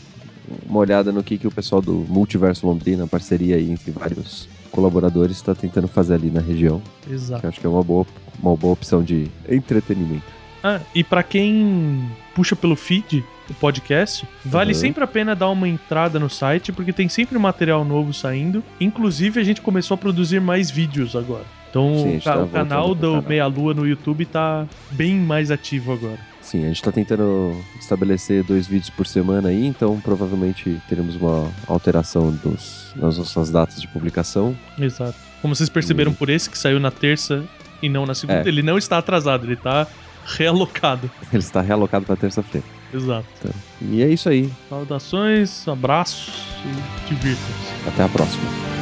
uma 0.68 0.78
olhada 0.78 1.10
no 1.10 1.22
que, 1.22 1.36
que 1.38 1.46
o 1.46 1.50
pessoal 1.50 1.80
do 1.82 1.92
Multiverso 2.08 2.66
Londrina, 2.66 3.06
parceria 3.06 3.56
aí 3.56 3.70
entre 3.70 3.90
vários 3.90 4.48
colaboradores, 4.70 5.36
está 5.36 5.54
tentando 5.54 5.88
fazer 5.88 6.14
ali 6.14 6.30
na 6.30 6.40
região. 6.40 6.80
Exato. 7.10 7.46
acho 7.46 7.60
que 7.60 7.66
é 7.66 7.70
uma 7.70 7.82
boa, 7.82 8.06
uma 8.42 8.56
boa 8.56 8.72
opção 8.72 9.02
de 9.02 9.28
entretenimento. 9.48 10.22
Ah, 10.62 10.80
e 10.94 11.02
pra 11.02 11.22
quem 11.22 12.08
puxa 12.34 12.54
pelo 12.54 12.76
feed 12.76 13.24
o 13.50 13.54
podcast, 13.54 14.26
vale 14.44 14.72
Uhum. 14.72 14.78
sempre 14.78 15.04
a 15.04 15.06
pena 15.06 15.34
dar 15.34 15.48
uma 15.50 15.68
entrada 15.68 16.18
no 16.18 16.30
site, 16.30 16.72
porque 16.72 16.92
tem 16.92 17.08
sempre 17.08 17.38
material 17.38 17.84
novo 17.84 18.12
saindo. 18.12 18.62
Inclusive, 18.80 19.40
a 19.40 19.44
gente 19.44 19.60
começou 19.60 19.94
a 19.94 19.98
produzir 19.98 20.40
mais 20.40 20.70
vídeos 20.70 21.14
agora. 21.16 21.44
Então, 21.70 21.94
Sim, 22.02 22.18
tá 22.20 22.36
o 22.42 22.48
canal 22.48 22.94
do 22.94 23.08
canal. 23.12 23.24
Meia 23.28 23.46
Lua 23.46 23.72
no 23.72 23.86
YouTube 23.86 24.26
tá 24.26 24.66
bem 24.90 25.14
mais 25.16 25.50
ativo 25.50 25.92
agora. 25.92 26.18
Sim, 26.42 26.64
a 26.64 26.66
gente 26.66 26.76
está 26.76 26.92
tentando 26.92 27.56
estabelecer 27.80 28.42
dois 28.44 28.66
vídeos 28.66 28.90
por 28.90 29.06
semana 29.06 29.48
aí, 29.48 29.66
então 29.66 29.98
provavelmente 30.00 30.78
teremos 30.88 31.16
uma 31.16 31.50
alteração 31.66 32.30
dos, 32.44 32.92
nas 32.96 33.16
nossas 33.16 33.50
datas 33.50 33.80
de 33.80 33.88
publicação. 33.88 34.54
Exato. 34.78 35.14
Como 35.40 35.54
vocês 35.56 35.70
perceberam 35.70 36.12
E- 36.12 36.14
por 36.14 36.28
esse 36.28 36.50
que 36.50 36.58
saiu 36.58 36.78
na 36.78 36.90
terça 36.90 37.42
e 37.80 37.88
não 37.88 38.04
na 38.04 38.14
segunda, 38.14 38.40
É. 38.40 38.48
ele 38.48 38.62
não 38.62 38.76
está 38.76 38.98
atrasado, 38.98 39.46
ele 39.46 39.56
tá 39.56 39.86
realocado. 40.26 41.10
Ele 41.32 41.42
está 41.42 41.60
realocado 41.60 42.04
para 42.06 42.14
terça-feira. 42.16 42.66
Exato. 42.92 43.26
E 43.80 44.02
é 44.02 44.08
isso 44.08 44.28
aí. 44.28 44.50
Saudações, 44.68 45.66
abraços 45.66 46.44
e 46.64 47.08
divirtam-se. 47.08 47.88
Até 47.88 48.04
a 48.04 48.08
próxima. 48.08 48.81